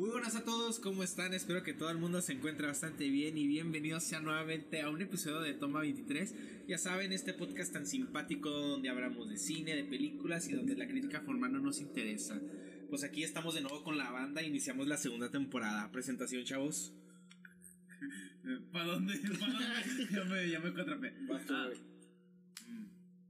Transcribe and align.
Muy 0.00 0.08
buenas 0.08 0.34
a 0.34 0.44
todos, 0.46 0.80
¿cómo 0.80 1.02
están? 1.02 1.34
Espero 1.34 1.62
que 1.62 1.74
todo 1.74 1.90
el 1.90 1.98
mundo 1.98 2.22
se 2.22 2.32
encuentre 2.32 2.66
bastante 2.66 3.10
bien 3.10 3.36
y 3.36 3.46
bienvenidos 3.46 4.02
sean 4.02 4.24
nuevamente 4.24 4.80
a 4.80 4.88
un 4.88 5.02
episodio 5.02 5.42
de 5.42 5.52
Toma 5.52 5.80
23. 5.80 6.34
Ya 6.66 6.78
saben, 6.78 7.12
este 7.12 7.34
podcast 7.34 7.70
tan 7.70 7.86
simpático 7.86 8.48
donde 8.48 8.88
hablamos 8.88 9.28
de 9.28 9.36
cine, 9.36 9.76
de 9.76 9.84
películas 9.84 10.48
y 10.48 10.54
donde 10.54 10.74
la 10.74 10.88
crítica 10.88 11.20
formal 11.20 11.52
no 11.52 11.60
nos 11.60 11.82
interesa. 11.82 12.40
Pues 12.88 13.04
aquí 13.04 13.24
estamos 13.24 13.54
de 13.54 13.60
nuevo 13.60 13.84
con 13.84 13.98
la 13.98 14.10
banda, 14.10 14.42
iniciamos 14.42 14.88
la 14.88 14.96
segunda 14.96 15.30
temporada. 15.30 15.92
Presentación, 15.92 16.44
chavos. 16.44 16.94
¿Para 18.72 18.86
dónde? 18.86 19.20
¿Para 19.38 19.52
dónde? 19.52 20.08
ya 20.12 20.24
me, 20.24 20.48
ya 20.48 20.60
me 20.60 20.72
contrapé. 20.72 21.12
Ah, 21.50 21.66
güey. 21.66 21.78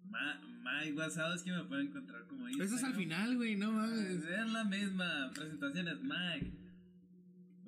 Ma, 0.09 0.41
Mike 0.63 0.97
Wazowski 0.97 1.51
me 1.51 1.65
pueden 1.65 1.89
encontrar 1.89 2.29
como 2.29 2.47
Eso 2.47 2.63
es 2.63 2.71
al 2.71 2.73
Instagram. 2.75 2.97
final, 2.97 3.37
güey, 3.39 3.57
no 3.57 3.73
mames. 3.73 4.23
Es 4.23 4.53
la 4.53 4.63
misma. 4.63 5.33
Presentaciones, 5.35 5.99
Mike. 6.01 6.60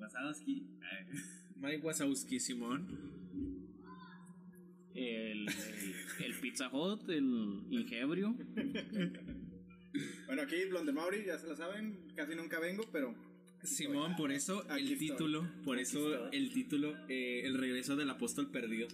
Wazowski. 0.03 0.63
Mike 1.55 1.81
Wazowski, 1.81 2.39
Simón. 2.39 2.87
El, 4.93 5.47
el, 5.49 6.25
el 6.25 6.33
Pizza 6.39 6.69
Hut, 6.71 7.09
el 7.09 7.63
Ingebrio. 7.71 8.35
Bueno, 10.27 10.41
aquí 10.43 10.65
Blonde 10.69 10.91
Mauri, 10.91 11.23
ya 11.25 11.37
se 11.39 11.47
lo 11.47 11.55
saben, 11.55 11.97
casi 12.15 12.35
nunca 12.35 12.59
vengo, 12.59 12.83
pero 12.91 13.15
Simón, 13.63 14.15
por 14.15 14.31
eso 14.31 14.63
Aquí 14.69 14.81
el 14.87 14.91
estoy. 14.93 15.09
título, 15.09 15.47
por 15.63 15.77
Aquí 15.77 15.83
eso 15.83 16.13
estoy. 16.13 16.37
el 16.39 16.53
título, 16.53 16.95
eh, 17.07 17.41
el 17.45 17.57
regreso 17.57 17.95
del 17.95 18.09
apóstol 18.09 18.51
perdido. 18.51 18.87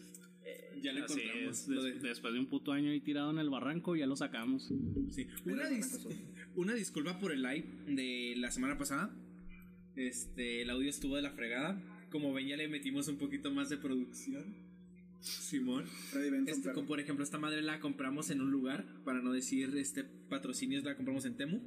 ya 0.82 0.94
lo 0.94 1.04
Así 1.04 1.20
encontramos. 1.22 1.60
es, 1.62 1.68
lo 1.68 1.84
des- 1.84 2.02
de- 2.02 2.08
después 2.10 2.34
de 2.34 2.40
un 2.40 2.46
puto 2.48 2.72
año 2.72 2.92
ahí 2.92 3.02
tirado 3.02 3.32
en 3.32 3.40
el 3.40 3.50
barranco, 3.50 3.96
ya 3.98 4.06
lo 4.08 4.16
sacamos. 4.16 4.72
Sí. 5.10 5.28
Una, 5.46 5.70
dis- 5.70 6.08
una 6.56 6.74
disculpa 6.74 7.20
por 7.20 7.34
el 7.34 7.42
live 7.42 7.66
de 7.88 8.36
la 8.38 8.52
semana 8.52 8.78
pasada. 8.78 9.14
Este, 10.00 10.62
el 10.62 10.70
audio 10.70 10.90
estuvo 10.90 11.18
de 11.18 11.22
la 11.22 11.32
fregada. 11.32 11.78
Como 12.10 12.34
ven, 12.34 12.48
ya 12.48 12.56
le 12.56 12.70
metimos 12.70 13.10
un 13.10 13.18
poquito 13.18 13.52
más 13.52 13.70
de 13.70 13.78
producción. 13.78 14.56
Simón. 15.20 15.86
Este, 16.48 16.72
como 16.72 16.88
por 16.88 17.02
ejemplo, 17.02 17.24
esta 17.24 17.38
madre 17.38 17.62
la 17.62 17.82
compramos 17.82 18.30
en 18.30 18.40
un 18.40 18.50
lugar, 18.50 18.86
para 19.04 19.22
no 19.22 19.34
decir 19.34 19.76
este 19.76 20.06
patrocinios, 20.06 20.86
la 20.86 20.96
compramos 20.96 21.26
en 21.26 21.36
Temu. 21.36 21.62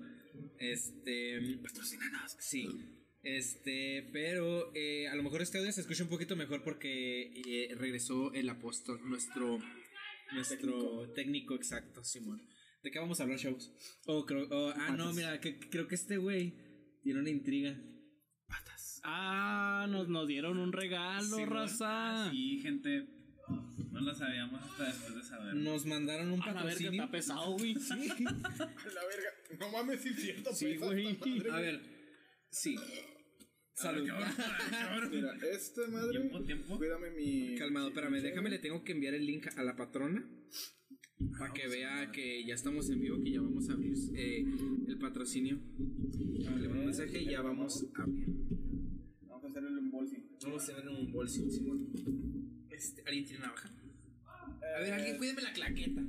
Este. 0.58 1.58
Patrocinanos. 1.62 2.36
Sí. 2.38 2.66
Este, 3.22 4.08
pero 4.12 4.72
eh, 4.74 5.08
a 5.08 5.14
lo 5.14 5.22
mejor 5.22 5.42
este 5.42 5.58
audio 5.58 5.70
se 5.70 5.82
escucha 5.82 6.02
un 6.02 6.08
poquito 6.08 6.34
mejor 6.34 6.64
porque 6.64 7.30
eh, 7.46 7.74
regresó 7.76 8.32
el 8.32 8.48
apóstol, 8.48 8.98
nuestro, 9.04 9.60
nuestro 10.32 11.12
técnico. 11.14 11.54
exacto, 11.54 12.02
Simón. 12.02 12.42
¿De 12.82 12.90
qué 12.90 12.98
vamos 12.98 13.20
a 13.20 13.24
hablar, 13.24 13.38
chavos? 13.38 13.70
Oh, 14.06 14.24
creo, 14.24 14.48
oh, 14.50 14.72
ah, 14.74 14.96
no, 14.96 15.12
mira, 15.12 15.38
que, 15.38 15.58
creo 15.60 15.86
que 15.86 15.94
este 15.94 16.16
güey 16.16 16.54
tiene 17.02 17.20
una 17.20 17.30
intriga. 17.30 17.78
Ah, 19.04 19.86
nos, 19.90 20.08
nos 20.08 20.26
dieron 20.28 20.58
un 20.58 20.72
regalo, 20.72 21.36
Sí, 21.36 21.44
raza. 21.44 22.30
Sí, 22.30 22.60
gente. 22.60 23.06
No 23.90 24.00
lo 24.00 24.14
sabíamos 24.14 24.62
hasta 24.62 24.84
después 24.86 25.14
de 25.16 25.22
saber. 25.22 25.54
Nos 25.54 25.84
mandaron 25.86 26.32
un 26.32 26.42
A 26.42 26.46
la 26.46 26.52
verga, 26.52 26.62
patrocinio. 26.62 27.02
está 27.02 27.10
pesado, 27.12 27.52
güey. 27.58 27.74
La 28.18 29.04
verga. 29.04 29.30
No 29.60 29.70
mames, 29.70 30.00
sí 30.00 30.08
es 30.10 30.16
cierto, 30.22 30.54
Sí, 30.54 30.76
güey. 30.76 31.18
A 31.50 31.60
ver, 31.60 31.80
sí. 32.50 32.76
Salud. 33.74 34.08
Mira, 35.10 35.34
esta 35.52 35.86
madre. 35.88 36.18
Tiempo, 36.20 36.42
tiempo. 36.44 36.78
Cuídame 36.78 37.10
mi. 37.10 37.54
Calmado, 37.56 37.88
espérame, 37.88 38.12
mi- 38.12 38.20
déjame, 38.20 38.50
le 38.50 38.58
tengo 38.60 38.82
que 38.84 38.92
enviar 38.92 39.14
el 39.14 39.26
link 39.26 39.46
a 39.56 39.62
la 39.64 39.76
patrona. 39.76 40.24
Para 41.38 41.52
que 41.52 41.68
vea 41.68 42.10
que 42.12 42.44
ya 42.44 42.54
estamos 42.54 42.88
en 42.90 43.00
vivo, 43.00 43.16
que 43.22 43.32
ya 43.32 43.40
vamos 43.40 43.68
a 43.68 43.72
abrir 43.74 43.94
eh, 44.16 44.44
el 44.88 44.98
patrocinio. 44.98 45.58
Le 46.38 46.48
mando 46.68 46.80
un 46.80 46.84
mensaje 46.86 47.22
y 47.22 47.26
ya 47.26 47.42
vamos 47.42 47.84
a 47.96 48.02
abrir. 48.02 48.26
Vamos 49.54 49.56
a 49.56 49.58
hacerle 49.58 49.80
un 49.80 49.90
bolsing. 49.90 50.24
Vamos 50.42 50.68
a 50.68 50.72
hacer 50.72 50.88
un 50.88 51.12
bolsillo, 51.12 51.50
Simón. 51.50 51.88
Este, 52.70 53.02
¿Alguien 53.06 53.24
tiene 53.26 53.40
navaja? 53.40 53.70
A 54.76 54.80
ver, 54.80 54.92
alguien 54.94 55.18
cuídeme 55.18 55.42
la 55.42 55.52
claqueta. 55.52 56.00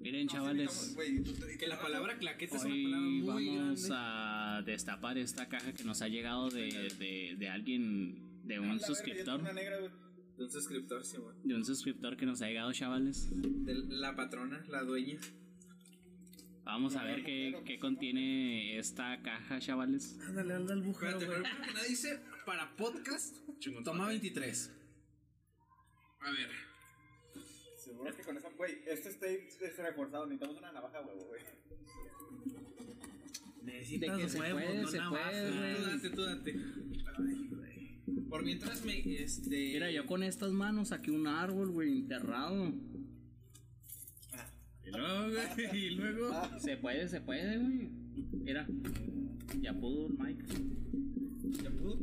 Miren, 0.00 0.28
chavales. 0.28 0.96
Te- 0.96 1.58
Que 1.58 1.66
la 1.66 1.80
palabra 1.80 2.16
claqueta 2.18 2.56
es 2.56 2.64
una 2.64 2.74
Hoy 2.74 2.84
palabra 2.84 3.06
muy 3.08 3.26
vamos 3.26 3.86
grande. 3.88 3.94
a 3.94 4.62
destapar 4.64 5.18
esta 5.18 5.48
caja 5.48 5.72
que 5.72 5.84
nos 5.84 6.00
ha 6.02 6.08
llegado 6.08 6.48
de, 6.48 6.88
de, 6.98 7.36
de 7.38 7.48
alguien, 7.48 8.42
de 8.46 8.58
un 8.58 8.70
verga, 8.70 8.86
suscriptor. 8.86 9.40
Una 9.40 9.52
negra, 9.52 9.78
güey. 9.78 9.90
De 10.38 10.44
un 10.44 10.50
suscriptor, 10.50 11.04
Simón. 11.04 11.34
De 11.44 11.54
un 11.54 11.64
suscriptor 11.64 12.16
que 12.16 12.24
nos 12.26 12.40
ha 12.42 12.46
llegado, 12.46 12.72
chavales. 12.72 13.28
De 13.32 13.74
la 13.74 14.14
patrona, 14.16 14.64
la 14.68 14.82
dueña. 14.84 15.18
Vamos 16.64 16.96
a 16.96 17.02
ver 17.02 17.24
qué, 17.24 17.54
qué 17.64 17.78
contiene 17.78 18.78
esta 18.78 19.20
caja, 19.22 19.58
chavales. 19.58 20.18
Ándale, 20.26 20.54
anda 20.54 20.74
al 20.74 20.82
bujero. 20.82 21.18
Espérate, 21.18 21.26
pero 21.26 21.42
primero 21.42 21.66
que 21.66 21.72
nada 21.74 21.86
dice 21.88 22.20
para 22.48 22.74
podcast. 22.76 23.36
Toma 23.84 24.08
23. 24.08 24.72
A 26.20 26.30
ver. 26.30 26.48
Seguro 27.76 28.16
que 28.16 28.22
con 28.22 28.38
esa. 28.38 28.48
Güey, 28.56 28.78
este 28.86 29.12
tape 29.12 29.48
es 29.60 29.76
reforzado. 29.76 30.24
Necesitamos 30.24 30.56
una 30.56 30.72
navaja, 30.72 31.02
huevo, 31.02 31.26
güey. 31.26 31.42
Necesitas 33.64 34.16
De 34.16 34.22
que 34.22 34.28
se 34.30 34.40
huevos, 34.40 34.62
puede, 34.62 34.80
no 34.80 34.88
se 34.88 34.96
navaja. 34.96 35.30
puede. 35.30 35.74
Tú 35.74 35.82
date, 35.82 36.10
tú 36.10 36.22
date. 36.22 36.56
Ay, 37.18 37.48
güey. 37.50 38.28
Por 38.30 38.42
mientras 38.42 38.82
me, 38.82 39.22
este... 39.22 39.50
Mira, 39.50 39.90
yo 39.90 40.06
con 40.06 40.22
estas 40.22 40.52
manos 40.52 40.88
saqué 40.88 41.10
un 41.10 41.26
árbol, 41.26 41.70
güey, 41.70 41.98
enterrado. 41.98 42.72
Y 44.86 44.90
luego, 44.90 45.28
güey, 45.28 45.76
y 45.84 45.90
luego. 45.90 46.32
Se 46.60 46.78
puede, 46.78 47.10
se 47.10 47.20
puede, 47.20 47.58
güey. 47.58 47.90
Mira, 48.32 48.66
ya 49.60 49.74
pudo 49.74 50.08
Mike. 50.08 50.44
¿Ya 51.62 51.70
pudo? 51.70 51.98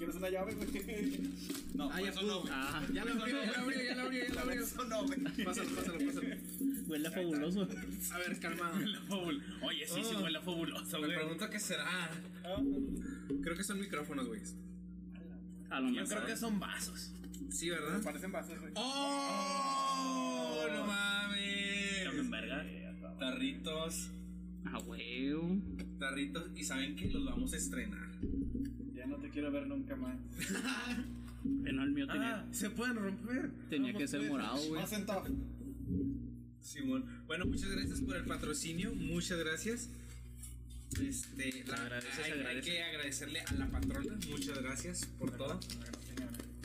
¿Quieres 0.00 0.16
una 0.16 0.30
llave, 0.30 0.54
güey? 0.54 0.68
No, 1.74 1.84
Ah, 1.90 1.96
por 1.96 2.02
ya 2.04 2.10
eso 2.10 2.22
no, 2.22 2.40
güey. 2.40 2.52
Ah, 2.54 2.82
Ya 2.92 3.04
lo 3.04 3.12
abrió, 3.12 3.44
ya 3.44 3.52
lo 3.52 3.58
abrió, 3.62 3.82
ya 3.84 3.94
lo 3.94 4.02
abrió, 4.02 4.24
ya 4.26 4.34
lo 4.34 4.40
abrió. 4.40 4.62
Eso 4.62 4.84
no, 4.84 5.04
güey. 5.06 5.20
Pásalo, 5.44 5.70
pásalo, 5.76 5.98
pásalo. 6.06 6.36
huele 6.88 7.10
fabuloso. 7.10 7.62
A 8.12 8.18
ver, 8.18 8.40
calmado. 8.40 8.76
Huele 8.80 8.98
fabul- 9.08 9.42
Oye, 9.62 9.86
sí, 9.86 10.00
sí, 10.02 10.14
Oh. 10.16 10.22
huele 10.22 10.40
fabuloso, 10.40 10.98
Me 10.98 11.06
güey. 11.06 11.18
pregunto 11.18 11.50
qué 11.50 11.60
será. 11.60 11.84
Ah, 12.44 12.60
Creo 13.42 13.56
que 13.56 13.62
son 13.64 13.78
micrófonos, 13.80 14.26
güey. 14.26 14.40
A 15.70 15.80
lo 15.80 15.88
Yo 15.88 15.94
mejor. 16.02 16.08
creo 16.16 16.26
que 16.26 16.36
son 16.36 16.58
vasos. 16.58 17.12
Sí, 17.50 17.70
¿verdad? 17.70 18.02
Parecen 18.02 18.32
vasos, 18.32 18.58
güey. 18.58 18.72
¡Oh! 18.76 20.66
¡No 20.72 20.86
mames! 20.86 22.04
Tomen 22.04 22.30
verga. 22.30 22.66
Tarritos. 23.18 24.08
Ah, 24.66 24.78
güey. 24.84 25.30
Tarritos. 25.98 26.50
Y 26.56 26.64
saben 26.64 26.96
que 26.96 27.06
los 27.08 27.24
vamos 27.24 27.52
a 27.52 27.56
estrenar. 27.56 28.08
Ya 29.00 29.06
no 29.06 29.16
te 29.16 29.30
quiero 29.30 29.50
ver 29.50 29.66
nunca 29.66 29.96
más. 29.96 30.14
No, 31.42 31.84
el 31.84 31.90
mío 31.92 32.06
tenía, 32.06 32.40
Ah, 32.40 32.46
se 32.52 32.68
pueden 32.68 32.96
romper. 32.96 33.50
tenía 33.70 33.94
que 33.94 34.06
ser 34.06 34.28
morado, 34.28 34.58
güey. 34.68 34.82
Más. 34.82 34.90
Simón. 36.60 37.24
Bueno, 37.26 37.46
muchas 37.46 37.70
gracias 37.70 38.02
por 38.02 38.14
el 38.14 38.26
patrocinio. 38.26 38.94
Muchas 38.94 39.38
gracias. 39.38 39.88
Este, 41.00 41.64
la, 41.66 41.76
agradece, 41.76 42.22
hay, 42.24 42.60
que 42.60 42.82
agradecerle 42.82 43.40
a 43.40 43.54
la 43.54 43.70
patrona. 43.70 44.18
Muchas 44.28 44.58
gracias 44.58 45.06
por 45.18 45.34
todo. 45.34 45.58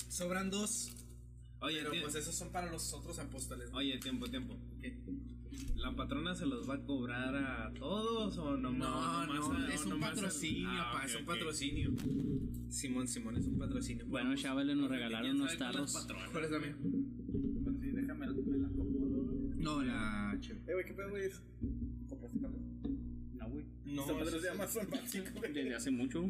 Sobran 0.09 0.49
dos. 0.49 0.91
Oye, 1.61 1.79
Pero 1.89 2.01
pues 2.01 2.15
esos 2.15 2.35
son 2.35 2.51
para 2.51 2.69
los 2.69 2.91
otros 2.91 3.17
apóstoles. 3.19 3.71
¿no? 3.71 3.77
Oye, 3.77 3.97
tiempo, 3.99 4.29
tiempo. 4.29 4.59
¿Qué? 4.81 4.93
¿La 5.75 5.95
patrona 5.95 6.33
se 6.35 6.45
los 6.45 6.67
va 6.69 6.75
a 6.75 6.81
cobrar 6.83 7.35
a 7.35 7.71
todos 7.73 8.37
o 8.39 8.57
no? 8.57 8.71
No, 8.71 9.25
no, 9.27 9.67
es 9.67 9.85
un 9.85 9.99
patrocinio, 9.99 10.67
Ah, 10.71 10.91
pa, 10.93 11.05
es 11.05 11.15
un 11.15 11.25
patrocinio 11.25 11.91
patrocinio. 11.93 12.69
Simón, 12.69 13.07
Simón, 13.07 13.37
es 13.37 13.45
un 13.47 13.57
patrocinio. 13.59 14.05
Bueno, 14.07 14.35
chavales, 14.35 14.75
nos 14.75 14.89
regalaron 14.89 15.35
unos 15.35 15.57
tarros. 15.57 16.07
¿Cuál 16.31 16.45
es 16.45 16.51
la 16.51 16.59
mía? 16.59 16.75
Sí, 16.81 17.87
déjame, 17.91 18.27
me 18.27 18.57
la 18.57 18.67
acomodo. 18.67 19.33
No, 19.57 19.81
la 19.83 20.35
chévere. 20.39 20.61
Eh, 20.67 20.73
güey, 20.73 20.85
¿qué 20.85 20.93
pedo, 20.93 21.09
güey? 21.09 21.29
¿Compraste 22.09 22.39
café? 22.39 22.55
No, 23.35 23.49
güey. 23.49 23.65
No, 23.85 24.05
madre 24.07 24.21
eso 24.27 24.35
es 24.37 24.41
de 24.43 24.49
Amazon 24.49 24.87
básico. 24.91 25.41
Desde 25.41 25.75
hace 25.75 25.91
mucho. 25.91 26.29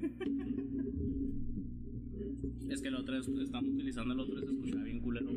Es 2.70 2.82
que 2.82 2.88
el 2.90 2.96
otro 2.96 3.18
es- 3.18 3.28
estamos 3.28 3.70
utilizando 3.74 4.14
el 4.14 4.20
otro 4.20 4.38
y 4.40 4.46
se 4.46 4.52
escuchaba 4.52 4.84
bien 4.84 5.00
culero. 5.00 5.32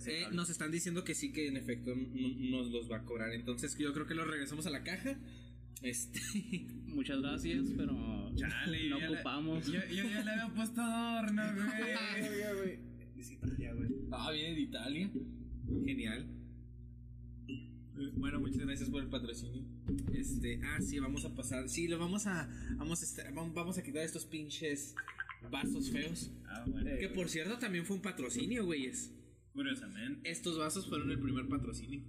Ese 0.00 0.22
Eh, 0.22 0.26
nos 0.32 0.50
están 0.50 0.70
diciendo 0.70 1.04
que 1.04 1.14
sí, 1.14 1.32
que 1.32 1.48
en 1.48 1.56
efecto 1.56 1.94
nos 1.94 2.70
los 2.70 2.90
va 2.90 2.98
a 2.98 3.04
cobrar. 3.04 3.32
Entonces 3.32 3.76
yo 3.78 3.92
creo 3.92 4.06
que 4.06 4.14
los 4.14 4.26
regresamos 4.26 4.66
a 4.66 4.70
la 4.70 4.82
caja. 4.82 5.18
Este. 5.82 6.20
Muchas 6.86 7.20
gracias, 7.20 7.66
pero 7.76 8.32
Chale, 8.36 8.88
no 8.90 8.96
ocupamos. 8.98 9.66
Yo, 9.66 9.80
yo 9.88 10.04
ya 10.08 10.24
le 10.24 10.30
había 10.32 10.54
puesto 10.54 10.80
adorno, 10.80 11.42
güey. 11.54 12.56
Güey. 12.56 12.78
Es 13.18 13.30
Italia, 13.30 13.74
güey. 13.74 13.90
Ah, 14.10 14.30
viene 14.32 14.54
de 14.54 14.60
Italia. 14.60 15.10
Genial. 15.84 16.26
Bueno, 18.16 18.40
muchas 18.40 18.58
gracias 18.64 18.88
por 18.88 19.02
el 19.02 19.08
patrocinio. 19.10 19.62
Este, 20.14 20.58
ah, 20.64 20.78
sí, 20.80 20.98
vamos 20.98 21.24
a 21.26 21.34
pasar. 21.34 21.68
Sí, 21.68 21.86
lo 21.86 21.98
vamos 21.98 22.26
a. 22.26 22.48
Vamos 22.76 23.02
a, 23.02 23.04
estar- 23.04 23.32
vam- 23.34 23.52
vamos 23.52 23.76
a 23.78 23.82
quitar 23.82 24.02
estos 24.02 24.24
pinches 24.24 24.94
vasos 25.50 25.90
feos. 25.90 26.30
Ah, 26.46 26.64
bueno. 26.66 26.90
Que 26.98 27.08
por 27.10 27.28
cierto 27.28 27.58
también 27.58 27.84
fue 27.84 27.96
un 27.96 28.02
patrocinio, 28.02 28.64
güeyes. 28.64 29.12
Curiosamente. 29.52 30.30
Estos 30.30 30.58
vasos 30.58 30.88
fueron 30.88 31.10
el 31.10 31.18
primer 31.18 31.48
patrocinio. 31.48 32.02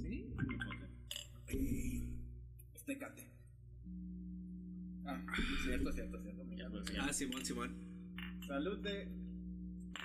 ¿Sí? 0.00 0.26
Este 2.74 2.98
cate. 2.98 3.30
Ah, 5.06 5.20
cierto, 5.64 5.92
cierto, 5.92 6.20
cierto. 6.22 6.44
Ya, 6.56 6.68
pues. 6.70 6.84
Ah, 6.98 7.12
Simón, 7.12 7.44
Simón. 7.44 7.74
Salud 8.46 8.78
de. 8.78 9.08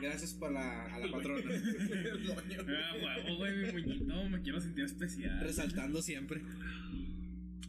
Gracias 0.02 0.34
por 0.34 0.52
la, 0.52 0.94
a 0.96 1.00
la 1.00 1.12
patrona. 1.12 1.42
Ah, 1.52 2.94
huevo, 3.26 3.38
güey, 3.38 3.58
mi 3.58 3.72
muñito, 3.72 4.30
me 4.30 4.42
quiero 4.42 4.62
sentir 4.62 4.86
especial. 4.86 5.40
Resaltando 5.42 6.02
siempre. 6.02 6.42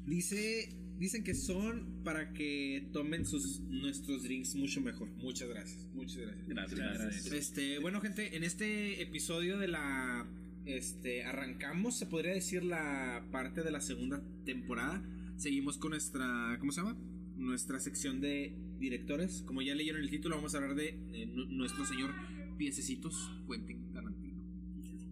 Dice. 0.06 0.76
Dicen 1.00 1.24
que 1.24 1.34
son 1.34 2.02
para 2.04 2.32
que 2.34 2.86
tomen 2.92 3.24
sus 3.24 3.60
nuestros 3.60 4.22
drinks 4.22 4.54
mucho 4.54 4.80
mejor. 4.82 5.08
Muchas 5.16 5.48
gracias. 5.48 5.88
Muchas 5.94 6.18
gracias. 6.18 6.46
Gracias, 6.46 6.78
gracias. 6.78 7.02
gracias. 7.24 7.32
Este, 7.32 7.78
bueno, 7.78 8.00
gente, 8.02 8.36
en 8.36 8.44
este 8.44 9.02
episodio 9.02 9.58
de 9.58 9.66
la. 9.68 10.28
Este, 10.66 11.24
arrancamos, 11.24 11.98
se 11.98 12.04
podría 12.04 12.34
decir, 12.34 12.62
la 12.62 13.24
parte 13.32 13.62
de 13.62 13.70
la 13.70 13.80
segunda 13.80 14.22
temporada. 14.44 15.02
Seguimos 15.36 15.78
con 15.78 15.90
nuestra. 15.92 16.56
¿Cómo 16.60 16.70
se 16.70 16.82
llama? 16.82 16.98
Nuestra 17.38 17.80
sección 17.80 18.20
de 18.20 18.52
directores. 18.78 19.42
Como 19.46 19.62
ya 19.62 19.74
leyeron 19.74 20.02
el 20.02 20.10
título, 20.10 20.36
vamos 20.36 20.54
a 20.54 20.58
hablar 20.58 20.74
de 20.74 20.88
eh, 21.14 21.26
nu- 21.34 21.46
nuestro 21.46 21.86
señor 21.86 22.12
Piececitos, 22.58 23.30
Quentin 23.48 23.90
Tarantino. 23.94 24.42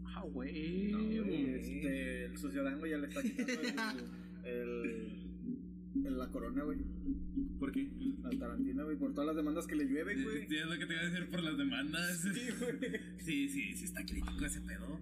Ah, 0.05 0.23
güey. 0.31 0.93
No, 0.93 0.99
este, 1.00 2.26
el 2.26 2.37
sociodango 2.37 2.87
ya 2.87 2.99
le 2.99 3.08
está 3.08 3.23
quitando 3.23 3.52
el- 4.44 5.25
la 6.05 6.29
corona, 6.31 6.62
güey. 6.65 6.79
¿Por 7.59 7.73
qué? 7.73 7.89
Al 8.25 8.39
Tarantino, 8.39 8.85
güey, 8.85 8.97
por 8.97 9.12
todas 9.12 9.27
las 9.29 9.37
demandas 9.37 9.67
que 9.67 9.77
le 9.77 9.85
llueven, 9.85 10.23
güey. 10.25 10.47
Sí, 10.49 10.56
es 10.56 10.67
lo 10.67 10.79
que 10.79 10.87
te 10.87 10.93
iba 10.95 11.03
a 11.03 11.06
decir 11.11 11.31
por 11.31 11.43
las 11.43 11.56
demandas. 11.59 12.21
Sí, 12.21 12.31
güey. 12.59 13.00
Sí, 13.19 13.49
sí, 13.49 13.73
sí, 13.77 13.85
está 13.85 14.05
crítico 14.05 14.45
ese 14.45 14.61
pedo. 14.62 15.00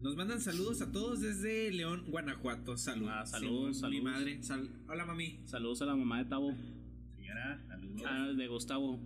Nos 0.00 0.14
mandan 0.16 0.40
saludos 0.40 0.80
a 0.82 0.92
todos 0.92 1.20
desde 1.20 1.72
León, 1.72 2.04
Guanajuato. 2.08 2.76
Saludos. 2.76 3.12
Ah, 3.14 3.26
saludos, 3.26 3.68
Mi 3.76 3.80
saludos. 3.80 4.04
madre. 4.04 4.42
sal- 4.42 4.70
Hola, 4.88 5.04
mami. 5.06 5.40
Saludos 5.44 5.82
a 5.82 5.86
la 5.86 5.96
mamá 5.96 6.22
de 6.22 6.30
Tavo. 6.30 6.54
Señora, 7.16 7.60
saludos. 7.66 8.02
Ah, 8.06 8.28
de 8.36 8.46
Gustavo. 8.48 9.00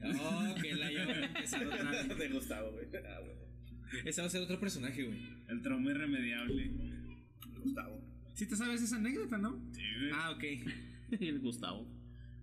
Oh, 0.00 0.54
que 0.62 0.74
la 0.74 0.92
ya. 0.92 2.14
De 2.14 2.28
Gustavo, 2.28 2.72
güey. 2.72 2.86
Ah, 3.06 3.20
güey. 3.20 4.02
Ese 4.04 4.20
va 4.20 4.26
a 4.26 4.30
ser 4.30 4.42
otro 4.42 4.60
personaje, 4.60 5.02
güey. 5.04 5.18
El 5.48 5.62
trauma 5.62 5.90
irremediable. 5.90 6.70
Gustavo. 7.64 8.00
Si 8.38 8.46
te 8.46 8.54
sabes 8.54 8.80
esa 8.80 8.94
anécdota, 8.94 9.36
¿no? 9.36 9.60
Sí, 9.72 9.82
güey. 9.98 10.12
Ah, 10.14 10.30
ok. 10.30 10.44
El 11.20 11.40
Gustavo. 11.40 11.88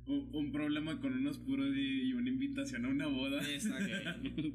Un, 0.08 0.28
un 0.34 0.52
problema 0.52 1.00
con 1.00 1.14
unos 1.14 1.38
puros 1.38 1.74
y, 1.74 2.12
una 2.12 2.28
invitación 2.28 2.84
a 2.86 2.90
una 2.90 3.08
boda. 3.08 3.42
Exacto. 3.50 4.12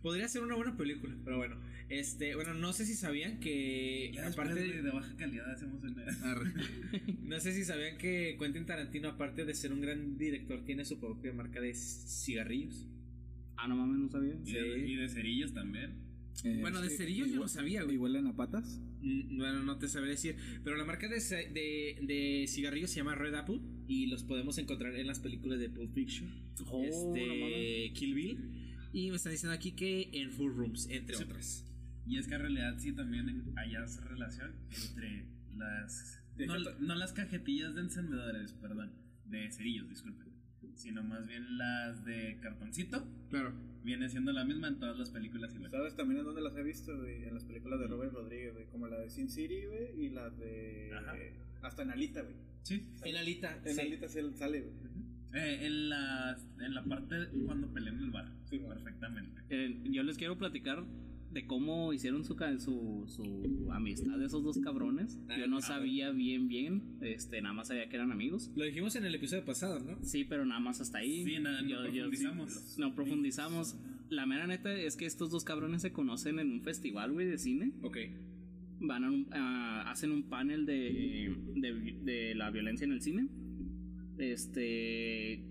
Podría 0.00 0.28
ser 0.28 0.44
una 0.44 0.54
buena 0.54 0.76
película, 0.76 1.12
pero 1.24 1.38
bueno. 1.38 1.56
Este, 1.88 2.36
bueno, 2.36 2.54
no 2.54 2.72
sé 2.72 2.86
si 2.86 2.94
sabían 2.94 3.40
que 3.40 4.12
Ya 4.14 4.28
aparte 4.28 4.54
de, 4.54 4.90
baja 4.92 5.16
calidad 5.16 5.50
hacemos 5.50 5.82
una. 5.82 6.04
No 7.24 7.40
sé 7.40 7.52
si 7.52 7.64
sabían 7.64 7.98
que 7.98 8.36
Quentin 8.38 8.64
Tarantino 8.64 9.08
aparte 9.08 9.44
de 9.44 9.54
ser 9.56 9.72
un 9.72 9.80
gran 9.80 10.18
director 10.18 10.64
tiene 10.64 10.84
su 10.84 11.00
propia 11.00 11.32
marca 11.32 11.60
de 11.60 11.74
cigarrillos. 11.74 12.86
Ah, 13.56 13.66
no 13.66 13.74
mames, 13.74 13.98
no 13.98 14.08
sabía. 14.08 14.36
Y, 14.46 14.52
de, 14.52 14.88
y 14.88 14.94
de 14.94 15.08
cerillos 15.08 15.52
también. 15.52 16.09
Bueno, 16.60 16.80
de 16.80 16.90
cerillos 16.90 17.26
yo 17.28 17.34
igual- 17.34 17.46
no 17.46 17.48
sabía, 17.48 17.82
güey. 17.82 17.96
¿Y 17.96 17.98
huelen 17.98 18.26
a 18.26 18.36
patas? 18.36 18.80
Mm, 19.02 19.36
Bueno, 19.38 19.62
no 19.62 19.78
te 19.78 19.88
sabré 19.88 20.10
decir. 20.10 20.36
Pero 20.64 20.76
la 20.76 20.84
marca 20.84 21.08
de, 21.08 21.16
de, 21.16 21.98
de 22.06 22.46
cigarrillos 22.48 22.90
se 22.90 22.96
llama 22.96 23.14
Red 23.14 23.34
Apple. 23.34 23.60
Y 23.86 24.06
los 24.06 24.24
podemos 24.24 24.56
encontrar 24.58 24.94
en 24.96 25.06
las 25.06 25.20
películas 25.20 25.58
de 25.58 25.68
Pulp 25.68 25.92
Fiction. 25.92 26.30
Oh, 26.66 26.78
no 26.82 26.84
este, 27.16 27.26
mames. 27.26 27.98
Kill 27.98 28.14
Bill. 28.14 28.38
Y 28.92 29.10
me 29.10 29.16
están 29.16 29.32
diciendo 29.32 29.54
aquí 29.54 29.72
que 29.72 30.08
en 30.12 30.30
Full 30.32 30.52
Rooms, 30.54 30.88
entre 30.90 31.16
Sí. 31.16 31.22
otras. 31.24 31.64
Y 32.06 32.18
es 32.18 32.26
que 32.26 32.34
en 32.34 32.40
realidad 32.40 32.76
sí 32.78 32.92
también 32.92 33.52
hay 33.56 33.74
esa 33.76 34.04
relación 34.08 34.52
entre 34.84 35.26
las. 35.56 36.22
No, 36.38 36.58
no 36.80 36.94
las 36.94 37.12
cajetillas 37.12 37.74
de 37.74 37.82
encendedores, 37.82 38.52
perdón. 38.54 38.92
De 39.26 39.50
cerillos, 39.52 39.88
disculpen. 39.88 40.29
Sino 40.74 41.02
más 41.02 41.26
bien 41.26 41.58
las 41.58 42.04
de 42.04 42.38
cartoncito. 42.40 43.06
Claro. 43.28 43.52
Viene 43.82 44.08
siendo 44.08 44.32
la 44.32 44.44
misma 44.44 44.68
en 44.68 44.78
todas 44.78 44.98
las 44.98 45.10
películas 45.10 45.54
igual. 45.54 45.70
¿Sabes 45.70 45.96
también 45.96 46.20
en 46.20 46.26
dónde 46.26 46.42
las 46.42 46.56
he 46.56 46.62
visto, 46.62 46.96
güey? 46.96 47.24
En 47.24 47.34
las 47.34 47.44
películas 47.44 47.80
de 47.80 47.86
Robert 47.86 48.12
Rodríguez, 48.12 48.52
güey. 48.52 48.66
Como 48.66 48.88
la 48.88 48.98
de 48.98 49.10
Sin 49.10 49.30
City, 49.30 49.66
güey. 49.66 50.06
Y 50.06 50.10
la 50.10 50.30
de. 50.30 50.90
Ajá. 50.94 51.14
Hasta 51.62 51.82
en 51.82 51.90
Alita, 51.90 52.22
güey. 52.22 52.34
Sí. 52.62 52.86
En 53.04 53.16
Alita. 53.16 53.60
En 53.64 53.74
sí. 53.74 53.80
Alita 53.80 54.08
sale, 54.08 54.60
güey. 54.60 54.90
Eh, 55.32 55.66
en, 55.66 55.88
la, 55.88 56.36
en 56.58 56.74
la 56.74 56.84
parte 56.84 57.28
cuando 57.46 57.72
pelean 57.72 57.98
en 57.98 58.04
el 58.04 58.10
bar. 58.10 58.32
Sí, 58.46 58.58
perfectamente. 58.58 59.42
Eh, 59.48 59.80
yo 59.84 60.02
les 60.02 60.18
quiero 60.18 60.36
platicar 60.36 60.84
de 61.32 61.46
cómo 61.46 61.92
hicieron 61.92 62.24
su, 62.24 62.34
ca- 62.34 62.58
su, 62.58 63.04
su 63.06 63.68
amistad 63.72 64.18
de 64.18 64.26
esos 64.26 64.42
dos 64.42 64.58
cabrones. 64.58 65.18
Yo 65.38 65.46
no 65.46 65.58
Ah, 65.58 65.62
sabía 65.62 66.10
bien, 66.10 66.48
bien. 66.48 66.96
Este, 67.00 67.40
nada 67.40 67.54
más 67.54 67.68
sabía 67.68 67.88
que 67.88 67.96
eran 67.96 68.10
amigos. 68.10 68.50
Lo 68.56 68.64
dijimos 68.64 68.96
en 68.96 69.04
el 69.04 69.14
episodio 69.14 69.44
pasado, 69.44 69.78
¿no? 69.80 69.96
Sí, 70.02 70.24
pero 70.24 70.44
nada 70.44 70.60
más 70.60 70.80
hasta 70.80 70.98
ahí. 70.98 71.24
Sí, 71.24 71.38
nada, 71.38 71.62
no 71.62 71.68
Yo- 71.68 71.76
yo 71.84 71.90
sí- 71.92 71.98
profundizamos. 72.24 72.78
no 72.78 72.94
profundizamos. 72.94 73.76
La 74.08 74.26
mera 74.26 74.46
neta 74.48 74.72
es 74.74 74.96
que 74.96 75.06
estos 75.06 75.30
dos 75.30 75.44
cabrones 75.44 75.82
se 75.82 75.92
conocen 75.92 76.40
en 76.40 76.50
un 76.50 76.62
festival, 76.62 77.12
güey, 77.12 77.26
de 77.28 77.38
cine. 77.38 77.72
Ok. 77.82 77.96
Van 78.80 79.04
a 79.04 79.10
un- 79.10 79.28
a- 79.32 79.90
hacen 79.90 80.10
un 80.10 80.24
panel 80.24 80.66
de, 80.66 81.32
de, 81.54 81.94
de 82.02 82.34
la 82.34 82.50
violencia 82.50 82.84
en 82.86 82.92
el 82.92 83.02
cine. 83.02 83.28
Este 84.20 85.42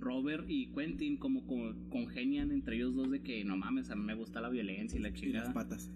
Robert 0.00 0.44
y 0.48 0.66
Quentin 0.72 1.16
como 1.16 1.46
co- 1.46 1.74
congenian 1.90 2.50
entre 2.52 2.76
ellos 2.76 2.94
dos 2.94 3.10
de 3.10 3.20
que 3.22 3.44
no 3.44 3.56
mames, 3.56 3.90
a 3.90 3.96
mí 3.96 4.02
me 4.04 4.14
gusta 4.14 4.40
la 4.40 4.48
violencia 4.50 4.98
y 4.98 5.02
la 5.02 5.08
Y 5.08 5.12
las 5.12 5.20
chingada. 5.20 5.52
patas. 5.52 5.90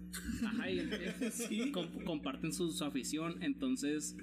Ajá, 0.45 0.69
y 0.69 0.79
com- 1.71 1.87
comparten 2.05 2.51
su, 2.53 2.71
su 2.71 2.83
afición. 2.85 3.41
Entonces, 3.43 4.15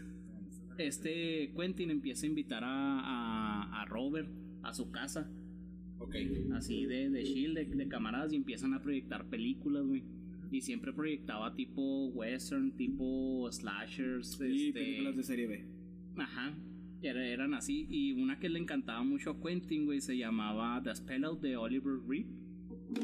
este 0.79 1.53
Quentin 1.57 1.91
empieza 1.91 2.27
a 2.27 2.29
invitar 2.29 2.65
a, 2.65 3.01
a, 3.01 3.83
a 3.83 3.85
Robert 3.87 4.29
a 4.63 4.73
su 4.75 4.91
casa, 4.91 5.31
Ok. 5.99 6.15
así 6.55 6.85
de, 6.87 7.11
de 7.11 7.23
chill, 7.25 7.55
de, 7.55 7.65
de 7.65 7.89
camaradas, 7.89 8.33
y 8.33 8.37
empiezan 8.37 8.75
a 8.75 8.83
proyectar 8.83 9.27
películas, 9.29 9.85
güey. 9.87 10.03
Y 10.51 10.63
siempre 10.63 10.93
proyectaba 10.95 11.55
tipo 11.55 12.07
western, 12.09 12.73
tipo 12.77 13.49
slashers. 13.53 14.41
Y 14.41 14.69
este, 14.69 14.73
películas 14.81 15.17
de 15.17 15.23
serie 15.23 15.47
B. 15.47 15.65
Ajá. 16.17 16.55
Era- 17.03 17.27
eran 17.27 17.55
así. 17.55 17.87
Y 17.91 18.13
una 18.13 18.39
que 18.39 18.49
le 18.49 18.59
encantaba 18.59 19.03
mucho 19.05 19.31
a 19.31 19.41
Quentin, 19.41 19.85
güey, 19.87 20.01
se 20.01 20.17
llamaba 20.17 20.83
The 20.83 20.95
Spell 20.97 21.25
Out 21.25 21.41
de 21.41 21.57
Oliver 21.57 21.99
Reed. 22.09 22.27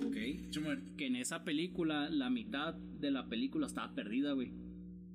Ok. 0.06 0.50
Chumar, 0.50 0.82
que 0.96 1.06
en 1.06 1.16
esa 1.16 1.44
película 1.44 2.08
la 2.10 2.30
mitad 2.30 2.74
de 2.74 3.10
la 3.10 3.28
película 3.28 3.66
estaba 3.66 3.94
perdida, 3.94 4.32
güey. 4.32 4.52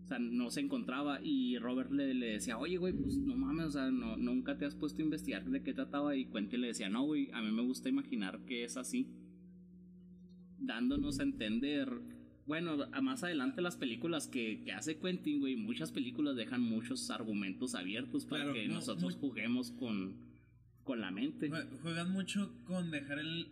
O 0.03 0.07
sea, 0.09 0.17
no 0.19 0.50
se 0.50 0.62
encontraba 0.62 1.19
y 1.24 1.57
Robert 1.59 1.91
le, 1.91 2.13
le 2.15 2.27
decía, 2.33 2.57
oye, 2.57 2.77
güey, 2.77 2.93
pues 2.93 3.17
no 3.17 3.36
mames, 3.36 3.65
o 3.67 3.71
sea, 3.71 3.91
no, 3.91 4.17
nunca 4.17 4.57
te 4.57 4.65
has 4.65 4.74
puesto 4.75 5.01
a 5.01 5.05
investigar 5.05 5.45
de 5.45 5.62
qué 5.62 5.74
trataba 5.74 6.15
y 6.15 6.25
Quentin 6.25 6.62
le 6.62 6.67
decía, 6.67 6.89
no, 6.89 7.03
güey, 7.03 7.29
a 7.31 7.41
mí 7.41 7.51
me 7.51 7.62
gusta 7.62 7.89
imaginar 7.89 8.39
que 8.45 8.63
es 8.63 8.75
así. 8.77 9.07
Dándonos 10.57 11.19
a 11.19 11.24
entender, 11.24 11.89
bueno, 12.49 12.77
a 12.91 13.01
más 13.01 13.23
adelante 13.23 13.61
las 13.61 13.77
películas 13.77 14.27
que, 14.27 14.63
que 14.63 14.71
hace 14.73 14.97
Quentin, 14.97 15.39
güey, 15.39 15.55
muchas 15.55 15.91
películas 15.91 16.35
dejan 16.35 16.61
muchos 16.61 17.09
argumentos 17.11 17.75
abiertos 17.75 18.25
para 18.25 18.41
Claro, 18.45 18.53
que 18.55 18.67
no, 18.67 18.73
nosotros 18.73 19.13
muy- 19.13 19.21
juguemos 19.21 19.71
con, 19.71 20.15
con 20.83 20.99
la 20.99 21.11
mente. 21.11 21.49
jue- 21.51 21.79
juegan 21.83 22.11
mucho 22.11 22.51
con 22.65 22.89
dejar 22.89 23.19
el, 23.19 23.43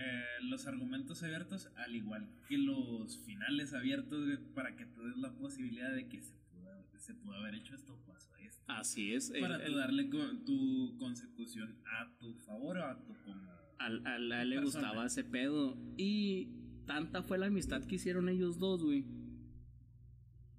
eh, 0.00 0.22
los 0.44 0.66
argumentos 0.68 1.22
abiertos, 1.24 1.68
al 1.76 1.96
igual 1.96 2.28
que 2.48 2.56
los 2.56 3.18
finales 3.26 3.74
abiertos, 3.74 4.24
güey, 4.24 4.38
para 4.54 4.76
que 4.76 4.86
tú 4.86 5.02
des 5.02 5.16
la 5.16 5.32
posibilidad 5.32 5.92
de 5.92 6.08
que 6.08 6.22
se 6.22 6.34
pudo, 6.52 6.70
se 6.96 7.12
pudo 7.14 7.34
haber 7.34 7.56
hecho 7.56 7.74
esto 7.74 7.92
o 7.94 8.06
pasó 8.06 8.30
esto. 8.36 8.62
Así 8.68 9.14
es. 9.14 9.30
el- 9.30 9.40
Para 9.40 9.58
tú 9.58 9.72
el- 9.72 9.74
darle 9.78 10.08
co- 10.08 10.30
tu 10.46 10.96
consecución 10.96 11.76
a 11.86 12.16
tu 12.20 12.32
favor 12.46 12.78
o 12.78 12.84
a 12.84 13.04
tu 13.04 13.14
como. 13.24 13.52
Al, 13.80 14.06
al- 14.06 14.30
a 14.32 14.42
él 14.42 14.50
le 14.50 14.60
gustaba 14.60 15.04
ese 15.06 15.24
pedo. 15.24 15.76
Y 15.98 16.48
tanta 16.86 17.22
fue 17.22 17.38
la 17.38 17.46
amistad 17.46 17.84
que 17.84 17.96
hicieron 17.96 18.28
ellos 18.28 18.58
dos, 18.58 18.82
güey. 18.82 19.04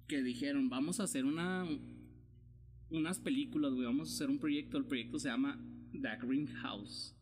Que 0.08 0.22
dijeron, 0.22 0.68
vamos 0.68 1.00
a 1.00 1.04
hacer 1.04 1.24
una. 1.24 1.66
Unas 2.90 3.18
películas, 3.18 3.72
güey. 3.72 3.86
Vamos 3.86 4.10
a 4.10 4.14
hacer 4.14 4.30
un 4.30 4.38
proyecto. 4.38 4.78
El 4.78 4.84
proyecto 4.84 5.18
se 5.18 5.28
llama 5.28 5.58
The 5.92 6.16
Greenhouse. 6.24 7.14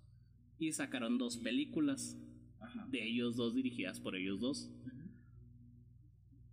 Y 0.58 0.72
sacaron 0.72 1.16
dos 1.18 1.38
películas 1.38 2.16
Ajá. 2.60 2.86
de 2.90 3.06
ellos 3.08 3.36
dos 3.36 3.54
dirigidas 3.54 3.98
por 4.00 4.14
ellos 4.16 4.40
dos. 4.40 4.70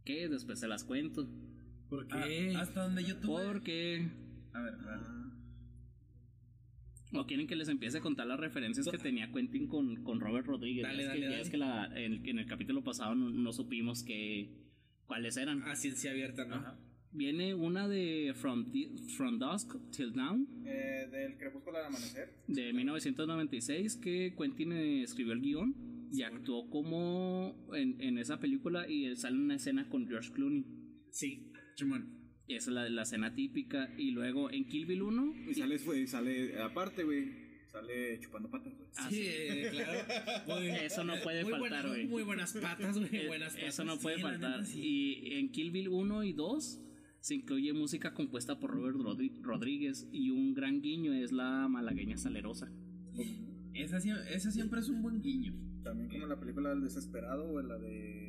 Que 0.05 0.27
después 0.29 0.59
se 0.59 0.67
las 0.67 0.83
cuento. 0.83 1.27
¿Por 1.89 2.07
Ah, 2.09 2.23
qué? 2.25 2.55
hasta 2.55 2.83
donde 2.83 3.03
yo 3.03 3.17
tuve. 3.17 3.45
Porque. 3.45 4.09
A 4.53 4.61
ver, 4.61 4.73
a 4.73 4.77
ver. 4.97 5.30
¿O 7.13 7.25
quieren 7.25 7.45
que 7.47 7.55
les 7.55 7.67
empiece 7.67 7.97
a 7.97 8.01
contar 8.01 8.25
las 8.27 8.39
referencias 8.39 8.87
que 8.87 8.97
tenía 8.97 9.31
Quentin 9.31 9.67
con, 9.67 10.01
con 10.03 10.19
Robert 10.21 10.45
Rodríguez? 10.47 10.83
Dale, 10.83 11.03
Ya 11.03 11.03
es 11.03 11.07
dale, 11.09 11.19
que, 11.19 11.25
ya 11.25 11.29
dale. 11.31 11.41
es 11.41 11.49
que 11.49 11.57
la- 11.57 11.99
en, 11.99 12.25
en 12.27 12.39
el 12.39 12.45
capítulo 12.45 12.83
pasado 12.83 13.15
no, 13.15 13.29
no 13.29 13.51
supimos 13.51 14.03
que, 14.03 14.49
cuáles 15.05 15.35
eran. 15.37 15.61
A 15.63 15.75
ciencia 15.75 16.11
abierta, 16.11 16.45
¿no? 16.45 16.55
Ajá. 16.55 16.79
Viene 17.13 17.53
una 17.53 17.89
de 17.89 18.31
From, 18.33 18.71
From 19.17 19.37
Dusk 19.37 19.75
Till 19.91 20.13
Dawn 20.13 20.47
Eh, 20.65 21.09
del 21.11 21.37
crepúsculo 21.37 21.77
al 21.79 21.87
amanecer. 21.87 22.29
de 22.47 22.71
1996 22.71 23.97
que 23.97 24.33
Quentin 24.37 24.71
escribió 24.71 25.33
el 25.33 25.41
guion 25.41 25.75
y 26.13 26.23
actuó 26.23 26.69
como 26.69 27.67
en, 27.73 27.99
en 27.99 28.17
esa 28.17 28.39
película 28.39 28.87
y 28.89 29.13
sale 29.17 29.35
una 29.37 29.55
escena 29.55 29.89
con 29.89 30.07
George 30.07 30.31
Clooney. 30.31 30.63
Sí. 31.09 31.51
Chumón. 31.75 32.20
Esa 32.55 32.69
es 32.69 32.73
la, 32.75 32.89
la 32.89 33.01
escena 33.03 33.33
típica. 33.33 33.89
Y 33.97 34.11
luego 34.11 34.51
en 34.51 34.65
Kill 34.67 34.85
Bill 34.85 35.01
1. 35.03 35.33
Y 35.49 35.53
sale, 35.55 36.07
sale 36.07 36.59
aparte, 36.61 37.03
güey. 37.03 37.51
Sale 37.71 38.19
chupando 38.19 38.49
patas, 38.49 38.73
güey. 38.75 38.89
Ah, 38.97 39.07
sí, 39.09 39.23
sí. 39.23 39.69
claro. 39.71 39.99
Muy- 40.47 40.67
Eso 40.85 41.03
no 41.05 41.13
puede 41.23 41.43
muy 41.43 41.53
faltar, 41.53 41.87
güey. 41.87 42.05
Muy 42.07 42.23
buenas 42.23 42.53
patas, 42.53 42.97
güey. 42.97 43.15
Eh, 43.15 43.27
Buenas 43.27 43.53
patas. 43.53 43.69
Eso 43.69 43.83
no 43.85 43.97
puede 43.97 44.17
Sí, 44.17 44.21
faltar. 44.21 44.65
sí. 44.65 44.79
Y 44.81 45.33
en 45.35 45.51
Kill 45.51 45.71
Bill 45.71 45.87
1 45.87 46.23
y 46.25 46.33
2 46.33 46.79
se 47.21 47.35
incluye 47.35 47.71
música 47.71 48.13
compuesta 48.13 48.59
por 48.59 48.71
Robert 48.71 48.97
Rodri- 48.97 49.41
Rodríguez. 49.41 50.07
Y 50.11 50.31
un 50.31 50.53
gran 50.53 50.81
guiño 50.81 51.13
es 51.13 51.31
la 51.31 51.67
malagueña 51.69 52.17
salerosa. 52.17 52.69
Esa, 53.73 53.97
esa 54.29 54.51
siempre 54.51 54.81
es 54.81 54.89
un 54.89 55.01
buen 55.01 55.21
guiño. 55.21 55.53
También 55.83 56.09
como 56.09 56.27
la 56.27 56.39
película 56.39 56.69
del 56.71 56.81
desesperado 56.81 57.49
o 57.53 57.61
la 57.61 57.77
de. 57.77 58.20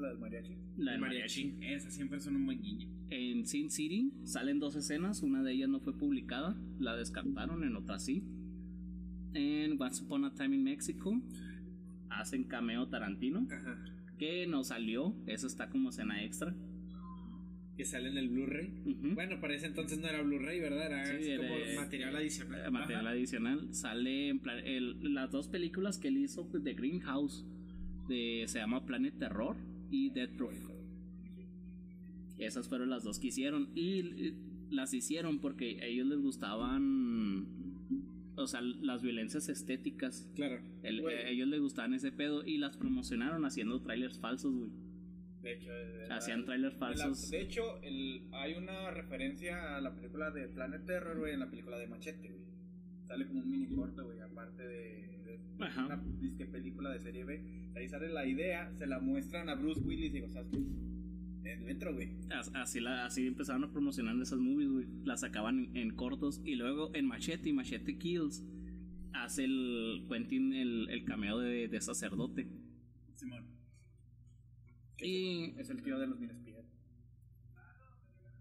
La 0.00 0.08
del 0.08 0.18
mariachi. 0.18 0.54
La 0.78 0.98
mariachi. 0.98 1.44
mariachi. 1.52 1.74
Esa 1.74 1.90
siempre 1.90 2.18
es 2.18 2.26
un 2.26 2.44
buen 2.46 2.60
guiño. 2.60 2.88
En 3.10 3.46
Sin 3.46 3.70
City 3.70 4.12
salen 4.24 4.58
dos 4.58 4.74
escenas, 4.76 5.22
una 5.22 5.42
de 5.42 5.52
ellas 5.52 5.68
no 5.68 5.80
fue 5.80 5.96
publicada, 5.96 6.56
la 6.78 6.96
descartaron, 6.96 7.62
en 7.64 7.76
otra 7.76 7.98
sí. 7.98 8.24
En 9.34 9.80
Once 9.80 10.02
Upon 10.04 10.24
a 10.24 10.34
Time 10.34 10.56
in 10.56 10.64
Mexico 10.64 11.20
hacen 12.08 12.44
cameo 12.44 12.88
Tarantino, 12.88 13.46
Ajá. 13.50 13.84
que 14.18 14.46
no 14.46 14.64
salió, 14.64 15.14
eso 15.26 15.46
está 15.46 15.68
como 15.68 15.90
escena 15.90 16.22
extra. 16.24 16.54
Que 17.76 17.84
sale 17.84 18.08
en 18.08 18.16
el 18.16 18.30
Blu-ray. 18.30 18.72
Bueno, 19.14 19.38
para 19.38 19.54
ese 19.54 19.66
entonces 19.66 19.98
no 19.98 20.08
era 20.08 20.22
Blu-ray, 20.22 20.60
¿verdad? 20.60 20.86
Era 20.86 21.04
Sí, 21.06 21.16
así 21.16 21.30
era- 21.32 21.46
como 21.48 21.80
material 21.82 22.16
adicional. 22.16 22.60
Eh, 22.66 22.70
material 22.70 23.00
Ajá. 23.06 23.10
adicional 23.10 23.74
sale 23.74 24.28
en 24.28 24.38
plan- 24.38 24.64
el- 24.64 25.12
las 25.14 25.30
dos 25.30 25.48
películas 25.48 25.98
que 25.98 26.08
él 26.08 26.16
hizo 26.16 26.44
de 26.44 26.72
Greenhouse 26.72 27.44
de 28.08 28.44
se 28.46 28.60
llama 28.60 28.86
Planet 28.86 29.18
Terror 29.18 29.56
y 29.90 30.10
Proof 30.10 30.70
esas 32.38 32.68
fueron 32.68 32.90
las 32.90 33.02
dos 33.02 33.18
que 33.18 33.28
hicieron 33.28 33.70
y 33.74 34.00
eh, 34.28 34.34
las 34.70 34.92
hicieron 34.92 35.38
porque 35.40 35.80
a 35.80 35.86
ellos 35.86 36.06
les 36.06 36.18
gustaban 36.20 37.46
o 38.36 38.46
sea 38.46 38.60
las 38.60 39.02
violencias 39.02 39.48
estéticas. 39.48 40.30
Claro. 40.34 40.60
El- 40.82 41.06
a 41.06 41.28
ellos 41.30 41.48
les 41.48 41.60
gustaban 41.60 41.94
ese 41.94 42.12
pedo 42.12 42.44
y 42.44 42.58
las 42.58 42.76
promocionaron 42.76 43.44
haciendo 43.46 43.80
trailers 43.80 44.18
falsos 44.18 44.52
güey. 44.54 44.70
De 45.42 45.52
hecho, 45.54 45.70
hacían 46.10 46.44
trailers 46.44 46.74
la- 46.74 46.78
falsos. 46.78 47.30
de 47.30 47.40
hecho, 47.40 47.80
el, 47.82 48.26
hay 48.32 48.54
una 48.54 48.90
referencia 48.90 49.76
a 49.76 49.80
la 49.80 49.94
película 49.94 50.30
de 50.30 50.48
Planet 50.48 50.84
Terror, 50.84 51.18
güey, 51.18 51.32
en 51.34 51.40
la 51.40 51.48
película 51.48 51.78
de 51.78 51.86
Machete, 51.86 52.28
güey. 52.28 52.44
Sale 53.06 53.26
como 53.28 53.40
un 53.40 53.50
mini 53.50 53.66
corto, 53.68 54.04
güey, 54.04 54.20
aparte 54.20 54.66
de, 54.66 55.15
de 55.26 55.38
una 55.58 55.96
disque 56.20 56.46
película 56.46 56.90
de 56.90 57.00
serie 57.00 57.24
B. 57.24 57.70
Ahí 57.76 57.88
sale 57.88 58.08
la 58.08 58.26
idea, 58.26 58.72
se 58.74 58.86
la 58.86 58.98
muestran 59.00 59.48
a 59.48 59.54
Bruce 59.54 59.80
Willis 59.80 60.10
y 60.10 60.14
digo, 60.14 60.28
¿sabes 60.30 60.48
qué? 60.52 60.58
Eh, 61.50 61.58
Dentro, 61.64 61.94
güey. 61.94 62.10
As- 62.30 62.50
Así, 62.54 62.80
la, 62.80 63.04
así 63.06 63.26
empezaron 63.26 63.64
a 63.64 63.70
promocionar 63.70 64.16
esas 64.20 64.38
movies, 64.38 64.68
güey. 64.70 64.86
Las 65.04 65.20
sacaban 65.20 65.58
en, 65.60 65.76
en 65.76 65.94
cortos. 65.94 66.40
Y 66.44 66.54
luego 66.56 66.90
en 66.94 67.06
Machete 67.06 67.48
y 67.50 67.52
Machete 67.52 67.98
Kills 67.98 68.44
hace 69.12 69.44
el 69.44 70.06
Quentin 70.10 70.52
el, 70.52 70.88
el 70.90 71.04
cameo 71.04 71.38
de, 71.38 71.68
de 71.68 71.80
sacerdote. 71.80 72.48
Simón. 73.14 73.46
Y 74.98 75.54
Es 75.58 75.70
el 75.70 75.82
tío 75.82 75.98
de 75.98 76.06
los 76.06 76.18
Minespías. 76.18 76.64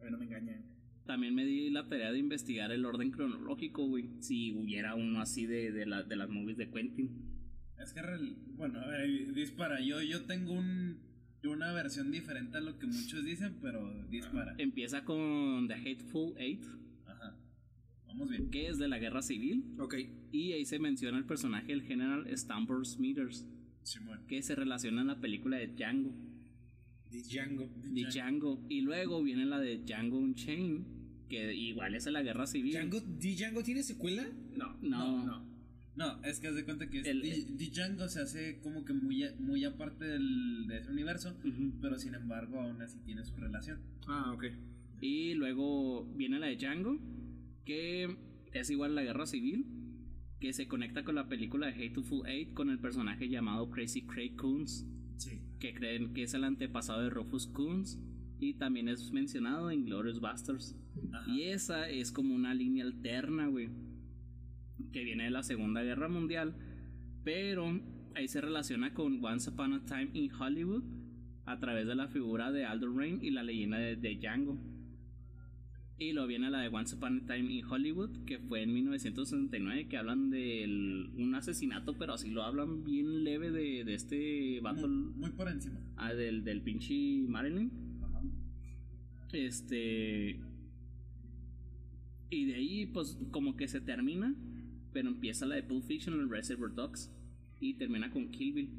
A 0.01 0.09
no 0.09 0.17
me 0.17 0.25
engañen. 0.25 0.74
También 1.05 1.33
me 1.35 1.45
di 1.45 1.69
la 1.69 1.87
tarea 1.87 2.11
de 2.11 2.19
investigar 2.19 2.71
el 2.71 2.85
orden 2.85 3.11
cronológico, 3.11 3.85
güey. 3.87 4.09
Si 4.19 4.53
hubiera 4.53 4.95
uno 4.95 5.21
así 5.21 5.45
de, 5.45 5.71
de, 5.71 5.85
la- 5.85 6.03
de 6.03 6.15
las 6.15 6.29
movies 6.29 6.57
de 6.57 6.69
Quentin. 6.69 7.09
Es 7.81 7.93
que, 7.93 8.01
real- 8.01 8.35
bueno, 8.55 8.79
a 8.79 8.87
ver, 8.87 9.33
dispara. 9.33 9.79
Yo, 9.81 10.01
yo 10.01 10.23
tengo 10.25 10.53
un, 10.53 10.97
una 11.43 11.71
versión 11.73 12.11
diferente 12.11 12.57
a 12.57 12.61
lo 12.61 12.79
que 12.79 12.87
muchos 12.87 13.23
dicen, 13.23 13.57
pero 13.61 14.03
dispara. 14.09 14.55
Empieza 14.57 15.03
con 15.03 15.67
The 15.67 15.75
Hateful 15.75 16.33
Eight, 16.37 16.63
Ajá. 17.05 17.37
Vamos 18.07 18.29
bien. 18.29 18.49
que 18.49 18.67
es 18.67 18.77
de 18.79 18.87
la 18.87 18.97
guerra 18.97 19.21
civil. 19.21 19.75
Ok. 19.79 19.95
Y 20.31 20.53
ahí 20.53 20.65
se 20.65 20.79
menciona 20.79 21.17
el 21.17 21.25
personaje 21.25 21.67
del 21.67 21.83
general 21.83 22.25
Stamper 22.35 22.85
Smithers, 22.85 23.47
Simón. 23.83 24.25
que 24.27 24.41
se 24.41 24.55
relaciona 24.55 25.01
en 25.01 25.07
la 25.07 25.19
película 25.21 25.57
de 25.57 25.67
Django. 25.67 26.15
Django. 27.23 27.69
de 27.83 28.01
Django. 28.05 28.65
Y 28.69 28.81
luego 28.81 29.21
viene 29.23 29.45
la 29.45 29.59
de 29.59 29.77
Django 29.83 30.17
Unchained, 30.17 30.81
que 31.29 31.53
igual 31.55 31.95
es 31.95 32.05
de 32.05 32.11
la 32.11 32.21
guerra 32.23 32.45
civil. 32.47 32.71
Django, 32.73 32.99
¿Di 33.01 33.35
Django 33.35 33.63
tiene 33.63 33.83
secuela? 33.83 34.25
No, 34.55 34.77
No. 34.81 35.25
no. 35.25 35.55
No, 35.97 36.21
es 36.25 36.41
que 36.41 36.47
haz 36.49 36.55
de 36.55 36.65
cuenta 36.65 36.89
que 36.89 36.99
es- 36.99 37.07
El- 37.07 37.21
Di- 37.21 37.69
Django 37.69 38.09
se 38.09 38.19
hace 38.19 38.59
como 38.61 38.83
que 38.83 38.91
muy, 38.91 39.23
muy 39.39 39.63
aparte 39.63 40.03
del, 40.03 40.67
de 40.67 40.79
ese 40.79 40.91
universo, 40.91 41.37
pero 41.81 41.97
sin 41.97 42.13
embargo 42.15 42.59
aún 42.59 42.81
así 42.81 42.99
tiene 43.05 43.23
su 43.23 43.33
relación. 43.37 43.79
Ah, 44.05 44.33
ok. 44.33 44.43
Y 44.99 45.35
luego 45.35 46.05
viene 46.15 46.37
la 46.39 46.47
de 46.47 46.57
Django, 46.57 46.99
que 47.63 48.13
es 48.53 48.69
igual 48.69 48.91
a 48.91 48.95
la 48.95 49.03
guerra 49.03 49.25
civil, 49.25 49.65
que 50.41 50.51
se 50.51 50.67
conecta 50.67 51.05
con 51.05 51.15
la 51.15 51.29
película 51.29 51.67
de 51.67 51.73
Hateful 51.85 52.27
Eight 52.27 52.53
con 52.53 52.69
el 52.69 52.79
personaje 52.79 53.29
llamado 53.29 53.69
Crazy 53.69 54.01
Craig 54.05 54.35
Coons. 54.35 54.85
Que 55.59 55.73
creen 55.73 56.13
que 56.13 56.23
es 56.23 56.33
el 56.33 56.43
antepasado 56.43 57.01
de 57.01 57.09
Rufus 57.09 57.47
Coons. 57.47 57.99
Y 58.39 58.55
también 58.55 58.89
es 58.89 59.11
mencionado 59.11 59.71
en 59.71 59.85
Glorious 59.85 60.19
Bastards. 60.19 60.75
Ajá. 61.13 61.31
Y 61.31 61.43
esa 61.43 61.89
es 61.89 62.11
como 62.11 62.35
una 62.35 62.53
línea 62.53 62.83
alterna, 62.83 63.47
güey. 63.47 63.69
Que 64.91 65.03
viene 65.03 65.25
de 65.25 65.31
la 65.31 65.43
Segunda 65.43 65.81
Guerra 65.83 66.09
Mundial. 66.09 66.55
Pero 67.23 67.81
ahí 68.15 68.27
se 68.27 68.41
relaciona 68.41 68.93
con 68.93 69.23
Once 69.23 69.49
Upon 69.49 69.73
a 69.73 69.85
Time 69.85 70.09
in 70.13 70.31
Hollywood. 70.33 70.83
A 71.45 71.59
través 71.59 71.87
de 71.87 71.95
la 71.95 72.07
figura 72.07 72.51
de 72.51 72.65
Aldo 72.65 72.91
Rain 72.93 73.19
y 73.21 73.29
la 73.31 73.43
leyenda 73.43 73.77
de, 73.77 73.95
de 73.95 74.15
Django. 74.15 74.59
Y 75.97 76.11
luego 76.11 76.27
viene 76.27 76.49
la 76.49 76.59
de 76.59 76.67
Once 76.67 76.93
Upon 76.95 77.19
a 77.23 77.25
Time 77.25 77.53
in 77.53 77.65
Hollywood. 77.65 78.25
Que 78.25 78.39
fue 78.39 78.63
en 78.63 78.73
1969. 78.73 79.87
Que 79.87 79.97
hablan 79.97 80.29
de 80.29 80.65
un 81.17 81.33
asesinato. 81.35 81.97
Pero 81.97 82.13
así 82.13 82.29
lo 82.29 82.43
hablan 82.43 82.83
bien 82.83 83.23
leve 83.23 83.51
de, 83.51 83.83
de 83.85 83.93
este 83.93 84.59
vato. 84.61 84.87
Muy, 84.87 85.13
muy 85.15 85.29
por 85.31 85.47
encima. 85.47 85.79
ah, 85.95 86.13
del, 86.13 86.43
del 86.43 86.61
pinche 86.61 86.93
Marilyn. 87.27 87.71
Ajá. 88.03 88.21
Este. 89.31 90.39
Y 92.29 92.45
de 92.45 92.55
ahí, 92.55 92.85
pues, 92.87 93.17
como 93.31 93.55
que 93.55 93.67
se 93.67 93.79
termina. 93.79 94.35
Pero 94.91 95.09
empieza 95.09 95.45
la 95.45 95.55
de 95.55 95.63
Pulp 95.63 95.83
Fiction, 95.85 96.19
el 96.19 96.29
Reservoir 96.29 96.73
Dogs. 96.73 97.09
Y 97.61 97.75
termina 97.75 98.11
con 98.11 98.31
Kill 98.31 98.53
Bill. 98.53 98.69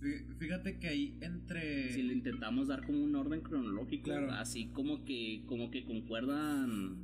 Fí- 0.00 0.24
Fíjate 0.38 0.78
que 0.78 0.88
ahí 0.88 1.16
entre. 1.20 1.92
Si 1.92 2.02
le 2.02 2.12
intentamos 2.12 2.68
dar 2.68 2.84
como 2.84 3.02
un 3.02 3.14
orden 3.16 3.40
cronológico, 3.40 4.04
Claro. 4.04 4.32
así 4.32 4.66
como 4.66 5.04
que, 5.04 5.42
como 5.46 5.70
que 5.70 5.84
concuerdan. 5.84 6.96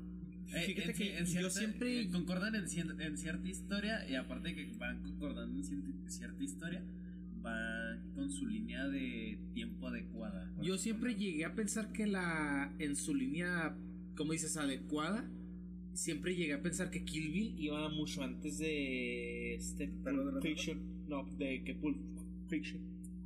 Eh, 0.55 0.65
Fíjate 0.67 0.91
en 0.91 0.97
que 0.97 1.05
ci- 1.05 1.19
en 1.19 1.25
yo 1.25 1.31
cierta- 1.31 1.51
siempre- 1.51 2.01
eh, 2.03 2.11
concordan 2.11 2.55
en, 2.55 2.65
cien- 2.67 3.01
en 3.01 3.17
cierta 3.17 3.49
historia 3.49 4.07
y 4.09 4.15
aparte 4.17 4.49
de 4.51 4.55
que 4.55 4.77
van 4.79 5.01
concordando 5.03 5.57
en 5.59 5.65
cierta 6.11 6.45
historia, 6.45 6.83
van 7.41 8.13
con 8.15 8.31
su 8.31 8.47
línea 8.47 8.87
de 8.89 9.39
tiempo 9.55 9.89
adecuada. 9.89 10.53
Yo 10.63 10.77
siempre 10.77 11.15
llegué 11.15 11.45
a 11.47 11.55
pensar 11.55 11.93
que 11.93 12.07
la. 12.07 12.71
En 12.79 12.97
su 12.97 13.15
línea, 13.15 13.75
como 14.17 14.33
dices, 14.33 14.57
adecuada. 14.59 15.25
Siempre 15.95 16.35
llegué 16.35 16.55
a 16.55 16.63
pensar 16.63 16.91
que 16.91 17.05
Kill 17.05 17.31
Bill 17.33 17.55
iba 17.59 17.89
mucho 17.91 18.23
antes 18.23 18.59
de. 18.59 19.55
Este. 19.55 19.89
¿Perro 19.89 20.27
de 20.27 20.33
Pulp? 20.33 20.43
Fiction. 20.43 20.79
No, 21.09 21.25
de 21.39 21.63
que 21.65 21.75
Pulp 21.75 21.97
Fiction. 22.53 22.83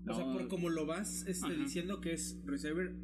O 0.09 0.15
sea, 0.15 0.25
por 0.25 0.47
como 0.47 0.71
lo 0.71 0.87
vas 0.87 1.27
este, 1.27 1.53
diciendo 1.57 2.01
que 2.01 2.13
es 2.13 2.39
Reservoir 2.45 2.95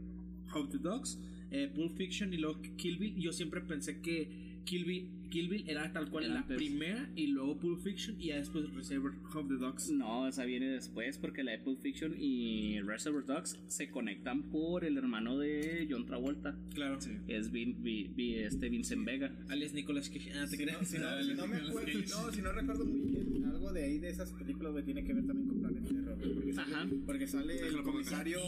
of 0.55 0.71
the 0.71 0.79
Dogs, 0.79 1.19
eh, 1.51 1.69
Pulp 1.75 1.97
Fiction 1.97 2.33
y 2.33 2.37
luego 2.37 2.61
Kill 2.77 2.97
Bill, 2.99 3.17
yo 3.17 3.33
siempre 3.33 3.61
pensé 3.61 4.01
que 4.01 4.52
Kill 4.65 4.85
Bill, 4.85 5.09
Kill 5.31 5.49
Bill 5.49 5.65
era 5.69 5.93
tal 5.93 6.09
cual 6.11 6.25
Era 6.25 6.35
la 6.35 6.41
antes. 6.41 6.57
primera 6.57 7.09
y 7.17 7.29
luego 7.29 7.59
Pulp 7.59 7.81
Fiction 7.83 8.21
y 8.21 8.27
ya 8.29 8.37
después 8.37 8.71
Reservoir 8.75 9.15
of 9.35 9.49
the 9.49 9.55
Dogs. 9.55 9.91
No, 9.91 10.29
esa 10.29 10.45
viene 10.45 10.67
después 10.69 11.19
porque 11.19 11.43
la 11.43 11.53
de 11.53 11.59
Pulp 11.59 11.81
Fiction 11.81 12.15
y 12.19 12.81
Reservoir 12.81 13.25
Dogs 13.27 13.59
se 13.67 13.91
conectan 13.91 14.43
por 14.51 14.85
el 14.85 14.97
hermano 14.99 15.39
de 15.39 15.87
John 15.91 16.07
Travolta. 16.07 16.57
Claro. 16.75 17.01
Sí. 17.01 17.11
Es 17.29 17.51
Vin- 17.51 17.77
Vi- 17.83 18.11
Vi- 18.15 18.35
este 18.37 18.69
Vincent 18.69 19.05
Vega. 19.05 19.35
Alias 19.49 19.73
Nicolas 19.73 20.09
Cage. 20.11 20.33
Ah, 20.35 20.47
te. 20.49 20.57
Si 20.57 20.65
no, 20.67 20.73
Ah, 21.09 21.23
si 21.23 21.35
no 21.35 21.47
me 21.47 21.57
acuerdo, 21.57 21.91
si 21.91 22.11
no, 22.11 22.33
si 22.33 22.43
no 22.43 22.53
recuerdo 22.53 22.85
muy 22.85 23.01
bien, 23.11 23.45
algo 23.47 23.73
de 23.73 23.85
ahí 23.85 23.99
de 23.99 24.11
esas 24.11 24.33
películas, 24.33 24.85
tiene 24.85 25.03
que 25.05 25.13
ver 25.15 25.27
también 25.27 25.49
con 25.49 25.59
Planet 25.61 25.89
Terror, 25.89 26.19
porque 26.35 26.53
sale, 26.53 26.75
Ajá. 26.75 26.89
porque 27.07 27.27
sale 27.27 27.59
el 27.61 27.83
comisario. 27.83 28.39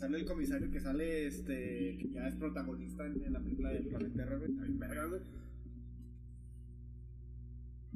Sale 0.00 0.18
el 0.18 0.24
comisario 0.24 0.70
que 0.70 0.80
sale, 0.80 1.26
este, 1.26 1.96
que 2.00 2.10
ya 2.12 2.26
es 2.28 2.34
protagonista 2.36 3.06
en, 3.06 3.22
en 3.24 3.32
la 3.32 3.40
película 3.40 3.70
de 3.72 3.80
Planet 3.82 4.14
Terror, 4.14 4.38
güey, 4.38 4.50
está 4.50 4.64
bien 4.64 4.78
verga, 4.78 5.06
güey. 5.06 5.20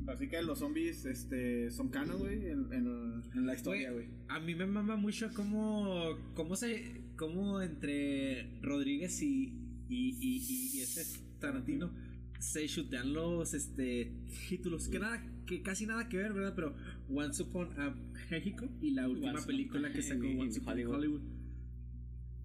Así 0.08 0.28
que 0.28 0.42
los 0.42 0.58
zombies, 0.58 1.04
este, 1.06 1.70
son 1.70 1.88
canon, 1.88 2.18
güey, 2.18 2.46
en, 2.48 2.72
en, 2.72 3.22
en 3.34 3.46
la 3.46 3.54
historia, 3.54 3.90
güey. 3.92 4.06
A 4.28 4.38
mí 4.40 4.54
me 4.54 4.66
mama 4.66 4.96
mucho 4.96 5.30
cómo, 5.34 6.16
cómo 6.34 6.56
se, 6.56 7.02
cómo 7.16 7.62
entre 7.62 8.58
Rodríguez 8.60 9.22
y, 9.22 9.54
y, 9.88 10.10
y, 10.20 10.36
y- 10.46 10.76
y 10.78 10.80
este 10.80 11.02
Tarantino 11.40 11.90
se 12.38 12.66
chutean 12.66 13.12
los 13.14 13.54
este 13.54 14.12
títulos 14.50 14.88
que 14.88 14.98
nada, 14.98 15.24
que 15.46 15.62
casi 15.62 15.86
nada 15.86 16.08
que 16.08 16.18
ver, 16.18 16.32
¿verdad? 16.34 16.52
Pero 16.54 16.74
Once 17.08 17.42
Upon 17.42 17.68
a 17.80 17.94
México 18.30 18.68
y 18.82 18.90
la 18.90 19.08
última 19.08 19.32
Once 19.32 19.46
película 19.46 19.90
que 19.92 20.02
sacó 20.02 20.26
Once 20.26 20.60
Upon 20.60 20.68
a 20.68 20.72
Hollywood. 20.74 20.94
Hollywood. 20.96 21.22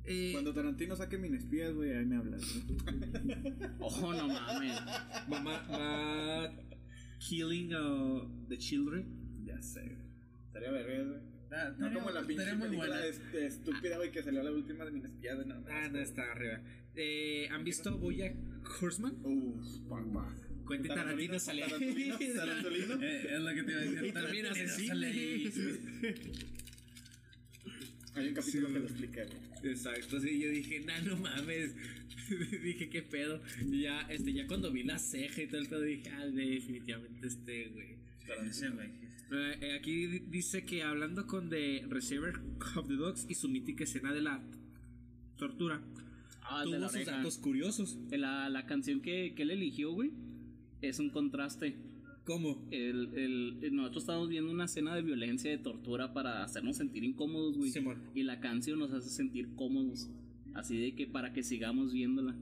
Eh, 0.06 0.30
Cuando 0.32 0.54
Tarantino 0.54 0.96
saque 0.96 1.18
Minespías, 1.18 1.74
güey, 1.74 1.92
ahí 1.94 2.06
me 2.06 2.16
hablas. 2.18 2.42
¿no? 2.66 2.76
Ojo, 3.86 4.14
no 4.14 4.28
mames. 4.28 4.80
mamá 5.28 5.68
va 5.70 6.52
killing 7.20 7.74
uh, 7.76 8.28
the 8.48 8.58
children. 8.58 9.06
Ya 9.46 9.62
sé. 9.62 9.98
Estaría 10.48 10.72
verga, 10.72 11.04
güey. 11.04 11.20
Ah, 11.52 11.74
No 11.78 11.94
como 11.94 12.12
la 12.12 12.22
pinche 12.26 12.56
película 12.56 12.98
de 13.00 13.46
estúpida, 13.48 13.98
güey, 13.98 14.12
que 14.12 14.22
salió 14.24 14.44
la 14.44 14.52
última 14.52 14.86
de 14.86 14.92
Minespías, 14.92 15.38
de 15.38 15.46
nada. 15.46 15.64
Ah, 15.70 15.90
no 15.92 16.00
está 16.00 16.32
arriba. 16.32 16.62
Eh, 16.96 17.48
¿Han 17.52 17.64
visto 17.64 17.98
Boya 17.98 18.34
Horseman? 18.82 19.16
Uf, 19.24 19.80
papá. 19.90 20.36
Quentin 20.68 20.94
Tarantino 20.94 21.40
sale 21.40 21.64
ahí. 21.64 22.14
Tarantino. 22.36 22.96
Eh, 23.02 23.28
es 23.34 23.40
lo 23.42 23.50
que 23.56 23.64
te 23.64 23.72
iba 23.72 23.80
a 23.82 23.84
decir. 23.84 24.06
Y 24.06 24.12
también 24.12 24.46
Tarantino 24.46 24.50
asesino. 24.52 24.88
sale 24.94 25.08
ahí. 25.08 25.52
Hay 28.16 28.28
un 28.30 28.34
capítulo 28.34 28.68
que 28.68 28.80
lo 28.80 28.86
explica. 28.86 29.22
Exacto, 29.64 30.20
sí, 30.20 30.40
yo 30.40 30.50
dije, 30.50 30.80
nah, 30.82 31.00
no 31.02 31.18
mames. 31.18 31.76
dije, 32.64 32.90
qué 32.90 33.02
pedo. 33.04 33.42
Y 33.72 33.82
ya, 33.82 34.02
este, 34.10 34.34
ya 34.34 34.48
cuando 34.48 34.72
vi 34.72 34.84
la 34.84 34.98
ceja 35.00 35.42
y 35.44 35.48
todo 35.48 35.62
el 35.62 35.68
pedo, 35.68 35.82
dije, 35.82 36.10
ah, 36.10 36.26
definitivamente 36.28 37.28
este, 37.28 37.68
güey. 37.70 37.98
Ese 38.48 38.70
güey. 38.70 38.88
Eh, 39.32 39.58
eh, 39.62 39.74
aquí 39.80 40.08
di- 40.08 40.20
dice 40.30 40.66
que 40.66 40.82
hablando 40.84 41.28
con 41.28 41.50
The 41.50 41.86
Receiver 41.88 42.34
of 42.76 42.88
the 42.88 42.96
Dogs 42.96 43.26
y 43.30 43.36
su 43.36 43.48
mítica 43.48 43.84
escena 43.84 44.12
de 44.14 44.22
la 44.22 44.44
tortura, 45.38 45.82
Ah, 46.52 46.66
de 46.66 46.78
tuvo 46.78 46.90
sus 46.90 47.06
datos 47.06 47.38
curiosos. 47.38 47.98
La, 48.10 48.50
la 48.50 48.66
canción 48.66 49.02
que, 49.02 49.34
que 49.36 49.44
él 49.44 49.52
eligió, 49.52 49.92
güey, 49.92 50.12
es 50.82 50.98
un 51.00 51.12
contraste. 51.12 51.76
¿Cómo? 52.30 52.64
El, 52.70 53.10
el, 53.16 53.76
nosotros 53.76 54.04
estamos 54.04 54.30
viendo 54.30 54.52
una 54.52 54.66
escena 54.66 54.94
de 54.94 55.02
violencia, 55.02 55.50
de 55.50 55.58
tortura 55.58 56.14
para 56.14 56.44
hacernos 56.44 56.78
sentir 56.78 57.04
incómodos, 57.04 57.58
güey. 57.58 57.72
Simón. 57.72 58.04
Y 58.14 58.22
la 58.22 58.40
canción 58.40 58.78
nos 58.78 58.92
hace 58.92 59.10
sentir 59.10 59.56
cómodos. 59.56 60.12
Así 60.54 60.78
de 60.78 60.94
que 60.94 61.08
para 61.08 61.34
que 61.34 61.42
sigamos 61.42 61.92
viéndola. 61.92 62.36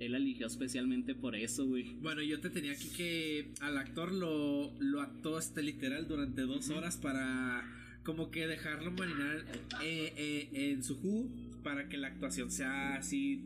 Él 0.00 0.10
la 0.10 0.18
eligió 0.18 0.48
especialmente 0.48 1.14
por 1.14 1.36
eso, 1.36 1.68
güey. 1.68 1.94
Bueno, 2.00 2.20
yo 2.20 2.40
te 2.40 2.50
tenía 2.50 2.72
aquí 2.72 2.88
que 2.88 3.52
al 3.60 3.78
actor 3.78 4.10
lo, 4.10 4.72
lo 4.80 5.02
actuó 5.02 5.36
hasta 5.36 5.62
literal 5.62 6.08
durante 6.08 6.42
dos 6.42 6.68
horas 6.70 6.96
para 6.96 7.62
como 8.02 8.32
que 8.32 8.48
dejarlo 8.48 8.90
marinar 8.90 9.44
eh, 9.84 10.12
eh, 10.16 10.72
en 10.72 10.82
su 10.82 10.96
jugo 10.96 11.30
para 11.62 11.88
que 11.88 11.96
la 11.96 12.08
actuación 12.08 12.50
sea 12.50 12.96
así 12.96 13.44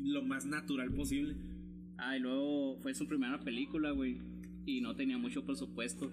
lo 0.00 0.22
más 0.22 0.46
natural 0.46 0.90
posible. 0.94 1.34
Ah, 1.98 2.16
y 2.16 2.20
luego 2.20 2.78
fue 2.80 2.94
su 2.94 3.06
primera 3.06 3.38
película, 3.40 3.90
güey. 3.90 4.16
Y 4.68 4.80
no 4.80 4.94
tenía 4.94 5.16
mucho 5.18 5.44
presupuesto. 5.44 6.10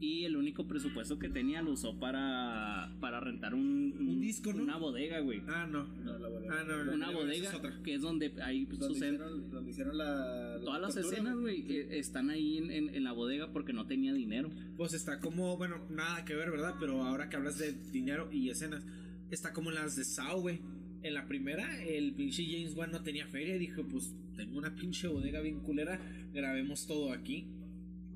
Y 0.00 0.24
el 0.24 0.36
único 0.36 0.66
presupuesto 0.66 1.18
que 1.18 1.30
tenía 1.30 1.62
lo 1.62 1.72
usó 1.72 1.98
para, 1.98 2.92
para 3.00 3.20
rentar 3.20 3.54
un, 3.54 3.94
Un 3.98 4.20
disco, 4.20 4.52
¿no? 4.52 4.62
Una 4.62 4.76
bodega, 4.76 5.20
güey. 5.20 5.40
Ah, 5.48 5.66
no. 5.70 5.84
No, 6.04 6.18
la 6.18 6.28
bodega. 6.28 6.60
Ah, 6.60 6.64
no, 6.66 6.84
no. 6.84 6.92
Una 6.92 7.10
bodega 7.10 7.48
es 7.48 7.54
otra. 7.54 7.80
que 7.82 7.94
es 7.94 8.02
donde 8.02 8.32
ahí 8.42 8.66
Donde 8.66 8.86
suceden 8.86 9.14
hicieron, 9.14 9.50
donde 9.50 9.70
hicieron 9.70 9.96
la, 9.96 10.56
la 10.58 10.60
todas 10.64 10.80
las 10.82 10.94
tortura, 10.94 11.16
escenas, 11.16 11.36
güey. 11.38 11.64
eh, 11.72 11.98
están 11.98 12.28
ahí 12.30 12.58
en, 12.58 12.70
en- 12.70 12.94
en 12.94 13.04
la 13.04 13.12
bodega 13.12 13.50
porque 13.52 13.72
no 13.72 13.86
tenía 13.86 14.12
dinero. 14.12 14.50
Pues 14.76 14.92
está 14.92 15.20
como, 15.20 15.56
bueno, 15.56 15.78
nada 15.90 16.24
que 16.24 16.34
ver, 16.34 16.50
¿verdad? 16.50 16.74
Pero 16.78 17.02
ahora 17.02 17.30
que 17.30 17.36
hablas 17.36 17.58
de 17.58 17.72
dinero 17.90 18.28
y 18.30 18.50
escenas, 18.50 18.84
está 19.30 19.52
como 19.54 19.70
en 19.70 19.76
las 19.76 19.96
de 19.96 20.04
Sao, 20.04 20.40
güey. 20.40 20.60
En 21.04 21.12
la 21.12 21.26
primera, 21.28 21.84
el 21.84 22.14
pinche 22.14 22.46
James 22.46 22.74
Wan 22.74 22.90
no 22.90 23.02
tenía 23.02 23.26
feria 23.26 23.58
dijo, 23.58 23.86
pues 23.86 24.14
tengo 24.36 24.56
una 24.56 24.74
pinche 24.74 25.06
bodega 25.06 25.42
bien 25.42 25.60
culera, 25.60 26.00
grabemos 26.32 26.86
todo 26.86 27.12
aquí. 27.12 27.46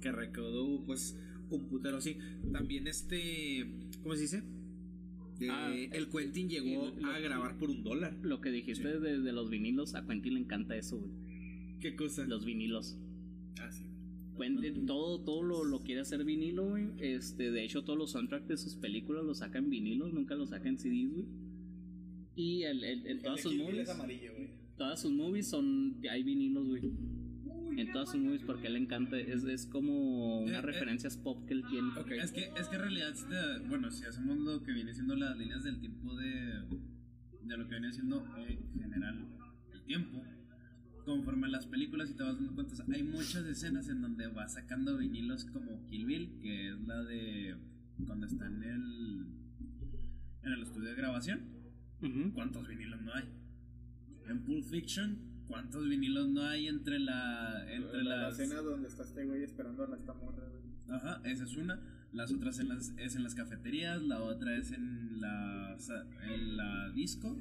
Que 0.01 0.11
recaudó, 0.11 0.83
pues, 0.87 1.15
un 1.51 1.67
putero 1.69 1.99
así. 1.99 2.17
También 2.51 2.87
este, 2.87 3.67
¿cómo 4.03 4.15
se 4.15 4.23
dice? 4.23 4.43
Eh, 5.41 5.49
Ah, 5.51 5.71
el 5.75 6.09
Quentin 6.09 6.49
llegó 6.49 6.87
a 7.05 7.19
grabar 7.19 7.59
por 7.59 7.69
un 7.69 7.85
dólar. 7.85 8.17
Lo 8.23 8.41
que 8.41 8.51
dijiste 8.51 8.99
de, 8.99 9.21
de 9.21 9.33
los 9.33 9.51
vinilos, 9.51 9.95
a 9.95 10.07
Quentin 10.07 10.35
le 10.35 10.41
encanta 10.41 10.75
eso, 10.75 10.99
güey. 10.99 11.11
¿Qué 11.81 11.95
cosa? 11.95 12.25
Los 12.25 12.47
vinilos. 12.47 12.97
Ah, 13.61 13.71
sí. 13.71 13.85
Quentin 14.39 14.87
todo, 14.87 15.21
todo 15.21 15.43
lo, 15.43 15.65
lo 15.65 15.83
quiere 15.83 16.01
hacer 16.01 16.25
vinilo, 16.25 16.71
güey. 16.71 16.87
Este, 17.01 17.51
de 17.51 17.65
hecho, 17.65 17.85
todos 17.85 17.99
los 17.99 18.13
soundtracks 18.13 18.49
de 18.49 18.57
sus 18.57 18.77
películas 18.77 19.25
los 19.25 19.39
saca 19.39 19.59
en 19.59 19.69
vinilo, 19.69 20.09
nunca 20.09 20.37
los 20.37 20.49
saca 20.49 20.71
en 20.71 20.79
CDs, 20.79 21.11
güey. 21.13 21.27
Y 22.39 22.63
el, 22.63 22.85
el- 22.85 23.07
en 23.07 23.21
todas 23.21 23.39
El 23.39 23.43
sus 23.43 23.55
movies, 23.57 23.81
es 23.83 23.89
amarillo, 23.91 24.33
todas 24.77 25.01
sus 25.03 25.11
movies 25.13 25.49
son, 25.49 26.01
hay 26.09 26.23
vinilos, 26.23 26.69
güey. 26.69 26.83
En 27.77 27.93
todas 27.93 28.11
sus 28.13 28.21
movies 28.21 28.43
porque 28.47 28.65
a 28.65 28.69
él 28.69 28.75
le 28.75 28.79
encanta, 28.81 29.19
es, 29.19 29.43
es 29.45 29.67
como 29.67 30.41
Eh, 30.43 30.45
unas 30.51 30.59
eh. 30.63 30.67
referencias 30.67 31.17
pop 31.17 31.45
que 31.47 31.55
él 31.55 31.65
tiene. 31.69 31.89
Ok. 31.99 32.13
Es 32.13 32.31
que, 32.31 32.49
es 32.57 32.69
que 32.69 32.77
en 32.77 32.83
realidad, 32.83 33.13
si 33.15 33.25
te- 33.29 33.69
bueno, 33.69 33.91
si 33.91 34.05
hacemos 34.05 34.39
lo 34.39 34.63
que 34.63 34.73
viene 34.73 34.95
siendo 34.95 35.17
las 35.17 35.37
líneas 35.37 35.65
del 35.65 35.81
tiempo 35.81 36.15
de, 36.15 36.63
de 37.43 37.57
lo 37.57 37.65
que 37.67 37.75
viene 37.75 37.93
siendo 37.93 38.25
eh, 38.39 38.59
en 38.75 38.81
general 38.83 39.27
el 39.75 39.83
tiempo, 39.85 40.23
conforme 41.05 41.47
a 41.49 41.51
las 41.51 41.67
películas, 41.67 42.09
y 42.11 42.15
te 42.15 42.23
vas 42.23 42.37
dando 42.37 42.55
cuenta, 42.55 42.75
hay 42.93 43.03
muchas 43.03 43.45
escenas 43.47 43.89
en 43.89 44.01
donde 44.01 44.29
va 44.29 44.49
sacando 44.49 44.97
vinilos 44.99 45.45
como 45.47 45.85
Kill 45.87 46.07
Bill, 46.07 46.39
que 46.41 46.69
es 46.69 46.81
la 46.83 47.03
de 47.03 47.57
cuando 48.07 48.27
está 48.27 48.47
en 48.47 48.63
el, 48.63 49.27
en 50.45 50.53
el 50.53 50.63
estudio 50.63 50.91
de 50.91 50.95
grabación. 50.95 51.58
¿Cuántos 52.35 52.69
vinilos 52.69 53.01
no 53.03 53.13
hay? 53.15 53.25
En 54.29 54.45
Pulp 54.45 54.65
Fiction, 54.65 55.19
¿cuántos 55.49 55.89
vinilos 55.89 56.29
no 56.29 56.43
hay 56.43 56.69
entre 56.69 56.99
la 56.99 57.65
entre 57.73 58.03
la, 58.05 58.17
la 58.17 58.23
las 58.29 58.39
escena 58.39 58.61
donde 58.61 58.89
está 58.89 59.03
este 59.05 59.25
güey 59.25 59.43
esperando 59.43 59.85
a 59.85 59.89
la 59.89 59.97
esta 59.97 60.15
morra, 60.15 60.45
güey. 60.49 60.63
Ajá, 60.97 61.21
esa 61.25 61.45
es 61.45 61.57
una. 61.57 61.81
Las 62.13 62.33
otras 62.33 62.59
en 62.61 62.69
las, 62.69 62.93
es 62.97 63.17
en 63.17 63.23
las 63.23 63.35
cafeterías, 63.35 64.03
la 64.03 64.23
otra 64.23 64.57
es 64.57 64.73
en 64.73 65.21
la, 65.21 65.77
en 66.31 66.57
la 66.57 66.91
disco. 66.93 67.37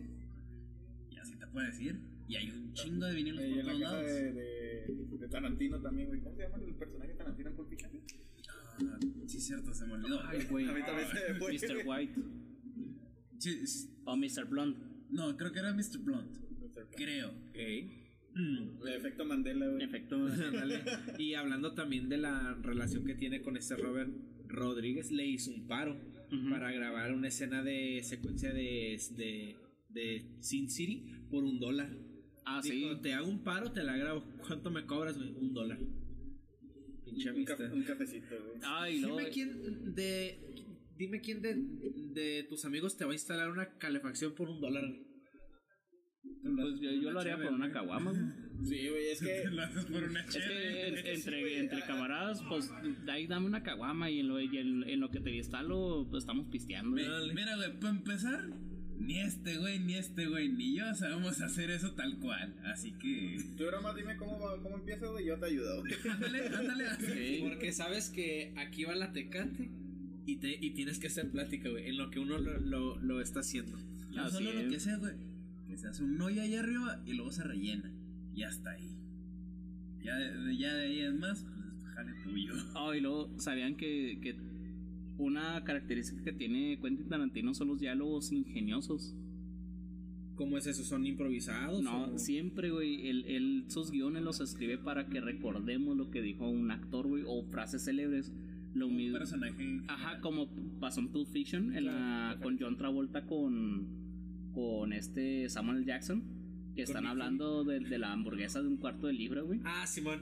Y 1.11 1.17
así 1.17 1.35
te 1.37 1.47
puedes 1.47 1.71
decir. 1.71 1.99
Y 2.27 2.35
hay 2.35 2.51
un 2.51 2.73
chingo 2.73 3.05
de 3.05 3.15
vinilos 3.15 3.41
Eh, 3.43 3.49
y 3.49 3.53
por 3.55 3.63
la 3.65 3.71
todos 3.71 3.81
casa 3.83 3.93
lados. 3.95 4.07
de, 4.11 4.33
de, 4.33 5.17
de 5.19 5.27
Tarantino 5.29 5.79
también, 5.79 6.07
güey. 6.09 6.19
¿Cómo 6.19 6.35
se 6.35 6.41
llama 6.43 6.57
el 6.57 6.73
personaje 6.75 7.11
de 7.11 7.17
Tarantino 7.17 7.49
en 7.49 7.55
Pulp 7.55 7.69
Fiction? 7.69 7.91
Ah, 8.81 8.99
sí, 9.27 9.39
cierto, 9.39 9.73
se 9.73 9.85
me 9.87 9.93
olvidó. 9.93 10.19
Ay, 10.25 10.45
güey. 10.49 10.67
A 10.67 10.73
mí 10.73 10.81
también 10.85 11.07
se 11.09 11.33
me 11.33 11.39
fue. 11.39 11.53
Mr. 11.53 11.87
White 11.87 12.21
Sí, 13.39 13.59
es- 13.63 13.89
o 14.05 14.15
Mr. 14.15 14.45
Blonde. 14.49 14.79
no, 15.09 15.35
creo 15.37 15.51
que 15.51 15.59
era 15.59 15.73
Mr. 15.73 15.99
Blunt. 15.99 16.37
Creo. 16.95 17.29
Ok. 17.29 17.57
El 18.35 18.93
efecto 18.95 19.25
Mandela, 19.25 19.67
güey. 19.67 19.83
efecto, 19.83 20.15
Ándale. 20.15 20.83
y 21.19 21.33
hablando 21.33 21.73
también 21.73 22.07
de 22.07 22.17
la 22.17 22.53
relación 22.61 23.03
que 23.03 23.15
tiene 23.15 23.41
con 23.41 23.57
este 23.57 23.75
Robert 23.75 24.11
Rodríguez, 24.47 25.11
le 25.11 25.25
hizo 25.25 25.49
un 25.51 25.65
paro 25.67 25.97
para 26.49 26.71
grabar 26.71 27.13
una 27.13 27.29
escena 27.29 27.63
de 27.63 28.01
secuencia 28.03 28.53
de, 28.53 28.99
de, 29.15 29.55
de 29.89 30.25
Sin 30.39 30.69
City 30.69 31.05
por 31.31 31.43
un 31.43 31.59
dólar. 31.59 31.89
Ah, 32.45 32.61
sí. 32.61 32.71
Dijo, 32.71 32.99
te 32.99 33.13
hago 33.13 33.27
un 33.27 33.43
paro, 33.43 33.71
te 33.71 33.83
la 33.83 33.97
grabo. 33.97 34.23
¿Cuánto 34.45 34.69
me 34.71 34.85
cobras? 34.85 35.17
güey? 35.17 35.31
Un 35.35 35.53
dólar. 35.53 35.79
Pinche 37.05 37.31
Un, 37.31 37.43
café- 37.45 37.63
amistad. 37.65 37.73
un 37.73 37.83
cafecito, 37.83 38.35
güey. 38.45 38.59
Ah, 38.63 38.89
y 38.89 38.99
luego. 38.99 39.17
Dime 39.17 39.29
quién 39.31 39.95
de. 39.95 40.39
Dime 40.97 41.21
quién 41.21 41.41
de, 41.41 41.55
de 41.55 42.45
tus 42.49 42.65
amigos 42.65 42.97
te 42.97 43.05
va 43.05 43.11
a 43.11 43.15
instalar 43.15 43.49
una 43.51 43.77
calefacción 43.77 44.33
por 44.35 44.49
un 44.49 44.59
dólar. 44.61 44.83
güey? 44.85 45.05
Pues 46.43 46.79
yo, 46.79 46.91
yo 46.91 47.11
lo 47.11 47.19
haría 47.19 47.37
por 47.37 47.53
una 47.53 47.71
caguama, 47.71 48.11
güey. 48.11 48.65
Sí, 48.65 48.89
güey, 48.89 49.07
es 49.11 49.19
que. 49.21 49.43
Lo 49.51 49.61
haces 49.63 49.85
por 49.85 50.03
una 50.03 50.21
Es 50.21 50.35
que 50.35 50.87
en- 50.87 50.97
entre, 51.07 51.59
entre 51.59 51.81
camaradas, 51.81 52.41
pues 52.49 52.69
de 53.05 53.11
ahí 53.11 53.27
dame 53.27 53.45
una 53.45 53.61
caguama 53.63 54.09
y 54.09 54.19
en 54.21 54.27
lo, 54.29 54.41
y 54.41 54.57
en, 54.57 54.83
en 54.89 54.99
lo 54.99 55.11
que 55.11 55.19
te 55.19 55.35
instalo, 55.35 56.07
pues 56.09 56.23
estamos 56.23 56.47
pisteando. 56.51 56.91
güey. 56.91 57.05
Mi- 57.29 57.33
Mira, 57.35 57.55
güey, 57.55 57.79
para 57.79 57.93
empezar, 57.93 58.49
ni 58.97 59.19
este 59.19 59.57
güey, 59.57 59.79
ni 59.79 59.95
este 59.95 60.25
güey, 60.27 60.49
ni 60.49 60.75
yo 60.75 60.93
sabemos 60.95 61.39
hacer 61.41 61.69
eso 61.69 61.93
tal 61.93 62.17
cual. 62.19 62.55
Así 62.65 62.93
que. 62.97 63.37
Tú 63.57 63.65
ahora 63.65 63.81
más 63.81 63.95
dime 63.95 64.17
cómo, 64.17 64.39
cómo 64.63 64.77
empieza, 64.77 65.05
güey. 65.07 65.25
Yo 65.25 65.37
te 65.37 65.45
ayudo. 65.45 65.83
Ándale, 66.11 66.47
ándale, 66.47 66.85
así. 66.87 67.05
Sí. 67.05 67.39
Porque 67.43 67.71
sabes 67.71 68.09
que 68.09 68.53
aquí 68.57 68.85
va 68.85 68.95
la 68.95 69.13
tecate 69.13 69.69
y, 70.27 70.35
te, 70.35 70.63
y 70.63 70.71
tienes 70.71 70.99
que 70.99 71.07
hacer 71.07 71.31
plática, 71.31 71.69
güey, 71.69 71.87
en 71.87 71.97
lo 71.97 72.11
que 72.11 72.19
uno 72.19 72.37
lo, 72.37 72.59
lo, 72.59 72.99
lo 72.99 73.21
está 73.21 73.39
haciendo. 73.39 73.77
Yo 74.11 74.21
Así 74.21 74.35
solo 74.43 74.53
lo 74.61 74.69
que 74.69 74.79
sea, 74.79 74.97
güey, 74.97 75.13
que 75.67 75.77
se 75.77 75.87
hace 75.87 76.03
un 76.03 76.21
hoyo 76.21 76.41
ahí 76.43 76.53
arriba 76.55 77.01
y 77.05 77.13
luego 77.13 77.31
se 77.31 77.43
rellena. 77.43 77.91
Y 78.35 78.43
hasta 78.43 78.71
ahí. 78.71 78.95
Ya 80.03 80.15
de, 80.15 80.55
ya 80.57 80.73
de 80.75 80.85
ahí 80.85 80.99
es 81.01 81.13
más, 81.15 81.43
pues 81.43 81.93
jale 81.95 82.13
tuyo. 82.23 82.53
Oh, 82.75 82.93
y 82.93 83.01
luego, 83.01 83.31
¿sabían 83.39 83.75
que, 83.75 84.19
que 84.21 84.35
una 85.17 85.63
característica 85.63 86.23
que 86.23 86.33
tiene 86.33 86.77
Quentin 86.79 87.09
Tarantino 87.09 87.53
son 87.55 87.69
los 87.69 87.79
diálogos 87.79 88.31
ingeniosos? 88.31 89.15
¿Cómo 90.35 90.57
es 90.57 90.67
eso? 90.67 90.83
¿Son 90.83 91.05
improvisados? 91.07 91.81
No, 91.81 92.13
o- 92.13 92.19
siempre, 92.19 92.69
güey, 92.69 93.07
él, 93.09 93.25
él 93.27 93.65
sus 93.69 93.89
guiones 93.89 94.21
los 94.23 94.39
escribe 94.39 94.77
para 94.77 95.07
que 95.07 95.19
recordemos 95.19 95.97
lo 95.97 96.11
que 96.11 96.21
dijo 96.21 96.47
un 96.47 96.69
actor, 96.69 97.07
güey, 97.07 97.23
o 97.25 97.43
frases 97.45 97.83
célebres. 97.85 98.31
Lo 98.77 98.87
Un 98.87 98.95
mismo. 98.95 99.17
personaje. 99.17 99.81
Ajá, 99.87 100.19
como 100.21 100.49
pasó 100.79 100.99
en 101.01 101.09
Pulp 101.09 101.27
Fiction, 101.29 101.75
en 101.75 101.85
la, 101.85 102.37
con 102.41 102.57
John 102.59 102.77
Travolta 102.77 103.25
con, 103.25 103.87
con 104.53 104.93
este 104.93 105.49
Samuel 105.49 105.85
Jackson, 105.85 106.23
que 106.75 106.83
están 106.83 107.05
hablando 107.07 107.63
de, 107.63 107.79
de 107.79 107.97
la 107.97 108.11
hamburguesa 108.13 108.61
de 108.61 108.67
un 108.67 108.77
cuarto 108.77 109.07
de 109.07 109.13
libra, 109.13 109.41
güey. 109.41 109.59
Ah, 109.65 109.85
Simón. 109.87 110.21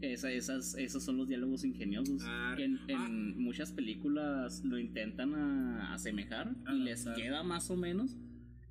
Esa- 0.00 0.32
esas, 0.32 0.74
esos 0.78 1.04
son 1.04 1.18
los 1.18 1.28
diálogos 1.28 1.62
ingeniosos. 1.64 2.22
Ah, 2.24 2.54
que 2.56 2.64
en, 2.64 2.78
en 2.88 2.96
ah. 2.96 3.08
muchas 3.36 3.72
películas 3.72 4.62
lo 4.64 4.78
intentan 4.78 5.34
a- 5.34 5.92
asemejar 5.92 6.54
y 6.74 6.78
les 6.78 7.04
Adaptar. 7.06 7.22
queda 7.24 7.42
más 7.42 7.70
o 7.70 7.76
menos. 7.76 8.16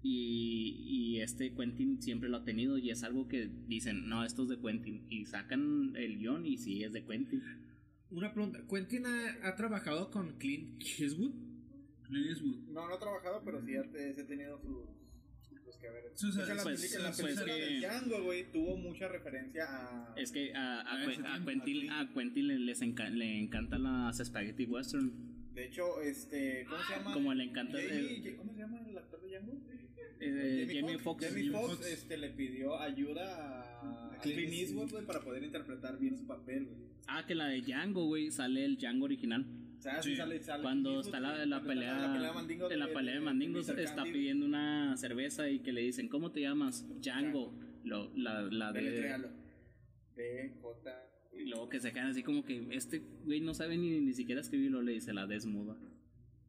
Y, 0.01 0.77
y 0.87 1.19
este 1.19 1.53
Quentin 1.53 2.01
siempre 2.01 2.29
lo 2.29 2.37
ha 2.37 2.43
tenido 2.45 2.77
y 2.77 2.89
es 2.89 3.03
algo 3.03 3.27
que 3.27 3.49
dicen, 3.67 4.07
no, 4.07 4.23
esto 4.23 4.43
es 4.43 4.49
de 4.49 4.59
Quentin. 4.59 5.05
Y 5.09 5.25
sacan 5.25 5.93
el 5.97 6.17
guion 6.19 6.45
y 6.45 6.57
sí, 6.57 6.83
es 6.83 6.93
de 6.93 7.03
Quentin. 7.05 7.43
Una 8.11 8.33
pregunta, 8.33 8.59
¿Quentin 8.69 9.05
ha, 9.05 9.47
ha 9.47 9.55
trabajado 9.55 10.09
con 10.09 10.37
Clint 10.39 10.81
Eastwood? 10.99 11.31
Clint 12.03 12.27
Eastwood. 12.27 12.57
No, 12.69 12.87
no 12.87 12.95
he 12.95 12.99
trabajado, 12.99 13.41
pero 13.45 13.61
sí 13.63 13.75
ha, 13.75 13.83
te- 13.83 14.13
sí 14.15 14.21
ha 14.21 14.27
tenido 14.27 14.59
sus. 14.59 14.87
sus 15.63 15.77
que 15.77 15.89
ver. 15.91 16.11
Sus- 16.15 16.35
hecho, 16.35 16.49
en 16.49 16.57
la 16.57 16.63
pues, 16.63 16.79
película, 16.81 16.97
en 16.99 17.03
la 17.03 17.11
pues, 17.11 17.21
película 17.21 17.45
que- 17.55 17.61
de 17.61 17.79
Django, 17.79 18.23
güey, 18.23 18.51
tuvo 18.51 18.77
mucha 18.77 19.07
referencia 19.09 19.65
a. 19.67 20.13
Es 20.17 20.31
que 20.31 20.53
a, 20.55 20.81
a, 20.81 20.95
A 20.97 21.03
ese 21.03 21.21
Quen- 21.21 21.25
a 21.25 21.31
tiempo, 21.33 21.49
Quentin, 21.65 21.89
a 21.91 22.13
Quentin 22.13 22.47
le, 22.47 22.59
les 22.59 22.81
enca- 22.81 23.09
le 23.11 23.39
encantan 23.39 23.83
las 23.83 24.17
spaghetti 24.17 24.65
western. 24.65 25.53
De 25.53 25.65
hecho, 25.67 26.01
este. 26.01 26.65
¿Cómo 26.67 26.81
se 26.83 26.93
llama? 26.93 27.13
Como 27.13 27.33
le 27.35 27.43
encanta 27.43 27.77
Jamie- 27.77 28.25
el- 28.27 28.37
¿Cómo 28.37 28.53
se 28.53 28.59
llama 28.59 28.79
el 28.89 28.97
actor 28.97 29.21
de 29.21 29.29
Django? 29.29 29.53
Eh, 30.21 30.67
Jamie 30.73 30.97
Foxx. 30.97 31.25
Jamie 31.25 31.45
Jamie 31.45 31.59
Foxx, 31.59 31.75
Foxx. 31.77 31.87
este, 31.87 32.17
le 32.17 32.29
pidió 32.31 32.77
ayuda 32.79 33.61
a, 33.81 34.17
Clint 34.21 34.51
Eastwood, 34.53 34.91
güey, 34.91 35.05
para 35.05 35.21
poder 35.21 35.43
interpretar 35.43 35.97
bien 35.97 36.17
su 36.17 36.25
papel, 36.27 36.65
güey. 36.65 36.77
Ah, 37.07 37.25
que 37.25 37.35
la 37.35 37.47
de 37.47 37.61
Django, 37.61 38.05
güey, 38.05 38.29
sale 38.31 38.65
el 38.65 38.77
Django 38.77 39.05
original. 39.05 39.45
O 39.77 39.81
sea, 39.81 40.01
sí 40.03 40.11
Sí. 40.11 40.15
sale, 40.17 40.39
sale 40.43 40.61
Cuando 40.61 40.99
está 40.99 41.19
la, 41.21 41.45
la 41.45 41.63
pelea, 41.63 41.97
la 41.97 42.11
pelea 42.13 42.27
de 42.29 42.33
mandingos. 42.35 42.71
en 42.71 42.79
la 42.79 42.87
pelea 42.89 43.13
de 43.15 43.21
mandingos 43.21 43.69
está 43.69 43.95
Candy, 43.95 44.11
pidiendo 44.11 44.45
una 44.45 44.97
cerveza 44.97 45.49
y 45.49 45.59
que 45.59 45.71
le 45.71 45.81
dicen, 45.81 46.09
¿cómo 46.09 46.31
te 46.31 46.41
llamas? 46.41 46.85
Django. 47.01 47.57
Lo, 47.85 48.13
la, 48.17 48.41
la 48.41 48.73
de... 48.73 48.81
D, 50.17 50.53
J. 50.61 51.05
Y 51.31 51.45
luego 51.45 51.69
que 51.69 51.79
se 51.79 51.93
quedan 51.93 52.07
así 52.07 52.23
como 52.23 52.43
que 52.43 52.67
este 52.71 53.01
güey 53.23 53.39
no 53.39 53.53
sabe 53.53 53.77
ni, 53.77 54.01
ni 54.01 54.13
siquiera 54.13 54.41
escribirlo, 54.41 54.81
le 54.81 54.91
dice 54.91 55.13
la 55.13 55.25
desmuda. 55.27 55.77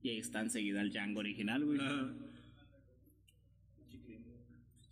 Y 0.03 0.09
ahí 0.11 0.19
está 0.19 0.41
enseguida 0.41 0.81
el 0.81 0.91
Django 0.91 1.21
original, 1.21 1.65
güey. 1.65 1.79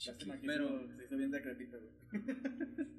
Lástima 0.06 0.40
que 0.40 0.46
Pero- 0.46 0.88
se 0.96 1.04
hizo 1.04 1.16
bien 1.16 1.30
decrépito, 1.30 1.78
güey. 1.80 2.22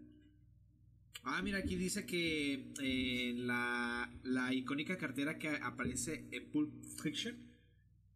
Ah, 1.24 1.42
mira, 1.44 1.58
aquí 1.60 1.76
dice 1.76 2.06
que 2.06 2.72
eh, 2.82 3.34
la, 3.36 4.10
la 4.24 4.54
icónica 4.54 4.98
cartera 4.98 5.38
que 5.38 5.50
aparece 5.50 6.26
en 6.32 6.50
Pulp 6.50 6.72
Fiction, 7.04 7.36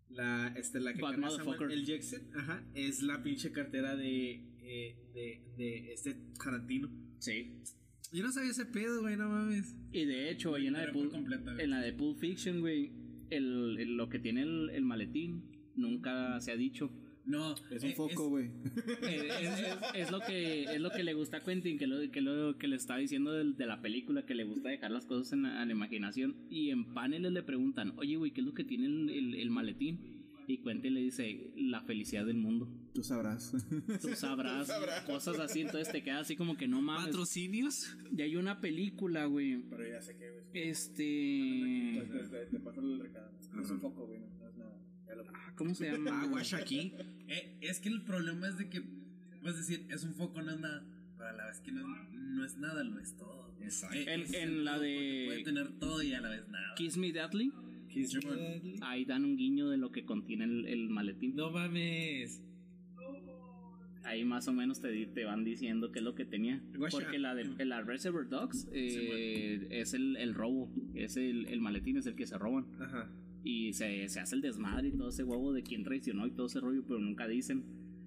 la, 0.09 0.47
este, 0.55 0.79
la 0.79 0.93
que 0.93 1.01
carga 1.01 1.29
Samuel. 1.29 1.69
L. 1.71 1.83
Jackson, 1.85 2.21
ajá, 2.33 2.63
es 2.73 3.03
la 3.03 3.21
pinche 3.21 3.51
cartera 3.51 3.95
de, 3.97 4.31
eh, 4.61 4.95
de, 5.13 5.41
de 5.57 5.91
este 5.93 6.15
Tarantino. 6.41 6.89
Sí. 7.19 7.61
Yo 8.13 8.23
no 8.23 8.31
sabía 8.31 8.51
ese 8.51 8.65
pedo, 8.67 9.01
güey, 9.01 9.17
no 9.17 9.27
mames. 9.27 9.75
Y 9.91 10.05
de 10.05 10.29
hecho, 10.31 10.55
ahí 10.55 10.67
en 10.67 10.73
la 10.73 10.85
de 10.85 10.93
Pulp, 10.93 11.11
güey. 11.11 11.61
en 11.61 11.69
la 11.71 11.81
de 11.81 11.91
Pulp 11.93 12.17
Fiction, 12.19 12.61
güey, 12.61 12.93
el, 13.31 13.77
el- 13.79 13.97
lo 13.97 14.07
que 14.07 14.19
tiene 14.19 14.43
el, 14.43 14.69
el 14.69 14.85
maletín 14.85 15.43
nunca 15.75 16.39
se 16.39 16.51
ha 16.51 16.55
dicho. 16.55 16.89
No, 17.25 17.55
Es 17.71 17.83
un 17.83 17.89
eh, 17.89 17.95
foco, 17.95 18.27
güey. 18.29 18.47
Eh, 19.01 19.29
es, 19.41 19.59
es- 19.59 19.77
es 19.95 20.11
lo 20.11 20.19
que 20.19 20.63
es 20.63 20.81
lo 20.81 20.91
que 20.91 21.03
le 21.03 21.13
gusta 21.13 21.37
a 21.37 21.39
Quentin 21.43 21.77
que 21.77 21.87
lo 21.87 22.11
que 22.11 22.19
lo 22.21 22.57
que 22.57 22.67
le 22.67 22.75
está 22.75 22.97
diciendo 22.97 23.31
de, 23.31 23.65
la 23.65 23.81
película 23.81 24.25
que 24.25 24.35
le 24.35 24.43
gusta 24.43 24.69
dejar 24.69 24.91
las 24.91 25.05
cosas 25.05 25.31
en 25.33 25.43
la, 25.43 25.61
en 25.61 25.69
la 25.69 25.73
imaginación 25.73 26.35
y 26.49 26.69
en 26.71 26.93
paneles 26.93 27.31
le 27.31 27.41
preguntan 27.43 27.93
oye 27.97 28.17
güey 28.17 28.31
qué 28.31 28.41
es 28.41 28.47
lo 28.47 28.53
que 28.53 28.65
tiene 28.65 28.87
el, 28.87 29.09
el- 29.09 29.35
el 29.35 29.49
maletín 29.51 30.21
y 30.45 30.57
Quentin 30.57 30.93
le 30.93 30.99
dice 30.99 31.53
la 31.55 31.79
felicidad 31.83 32.25
del 32.25 32.35
mundo 32.35 32.67
Tú 32.93 33.01
sabrás. 33.03 33.53
tú 34.01 34.09
sabrás, 34.15 34.69
cosas 35.05 35.39
así 35.39 35.61
entonces 35.61 35.89
te 35.93 36.03
queda 36.03 36.19
así 36.19 36.35
como 36.35 36.57
que 36.57 36.67
no 36.67 36.81
mames 36.81 37.05
¿Patrocinios? 37.07 37.95
y 38.15 38.21
hay 38.21 38.35
una 38.35 38.59
película 38.59 39.25
güey 39.27 39.63
Pero 39.69 39.87
ya 39.87 40.01
sé 40.01 40.17
que, 40.17 40.29
güey. 40.29 40.43
este 40.53 42.05
Pues, 42.05 42.29
te, 42.31 42.37
te- 42.37 42.45
te 42.47 42.59
paso 42.59 42.81
el 42.81 42.99
recado. 42.99 43.31
Es 43.61 43.69
un 43.69 43.79
foco, 43.79 44.07
güey. 44.07 44.19
Ah, 45.33 45.53
cómo 45.55 45.73
se 45.75 45.91
llama 45.91 46.11
Ah, 46.23 46.55
aquí. 46.57 46.93
eh, 47.27 47.57
es 47.61 47.79
que 47.79 47.89
el 47.89 48.03
problema 48.03 48.47
es 48.47 48.57
de 48.57 48.69
que, 48.69 48.81
puedes 49.41 49.57
decir, 49.57 49.85
es 49.89 50.03
un 50.03 50.13
foco, 50.15 50.41
no 50.41 50.51
es 50.51 50.59
nada. 50.59 50.83
Pero 51.17 51.29
a 51.29 51.33
la 51.33 51.45
vez 51.47 51.59
que 51.61 51.71
no, 51.71 51.85
no 52.11 52.45
es 52.45 52.57
nada, 52.57 52.83
lo 52.83 52.99
es 52.99 53.15
todo. 53.15 53.55
Exacto. 53.61 53.95
Eh, 53.95 54.05
En- 54.13 54.35
en 54.35 54.65
la 54.65 54.77
de- 54.79 55.23
Puede 55.27 55.43
tener 55.43 55.71
todo 55.79 56.01
y 56.03 56.13
a 56.13 56.21
la 56.21 56.29
vez 56.29 56.47
nada. 56.49 56.73
Kiss 56.75 56.97
Me 56.97 57.11
Deadly 57.13 57.51
Simón. 58.05 58.37
ahí 58.81 59.05
dan 59.05 59.23
un 59.23 59.37
guiño 59.37 59.69
de 59.69 59.77
lo 59.77 59.91
que 59.91 60.03
contiene 60.03 60.45
el, 60.45 60.65
el 60.67 60.89
maletín 60.89 61.35
No 61.35 61.51
mames. 61.51 62.41
Ahí 64.05 64.25
más 64.25 64.47
o 64.49 64.53
menos 64.53 64.81
te, 64.81 65.05
te 65.05 65.23
van 65.23 65.45
diciendo 65.45 65.91
qué 65.93 65.99
es 65.99 66.05
lo 66.05 66.13
que 66.13 66.25
tenía. 66.25 66.61
Porque 66.91 67.19
la 67.19 67.33
de 67.35 67.65
la 67.65 67.81
Reservoir 67.81 68.27
Dogs 68.27 68.67
eh, 68.73 69.65
es 69.69 69.93
el, 69.93 70.17
el 70.17 70.33
robo. 70.33 70.69
Es 70.93 71.15
el, 71.15 71.45
el 71.45 71.61
maletín, 71.61 71.95
es 71.97 72.05
el 72.05 72.15
que 72.15 72.25
se 72.27 72.37
roban. 72.37 72.65
Ajá. 72.81 73.09
Y 73.43 73.73
se, 73.73 74.07
se 74.07 74.19
hace 74.21 74.35
el 74.35 74.41
desmadre 74.41 74.87
y 74.87 74.91
todo 74.91 75.09
ese 75.09 75.23
huevo 75.23 75.51
de 75.53 75.63
quién 75.63 75.83
traicionó 75.83 76.25
y 76.27 76.31
todo 76.31 76.47
ese 76.47 76.59
rollo, 76.61 76.83
pero 76.87 76.99
nunca 76.99 77.27
dicen. 77.27 77.63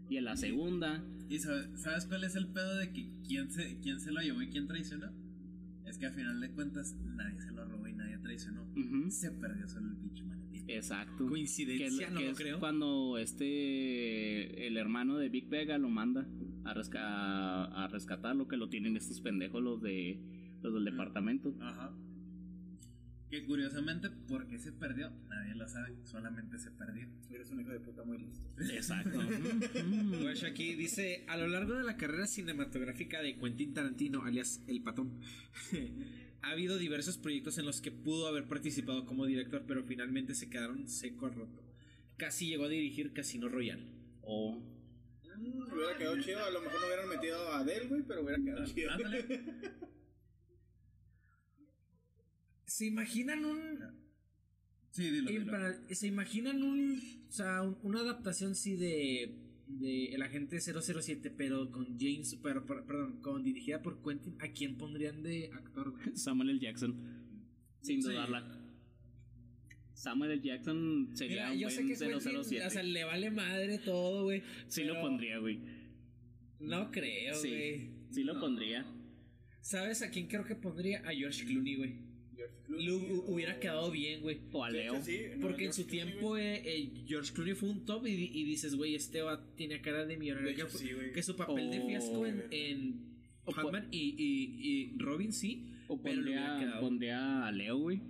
Y 0.09 0.17
en 0.17 0.25
la 0.25 0.37
segunda, 0.37 1.05
¿Y 1.29 1.39
sabes, 1.41 1.69
sabes 1.81 2.07
cuál 2.07 2.23
es 2.25 2.37
el 2.37 2.47
pedo 2.49 2.77
de 2.77 2.93
que 2.93 3.11
quién 3.27 3.51
se, 3.51 3.79
quién 3.81 3.99
se 4.01 4.13
lo 4.13 4.21
llevó 4.21 4.41
y 4.43 4.49
quién 4.49 4.67
traicionó? 4.69 5.11
Es 5.85 5.99
que 5.99 6.07
a 6.07 6.11
final 6.13 6.41
de 6.41 6.51
cuentas 6.53 6.97
nadie 7.17 7.41
se 7.41 7.51
lo 7.53 7.65
robó 7.65 7.87
y 7.89 7.93
nadie 7.93 8.17
traicionó. 8.19 8.63
ujú, 8.77 9.11
Se 9.11 9.31
perdió 9.33 9.69
solo 9.69 9.89
el 9.91 9.97
pinche 9.97 10.25
maletín. 10.25 10.65
exacto. 10.69 11.25
Que 11.25 11.31
Coincidencia, 11.31 12.11
no 12.11 12.19
que 12.19 12.25
lo 12.27 12.31
es 12.31 12.39
creo. 12.39 12.59
cuando 12.61 13.19
este 13.19 14.67
el 14.67 14.77
hermano 14.77 15.17
de 15.19 15.29
Big 15.29 15.49
Vega 15.49 15.79
lo 15.79 15.89
manda 15.89 16.27
a, 16.65 16.75
resca- 16.75 17.01
a, 17.03 17.85
a 17.85 17.89
rescatarlo, 17.89 18.49
que 18.49 18.57
lo 18.57 18.69
tienen 18.69 18.97
estos 18.97 19.21
pendejos 19.21 19.63
los 19.63 19.81
de 19.83 20.19
los 20.63 20.73
del 20.75 20.85
departamento. 20.85 21.55
Ajá. 21.61 21.93
Que 23.31 23.45
curiosamente, 23.45 24.09
¿por 24.29 24.47
qué 24.47 24.59
se 24.59 24.71
perdió? 24.73 25.11
Nadie 25.29 25.55
lo 25.57 25.69
sabe, 25.69 25.97
solamente 26.05 26.59
se 26.59 26.71
perdió. 26.71 27.09
Eres 27.31 27.51
un 27.51 27.61
hijo 27.61 27.71
de 27.71 27.81
puta 27.81 28.05
muy 28.05 28.19
listo. 28.19 28.49
Exacto. 28.73 29.19
Ujú. 29.19 30.19
Guacha 30.23 30.47
aquí 30.47 30.75
dice, 30.77 31.25
a 31.27 31.37
lo 31.37 31.49
largo 31.49 31.75
de 31.75 31.83
la 31.83 31.97
carrera 31.97 32.27
cinematográfica 32.29 33.21
de 33.21 33.37
Quentin 33.37 33.75
Tarantino, 33.75 34.23
alias 34.23 34.63
El 34.69 34.83
Patón, 34.83 35.21
ha 36.43 36.51
habido 36.51 36.79
diversos 36.79 37.19
proyectos 37.19 37.59
en 37.59 37.65
los 37.67 37.81
que 37.81 37.91
pudo 37.91 38.29
haber 38.29 38.45
participado 38.47 39.05
como 39.07 39.27
director, 39.27 39.65
pero 39.67 39.83
finalmente 39.83 40.35
se 40.37 40.49
quedaron 40.49 40.87
seco 40.89 41.27
al 41.27 41.35
roto. 41.35 41.63
Casi 42.17 42.47
llegó 42.47 42.65
a 42.65 42.69
dirigir 42.69 43.13
Casino 43.13 43.49
Royale. 43.49 43.85
O 44.23 44.63
Mm, 45.39 45.71
hubiera 45.71 45.97
quedado 45.99 46.19
chido. 46.23 46.43
A 46.43 46.51
lo 46.51 46.63
mejor 46.63 46.81
no 46.81 46.87
hubieran 46.87 47.09
metido 47.11 47.53
a 47.53 47.59
Adele, 47.59 47.87
güey, 47.89 48.03
pero 48.09 48.23
hubiera 48.23 48.43
quedado 48.43 48.65
chido. 48.65 48.91
Ándale. 48.93 49.27
¿Se 52.67 52.87
imaginan 52.87 53.45
un... 53.45 53.79
Sí, 54.91 55.11
dilo, 55.11 55.31
y 55.31 55.39
dilo. 55.39 55.51
para- 55.53 55.79
¿Se 55.95 56.07
imaginan 56.07 56.63
un... 56.63 57.01
O 57.29 57.33
sea, 57.33 57.63
un- 57.63 57.79
una 57.83 58.01
adaptación 58.01 58.55
sí 58.55 58.77
de... 58.77 59.43
De 59.69 60.15
El 60.15 60.23
Agente 60.23 60.61
007, 60.61 61.31
pero 61.37 61.73
con 61.73 61.99
James... 61.99 62.39
Pero, 62.43 62.65
per- 62.67 62.85
perdón, 62.85 63.21
con 63.21 63.43
dirigida 63.43 63.83
por 63.83 64.01
Quentin. 64.03 64.37
¿A 64.41 64.49
quién 64.53 64.77
pondrían 64.77 65.23
de 65.23 65.51
actor? 65.53 65.91
güey? 65.93 66.17
Samuel 66.17 66.51
L. 66.51 66.61
Jackson. 66.61 66.95
Sin 67.83 68.01
Sí. 68.03 68.09
dudarla. 68.09 68.63
Samuel 69.95 70.31
L. 70.33 70.43
Jackson 70.43 71.11
sería 71.15 71.51
Mira, 71.51 71.53
un 71.53 71.59
yo 71.59 71.71
sé 71.71 71.83
buen 71.83 71.99
Quentin, 71.99 72.21
007. 72.45 72.67
o 72.67 72.71
sea, 72.71 72.83
le 72.83 73.05
vale 73.05 73.31
madre 73.31 73.79
todo, 73.79 74.25
güey. 74.25 74.43
sí 74.69 74.83
pero 74.83 74.95
lo 74.95 75.01
pondría, 75.01 75.39
güey. 75.39 75.61
No 76.61 76.91
creo, 76.91 77.35
Sí. 77.35 77.49
güey. 77.49 77.91
Sí 78.11 78.23
lo 78.25 78.39
pondría. 78.39 78.87
¿Sabes 79.63 80.03
a 80.03 80.11
quién 80.11 80.29
creo 80.29 80.45
que 80.45 80.55
pondría? 80.55 81.01
A 81.09 81.13
George 81.13 81.45
Clooney, 81.45 81.75
güey. 81.77 82.06
George 82.37 82.55
Clooney, 82.67 82.87
Lu- 82.87 82.99
hu- 83.01 83.25
o- 83.27 83.33
hubiera 83.35 83.59
quedado 83.59 83.91
bien, 83.91 84.21
güey. 84.21 84.41
O 84.53 84.65
a 84.65 84.71
Leo. 84.71 84.95
hecho, 84.95 85.05
sí, 85.05 85.21
no, 85.37 85.47
Porque 85.47 85.65
en 85.67 85.73
su 85.73 85.87
Clooney, 85.87 86.07
tiempo 86.11 86.37
eh, 86.37 86.63
eh, 86.65 86.93
George 87.07 87.33
Clooney 87.33 87.55
fue 87.55 87.69
un 87.71 87.85
top 87.85 88.07
y, 88.07 88.11
y 88.13 88.45
dices, 88.45 88.75
güey, 88.75 88.95
este 88.95 89.23
va, 89.23 89.45
tiene 89.57 89.81
cara 89.81 90.05
de 90.05 90.17
millonario. 90.17 90.49
De 90.49 90.55
hecho, 90.55 90.67
que, 91.15 91.23
su 91.23 91.37
papel 91.37 91.71
de 91.71 91.81
fiasco 91.87 92.27
en, 92.27 92.45
en 92.51 93.17
O 93.45 93.53
po- 93.53 93.63
Batman 93.65 93.89
y, 93.91 94.15
y, 94.19 94.69
y 94.93 94.99
Robin 94.99 95.33
sí, 95.33 95.73
O 95.89 96.01
pero 96.03 96.17
le 96.17 96.23
hubiera 96.23 96.47
pondría, 96.47 96.67
quedado. 96.69 96.81
pondría 96.81 97.47
a 97.47 97.53
Leo, 97.53 97.77
güey. 97.79 98.01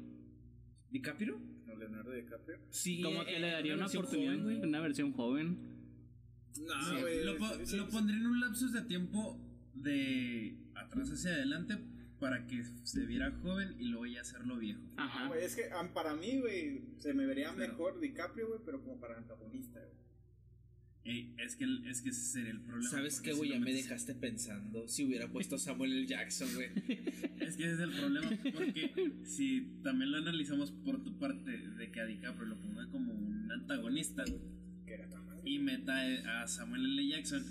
¿DiCaprio? 0.90 1.38
No, 1.66 1.76
Leonardo 1.76 2.12
DiCaprio. 2.12 2.58
Sí. 2.70 3.02
Como 3.02 3.22
eh, 3.22 3.26
que 3.26 3.38
le 3.40 3.48
eh, 3.48 3.52
daría 3.52 3.74
una 3.74 3.86
oportunidad. 3.86 4.32
joven, 4.32 4.42
güey. 4.44 4.56
una 4.68 4.80
versión 4.80 5.12
joven. 5.12 5.58
No, 6.60 6.84
Sí, 6.88 7.00
güey. 7.02 7.24
lo, 7.24 7.34
lo 7.34 7.66
sí. 7.66 7.76
pondré 7.90 8.16
en 8.16 8.26
un 8.26 8.40
lapsus 8.40 8.72
de 8.72 8.82
tiempo 8.82 9.38
de 9.74 10.56
atrás 10.74 11.10
hacia 11.10 11.32
adelante 11.32 11.76
para 12.26 12.44
que 12.48 12.60
se 12.82 13.06
viera 13.06 13.30
joven 13.40 13.76
y 13.78 13.84
luego 13.84 14.06
ya 14.06 14.20
hacerlo 14.22 14.56
viejo. 14.58 14.80
Ajá. 14.96 15.28
Güey, 15.28 15.44
es 15.44 15.54
que 15.54 15.70
ah, 15.72 15.88
para 15.94 16.14
mí, 16.16 16.40
güey, 16.40 16.80
se 16.98 17.14
me 17.14 17.24
vería 17.24 17.52
mejor 17.52 18.00
DiCaprio, 18.00 18.48
güey, 18.48 18.60
pero 18.64 18.82
como 18.82 18.98
para 18.98 19.16
antagonista, 19.16 19.78
güey. 19.78 19.96
Ey, 21.04 21.36
es, 21.38 21.54
que, 21.54 21.66
es 21.88 22.02
que 22.02 22.08
ese 22.08 22.20
sería 22.20 22.50
el 22.50 22.62
problema. 22.62 22.90
¿Sabes 22.90 23.20
qué, 23.20 23.32
güey? 23.32 23.50
Ya 23.50 23.60
me 23.60 23.72
dejaste 23.72 24.12
pensando 24.16 24.88
si 24.88 25.04
hubiera 25.04 25.28
puesto 25.30 25.56
Samuel 25.56 25.92
L. 25.92 26.06
Jackson, 26.08 26.48
güey. 26.52 26.68
Es 27.46 27.56
que 27.56 27.62
ese 27.62 27.74
es 27.74 27.78
el 27.78 27.92
problema, 27.92 28.28
porque 28.52 28.90
si 29.24 29.78
también 29.84 30.10
lo 30.10 30.18
analizamos 30.18 30.72
por 30.72 31.04
tu 31.04 31.16
parte 31.16 31.52
de 31.52 31.92
que 31.92 32.00
a 32.00 32.06
DiCaprio 32.06 32.46
lo 32.46 32.60
ponga 32.60 32.88
como 32.90 33.12
un 33.12 33.52
antagonista 33.52 34.24
güey, 34.24 34.40
Que 34.84 34.94
era 34.94 35.08
tan 35.08 35.24
mal. 35.26 35.38
y 35.44 35.60
meta 35.60 36.42
a 36.42 36.48
Samuel 36.48 36.84
L. 36.86 37.08
Jackson, 37.08 37.44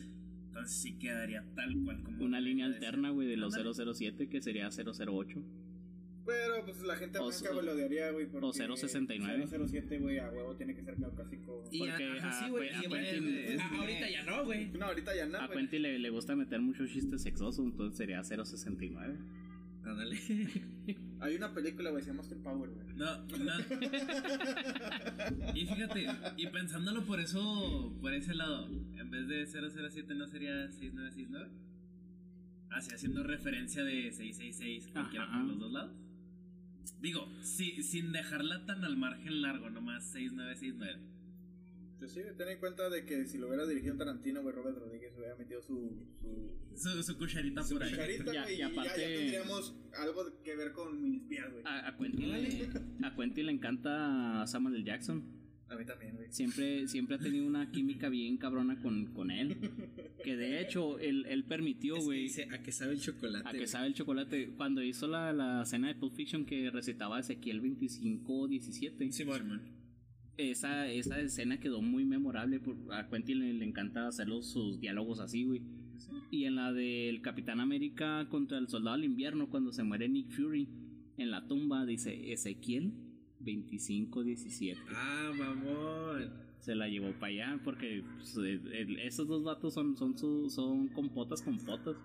entonces 0.56 0.78
sí 0.78 0.94
quedaría 0.98 1.44
tal 1.54 1.76
cual 1.84 2.02
como 2.04 2.24
Una 2.24 2.40
línea 2.40 2.66
alterna, 2.66 3.10
güey, 3.10 3.28
de 3.28 3.36
los 3.38 3.54
Ándale. 3.56 3.94
007 3.94 4.30
que 4.30 4.42
sería 4.42 4.70
008. 4.70 5.44
Pero 6.26 6.66
pues 6.66 6.82
la 6.82 6.96
gente 6.96 7.20
O 7.20 7.28
blanca 7.28 7.52
güey, 7.54 7.66
lo 7.66 7.72
odiaría, 7.74 8.12
güey. 8.12 8.28
o 8.42 8.52
069. 8.54 9.46
007, 9.48 10.00
güey, 10.00 10.18
a 10.18 10.30
huevo 10.32 10.56
tiene 10.56 10.74
que 10.74 10.82
ser 10.84 10.96
caucásico. 10.96 11.64
Y 11.72 11.80
Porque 11.80 12.20
a- 12.22 12.32
sí, 12.46 12.50
güey. 12.50 12.70
Ahorita 12.74 14.10
ya 14.10 14.24
no, 14.24 14.46
güey. 14.46 14.72
No, 14.72 14.86
ahorita 14.86 15.16
ya 15.16 15.26
no, 15.28 15.38
A. 15.40 15.50
Quentin 15.52 15.82
le, 15.84 16.00
le 16.00 16.10
gusta 16.10 16.36
meter 16.36 16.62
mucho 16.62 16.88
chiste 16.88 17.20
sexoso, 17.20 17.64
entonces 17.64 17.98
sería 17.98 18.24
069. 18.24 19.18
Ándale. 19.86 20.20
Hay 21.20 21.36
una 21.36 21.54
película, 21.54 21.92
güey, 21.92 22.04
se 22.04 22.10
llama 22.10 22.22
Austin 22.22 22.42
Power, 22.42 22.70
güey. 22.70 22.88
No, 22.96 23.18
no. 23.26 23.54
Y 25.56 25.66
fíjate, 25.66 26.08
y 26.38 26.48
pensándolo 26.48 27.06
por 27.06 27.20
eso, 27.20 27.94
por 28.02 28.14
ese 28.14 28.34
lado, 28.36 28.68
en 28.68 29.12
vez 29.12 29.28
de 29.28 29.46
007 29.46 30.16
no 30.16 30.28
sería 30.28 30.68
6969. 30.72 31.50
Así 32.72 32.94
haciendo 32.94 33.24
referencia 33.24 33.84
de 33.84 34.12
666, 34.12 34.90
cualquiera 34.92 35.28
por 35.32 35.46
los 35.46 35.60
dos 35.60 35.72
lados. 35.72 35.96
Digo, 37.00 37.28
sí, 37.42 37.82
sin 37.84 38.12
dejarla 38.12 38.66
tan 38.66 38.84
al 38.84 38.98
margen 38.98 39.42
largo, 39.42 39.70
nomás 39.70 40.04
6969. 40.12 41.15
Pues 42.00 42.12
sí, 42.12 42.22
ten 42.38 42.50
en 42.50 42.60
cuenta 42.60 42.90
de 42.90 43.06
que 43.06 43.26
si 43.26 43.38
lo 43.38 43.48
hubiera 43.48 43.66
dirigido 43.66 43.96
Tarantino, 43.96 44.42
güey, 44.42 44.54
Robert 44.54 44.78
Rodríguez 44.78 45.14
hubiera 45.18 45.36
metido 45.36 45.62
su, 45.62 46.06
su, 46.20 46.52
Su, 46.76 47.04
su 47.04 47.18
cucharita 47.18 47.64
por 47.64 47.82
ahí. 47.84 47.92
cucharita, 47.92 48.34
Ya- 48.34 48.52
y 48.52 48.58
ya, 48.58 48.68
aparte- 48.68 48.90
ya 49.02 49.18
tendríamos 49.18 49.76
algo 49.98 50.42
que 50.44 50.56
ver 50.56 50.72
con 50.74 51.02
minispías, 51.02 51.52
güey. 51.52 51.64
A, 51.66 51.88
a 51.88 51.98
Quentin 51.98 52.32
le, 52.32 52.70
a 53.08 53.16
Quentin 53.16 53.46
le 53.46 53.52
encanta 53.54 54.46
Samuel 54.46 54.76
L. 54.76 54.84
Jackson. 54.84 55.24
A 55.68 55.76
mí 55.76 55.84
también, 55.84 56.16
güey. 56.16 56.32
Siempre, 56.32 56.88
siempre 56.88 57.16
ha 57.16 57.20
tenido 57.20 57.48
una 57.48 57.72
química 57.72 58.08
bien 58.08 58.38
cabrona 58.38 58.80
con, 58.82 59.08
con 59.14 59.32
él. 59.32 59.58
Que 60.24 60.36
de 60.36 60.62
hecho, 60.62 61.00
él, 61.00 61.26
él 61.28 61.44
permitió, 61.46 61.96
Es 61.96 62.02
que 62.02 62.06
güey. 62.06 62.22
dice, 62.24 62.48
¿a 62.52 62.62
qué 62.62 62.72
sabe 62.72 62.94
el 62.94 63.02
chocolate? 63.02 63.50
A 63.50 63.52
que 63.52 63.66
sabe 63.66 63.88
el 63.88 63.96
chocolate. 63.96 64.54
Cuando 64.58 64.84
hizo 64.84 65.08
la, 65.08 65.34
la 65.34 65.64
escena 65.64 65.88
de 65.88 65.96
Pulp 65.96 66.14
Fiction 66.14 66.46
que 66.46 66.70
recitaba 66.70 67.20
Ezequiel 67.20 67.64
25-17. 67.64 69.12
Simón. 69.12 69.62
Esa, 70.38 70.88
esa 70.92 71.20
escena 71.22 71.60
quedó 71.60 71.82
muy 71.82 72.04
memorable. 72.06 72.60
por- 72.60 72.76
a 72.94 73.08
Quentin 73.10 73.40
le, 73.40 73.54
le 73.54 73.66
encanta 73.66 74.08
hacer 74.08 74.28
los- 74.28 74.48
sus 74.52 74.80
diálogos 74.80 75.20
así, 75.20 75.44
güey. 75.46 75.62
Y 76.30 76.44
en 76.46 76.56
la 76.56 76.74
del 76.74 77.22
Capitán 77.22 77.60
América 77.62 78.28
contra 78.30 78.58
el 78.58 78.68
Soldado 78.68 78.98
del 78.98 79.06
Invierno, 79.06 79.50
cuando 79.50 79.72
se 79.72 79.84
muere 79.84 80.10
Nick 80.10 80.32
Fury, 80.32 80.68
en 81.18 81.32
la 81.32 81.48
tumba 81.48 81.86
dice 81.86 82.34
Ezequiel 82.34 82.92
25-17. 83.40 84.78
Ah, 84.94 85.32
mamón. 85.38 86.30
Se 86.60 86.76
la 86.76 86.88
llevó 86.88 87.12
para 87.14 87.28
allá 87.28 87.62
porque 87.64 88.04
pues, 88.18 88.36
el- 88.38 88.68
el- 88.74 89.00
esos 89.00 89.28
dos 89.28 89.44
vatos 89.44 89.74
son, 89.74 89.96
son, 89.96 90.18
su- 90.18 90.50
son 90.50 90.88
compotas, 90.90 91.42
compotas. 91.42 91.96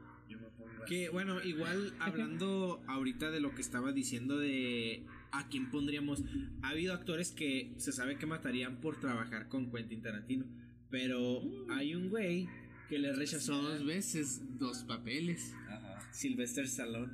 Que 0.87 1.09
bueno, 1.11 1.43
igual 1.45 1.93
hablando 1.99 2.83
ahorita 2.87 3.31
de 3.31 3.41
lo 3.41 3.55
que 3.55 3.61
estaba 3.63 3.93
diciendo 3.93 4.39
de 4.39 5.05
a 5.33 5.49
quién 5.49 5.71
pondríamos, 5.71 6.23
ha 6.63 6.71
habido 6.71 6.95
actores 6.95 7.31
que 7.33 7.75
se 7.79 7.93
sabe 7.93 8.19
que 8.19 8.27
matarían 8.27 8.81
por 8.81 8.99
trabajar 9.01 9.49
con 9.49 9.71
Quentin 9.71 10.03
Tarantino, 10.03 10.47
pero 10.91 11.41
hay 11.71 11.95
un 11.95 12.09
güey 12.11 12.49
que 12.89 12.99
le 12.99 13.13
rechazó 13.13 13.63
dos 13.63 13.85
veces 13.85 14.59
dos 14.59 14.85
papeles. 14.85 15.55
Ajá. 15.69 16.01
Sylvester 16.13 16.65
Stallone, 16.65 17.13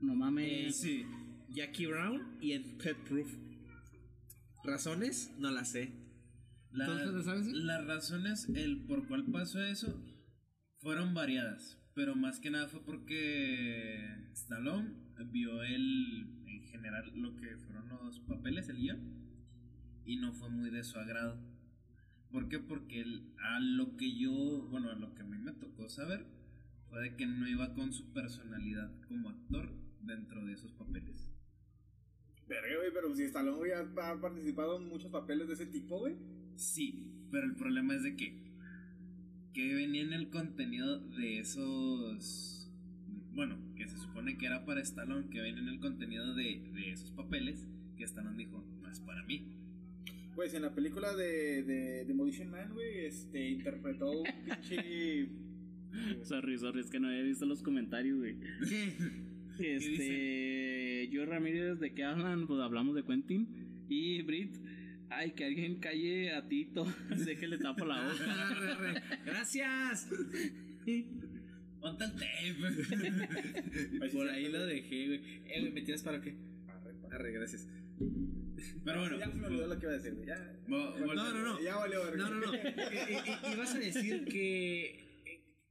No 0.00 0.12
Eh, 0.12 0.16
mames. 0.16 0.80
sí, 0.80 1.04
Jackie 1.50 1.86
Brown 1.86 2.38
y 2.40 2.52
en 2.52 2.78
Pet 2.78 2.96
Proof. 3.04 3.28
¿Razones? 4.64 5.32
No 5.38 5.50
las 5.50 5.72
sé. 5.72 5.92
La- 6.72 6.84
Entonces, 6.84 7.12
¿lo 7.12 7.22
sabes? 7.22 7.46
Las 7.48 7.86
razones, 7.86 8.48
el 8.54 8.84
por 8.86 9.06
cuál 9.08 9.24
pasó 9.26 9.62
eso, 9.64 10.02
fueron 10.78 11.14
variadas. 11.14 11.78
Pero 11.94 12.14
más 12.14 12.38
que 12.38 12.50
nada 12.50 12.68
fue 12.68 12.84
porque 12.84 14.06
Stallone 14.32 14.94
vio 15.32 15.62
el, 15.62 16.37
en 16.78 16.84
general, 16.84 17.12
lo 17.14 17.36
que 17.36 17.56
fueron 17.58 17.88
los 17.88 18.20
papeles, 18.20 18.68
el 18.68 18.78
guion, 18.78 19.00
y 20.04 20.16
no 20.16 20.32
fue 20.32 20.48
muy 20.48 20.70
de 20.70 20.84
su 20.84 20.98
agrado. 20.98 21.38
¿Por 22.30 22.48
qué? 22.48 22.58
Porque 22.58 23.00
el- 23.00 23.32
a 23.38 23.60
lo 23.60 23.96
que 23.96 24.16
yo, 24.18 24.32
bueno, 24.70 24.90
a 24.90 24.94
lo 24.94 25.14
que 25.14 25.22
a 25.22 25.26
mí 25.26 25.38
me 25.38 25.52
tocó 25.52 25.88
saber, 25.88 26.26
fue 26.88 27.02
de 27.02 27.16
que 27.16 27.26
no 27.26 27.48
iba 27.48 27.74
con 27.74 27.92
su 27.92 28.12
personalidad 28.12 28.90
como 29.08 29.28
actor 29.30 29.70
dentro 30.02 30.44
de 30.44 30.52
esos 30.54 30.72
papeles. 30.72 31.30
Verga, 32.48 32.76
güey, 32.78 32.90
pero 32.94 33.14
si 33.14 33.24
Stallone 33.24 33.72
ha, 33.74 34.10
ha 34.10 34.20
participado 34.20 34.78
en 34.78 34.88
muchos 34.88 35.10
papeles 35.10 35.48
de 35.48 35.54
ese 35.54 35.66
tipo, 35.66 35.98
güey. 35.98 36.16
Sí, 36.56 37.26
pero 37.30 37.44
el 37.46 37.54
problema 37.56 37.94
es 37.94 38.02
de 38.02 38.16
que 38.16 38.48
que 39.52 39.74
venía 39.74 40.02
en 40.02 40.12
el 40.12 40.30
contenido 40.30 41.00
de 41.00 41.40
esos 41.40 42.57
bueno, 43.38 43.56
que 43.76 43.86
se 43.86 43.96
supone 43.98 44.36
que 44.36 44.46
era 44.46 44.64
para 44.64 44.80
Stallone, 44.80 45.28
que 45.30 45.40
venía 45.40 45.62
en 45.62 45.68
el 45.68 45.78
contenido 45.78 46.34
de, 46.34 46.60
de 46.74 46.90
esos 46.90 47.12
papeles, 47.12 47.68
que 47.96 48.02
Stallone 48.02 48.36
dijo, 48.36 48.64
no 48.82 48.90
es 48.90 48.98
para 48.98 49.22
mí. 49.26 49.46
Pues 50.34 50.54
en 50.54 50.62
la 50.62 50.74
película 50.74 51.14
de, 51.14 51.62
de 51.62 52.04
Demolition 52.04 52.50
Man, 52.50 52.74
güey, 52.74 53.06
este, 53.06 53.48
interpretó 53.48 54.10
un 54.10 54.24
pinche... 54.44 55.28
Sorry, 56.24 56.58
sorry, 56.58 56.80
es 56.80 56.90
que 56.90 56.98
no 56.98 57.06
había 57.06 57.22
visto 57.22 57.46
los 57.46 57.62
comentarios, 57.62 58.18
güey. 58.18 58.38
¿Qué? 58.68 58.92
Este. 59.60 61.08
Yo, 61.12 61.24
Ramírez, 61.24 61.78
¿de 61.78 61.94
qué 61.94 62.02
hablan? 62.02 62.48
Pues 62.48 62.60
hablamos 62.60 62.96
de 62.96 63.04
Quentin. 63.04 63.46
Y 63.88 64.22
Brit, 64.22 64.56
ay, 65.10 65.30
que 65.30 65.44
alguien 65.44 65.78
calle 65.78 66.34
a 66.34 66.48
Tito. 66.48 66.92
Déjele 67.24 67.58
tapo 67.58 67.84
la 67.84 68.02
boca. 68.02 69.02
Gracias. 69.24 70.08
Ponte 71.80 72.04
el 72.04 72.12
tape. 72.12 74.10
Por 74.12 74.28
ahí 74.28 74.48
lo 74.48 74.66
dejé, 74.66 75.06
güey. 75.06 75.20
Eh, 75.46 75.60
güey, 75.60 75.72
¿me 75.72 75.82
tiras 75.82 76.02
para 76.02 76.20
qué? 76.20 76.34
Arre, 77.10 77.32
gracias. 77.32 77.66
Pero 78.84 79.00
bueno, 79.00 79.18
Ya 79.18 79.26
se 79.30 79.34
me 79.34 79.46
olvidó 79.46 79.66
lo 79.68 79.78
que 79.78 79.86
iba 79.86 79.92
a 79.92 79.96
decir, 79.96 80.14
güey. 80.14 80.26
Ya, 80.26 80.56
No, 80.66 80.98
no, 80.98 81.32
no. 81.32 81.60
ya 81.60 81.76
valió, 81.76 82.04
verga. 82.04 82.28
No, 82.28 82.30
no, 82.30 82.46
no. 82.46 82.52
Ibas 83.54 83.74
a 83.74 83.78
decir 83.78 84.24
que 84.24 85.04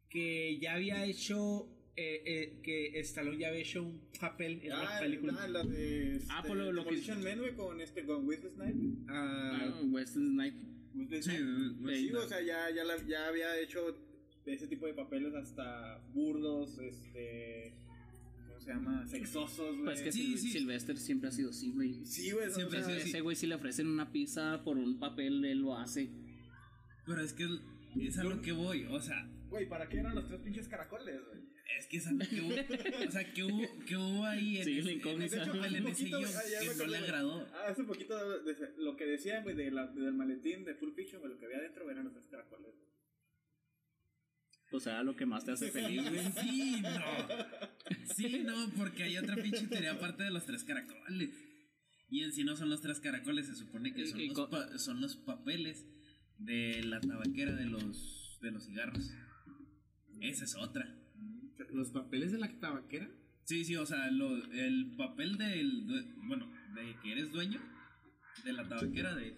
que 0.09 0.57
ya 0.59 0.75
había 0.75 1.03
hecho 1.05 1.67
eh, 1.97 2.21
eh, 2.25 2.59
que 2.63 2.97
Stallone 3.01 3.37
ya 3.39 3.49
había 3.49 3.59
hecho 3.59 3.83
un 3.83 4.01
papel 4.19 4.61
en 4.63 4.71
Ah, 4.71 4.83
la 4.93 4.99
película. 5.01 5.35
ah, 5.37 5.47
la 5.49 5.63
de... 5.63 6.15
Este, 6.15 6.27
Ah, 6.31 6.43
por 6.47 6.55
lo- 6.55 6.71
lo 6.71 6.85
que- 6.87 6.95
Man, 7.15 7.39
güey, 7.39 7.55
con 7.55 7.81
este, 7.81 8.05
con 8.05 8.25
Wesley 8.25 8.51
Snipes. 8.53 8.99
Ah, 9.09 9.59
Ah, 9.63 9.81
Wesley 9.83 10.27
Snipes. 10.29 11.25
Sí, 11.25 11.31
Sí, 11.97 12.11
o 12.13 12.27
sea, 12.27 12.41
ya, 12.41 12.69
ya, 12.73 12.83
la- 12.85 13.05
ya 13.05 13.27
había 13.27 13.59
hecho 13.59 13.95
ese 14.53 14.67
tipo 14.67 14.85
de 14.87 14.93
papeles 14.93 15.33
hasta 15.35 15.99
burdos, 16.13 16.77
este... 16.79 17.73
¿Cómo 18.47 18.59
se 18.61 18.69
llama? 18.71 19.07
Sexosos, 19.07 19.75
güey. 19.75 19.85
Pues 19.85 20.01
que 20.01 20.11
Sí, 20.11 20.33
Sil- 20.35 20.37
sí. 20.37 20.49
Sylvester 20.51 20.97
siempre 20.97 21.29
ha 21.29 21.31
sido 21.31 21.49
así, 21.51 21.71
güey. 21.71 22.05
Sí, 22.05 22.31
güey. 22.31 22.49
Siempre 22.51 22.79
o 22.79 22.81
sea, 22.81 22.81
ha 22.81 22.83
sido 22.85 22.97
así. 22.97 23.09
Ese 23.09 23.21
güey, 23.21 23.35
si 23.35 23.47
le 23.47 23.55
ofrecen 23.55 23.87
una 23.87 24.11
pizza 24.11 24.63
por 24.63 24.77
un 24.77 24.99
papel, 24.99 25.43
él 25.45 25.59
lo 25.59 25.77
hace. 25.77 26.09
pero 27.05 27.21
es 27.21 27.33
que 27.33 27.47
es 28.01 28.17
a 28.17 28.23
lo 28.23 28.41
que 28.41 28.51
voy, 28.51 28.85
o 28.89 28.99
sea, 28.99 29.29
Güey, 29.49 29.67
¿para 29.69 29.87
qué 29.87 29.99
eran 29.99 30.13
los 30.13 30.27
tres 30.27 30.41
pinches 30.41 30.67
caracoles, 30.67 31.21
güey? 31.25 31.47
es 31.79 31.85
que 31.87 31.97
es 31.97 32.07
a 32.07 32.11
lo 32.11 32.19
que 32.27 32.41
hubo, 32.41 33.07
o 33.07 33.11
sea, 33.11 33.33
que 33.33 33.43
hubo, 33.43 33.61
que 33.85 33.95
hubo 33.95 34.25
ahí 34.25 34.57
en 34.57 34.63
Sí, 34.65 34.73
la 34.73 34.79
ese, 34.81 34.91
en 34.91 34.97
incógnita. 34.97 35.25
ese 35.25 35.35
De 35.37 35.41
hecho, 35.43 35.53
en 35.65 35.73
ese 35.75 35.81
poquito, 35.83 36.17
guion, 36.19 36.31
ah, 36.35 36.41
que 36.59 36.75
no 36.77 36.85
le 36.87 36.97
agradó. 36.97 37.47
Ah, 37.53 37.65
hace 37.69 37.83
poquito 37.83 38.41
de- 38.43 38.53
de- 38.53 38.73
lo 38.77 38.97
que 38.97 39.05
decían, 39.05 39.43
güey, 39.43 39.55
de 39.55 39.71
la- 39.71 39.87
del 39.87 40.13
maletín 40.13 40.65
de 40.65 40.75
Full 40.75 40.91
Fiction, 40.93 41.21
güey, 41.21 41.33
lo 41.33 41.39
que 41.39 41.45
había 41.45 41.57
adentro 41.59 41.89
eran 41.89 42.03
los 42.05 42.13
tres 42.13 42.25
caracoles. 42.29 42.65
güey. 42.73 42.96
O 44.71 44.79
sea, 44.79 45.01
lo 45.03 45.15
que 45.15 45.25
más 45.25 45.45
te 45.45 45.51
hace 45.51 45.71
feliz, 45.71 46.01
güey. 46.09 46.19
Sí, 46.41 46.81
no. 46.81 48.13
Sí, 48.15 48.39
no, 48.43 48.69
porque 48.75 49.03
hay 49.03 49.17
otra 49.17 49.35
pinche 49.35 49.67
teoría 49.67 49.93
aparte 49.93 50.23
de 50.23 50.31
los 50.31 50.45
tres 50.45 50.63
caracoles. 50.63 51.29
Y 52.09 52.23
en 52.23 52.31
sí 52.33 52.43
no 52.43 52.55
son 52.55 52.69
los 52.69 52.81
tres 52.81 52.99
caracoles, 52.99 53.47
se 53.47 53.55
supone 53.55 53.93
que 53.93 54.05
son, 54.07 54.25
los, 54.27 54.49
pa- 54.49 54.77
son 54.77 55.01
los 55.01 55.15
papeles 55.17 55.85
de 56.37 56.81
la 56.83 56.99
tabaquera 56.99 57.53
de 57.53 57.65
los, 57.65 58.37
de 58.41 58.51
los 58.51 58.65
cigarros. 58.65 59.09
Esa 60.21 60.45
es 60.45 60.55
otra. 60.55 60.85
los 61.73 61.91
papeles 61.91 62.31
de 62.31 62.37
la 62.39 62.59
tabaquera. 62.59 63.09
Sí, 63.43 63.63
sí, 63.65 63.75
o 63.77 63.85
sea, 63.85 64.09
lo- 64.11 64.35
el 64.51 64.95
papel 64.97 65.37
del, 65.37 65.85
bueno, 66.27 66.51
de 66.75 66.95
que 67.01 67.11
eres 67.13 67.31
dueño 67.31 67.61
de 68.43 68.53
la 68.53 68.67
tabaquera 68.67 69.15
de... 69.15 69.37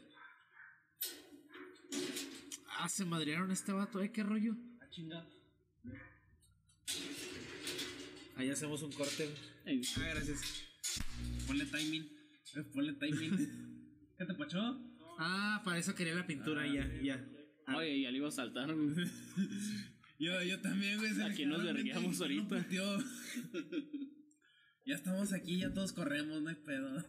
Ah, 2.80 2.90
se 2.90 3.06
madrearon 3.06 3.50
a 3.50 3.54
este 3.54 3.72
vato, 3.72 4.02
¿eh? 4.02 4.12
¿Qué 4.12 4.24
rollo? 4.24 4.56
Ah, 5.00 5.00
chinga. 5.00 5.26
Ahí 8.36 8.50
hacemos 8.50 8.82
un 8.84 8.92
corte. 8.92 9.30
Ah, 9.66 9.72
gracias. 10.14 10.42
Ponle 11.48 11.66
timing. 11.66 12.04
eh, 12.56 12.64
Ponle 12.74 12.94
timing. 12.94 13.38
¿Qué 14.18 14.26
te 14.26 14.34
pachó? 14.34 14.60
Ah, 15.18 15.62
para 15.64 15.78
eso 15.78 15.96
quería 15.96 16.16
la 16.16 16.28
pintura, 16.28 16.68
ya, 16.68 16.86
ya. 17.02 17.26
Oye, 17.76 18.02
ya 18.02 18.12
le 18.12 18.18
iba 18.18 18.28
a 18.28 18.32
saltar. 18.32 18.70
Yo, 20.22 20.44
yo 20.44 20.60
también, 20.60 20.98
güey. 20.98 21.22
Aquí 21.22 21.46
nos 21.46 21.64
vergueamos 21.64 22.20
ahorita. 22.20 22.68
ya 24.86 24.96
estamos 24.96 25.32
aquí, 25.32 25.60
ya 25.60 25.74
todos 25.74 25.94
corremos, 25.94 26.42
no 26.42 26.50
hay 26.50 26.56
pedo. 26.56 27.06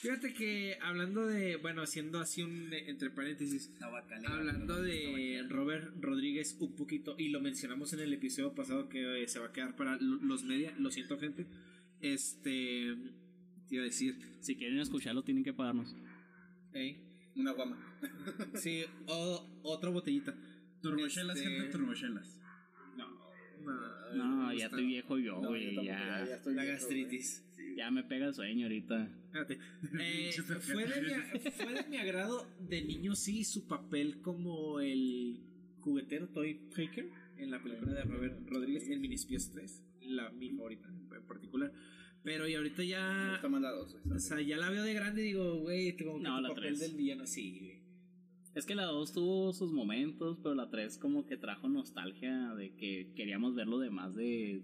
Fíjate 0.00 0.34
que 0.34 0.76
hablando 0.82 1.26
de, 1.26 1.56
bueno, 1.56 1.82
haciendo 1.82 2.20
así 2.20 2.42
un 2.42 2.72
eh, 2.72 2.90
entre 2.90 3.10
paréntesis, 3.10 3.74
Tabacalera. 3.78 4.34
hablando 4.34 4.82
de 4.82 5.44
Robert 5.48 5.94
Rodríguez 6.00 6.56
un 6.60 6.74
poquito, 6.76 7.14
y 7.18 7.28
lo 7.30 7.40
mencionamos 7.40 7.92
en 7.94 8.00
el 8.00 8.12
episodio 8.12 8.54
pasado 8.54 8.88
que 8.88 9.22
eh, 9.22 9.28
se 9.28 9.38
va 9.38 9.46
a 9.46 9.52
quedar 9.52 9.76
para 9.76 9.96
lo- 9.96 10.16
los 10.22 10.44
media, 10.44 10.74
lo 10.78 10.90
siento 10.90 11.18
gente, 11.18 11.46
Este. 12.00 12.94
Te 13.68 13.76
iba 13.76 13.82
a 13.82 13.86
decir. 13.86 14.18
Si 14.40 14.56
quieren 14.56 14.78
escucharlo, 14.78 15.24
tienen 15.24 15.42
que 15.42 15.54
pagarnos. 15.54 15.94
Ey. 16.74 17.02
Una 17.34 17.52
guama. 17.52 17.78
Sí, 18.54 18.84
o- 19.06 19.60
otra 19.62 19.88
botellita. 19.90 20.34
Turbochelas, 20.82 21.36
Este- 21.38 21.48
gente, 21.50 21.68
turbochelas. 21.70 22.38
No, 22.96 23.08
No, 24.14 24.36
me 24.36 24.44
ya 24.48 24.52
gusta. 24.52 24.66
estoy 24.66 24.86
viejo 24.86 25.18
yo, 25.18 25.40
No, 25.40 25.48
güey. 25.48 25.74
ya, 25.76 25.82
ya 25.82 26.34
estoy 26.36 26.54
La 26.54 26.62
viejo, 26.62 26.76
gastritis. 26.78 27.42
Ya 27.76 27.90
me 27.90 28.04
pega 28.04 28.26
el 28.26 28.34
sueño 28.34 28.66
ahorita. 28.66 29.08
Espérate. 29.26 29.58
Eh, 30.00 30.32
fue, 30.60 30.86
de 30.86 31.02
mi, 31.02 31.50
fue 31.50 31.74
de 31.74 31.88
mi 31.88 31.96
agrado 31.96 32.46
de 32.60 32.82
niño, 32.82 33.14
sí, 33.14 33.44
su 33.44 33.66
papel 33.66 34.20
como 34.20 34.80
el 34.80 35.40
juguetero 35.80 36.28
Toy 36.28 36.60
Faker 36.70 37.10
en 37.36 37.50
la 37.50 37.62
película 37.62 37.92
de 37.92 38.02
Robert 38.02 38.48
Rodríguez 38.48 38.88
en 38.88 39.00
Minispios 39.00 39.50
3. 39.50 39.82
La, 40.02 40.30
mi 40.30 40.50
favorita 40.50 40.88
en 40.88 41.26
particular. 41.26 41.72
Pero 42.22 42.48
y 42.48 42.54
ahorita 42.54 42.82
ya. 42.82 43.38
dos, 43.42 43.92
güey. 44.02 44.16
O 44.16 44.18
sea, 44.18 44.40
ya 44.40 44.56
la 44.56 44.70
veo 44.70 44.82
de 44.82 44.94
grande 44.94 45.20
y 45.22 45.26
digo, 45.26 45.60
güey, 45.60 45.94
como 45.96 46.16
que 46.16 46.22
No, 46.22 46.40
la 46.40 46.48
papel 46.48 46.64
tres. 46.64 46.80
del 46.80 46.94
villano, 46.94 47.26
sí, 47.26 47.58
güey. 47.60 47.84
Es 48.54 48.66
que 48.66 48.76
la 48.76 48.84
2 48.84 49.12
tuvo 49.12 49.52
sus 49.52 49.72
momentos, 49.72 50.38
pero 50.40 50.54
la 50.54 50.70
3 50.70 50.98
como 50.98 51.26
que 51.26 51.36
trajo 51.36 51.68
nostalgia 51.68 52.54
de 52.54 52.74
que 52.76 53.12
queríamos 53.16 53.56
ver 53.56 53.66
lo 53.66 53.80
demás 53.80 54.14
de, 54.14 54.62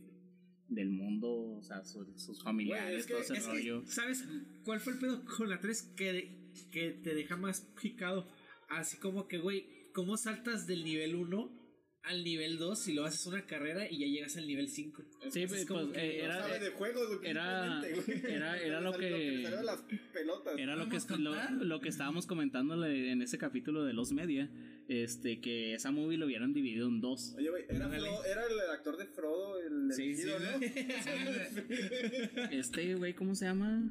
del 0.71 0.91
mundo, 0.91 1.29
o 1.59 1.63
sea, 1.63 1.85
su- 1.85 2.07
sus 2.17 2.43
familiares, 2.43 2.87
Güey, 2.89 2.97
es 3.01 3.07
que- 3.07 3.13
todo 3.13 3.23
ese 3.23 3.35
Es 3.35 3.45
que, 3.47 3.53
rollo. 3.53 3.83
¿sabes 3.87 4.25
cuál 4.65 4.81
fue 4.81 4.95
el 4.95 4.99
pedo 4.99 5.25
con 5.37 5.49
la 5.51 5.61
3? 5.61 5.83
Que, 5.97 6.39
que 6.71 6.93
te 6.93 7.15
deja 7.15 7.37
más 7.37 7.63
picado. 7.83 8.27
Así 8.69 8.97
como 8.99 9.27
que, 9.29 9.39
güey, 9.39 9.67
¿cómo 9.93 10.17
saltas 10.17 10.67
del 10.67 10.85
nivel 10.85 11.15
1 11.17 11.60
al 12.03 12.25
nivel 12.25 12.59
2 12.59 12.89
y 12.89 12.95
lo 12.95 13.05
haces 13.05 13.27
una 13.27 13.45
carrera 13.47 13.89
y 13.91 13.99
ya 13.99 14.07
llegas 14.07 14.37
al 14.37 14.47
nivel 14.47 14.69
5? 14.69 15.03
Sí, 15.31 15.47
pues, 15.47 15.65
que 15.67 15.75
eh, 15.75 16.19
No 16.19 16.25
era- 16.25 16.41
sabe 16.41 16.59
de 16.59 16.71
juegos, 16.71 17.21
era- 17.23 17.83
era- 17.87 18.59
era 18.63 18.81
lo 18.81 18.93
que- 18.93 19.43
las 19.63 19.83
pelotas. 20.13 20.59
Era 20.59 20.77
lo 20.77 21.81
que, 21.81 21.89
estábamos 21.89 22.27
comentando 22.27 22.85
en 22.87 23.23
ese 23.23 23.39
capítulo 23.39 23.85
de 23.85 23.93
los 23.93 24.13
media, 24.13 24.51
este 24.89 25.41
que 25.41 25.75
esa 25.75 25.91
movie 25.93 26.17
lo 26.19 26.27
hubieran 26.27 26.53
dividido 26.53 26.89
en 26.89 27.01
dos. 27.01 27.35
Oye, 27.37 27.51
güey, 27.51 27.65
era. 27.69 27.89
Frodo- 27.89 28.25
era 28.25 28.43
el 28.47 28.71
actor 28.71 28.97
de 28.97 29.07
Frodo, 29.07 29.59
el 29.61 29.93
Sí, 29.93 30.03
elegido, 30.03 30.39
sí, 30.39 30.45
¿no? 30.45 30.61
Este 32.51 32.95
güey, 32.95 33.15
¿cómo 33.15 33.35
se 33.35 33.45
llama? 33.45 33.83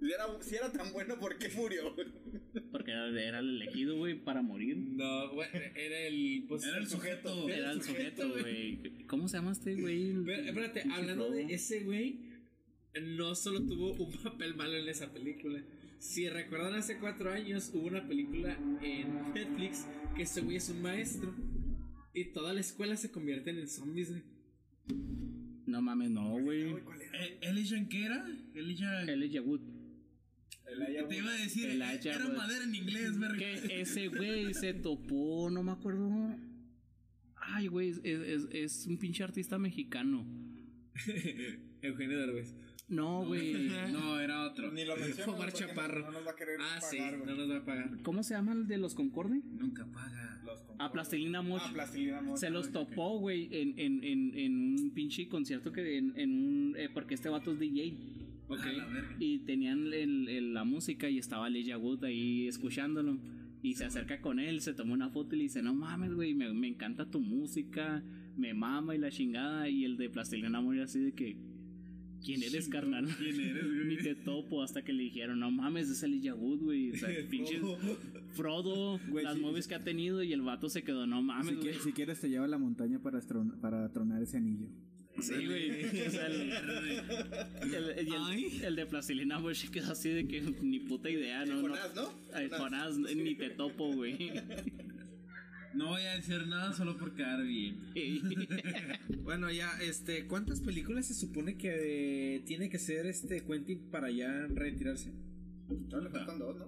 Si 0.00 0.12
era, 0.12 0.26
si 0.42 0.54
era 0.56 0.70
tan 0.70 0.92
bueno, 0.92 1.18
¿por 1.18 1.36
qué 1.38 1.48
murió? 1.50 1.94
Porque 2.72 2.90
era, 2.90 3.08
era 3.22 3.38
el 3.40 3.60
elegido, 3.62 3.96
güey, 3.96 4.22
para 4.22 4.42
morir. 4.42 4.76
No, 4.76 5.32
güey, 5.34 5.48
era 5.74 5.98
el. 6.00 6.44
Pues, 6.48 6.64
Era 6.64 6.78
el 6.78 6.86
sujeto. 6.86 7.48
Era 7.48 7.72
el 7.72 7.82
sujeto, 7.82 8.28
güey. 8.30 9.06
¿Cómo 9.06 9.28
se 9.28 9.36
llama 9.36 9.52
este 9.52 9.74
güey? 9.74 10.10
Espérate, 10.46 10.82
hablando 10.90 11.30
de 11.30 11.52
ese 11.52 11.84
güey, 11.84 12.20
no 13.00 13.34
solo 13.34 13.64
tuvo 13.64 13.92
un 13.92 14.12
papel 14.22 14.54
malo 14.54 14.76
en 14.76 14.88
esa 14.88 15.12
película. 15.12 15.62
Si 15.98 16.28
recuerdan, 16.28 16.74
hace 16.74 16.98
cuatro 16.98 17.30
años 17.30 17.70
hubo 17.74 17.86
una 17.86 18.06
película 18.06 18.56
en 18.82 19.34
Netflix 19.34 19.86
que 20.16 20.22
ese 20.22 20.40
güey 20.40 20.56
es 20.56 20.68
un 20.70 20.82
maestro. 20.82 21.34
Y 22.14 22.32
toda 22.32 22.52
la 22.52 22.60
escuela 22.60 22.96
se 22.96 23.10
convierten 23.10 23.58
en 23.58 23.68
zombies, 23.68 24.10
güey. 24.10 24.22
No 25.66 25.80
mames, 25.82 26.10
no, 26.10 26.30
güey. 26.40 26.62
Eh, 26.62 27.38
¿Elijah 27.42 27.86
qué 27.88 28.04
era? 28.04 28.26
Elijah. 28.54 29.02
Elijah 29.04 29.42
Wood. 29.42 29.60
Te 31.08 31.16
iba 31.16 31.30
a 31.30 31.36
decir, 31.36 31.68
eh, 31.68 31.72
Elijah 31.72 32.14
era 32.14 32.26
Wood. 32.26 32.36
madera 32.36 32.64
en 32.64 32.74
inglés, 32.74 33.18
verga. 33.18 33.36
Que 33.38 33.80
ese 33.80 34.08
güey 34.08 34.54
se 34.54 34.74
topó, 34.74 35.50
no 35.50 35.62
me 35.62 35.72
acuerdo. 35.72 36.10
Ay, 37.36 37.66
güey, 37.68 37.90
es, 37.90 37.98
es, 38.04 38.48
es 38.52 38.86
un 38.86 38.98
pinche 38.98 39.24
artista 39.24 39.58
mexicano. 39.58 40.24
Eugenio 41.82 42.18
Derbez. 42.18 42.54
No, 42.88 43.24
güey. 43.24 43.68
No, 43.92 44.18
era 44.20 44.44
otro. 44.46 44.70
Ni 44.72 44.84
lo. 44.84 44.94
Omar 44.94 45.06
porque 45.36 45.52
Chaparro. 45.52 46.02
No 46.06 46.12
nos 46.12 46.26
va 46.26 46.30
a 46.32 46.36
querer 46.36 46.56
Ah, 46.60 46.80
sí, 46.80 46.98
pagar, 46.98 47.18
güey. 47.18 47.26
no 47.30 47.36
nos 47.36 47.50
va 47.50 47.56
a 47.58 47.64
pagar. 47.64 48.02
¿Cómo 48.02 48.22
se 48.22 48.34
llama 48.34 48.52
el 48.52 48.66
de 48.66 48.78
los 48.78 48.94
Concorde? 48.94 49.40
Nunca 49.44 49.86
paga. 49.86 50.40
Los 50.44 50.60
A 50.78 50.90
Plastilina 50.90 51.40
Mosh. 51.42 51.62
Ah, 51.64 51.70
Plastilina 51.72 52.20
Mosh. 52.20 52.38
Se 52.40 52.50
los 52.50 52.72
topó, 52.72 53.18
güey, 53.18 53.48
en, 53.52 53.78
en, 53.78 54.02
en, 54.04 54.34
en 54.38 54.80
un 54.80 54.90
pinche 54.92 55.28
concierto 55.28 55.70
que 55.72 55.98
en, 55.98 56.12
en 56.18 56.30
un... 56.30 56.74
eh, 56.76 56.88
porque 56.92 57.14
este 57.14 57.28
vato 57.28 57.52
es 57.52 57.58
DJ. 57.60 57.96
Ok. 58.50 58.64
la 58.76 58.86
verga. 58.86 59.16
Y 59.18 59.38
tenían 59.40 59.92
el- 59.92 60.28
el- 60.28 60.52
la 60.54 60.64
música 60.64 61.08
y 61.08 61.18
estaba 61.18 61.48
Elijah 61.48 61.78
Wood 61.78 62.04
ahí 62.04 62.46
escuchándolo. 62.48 63.18
Y 63.62 63.74
se 63.74 63.84
acerca 63.84 64.20
con 64.20 64.38
él, 64.38 64.60
se 64.62 64.72
toma 64.74 64.94
una 64.94 65.10
foto 65.10 65.34
y 65.34 65.38
le 65.38 65.44
dice, 65.44 65.62
no 65.62 65.74
mames, 65.74 66.14
güey, 66.14 66.34
me, 66.34 66.52
me 66.54 66.66
encanta 66.68 67.10
tu 67.10 67.20
música, 67.20 68.02
me 68.36 68.54
mama 68.54 68.94
y 68.94 68.98
la 68.98 69.10
chingada. 69.10 69.68
Y 69.68 69.84
el 69.84 69.96
de 69.98 70.08
Plastilina 70.08 70.60
Mosh 70.62 70.80
así 70.80 70.98
de 71.00 71.12
que, 71.12 71.36
¿quién 72.24 72.42
eres, 72.42 72.70
carnal? 72.70 73.06
¿Quién 73.18 73.38
eres, 73.38 73.64
güey? 73.66 73.84
Ni 73.86 73.96
te 73.98 74.14
topo 74.14 74.62
hasta 74.62 74.82
que 74.82 74.94
le 74.94 75.02
dijeron, 75.02 75.40
no 75.40 75.50
mames, 75.50 75.90
es 75.90 76.02
Elijah 76.02 76.34
Wood, 76.34 76.60
güey. 76.60 76.90
O 76.92 76.96
sea, 76.96 77.08
pinche 77.30 77.60
Frodo, 78.32 78.98
Güey, 79.08 79.24
las 79.24 79.34
sí, 79.36 79.40
movies 79.42 79.66
que 79.66 79.74
ha 79.74 79.80
tenido 79.84 80.22
y 80.22 80.32
el 80.32 80.40
vato 80.42 80.68
se 80.70 80.82
quedó, 80.82 81.06
no 81.06 81.18
Si, 81.20 81.24
mames, 81.26 81.56
güey. 81.56 81.74
qui- 81.74 81.78
si 81.80 81.92
quieres 81.92 82.20
te 82.20 82.28
llevo 82.30 82.44
a 82.44 82.48
la 82.48 82.58
montaña 82.58 82.98
para, 83.00 83.20
para 83.60 83.90
tronar 83.92 84.22
ese 84.22 84.36
anillo. 84.38 84.68
Sí, 85.22 85.46
güey. 85.46 85.84
O 86.06 86.10
sea, 86.10 86.26
el, 86.26 86.34
el- 86.52 87.74
el- 87.74 87.98
el- 87.98 88.64
el 88.64 88.76
de 88.76 88.86
Plastilina 88.86 89.38
Mosh 89.38 89.62
se 89.66 89.70
quedó 89.70 89.92
así 89.92 90.10
de 90.10 90.26
que 90.26 90.40
ni 90.62 90.80
puta 90.80 91.08
idea, 91.10 91.44
¿no? 91.44 91.60
Jonás, 91.60 91.94
¿no? 91.94 92.12
Ay, 92.32 92.48
Jonás, 92.50 92.96
ni 92.98 93.34
te 93.34 93.50
topo, 93.50 93.92
güey. 93.92 94.30
No 95.74 95.88
voy 95.90 96.02
a 96.02 96.16
decir 96.16 96.46
nada 96.48 96.72
solo 96.72 96.96
por 96.98 97.14
quedar 97.14 97.42
bien. 97.44 97.76
Bueno, 99.22 99.50
ya, 99.52 99.70
este, 99.80 100.26
¿cuántas 100.26 100.60
películas 100.60 101.06
se 101.06 101.14
supone 101.14 101.56
que 101.56 102.34
eh, 102.36 102.40
tiene 102.40 102.68
que 102.68 102.78
ser 102.78 103.06
este 103.06 103.44
Quentin 103.44 103.78
para 103.90 104.10
ya 104.10 104.28
retirarse? 104.48 105.12
No, 105.90 106.00
le 106.00 106.10
faltan 106.10 106.38
dos, 106.40 106.56
¿no? 106.56 106.66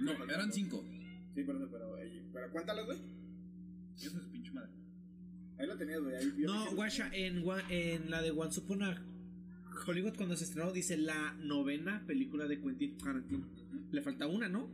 No, 0.00 0.24
eran 0.24 0.52
cinco. 0.52 0.84
Sí, 1.36 1.44
pero, 1.46 1.68
pero, 1.70 1.96
eh, 2.02 2.22
pero 2.32 2.50
cuéntalas, 2.50 2.86
güey. 2.86 2.98
Eso 4.02 4.18
es. 4.18 4.24
Ahí 5.58 5.66
lo 5.66 5.76
tenías, 5.76 6.00
güey. 6.00 6.14
No, 6.38 6.74
guacha, 6.74 7.10
en, 7.12 7.42
en 7.68 8.10
la 8.10 8.22
de 8.22 8.30
Once 8.30 8.60
Upon 8.60 8.82
a 8.82 9.02
Hollywood 9.86 10.16
cuando 10.16 10.36
se 10.36 10.44
estrenó 10.44 10.72
dice 10.72 10.96
la 10.96 11.34
novena 11.34 12.04
película 12.06 12.46
de 12.46 12.60
Quentin 12.60 12.96
Tarantino. 12.98 13.46
Le 13.90 14.02
falta 14.02 14.26
una, 14.26 14.48
¿no? 14.48 14.68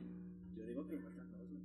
Yo 0.57 0.67
digo 0.67 0.87
que 0.87 0.97
me 0.97 1.03
faltan 1.03 1.27
dos, 1.33 1.49
güey. 1.49 1.63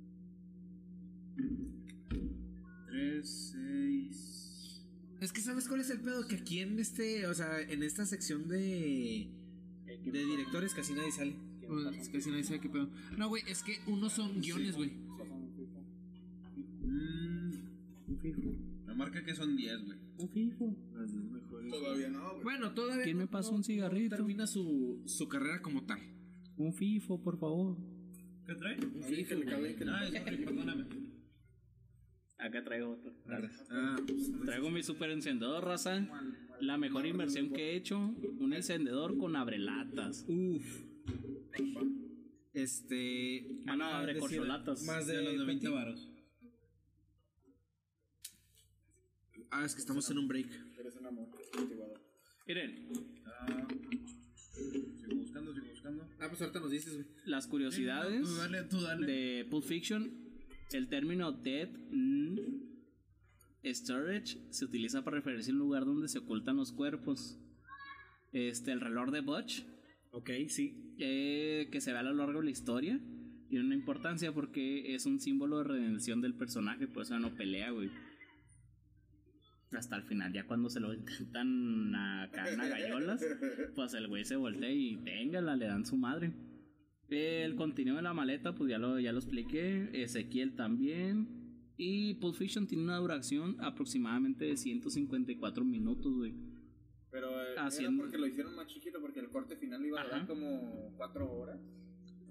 Tres, 2.86 3.52
seis. 3.52 4.82
Es 5.20 5.32
que 5.32 5.40
sabes 5.40 5.68
cuál 5.68 5.80
es 5.80 5.90
el 5.90 6.00
pedo 6.00 6.26
que 6.26 6.36
aquí 6.36 6.60
en 6.60 6.78
este, 6.78 7.26
o 7.26 7.34
sea, 7.34 7.60
en 7.60 7.82
esta 7.82 8.06
sección 8.06 8.48
de 8.48 9.28
de 10.04 10.24
directores 10.24 10.72
casi 10.74 10.94
nadie 10.94 11.12
sale. 11.12 11.36
Pues, 11.66 12.08
casi 12.08 12.30
nadie 12.30 12.44
sabe 12.44 12.60
qué 12.60 12.68
pedo. 12.68 12.88
No, 13.16 13.28
güey, 13.28 13.42
es 13.46 13.62
que 13.62 13.78
unos 13.86 14.12
son 14.14 14.40
guiones, 14.40 14.76
güey. 14.76 14.90
Mm, 16.82 17.52
me 18.90 18.94
marca 18.96 19.24
que 19.24 19.34
son 19.34 19.56
diez, 19.56 19.82
güey. 19.84 19.98
Un 20.18 20.28
FIFO. 20.28 20.76
Todavía 21.70 22.08
no, 22.08 22.30
güey. 22.32 22.42
Bueno, 22.44 22.72
todavía 22.74 23.04
¿Quién 23.04 23.16
no- 23.18 23.22
me 23.24 23.28
pasó 23.28 23.52
no- 23.52 23.56
un 23.58 23.64
cigarrito? 23.64 24.10
no 24.10 24.16
termina 24.16 24.46
su, 24.46 25.02
su 25.06 25.28
carrera 25.28 25.62
como 25.62 25.84
tal. 25.86 25.98
Un 26.56 26.72
FIFO, 26.74 27.22
por 27.22 27.38
favor. 27.38 27.76
¿Qué 28.46 28.54
trae? 28.54 28.76
Oye, 29.06 29.24
que 29.24 29.34
le 29.36 29.44
cabe, 29.46 29.74
que 29.76 29.84
Ah, 29.84 30.06
sorry, 30.06 30.44
perdóname. 30.44 30.84
Acá 32.38 32.64
traigo 32.64 32.90
otro. 32.92 33.12
Ah, 33.70 33.96
Traigo 34.46 34.70
mi 34.70 34.82
super 34.82 35.10
encendedor, 35.10 35.62
raza. 35.64 36.08
La 36.60 36.76
mejor 36.78 37.06
inversión 37.06 37.50
que 37.52 37.70
he 37.72 37.76
hecho. 37.76 37.98
Un 38.38 38.52
encendedor 38.54 39.16
con 39.18 39.36
abrelatas. 39.36 40.24
Uf. 40.28 40.82
Este. 42.52 43.46
Ah, 43.66 43.76
no, 43.76 43.84
abre 43.84 44.18
corcholatas. 44.18 44.84
Más 44.84 45.06
de, 45.06 45.16
De 45.16 45.22
los 45.22 45.32
de 45.38 45.44
20 45.44 45.66
Quentin. 45.66 45.72
varos. 45.74 46.09
Ah, 49.50 49.64
es 49.64 49.74
que 49.74 49.80
estamos 49.80 50.08
en 50.10 50.18
un 50.18 50.28
break. 50.28 50.46
Eres 50.78 50.96
un 50.96 51.06
amor. 51.06 51.28
Miren, 52.46 52.88
Ah, 53.26 53.66
sigo 54.34 55.16
buscando, 55.16 55.54
sigo 55.54 55.66
buscando. 55.68 56.08
Ah, 56.20 56.26
pues 56.28 56.40
ahorita 56.40 56.60
nos 56.60 56.70
dices, 56.70 56.94
güey. 56.94 57.06
las 57.26 57.46
curiosidades 57.46 58.22
Tú 58.22 58.36
dale, 58.36 58.62
tú 58.64 58.80
dale. 58.80 59.06
de 59.06 59.44
Pulp 59.50 59.64
Fiction. 59.64 60.10
El 60.72 60.88
término 60.88 61.32
dead 61.32 61.68
storage 63.64 64.38
se 64.50 64.64
utiliza 64.64 65.02
para 65.04 65.16
referirse 65.16 65.50
a 65.50 65.54
un 65.54 65.58
lugar 65.58 65.84
donde 65.84 66.08
se 66.08 66.18
ocultan 66.18 66.56
los 66.56 66.72
cuerpos. 66.72 67.38
Este, 68.32 68.70
el 68.72 68.80
reloj 68.80 69.10
de 69.10 69.20
Butch, 69.20 69.64
Ok, 70.12 70.30
sí. 70.48 70.94
eh, 70.98 71.68
que 71.72 71.80
se 71.80 71.92
ve 71.92 71.98
a 71.98 72.02
lo 72.02 72.14
largo 72.14 72.38
de 72.40 72.44
la 72.46 72.50
historia, 72.50 73.00
tiene 73.48 73.64
una 73.64 73.74
importancia 73.74 74.32
porque 74.32 74.94
es 74.94 75.06
un 75.06 75.20
símbolo 75.20 75.58
de 75.58 75.64
redención 75.64 76.20
del 76.20 76.34
personaje, 76.34 76.86
por 76.86 77.02
eso 77.02 77.18
no 77.18 77.34
pelea, 77.34 77.70
güey. 77.70 77.90
Hasta 79.72 79.96
el 79.96 80.02
final, 80.02 80.32
ya 80.32 80.46
cuando 80.46 80.68
se 80.68 80.80
lo 80.80 80.92
intentan 80.92 81.94
a 81.94 82.28
caer 82.32 82.60
a 82.60 82.68
gallolas, 82.68 83.24
pues 83.74 83.94
el 83.94 84.08
güey 84.08 84.24
se 84.24 84.34
voltea 84.36 84.70
y 84.72 84.96
téngala, 85.04 85.54
le 85.56 85.66
dan 85.66 85.86
su 85.86 85.96
madre. 85.96 86.32
El 87.08 87.54
contenido 87.56 87.96
de 87.96 88.02
la 88.02 88.12
maleta, 88.12 88.54
pues 88.54 88.70
ya 88.70 88.78
lo, 88.78 88.98
ya 88.98 89.12
lo 89.12 89.18
expliqué. 89.18 89.88
Ezequiel 89.92 90.54
también. 90.54 91.28
Y 91.76 92.14
Pulp 92.14 92.34
Fiction 92.36 92.66
tiene 92.66 92.84
una 92.84 92.96
duración 92.98 93.56
aproximadamente 93.60 94.44
de 94.44 94.56
154 94.56 95.64
minutos, 95.64 96.14
güey. 96.14 96.34
Pero 97.10 97.28
eh, 97.42 97.54
Haciendo- 97.58 98.02
era 98.02 98.10
porque 98.10 98.18
lo 98.18 98.26
hicieron 98.26 98.54
más 98.54 98.66
chiquito, 98.66 99.00
porque 99.00 99.20
el 99.20 99.28
corte 99.30 99.56
final 99.56 99.84
iba 99.84 100.00
a 100.00 100.04
durar 100.04 100.26
como 100.26 100.92
cuatro 100.96 101.30
horas. 101.32 101.58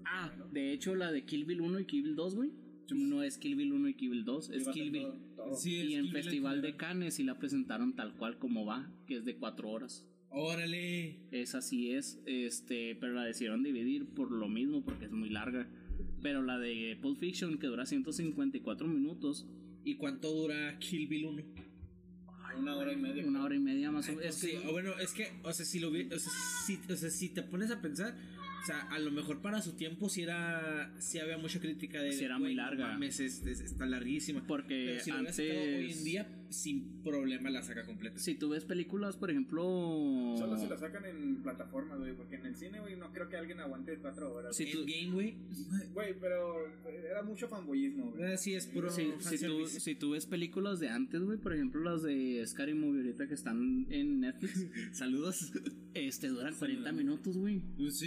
Ah, 0.06 0.30
de 0.52 0.72
hecho, 0.72 0.94
la 0.94 1.10
de 1.12 1.24
Kill 1.24 1.44
Bill 1.44 1.60
1 1.60 1.80
y 1.80 1.84
Kill 1.86 2.02
Bill 2.04 2.16
2, 2.16 2.34
güey. 2.36 2.50
No 2.94 3.22
es 3.22 3.38
Kill 3.38 3.56
Bill 3.56 3.72
1 3.72 3.88
y 3.88 3.94
Kill 3.94 4.10
Bill 4.10 4.24
2, 4.24 4.50
es 4.50 4.68
Kill 4.68 4.90
Bill. 4.90 5.02
todo- 5.02 5.18
todo. 5.36 5.54
Sí, 5.56 5.76
es 5.80 5.84
Y 5.84 5.94
en 5.94 6.02
Kill 6.02 6.12
Bill 6.12 6.16
en 6.16 6.22
Festival 6.24 6.62
de. 6.62 6.76
Cannes 6.76 7.14
sí 7.14 7.24
la 7.24 7.38
presentaron 7.38 7.94
tal 7.96 8.14
cual 8.16 8.38
como 8.38 8.64
va, 8.64 8.90
que 9.06 9.16
es 9.16 9.24
de 9.24 9.36
4 9.36 9.68
horas. 9.70 10.06
Órale. 10.30 11.18
Esa 11.32 11.60
sí 11.60 11.90
es, 11.92 12.20
este, 12.26 12.94
pero 12.96 13.14
la 13.14 13.24
decidieron 13.24 13.62
dividir 13.62 14.06
por 14.06 14.30
lo 14.30 14.48
mismo, 14.48 14.84
porque 14.84 15.06
es 15.06 15.12
muy 15.12 15.28
larga. 15.28 15.68
Pero 16.22 16.42
la 16.42 16.58
de 16.58 16.96
Pulp 17.00 17.18
Fiction, 17.18 17.58
que 17.58 17.66
dura 17.66 17.84
154 17.86 18.86
minutos, 18.88 19.46
¿Y 19.82 19.94
cuánto 19.96 20.30
dura 20.32 20.78
Kill 20.78 21.08
Bill 21.08 21.24
1? 21.24 21.42
Una 22.58 22.76
hora 22.76 22.92
y 22.92 22.96
media. 22.96 23.24
una 23.26 23.44
hora 23.44 23.54
y 23.54 23.60
media 23.60 23.90
más 23.90 24.06
o 24.08 24.10
Ay, 24.10 24.16
menos. 24.18 24.34
pues 24.40 24.44
Es 24.44 24.50
sí, 24.50 24.58
que 24.62 24.68
o 24.68 24.72
bueno, 24.72 24.92
es 25.00 25.12
que, 25.12 25.28
o 25.42 25.52
sea, 25.52 25.64
si 25.64 25.78
lo 25.80 25.90
vi- 25.90 26.06
o 26.12 26.18
sea, 26.18 26.32
si, 26.66 26.78
o 26.92 26.96
sea, 26.96 27.08
si 27.10 27.28
te 27.30 27.42
pones 27.42 27.70
a 27.70 27.80
pensar, 27.80 28.14
o 28.62 28.66
sea, 28.66 28.80
a 28.90 28.98
lo 28.98 29.10
mejor 29.10 29.40
para 29.40 29.62
su 29.62 29.72
tiempo 29.72 30.08
sí 30.08 30.22
era, 30.22 30.94
sí 31.00 31.18
había 31.18 31.38
mucha 31.38 31.60
crítica 31.60 32.00
de, 32.02 32.12
Sí 32.12 32.24
era 32.24 32.38
muy 32.38 32.48
"Güey, 32.48 32.56
no 32.56 32.62
larga". 32.62 32.88
mames, 32.88 33.20
es- 33.20 33.44
es- 33.46 33.60
está 33.60 33.86
larguísima. 33.86 34.46
Porque 34.46 34.86
Pero 34.90 35.00
si 35.04 35.10
lo 35.10 35.16
antes- 35.18 35.38
hoy 35.38 35.90
en 35.92 36.04
día, 36.04 36.36
sin 36.50 37.02
problema 37.02 37.48
la 37.48 37.62
saca 37.62 37.84
completa. 37.86 38.18
si 38.18 38.34
tú 38.34 38.48
ves 38.50 38.64
películas, 38.64 39.16
por 39.16 39.30
ejemplo... 39.30 39.62
Solo 40.36 40.58
si 40.58 40.66
la 40.66 40.76
sacan 40.76 41.04
en 41.06 41.42
plataformas, 41.42 41.98
güey, 42.00 42.12
porque 42.16 42.36
en 42.36 42.46
el 42.46 42.56
cine, 42.56 42.80
güey, 42.80 42.96
no 42.96 43.12
creo 43.12 43.28
que 43.28 43.36
alguien 43.36 43.60
aguante 43.60 43.96
cuatro 43.98 44.34
horas. 44.34 44.56
Si 44.56 44.70
tú- 44.70 44.80
Endgame, 44.80 45.10
güey, 45.12 45.34
Güey, 45.94 46.14
pero 46.20 46.66
era 47.08 47.22
mucho 47.22 47.48
fanboyismo, 47.48 48.10
güey. 48.12 48.32
eh, 48.32 48.36
sí 48.36 48.54
es 48.54 48.66
puro 48.66 48.90
Sí, 48.90 49.12
si, 49.20 49.38
tú, 49.46 49.66
si 49.66 49.94
tú 49.94 50.10
ves 50.10 50.26
películas 50.26 50.80
de 50.80 50.88
antes, 50.88 51.20
güey, 51.22 51.38
por 51.38 51.54
ejemplo 51.54 51.80
las 51.82 52.02
de 52.02 52.42
Scary 52.46 52.74
Movie 52.74 53.02
ahorita 53.02 53.28
que 53.28 53.34
están 53.34 53.86
en 53.90 54.20
Netflix, 54.20 54.66
Saludos. 54.92 55.52
este 55.94 56.28
duran 56.28 56.54
40 56.56 56.92
minutos, 56.92 57.36
güey. 57.38 57.60
Pues 57.76 57.98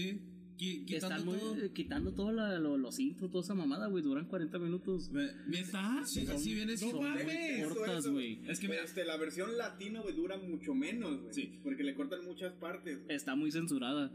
Están 0.72 0.86
Quitando 0.86 1.26
muy, 1.32 1.39
todo. 1.39 1.74
quitando 1.74 2.14
todo 2.14 2.32
la- 2.32 2.59
lo- 2.59 2.78
los 2.78 2.99
intros, 2.99 3.30
toda 3.32 3.43
esa 3.43 3.53
mamada, 3.55 3.88
güey, 3.88 4.03
duran 4.03 4.26
40 4.28 4.59
minutos. 4.59 5.11
¿Neta? 5.11 6.01
Sí, 6.05 6.26
Son- 6.26 6.39
sí, 6.39 6.53
viene 6.53 6.76
muy 6.78 6.93
mames, 7.01 7.68
cortas, 7.68 8.07
güey. 8.07 8.39
Es 8.47 8.59
que 8.59 8.68
mira, 8.68 8.84
Este, 8.84 9.05
la 9.05 9.18
versión 9.18 9.57
latino, 9.57 10.01
güey, 10.03 10.16
dura 10.16 10.38
mucho 10.38 10.74
menos, 10.74 11.22
güey. 11.22 11.34
Sí. 11.34 11.59
Porque 11.64 11.84
le 11.84 11.93
cortan 11.95 12.24
muchas 12.26 12.53
partes. 12.53 12.99
Está 13.09 13.36
muy 13.36 13.51
censurada. 13.51 14.11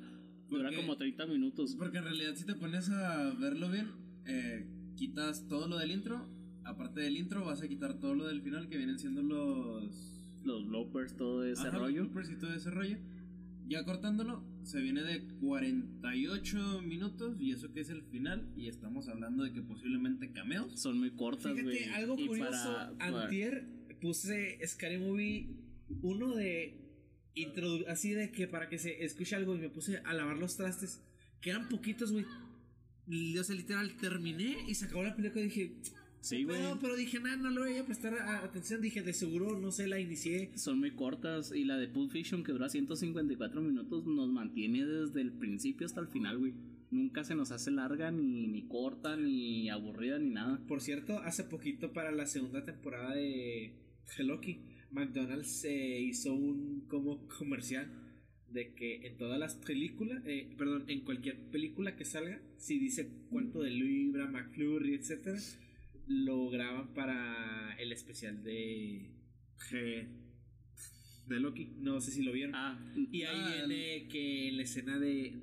Dura 0.48 0.74
como 0.74 0.96
30 0.96 1.26
minutos. 1.26 1.74
Porque 1.76 1.98
en 1.98 2.04
realidad 2.04 2.34
si 2.34 2.44
te 2.46 2.54
pones 2.54 2.88
a 2.90 3.34
verlo 3.38 3.70
bien, 3.70 3.88
eh, 4.26 4.66
quitas 4.96 5.46
todo 5.48 5.68
lo 5.68 5.76
del 5.78 5.90
intro. 5.90 6.26
Aparte 6.64 7.00
del 7.00 7.16
intro 7.16 7.44
vas 7.44 7.62
a 7.62 7.68
quitar 7.68 7.94
todo 7.98 8.14
lo 8.14 8.26
del 8.26 8.42
final 8.42 8.68
que 8.68 8.76
vienen 8.76 8.98
siendo 8.98 9.22
los... 9.22 10.14
Los 10.44 10.66
bloopers, 10.66 11.16
todo 11.16 11.44
ese 11.44 11.62
Ajá, 11.62 11.72
los 11.72 11.80
rollo. 11.88 12.02
bloopers 12.04 12.30
y 12.30 12.36
todo 12.36 12.54
ese 12.54 12.70
rollo. 12.70 12.96
Ya 13.66 13.84
cortándolo, 13.84 14.42
se 14.68 14.80
viene 14.80 15.02
de 15.02 15.26
48 15.40 16.82
minutos 16.82 17.36
y 17.40 17.52
eso 17.52 17.72
que 17.72 17.80
es 17.80 17.90
el 17.90 18.02
final. 18.02 18.52
Y 18.56 18.68
estamos 18.68 19.08
hablando 19.08 19.44
de 19.44 19.52
que 19.52 19.62
posiblemente 19.62 20.30
cameos. 20.32 20.80
Son 20.80 20.98
muy 20.98 21.10
cortas, 21.12 21.52
güey. 21.62 21.78
Fíjate, 21.78 21.94
algo 21.94 22.16
Y 22.18 22.26
curioso, 22.26 22.50
para- 22.74 22.98
para- 22.98 23.22
antier 23.24 23.66
puse 24.00 24.58
Scary 24.66 24.98
Movie 24.98 25.48
uno 26.02 26.34
de 26.34 26.76
introdu- 27.34 27.86
así 27.88 28.10
de 28.12 28.30
que 28.30 28.46
para 28.46 28.68
que 28.68 28.78
se 28.78 29.04
escuche 29.04 29.34
algo 29.36 29.54
y 29.56 29.58
me 29.58 29.70
puse 29.70 29.98
a 30.04 30.12
lavar 30.12 30.36
los 30.38 30.56
trastes, 30.56 31.02
que 31.40 31.50
eran 31.50 31.68
poquitos, 31.68 32.12
güey. 32.12 32.24
O 33.38 33.42
sea, 33.44 33.56
literal, 33.56 33.96
terminé 33.96 34.56
y 34.68 34.74
se 34.74 34.84
acabó 34.84 35.02
la 35.02 35.16
película 35.16 35.40
y 35.40 35.44
dije, 35.48 35.76
Sí, 36.20 36.44
güey. 36.44 36.60
"No, 36.62 36.78
pero 36.80 36.96
dije, 36.96 37.20
nada, 37.20 37.36
no 37.36 37.50
le 37.50 37.60
voy 37.60 37.76
a 37.76 37.84
prestar 37.86 38.14
a- 38.14 38.44
atención. 38.44 38.80
Dije, 38.82 39.02
de 39.02 39.12
seguro, 39.12 39.58
no 39.58 39.70
sé, 39.70 39.86
la 39.86 40.00
inicié. 40.00 40.50
Son 40.56 40.78
muy 40.78 40.90
cortas. 40.92 41.52
Y 41.54 41.64
la 41.64 41.76
de 41.76 41.88
Pulp 41.88 42.10
Fiction, 42.10 42.42
que 42.42 42.52
dura 42.52 42.68
154 42.68 43.60
minutos, 43.62 44.04
nos 44.06 44.28
mantiene 44.28 44.84
desde 44.84 45.20
el 45.20 45.32
principio 45.32 45.86
hasta 45.86 46.00
el 46.00 46.08
final, 46.08 46.38
güey. 46.38 46.54
Nunca 46.90 47.22
se 47.22 47.34
nos 47.34 47.50
hace 47.52 47.70
larga, 47.70 48.10
ni, 48.10 48.46
ni 48.46 48.66
corta, 48.66 49.16
ni 49.16 49.68
aburrida, 49.70 50.18
ni 50.18 50.30
nada. 50.30 50.58
Por 50.66 50.80
cierto, 50.80 51.18
hace 51.20 51.44
poquito 51.44 51.92
para 51.92 52.10
la 52.12 52.26
segunda 52.26 52.64
temporada 52.64 53.14
de 53.14 53.74
Helloki, 54.16 54.62
McDonald's 54.90 55.60
se 55.60 56.00
hizo 56.00 56.32
un 56.34 56.86
como 56.88 57.26
comercial 57.28 57.92
de 58.50 58.72
que 58.72 59.06
en 59.06 59.18
todas 59.18 59.38
las 59.38 59.54
películas, 59.56 60.22
eh, 60.24 60.48
perdón, 60.56 60.84
en 60.88 61.02
cualquier 61.04 61.38
película 61.50 61.94
que 61.94 62.06
salga, 62.06 62.40
si 62.56 62.78
dice 62.78 63.10
cuánto 63.30 63.60
de 63.60 63.70
libra, 63.70 64.26
McFlurry, 64.30 64.94
etcétera, 64.94 65.38
lo 66.08 66.48
graban 66.50 66.94
para 66.94 67.74
el 67.78 67.92
especial 67.92 68.42
de 68.42 69.10
G- 69.70 70.06
de 71.28 71.40
Loki. 71.40 71.72
No 71.80 72.00
sé 72.00 72.10
si 72.10 72.22
lo 72.22 72.32
vieron. 72.32 72.54
Ah, 72.54 72.78
y 73.12 73.22
ahí 73.22 73.40
ah, 73.40 73.54
viene 73.66 74.08
que 74.08 74.48
en 74.48 74.56
la 74.56 74.62
escena 74.62 74.98
de 74.98 75.36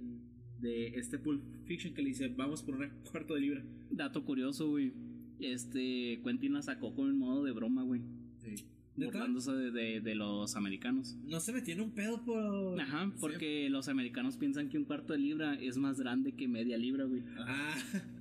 de 0.59 0.87
este 0.97 1.19
Pulp 1.19 1.43
Fiction 1.65 1.93
que 1.93 2.01
le 2.01 2.09
dice 2.09 2.27
vamos 2.29 2.63
por 2.63 2.75
una 2.75 2.89
cuarto 3.11 3.35
de 3.35 3.41
libra. 3.41 3.63
dato 3.91 4.23
curioso, 4.25 4.69
güey. 4.69 4.91
Este, 5.39 6.21
Quentin 6.23 6.53
la 6.53 6.61
sacó 6.61 6.95
con 6.95 7.07
el 7.09 7.13
modo 7.13 7.43
de 7.43 7.51
broma, 7.51 7.83
güey. 7.83 8.01
¿Neta? 8.95 9.11
Burlándose 9.11 9.51
de, 9.51 9.71
de- 9.71 9.99
de 9.99 10.15
los 10.15 10.55
americanos. 10.55 11.17
No 11.25 11.41
se 11.41 11.51
metieron 11.51 11.87
un 11.87 11.91
pedo 11.91 12.23
por. 12.23 12.79
Ajá, 12.79 13.11
porque 13.19 13.69
los 13.69 13.89
americanos 13.89 14.37
piensan 14.37 14.69
que 14.69 14.77
un 14.77 14.85
cuarto 14.85 15.11
de 15.11 15.19
libra 15.19 15.55
es 15.55 15.75
más 15.77 15.99
grande 15.99 16.31
que 16.31 16.47
media 16.47 16.77
libra, 16.77 17.03
güey. 17.03 17.21
Ah, 17.37 17.75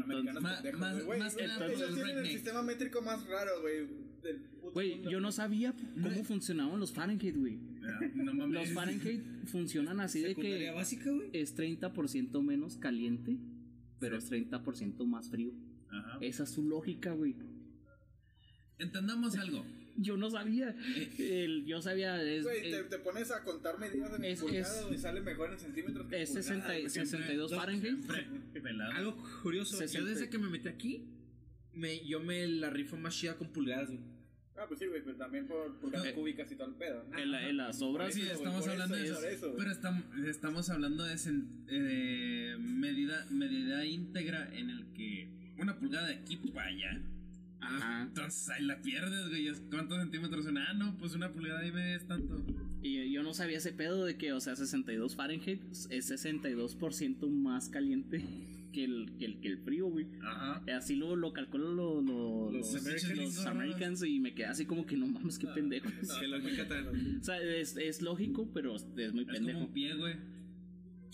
Más- 0.00 1.04
más 1.18 1.36
que 1.36 1.46
nada 1.46 1.66
tienen 1.94 2.18
el 2.18 2.26
sistema 2.26 2.62
métrico 2.62 3.02
más 3.02 3.26
raro, 3.26 3.60
güey. 3.62 4.04
Güey, 4.72 5.02
yo 5.10 5.20
no 5.20 5.30
sabía 5.32 5.74
cómo 6.02 6.24
funcionaban 6.24 6.80
los 6.80 6.92
Fahrenheit, 6.92 7.36
güey. 7.36 7.58
No. 8.14 8.46
Los 8.46 8.70
Fahrenheit 8.72 9.22
funcionan 9.46 10.00
así 10.00 10.22
de 10.22 10.34
que 10.34 10.70
básica, 10.70 11.10
es 11.32 11.54
30% 11.54 12.42
menos 12.42 12.76
caliente, 12.78 13.38
pero 14.00 14.16
es 14.16 14.30
30% 14.30 15.04
más 15.06 15.28
frío. 15.28 15.52
Ajá. 15.90 16.18
Esa 16.22 16.44
es 16.44 16.50
su 16.50 16.62
lógica, 16.64 17.12
güey. 17.12 17.36
Entendamos 18.78 19.36
algo. 19.36 19.64
Yo 19.96 20.16
no 20.16 20.28
sabía. 20.30 20.74
El- 21.18 21.64
yo 21.66 21.80
sabía. 21.80 22.20
Es, 22.22 22.42
Güey, 22.44 22.62
te, 22.62 22.78
eh, 22.80 22.84
te 22.84 22.98
pones 22.98 23.30
a 23.30 23.42
contar 23.44 23.78
medidas 23.78 24.12
en 24.18 24.24
es- 24.24 24.40
pulgadas, 24.40 24.78
es- 24.80 24.86
güey, 24.86 24.98
sale 24.98 25.20
mejor 25.20 25.52
en 25.52 25.58
centímetros 25.58 26.06
que 26.08 26.22
es 26.22 26.30
en 26.30 26.36
60 26.36 26.64
pulgadas, 26.64 26.80
güey. 26.94 27.06
62 27.06 27.50
No, 27.52 27.56
Fahrenheit. 27.56 28.04
Algo 28.94 29.16
curioso. 29.42 29.72
Yo 29.72 29.78
60. 29.78 30.10
desde 30.10 30.28
que 30.30 30.38
me 30.38 30.48
metí 30.50 30.68
aquí, 30.68 31.08
me, 31.72 32.04
yo 32.06 32.20
me 32.20 32.46
la 32.46 32.70
rifo 32.70 32.96
más 32.96 33.14
chida 33.16 33.36
con 33.36 33.48
pulgadas, 33.52 33.88
güey. 33.90 34.00
Ah, 34.56 34.66
pues 34.68 34.78
sí, 34.78 34.86
güey, 34.86 35.02
pero 35.02 35.16
también 35.16 35.48
por 35.48 35.80
pulgadas 35.80 36.06
Eh, 36.06 36.12
cúbicas 36.14 36.50
y 36.52 36.54
todo 36.54 36.68
el 36.68 36.74
pedo. 36.76 37.04
¿no? 37.10 37.18
En, 37.18 37.30
la- 37.32 37.48
en 37.48 37.56
las 37.56 37.82
obras. 37.82 38.14
Sí, 38.14 38.22
estamos 38.22 38.66
hablando 38.68 38.94
eso, 38.96 39.20
de 39.20 39.34
eso. 39.34 39.46
eso, 39.48 39.54
pero 39.58 39.72
estamos, 39.72 40.04
estamos 40.26 40.70
hablando 40.70 41.02
de, 41.04 41.14
cen- 41.14 41.64
eh, 41.68 41.72
de 42.52 42.56
medida, 42.58 43.26
medida 43.30 43.84
íntegra 43.84 44.48
en 44.56 44.70
el 44.70 44.92
que 44.92 45.28
una 45.58 45.76
pulgada 45.78 46.06
de 46.08 46.14
aquí 46.14 46.36
para 46.36 46.68
allá. 46.68 47.02
Ajá. 47.66 48.02
Entonces 48.02 48.48
ahí 48.50 48.64
la 48.64 48.80
pierdes, 48.82 49.28
güey. 49.28 49.48
¿Cuántos 49.70 49.98
centímetros 49.98 50.44
son? 50.44 50.58
Ah, 50.58 50.72
no, 50.74 50.96
pues 50.98 51.14
una 51.14 51.32
pulgada 51.32 51.66
y 51.66 51.72
media 51.72 51.96
es 51.96 52.06
tanto. 52.06 52.44
Y 52.82 53.10
yo 53.12 53.22
no 53.22 53.32
sabía 53.34 53.58
ese 53.58 53.72
pedo 53.72 54.04
de 54.04 54.16
que, 54.18 54.32
o 54.32 54.40
sea, 54.40 54.56
62 54.56 55.16
Fahrenheit 55.16 55.62
es 55.90 56.10
62% 56.10 57.28
más 57.30 57.68
caliente 57.68 58.22
que 58.72 58.84
el, 58.84 59.12
que 59.18 59.24
el, 59.26 59.40
que 59.40 59.48
el 59.48 59.58
frío, 59.58 59.86
güey. 59.86 60.06
Ajá. 60.22 60.62
Así 60.76 60.96
lo, 60.96 61.14
lo 61.16 61.32
calculan 61.32 61.76
lo- 61.76 62.00
lo- 62.02 62.50
Los 62.50 62.72
los, 62.72 62.82
Americans. 62.84 63.18
los 63.36 63.46
Americans 63.46 64.04
y 64.04 64.18
me 64.20 64.34
quedé 64.34 64.46
así 64.46 64.66
como 64.66 64.84
que 64.84 64.96
no 64.96 65.06
mames, 65.06 65.38
qué 65.38 65.46
pendejo. 65.46 65.88
Lógica 66.28 66.68
tan. 66.68 67.18
O 67.20 67.24
sea, 67.24 67.40
es, 67.40 67.76
es 67.76 68.02
lógico, 68.02 68.50
pero 68.52 68.74
es 68.74 68.84
muy 68.86 68.98
Es 68.98 69.12
como 69.12 69.24
pendejo. 69.26 69.58
un 69.60 69.72
pie, 69.72 69.94
güey. 69.94 70.14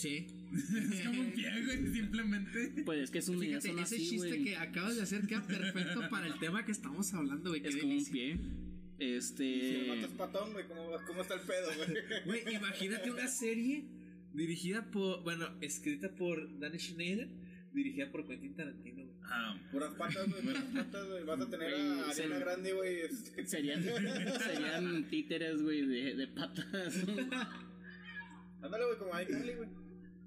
Sí. 0.01 0.27
es 0.53 1.07
como 1.07 1.21
un 1.21 1.33
pie, 1.33 1.51
güey, 1.65 1.87
simplemente. 1.93 2.83
Pues 2.85 3.01
es 3.01 3.11
que 3.11 3.19
es 3.19 3.29
un 3.29 3.39
Fíjate, 3.39 3.69
son 3.69 3.79
ese 3.81 3.95
así, 3.97 4.09
chiste 4.09 4.29
güey. 4.29 4.45
que 4.45 4.57
acabas 4.57 4.97
de 4.97 5.03
hacer 5.03 5.27
queda 5.27 5.43
perfecto 5.47 6.09
para 6.09 6.27
el 6.27 6.39
tema 6.39 6.65
que 6.65 6.73
estamos 6.73 7.13
hablando, 7.15 7.51
güey. 7.51 7.63
Es 7.67 7.77
como 7.77 7.93
un 7.95 8.05
pie. 8.05 8.37
Si 8.37 9.05
el 9.05 9.15
Este. 9.17 9.87
vato 9.89 10.07
es 10.07 10.13
patón, 10.13 10.53
güey, 10.53 10.67
¿cómo, 10.69 10.91
¿cómo 11.07 11.23
está 11.23 11.35
el 11.35 11.41
pedo, 11.41 11.69
güey? 11.77 12.43
Güey, 12.45 12.55
imagínate 12.57 13.11
una 13.11 13.29
serie 13.29 13.85
dirigida 14.35 14.91
por. 14.91 15.23
Bueno, 15.23 15.49
escrita 15.61 16.15
por 16.15 16.59
Danny 16.59 16.79
Schneider, 16.79 17.29
dirigida 17.73 18.11
por 18.11 18.27
Quentin 18.27 18.55
Tarantino, 18.57 19.05
güey. 19.05 19.17
Ah, 19.23 19.57
Puras 19.71 19.95
patas, 19.95 20.29
güey, 20.29 20.43
puras 20.43 20.65
patas, 20.75 21.07
güey. 21.09 21.25
Vas 21.25 21.41
a 21.41 21.49
tener 21.51 21.71
Güey, 21.71 22.01
a 22.01 22.09
Ariana 22.11 22.39
Grande, 22.41 22.73
güey. 22.73 23.01
este, 23.03 23.47
Serían, 23.47 23.83
serían 23.85 25.05
títeres, 25.09 25.63
güey, 25.63 25.87
de, 25.87 26.15
de 26.17 26.27
patas. 26.29 26.97
Ándale, 28.63 28.85
güey, 28.87 28.99
como 28.99 29.21
iCarly, 29.21 29.55
güey. 29.55 29.69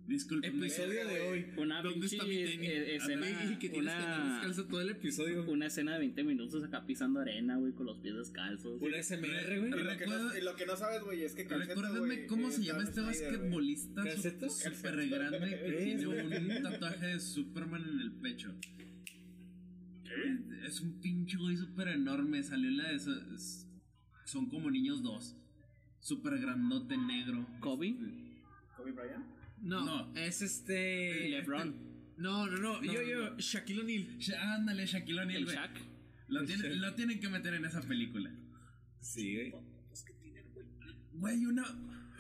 Disculpe. 0.08 0.48
Episodio 0.48 1.08
de 1.08 1.22
hoy. 1.22 1.46
Una 1.58 1.82
¿Dónde 1.82 2.06
está 2.08 2.24
mi 2.24 2.36
tenis? 2.44 2.60
eh, 2.70 2.96
escena. 2.96 3.26
Que 3.60 3.70
tienes 3.70 3.94
que 3.94 4.02
Una, 4.04 4.34
descalzo 4.34 4.66
todo 4.68 4.82
el 4.82 4.90
episodio. 4.90 5.50
una 5.50 5.68
escena 5.68 5.94
de 5.94 6.00
20 6.00 6.24
minutos 6.24 6.64
acá 6.64 6.86
pisando 6.86 7.20
arena, 7.20 7.58
güey, 7.58 7.74
con 7.74 7.86
los 7.86 7.98
pies 8.00 8.16
descalzos. 8.16 8.82
Una 8.82 8.98
SMR, 9.02 9.60
güey. 9.60 9.68
Y 9.68 9.70
lo, 9.72 9.78
que 9.78 9.84
no, 9.84 10.14
Recuerda- 10.18 10.40
y 10.40 10.44
lo 10.44 10.56
que 10.56 10.66
no 10.66 10.76
sabes, 10.78 11.02
güey, 11.04 11.24
es 11.24 11.34
que 11.36 11.46
Calceto, 11.46 11.82
Recuérdenme 11.82 12.16
güey, 12.16 12.28
cómo 12.28 12.52
se 12.52 12.64
llama 12.64 12.84
este 12.84 13.02
basquetbolista 13.02 14.04
súper 14.50 15.10
grande 15.10 15.60
que 15.66 15.72
tiene 15.84 16.08
un 16.08 16.64
tatuaje 16.64 17.06
de 17.08 17.20
Superman 17.20 17.84
en 17.88 18.00
el 18.00 18.12
pecho. 18.14 18.54
Es 20.68 20.80
un 20.82 21.00
pinche 21.02 21.38
güey 21.38 21.58
súper 21.58 21.88
enorme. 21.90 22.44
Salió 22.44 22.70
en 22.70 22.78
la 22.78 22.90
de 22.90 22.96
esos. 22.96 23.68
Son 24.26 24.48
como 24.50 24.70
niños 24.72 25.02
dos. 25.04 25.36
súper 26.00 26.38
grandote 26.40 26.98
negro. 26.98 27.48
Kobe, 27.62 27.96
Kobe 28.78 28.92
Bryant. 28.92 29.26
No, 29.64 29.84
No. 29.86 30.16
es 30.16 30.42
este. 30.42 31.30
LeBron, 31.30 31.74
No, 32.18 32.46
no, 32.48 32.58
no. 32.58 32.82
No, 32.82 32.84
yo, 32.84 33.02
yo, 33.02 33.30
no. 33.32 33.38
Shaquille 33.40 33.82
O'Neal. 33.82 34.18
Sha- 34.20 34.54
ándale, 34.56 34.86
Shaquille 34.86 35.22
O'Neal, 35.22 35.38
el 35.40 35.46
güey. 35.46 35.56
Shaq. 35.56 35.72
Lo, 36.28 36.46
tienen- 36.46 36.82
lo 36.82 36.94
tienen 36.96 37.20
que 37.20 37.30
meter 37.30 37.54
en 37.56 37.66
esa 37.66 37.82
película. 37.82 38.32
Sí, 39.00 39.34
güey. 39.36 39.54
Güey, 41.14 41.46
una. 41.46 41.64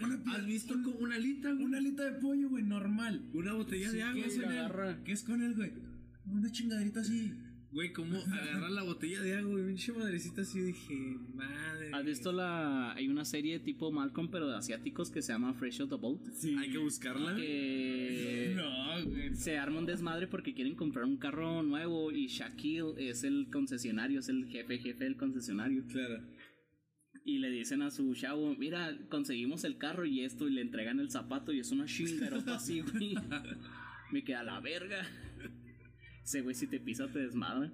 una 0.01 0.33
¿Has 0.33 0.45
visto 0.45 0.73
como 0.83 0.97
una 0.99 1.15
alita, 1.15 1.51
güey? 1.51 1.63
Una 1.65 1.77
alita 1.77 2.03
de 2.05 2.19
pollo, 2.19 2.49
güey, 2.49 2.63
normal. 2.63 3.29
Una 3.33 3.53
botella 3.53 3.91
de 3.91 3.97
¿Qué 3.97 4.03
agua, 4.03 4.25
es, 4.25 4.35
güey. 4.35 4.45
en 4.47 4.51
él? 4.53 4.59
agarra. 4.59 5.03
¿Qué 5.03 5.11
es 5.11 5.23
con 5.23 5.41
él, 5.41 5.53
güey? 5.55 5.71
Una 6.25 6.51
chingaderita 6.51 7.01
así. 7.01 7.33
Güey, 7.74 7.91
como 7.91 8.19
agarrar 8.19 8.69
la 8.69 8.84
botella 8.84 9.21
de 9.21 9.36
agua, 9.36 9.51
güey. 9.51 9.65
Pinche 9.65 9.91
madrecita 9.93 10.43
así. 10.43 10.61
Dije, 10.61 11.17
madre. 11.34 11.89
¿Has 11.91 12.05
visto 12.05 12.32
la. 12.32 12.93
Hay 12.93 13.07
una 13.07 13.26
serie 13.26 13.59
tipo 13.59 13.91
Malcolm, 13.91 14.30
pero 14.30 14.47
de 14.47 14.55
asiáticos 14.55 15.09
que 15.09 15.24
se 15.24 15.34
llama 15.34 15.55
Fresh 15.55 15.82
Out 15.82 15.89
the 15.89 15.95
Boat? 15.95 16.21
Sí. 16.34 16.55
Hay 16.59 16.69
que 16.69 16.78
buscarla. 16.78 17.36
Que. 17.36 18.53
No, 18.63 19.05
güey. 19.05 19.36
Se 19.36 19.57
arma 19.57 19.80
un 19.80 19.86
desmadre 19.86 20.28
porque 20.28 20.53
quieren 20.53 20.76
comprar 20.76 21.05
un 21.05 21.17
carro 21.17 21.63
nuevo 21.63 22.11
y 22.11 22.28
Shaquille 22.28 22.93
es 22.97 23.24
el 23.24 23.49
concesionario, 23.51 24.19
es 24.19 24.30
el 24.30 24.45
jefe 24.45 24.78
jefe 24.78 25.03
del 25.05 25.17
concesionario. 25.17 25.84
Claro. 25.88 26.21
Y 27.26 27.39
le 27.39 27.49
dicen 27.49 27.82
a 27.82 27.89
su 27.89 28.13
chavo, 28.13 28.53
mira, 28.55 28.95
conseguimos 29.09 29.63
el 29.63 29.78
carro 29.78 30.05
y 30.05 30.21
esto, 30.21 30.47
y 30.47 30.53
le 30.53 30.61
entregan 30.61 30.99
el 30.99 31.09
zapato 31.09 31.51
y 31.53 31.59
es 31.59 31.71
una 31.71 31.86
chingarota 31.86 32.55
así, 32.55 32.82
güey. 32.82 33.15
Me 34.11 34.24
queda 34.24 34.43
la 34.43 34.59
verga. 34.59 35.07
Ese 36.24 36.41
güey 36.41 36.55
si 36.55 36.67
te 36.67 36.80
pisa 36.80 37.07
te 37.11 37.19
desmadra. 37.19 37.71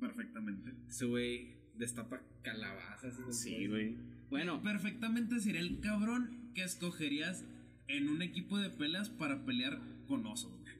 Perfectamente. 0.00 0.72
Ese 0.88 1.06
güey 1.06 1.56
destapa 1.76 2.22
calabazas. 2.42 3.18
y 3.28 3.32
Sí, 3.32 3.66
güey. 3.66 3.96
Bueno, 4.30 4.62
Perfectamente 4.62 5.40
sería 5.40 5.60
el 5.60 5.80
cabrón 5.80 6.52
que 6.54 6.62
escogerías 6.62 7.44
en 7.88 8.08
un 8.08 8.22
equipo 8.22 8.58
de 8.58 8.70
peleas 8.70 9.08
para 9.10 9.44
pelear 9.44 9.80
con 10.06 10.26
osos, 10.26 10.52
güey. 10.60 10.74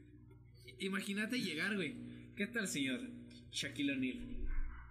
Imagínate 0.78 1.40
llegar, 1.40 1.76
güey. 1.76 1.94
¿Qué 2.36 2.46
tal, 2.46 2.66
señor 2.66 3.00
Shaquille 3.50 3.92
O'Neal? 3.92 4.41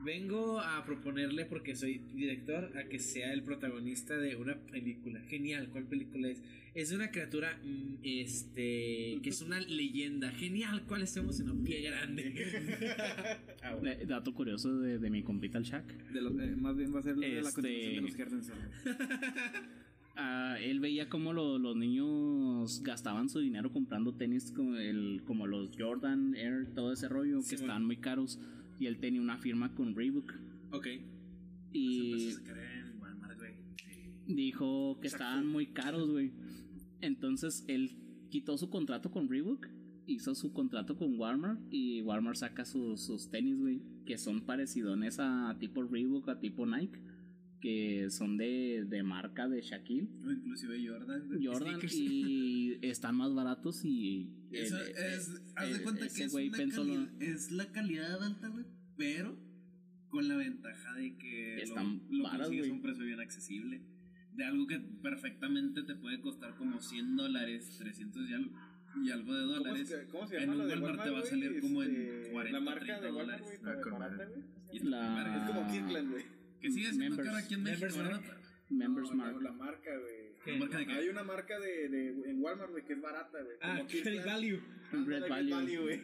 Vengo 0.03 0.59
a 0.59 0.83
proponerle, 0.83 1.45
porque 1.45 1.75
soy 1.75 1.99
director, 2.15 2.71
a 2.77 2.85
que 2.89 2.97
sea 2.99 3.33
el 3.33 3.43
protagonista 3.43 4.17
de 4.17 4.35
una 4.35 4.55
película. 4.55 5.19
Genial, 5.27 5.69
¿cuál 5.71 5.83
película 5.85 6.27
es? 6.29 6.41
Es 6.73 6.91
una 6.91 7.11
criatura, 7.11 7.59
mm, 7.63 7.95
este, 8.03 9.19
que 9.21 9.29
es 9.29 9.41
una 9.41 9.59
leyenda. 9.59 10.31
Genial, 10.31 10.83
¿cuál 10.87 11.03
estemos 11.03 11.39
en 11.39 11.49
un 11.51 11.63
pie 11.63 11.81
grande? 11.81 12.33
Ah, 13.63 13.75
bueno. 13.75 13.91
eh, 13.91 14.05
dato 14.07 14.33
curioso 14.33 14.79
de, 14.79 14.97
de 14.97 15.09
mi 15.11 15.21
compita 15.21 15.59
el 15.59 15.65
Shaq. 15.65 15.85
De 16.11 16.19
los- 16.21 16.33
eh, 16.39 16.55
más 16.57 16.75
bien 16.75 16.93
va 16.95 16.99
a 16.99 17.03
ser 17.03 17.15
lo 17.15 17.21
de 17.21 17.41
la 17.41 17.49
Este- 17.49 17.53
continuación 17.61 17.95
de 17.95 18.01
los 18.01 18.19
Herdenser. 18.19 18.55
Ah, 20.17 20.57
él 20.61 20.79
veía 20.81 21.07
cómo 21.07 21.31
lo- 21.31 21.57
los 21.57 21.75
niños 21.77 22.81
gastaban 22.83 23.29
su 23.29 23.39
dinero 23.39 23.71
comprando 23.71 24.13
tenis 24.13 24.51
como, 24.51 24.75
el, 24.75 25.21
como 25.25 25.47
los 25.47 25.69
Jordan 25.77 26.35
Air, 26.35 26.67
todo 26.75 26.91
ese 26.91 27.07
rollo, 27.07 27.37
que 27.37 27.43
Simón. 27.43 27.61
estaban 27.63 27.85
muy 27.85 27.95
caros. 27.97 28.37
Y 28.81 28.87
él 28.87 28.97
tenía 28.97 29.21
una 29.21 29.37
firma 29.37 29.75
con 29.75 29.95
Reebok. 29.95 30.33
ok. 30.71 30.87
Y 31.71 32.33
dijo 34.25 34.99
que 34.99 35.07
estaban 35.07 35.45
muy 35.45 35.67
caros, 35.67 36.09
güey. 36.09 36.31
Entonces 36.99 37.63
él 37.67 37.91
quitó 38.31 38.57
su 38.57 38.71
contrato 38.71 39.11
con 39.11 39.29
Reebok, 39.29 39.67
hizo 40.07 40.33
su 40.33 40.51
contrato 40.51 40.97
con 40.97 41.19
Walmart 41.19 41.61
y 41.69 42.01
Walmart 42.01 42.37
saca 42.37 42.65
sus, 42.65 43.05
sus 43.05 43.29
tenis, 43.29 43.59
güey, 43.59 43.83
que 44.07 44.17
son 44.17 44.47
parecidones 44.47 45.19
a 45.19 45.55
tipo 45.59 45.83
Reebok, 45.83 46.29
a 46.29 46.39
tipo 46.39 46.65
Nike, 46.65 46.99
que 47.61 48.09
son 48.09 48.37
de, 48.37 48.85
de 48.89 49.03
marca 49.03 49.47
de 49.47 49.61
Shaquille. 49.61 50.09
O 50.25 50.31
inclusive 50.31 50.85
Jordan. 50.87 51.29
Jordan 51.43 51.69
Sneakers. 51.79 51.93
y 51.95 52.79
están 52.81 53.15
más 53.15 53.33
baratos 53.33 53.85
y 53.85 54.29
Eso 54.51 54.77
el- 54.81 54.89
es, 54.97 55.41
haz 55.55 55.69
de 55.69 55.75
el- 55.75 55.83
cuenta 55.83 56.05
ese 56.05 56.17
que 56.17 56.23
es, 56.25 56.33
una 56.33 56.57
pensó 56.57 56.83
lo- 56.83 56.93
cali- 57.05 57.09
es 57.19 57.51
la 57.51 57.71
calidad 57.71 58.23
alta, 58.23 58.47
güey, 58.49 58.65
pero 58.97 59.37
con 60.09 60.27
la 60.27 60.35
ventaja 60.35 60.93
de 60.95 61.15
que 61.17 61.61
Están 61.61 62.01
lo, 62.09 62.17
lo 62.17 62.23
varas, 62.25 62.47
consigues 62.47 62.69
a 62.69 62.73
un 62.73 62.81
precio 62.81 63.05
bien 63.05 63.19
accesible. 63.21 63.81
De 64.35 64.43
algo 64.45 64.65
que 64.65 64.79
perfectamente 64.79 65.83
te 65.83 65.93
puede 65.95 66.19
costar 66.21 66.55
como 66.55 66.81
100 66.81 67.15
dólares, 67.15 67.75
300 67.77 68.29
y 68.29 68.33
algo, 68.33 68.51
y 69.03 69.11
algo 69.11 69.33
de 69.35 69.41
¿Cómo, 69.43 69.55
dólares. 69.55 69.87
se- 69.89 70.05
cómo 70.07 70.27
se 70.27 70.35
en 70.35 70.41
llama 70.41 70.53
un 70.53 70.59
lo 70.59 70.65
de 70.67 70.73
Walmart 70.73 71.03
te 71.03 71.09
va 71.11 71.19
a 71.19 71.23
salir 71.25 71.59
como 71.61 71.83
en 71.83 71.91
Este, 71.95 72.31
40, 72.31 72.59
La 72.59 72.65
marca 72.65 72.85
30 72.85 73.01
de 73.05 73.11
Walmart, 73.11 73.39
dólares. 73.41 73.59
Ah, 73.61 73.65
para 73.83 73.97
barata, 73.99 74.23
está 74.73 74.89
La-. 74.89 75.37
Es 75.37 75.49
como 75.55 75.71
Kirkland, 75.71 76.11
güey. 76.11 76.40
Que 76.61 76.71
sigue 76.71 76.87
siendo 76.87 77.03
Members. 77.09 77.27
caro 77.29 77.37
aquí 77.43 77.53
en 77.55 77.63
México, 77.63 77.81
Members 77.81 77.97
¿verdad? 77.97 78.21
Mark. 78.21 78.37
Members 78.69 79.09
No, 79.09 79.15
Mark. 79.17 79.41
la 79.41 79.51
marca, 79.51 79.89
güey. 79.99 80.31
¿Qué? 80.45 80.57
¿Marca 80.57 80.77
de 80.79 80.85
qué? 80.87 80.91
Hay 80.93 81.09
una 81.09 81.23
marca 81.23 81.59
de, 81.59 81.89
de, 81.89 82.29
en 82.31 82.41
Walmart, 82.41 82.71
güey, 82.71 82.83
que 82.85 82.93
es 82.93 83.01
barata, 83.01 83.37
güey. 83.43 83.55
Ah, 83.61 83.81
Kirkland. 83.87 84.25
Value. 84.25 84.59
Great 85.05 85.29
Value. 85.29 85.81
güey. 85.81 86.01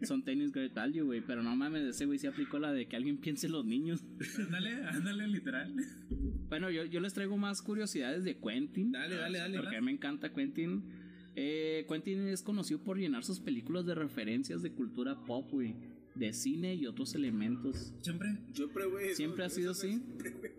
Son 0.06 0.22
tenis 0.22 0.52
Great 0.52 0.74
Value, 0.74 1.02
güey, 1.02 1.22
pero 1.22 1.42
no 1.42 1.56
mames, 1.56 1.82
ese 1.84 2.04
güey 2.06 2.18
sí 2.18 2.26
aplicó 2.26 2.58
la 2.58 2.72
de 2.72 2.86
que 2.86 2.96
alguien 2.96 3.18
piense 3.18 3.46
en 3.46 3.52
los 3.52 3.64
niños. 3.64 4.04
Ándale, 4.38 4.74
ándale, 4.84 5.28
literal. 5.28 5.74
Bueno, 6.48 6.70
yo, 6.70 6.84
yo 6.84 7.00
les 7.00 7.14
traigo 7.14 7.36
más 7.36 7.62
curiosidades 7.62 8.24
de 8.24 8.36
Quentin. 8.38 8.92
Dale, 8.92 9.16
dale, 9.16 9.38
dale. 9.38 9.58
Porque 9.58 9.76
a 9.76 9.80
mí 9.80 9.86
me 9.86 9.92
encanta 9.92 10.32
Quentin. 10.32 10.84
Eh, 11.36 11.86
Quentin 11.88 12.28
es 12.28 12.42
conocido 12.42 12.82
por 12.82 12.98
llenar 12.98 13.24
sus 13.24 13.40
películas 13.40 13.86
de 13.86 13.94
referencias 13.94 14.62
de 14.62 14.72
cultura 14.72 15.24
pop, 15.24 15.48
güey. 15.50 15.74
De 16.14 16.32
cine 16.32 16.74
y 16.74 16.86
otros 16.86 17.14
elementos. 17.14 17.92
Siempre. 18.02 18.36
Siempre, 18.52 18.86
güey. 18.86 19.14
Siempre 19.14 19.44
ha 19.44 19.48
sido 19.50 19.70
así. 19.72 19.92
siempre, 19.92 20.30
güey. 20.30 20.52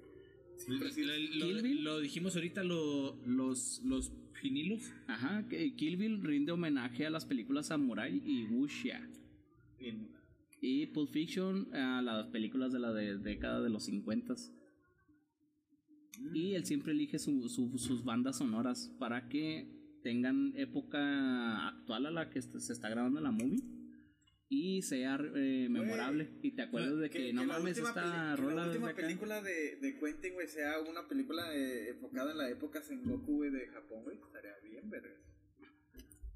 Lo, 0.68 0.78
lo- 0.78 1.45
Kill 1.47 1.62
Bill. 1.64 1.84
lo 1.84 1.99
dijimos 1.99 2.36
ahorita, 2.36 2.64
lo- 2.64 3.16
los, 3.26 3.82
los 3.84 4.12
vinilos. 4.41 4.91
Ajá, 5.08 5.47
que 5.49 5.76
Kill 5.76 5.97
Bill 5.97 6.22
rinde 6.24 6.52
homenaje 6.52 7.06
a 7.06 7.10
las 7.10 7.26
películas 7.26 7.68
Samurai 7.68 8.22
y 8.26 8.43
Wuxia. 8.45 9.08
Y 10.62 10.86
Pulp 10.88 11.10
Fiction 11.10 11.74
a 11.76 12.02
las 12.04 12.28
películas 12.28 12.72
de 12.72 12.80
la 12.80 12.93
de- 12.93 13.18
década 13.18 13.62
de 13.62 13.70
los 13.70 13.84
50. 13.86 14.36
Y 16.34 16.54
él 16.54 16.66
siempre 16.66 16.91
elige 16.93 17.18
su- 17.20 17.49
su- 17.49 17.78
sus 17.78 18.04
bandas 18.04 18.38
sonoras 18.38 18.93
para 18.99 19.28
que 19.28 19.68
tengan 20.04 20.54
época 20.56 21.68
actual 21.70 22.06
a 22.08 22.12
la 22.12 22.30
que 22.30 22.41
se 22.41 22.74
está 22.74 22.89
grabando 22.89 23.20
la 23.22 23.32
movie 23.32 23.62
y 24.54 24.82
sea 24.82 25.18
eh, 25.34 25.68
memorable. 25.70 26.30
Y 26.41 26.52
te 26.52 26.64
acuerdas 26.64 26.99
de 26.99 27.10
que, 27.10 27.32
no 27.32 27.45
la 27.45 27.54
mames, 27.58 27.78
última 27.78 27.89
esta 27.89 28.34
que 28.36 28.41
rola 28.41 28.56
la 28.56 28.62
de 28.64 28.70
última 28.72 28.89
acá. 28.89 29.02
película 29.02 29.41
de, 29.41 29.78
de 29.78 29.97
Quentin, 29.97 30.34
güey, 30.34 30.47
sea 30.47 30.80
una 30.82 31.08
película 31.08 31.56
eh, 31.56 31.89
enfocada 31.91 32.32
en 32.34 32.38
la 32.38 32.49
época 32.49 32.82
Sengoku, 32.82 33.38
güey, 33.38 33.49
de 33.49 33.68
Japón, 33.68 34.04
güey. 34.04 34.18
Estaría 34.18 34.52
bien, 34.70 34.89
verga. 34.89 35.16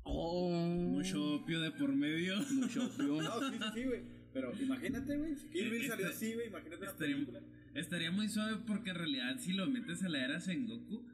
Oh, 0.04 0.50
Mucho 0.50 1.36
opio 1.36 1.60
de 1.60 1.72
por 1.72 1.94
medio. 1.94 2.38
mucho 2.54 2.86
opio. 2.86 3.22
No, 3.22 3.50
sí, 3.52 3.58
sí, 3.60 3.66
sí, 3.74 3.84
güey. 3.86 4.02
Pero 4.34 4.52
imagínate, 4.62 5.18
güey. 5.18 5.36
Si 5.36 5.50
Kill 5.50 5.66
Bill 5.72 5.76
Este- 5.82 5.88
salió 5.90 6.08
así, 6.08 6.34
güey. 6.36 6.48
Imagínate 6.48 6.82
una 6.84 6.92
estaría- 6.92 7.16
película. 7.16 7.42
Estaría 7.74 8.12
muy 8.12 8.30
suave 8.30 8.58
porque 8.66 8.92
en 8.92 8.96
realidad 8.98 9.38
si 9.40 9.52
lo 9.54 9.68
metes 9.68 10.04
a 10.04 10.10
la 10.10 10.24
era 10.24 10.40
Sengoku, 10.40 11.06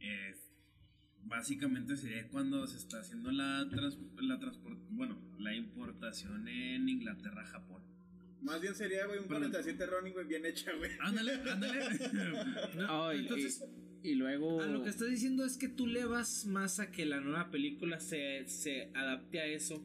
es- 0.00 0.45
básicamente 1.26 1.96
sería 1.96 2.26
cuando 2.28 2.66
se 2.66 2.76
está 2.78 3.00
haciendo 3.00 3.30
la, 3.30 3.66
trans- 3.70 3.98
la 4.20 4.38
transport, 4.38 4.78
bueno, 4.90 5.20
la 5.38 5.54
importación 5.54 6.48
en 6.48 6.88
Inglaterra 6.88 7.42
a 7.42 7.46
Japón. 7.46 7.82
Más 8.42 8.60
bien 8.60 8.74
sería, 8.74 9.06
güey, 9.06 9.18
un 9.18 9.24
Perdón. 9.26 9.50
47 9.50 9.86
Ronin, 9.86 10.12
güey, 10.12 10.26
bien 10.26 10.44
hecha, 10.46 10.70
güey. 10.76 10.90
Ándale, 11.00 11.32
ándale. 11.50 11.80
No, 12.76 13.06
Ay, 13.08 13.20
entonces, 13.20 13.64
y, 14.02 14.10
y 14.10 14.14
luego. 14.14 14.60
a 14.60 14.66
lo 14.66 14.82
que 14.84 14.90
estás 14.90 15.08
diciendo 15.10 15.44
es 15.44 15.56
que 15.56 15.68
tú 15.68 15.86
le 15.86 16.04
vas 16.04 16.46
más 16.46 16.78
a 16.78 16.90
que 16.92 17.06
la 17.06 17.20
nueva 17.20 17.50
película 17.50 17.98
se, 17.98 18.46
se 18.46 18.90
adapte 18.94 19.40
a 19.40 19.46
eso. 19.46 19.82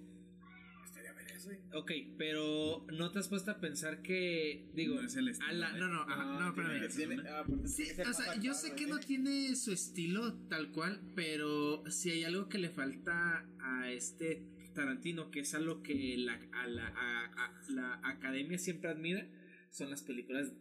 Estaría 1.42 1.60
ver 1.60 1.66
eso, 1.74 1.82
güey. 1.84 2.08
Ok, 2.08 2.16
pero 2.18 2.86
no 2.94 3.12
te 3.12 3.20
has 3.20 3.28
puesto 3.30 3.52
a 3.52 3.60
pensar 3.60 4.02
que, 4.02 4.70
digo, 4.74 4.96
No 4.96 5.08
es 5.08 5.16
el 5.16 5.28
estilo 5.30 5.50
a 5.50 5.54
la- 5.54 5.72
no, 5.74 5.88
no, 5.88 6.02
ajá, 6.02 6.40
no, 6.40 6.48
espérame. 6.50 7.68
Sí, 7.68 7.84
o 8.08 8.14
sea, 8.14 8.36
yo 8.40 8.54
sé 8.54 8.76
que 8.76 8.88
no 8.88 9.00
tiene 9.00 9.56
su 9.56 9.72
estilo 9.72 10.34
tal 10.50 10.72
cual, 10.72 11.02
pero 11.16 11.84
si 11.90 12.12
hay 12.12 12.24
algo 12.24 12.48
que 12.50 12.58
le 12.58 12.70
falta 12.70 13.46
a 13.60 13.90
este 13.92 14.48
Tarantino, 14.74 15.32
que 15.32 15.42
es 15.42 15.54
algo 15.54 15.84
que 15.84 16.16
la, 16.18 16.40
a 16.54 16.68
la, 16.68 16.88
a- 16.88 17.26
a- 17.26 17.62
la 17.70 18.00
academia 18.04 18.58
siempre 18.58 18.90
admira, 18.90 19.28
son 19.70 19.90
las 19.90 20.02
películas 20.02 20.52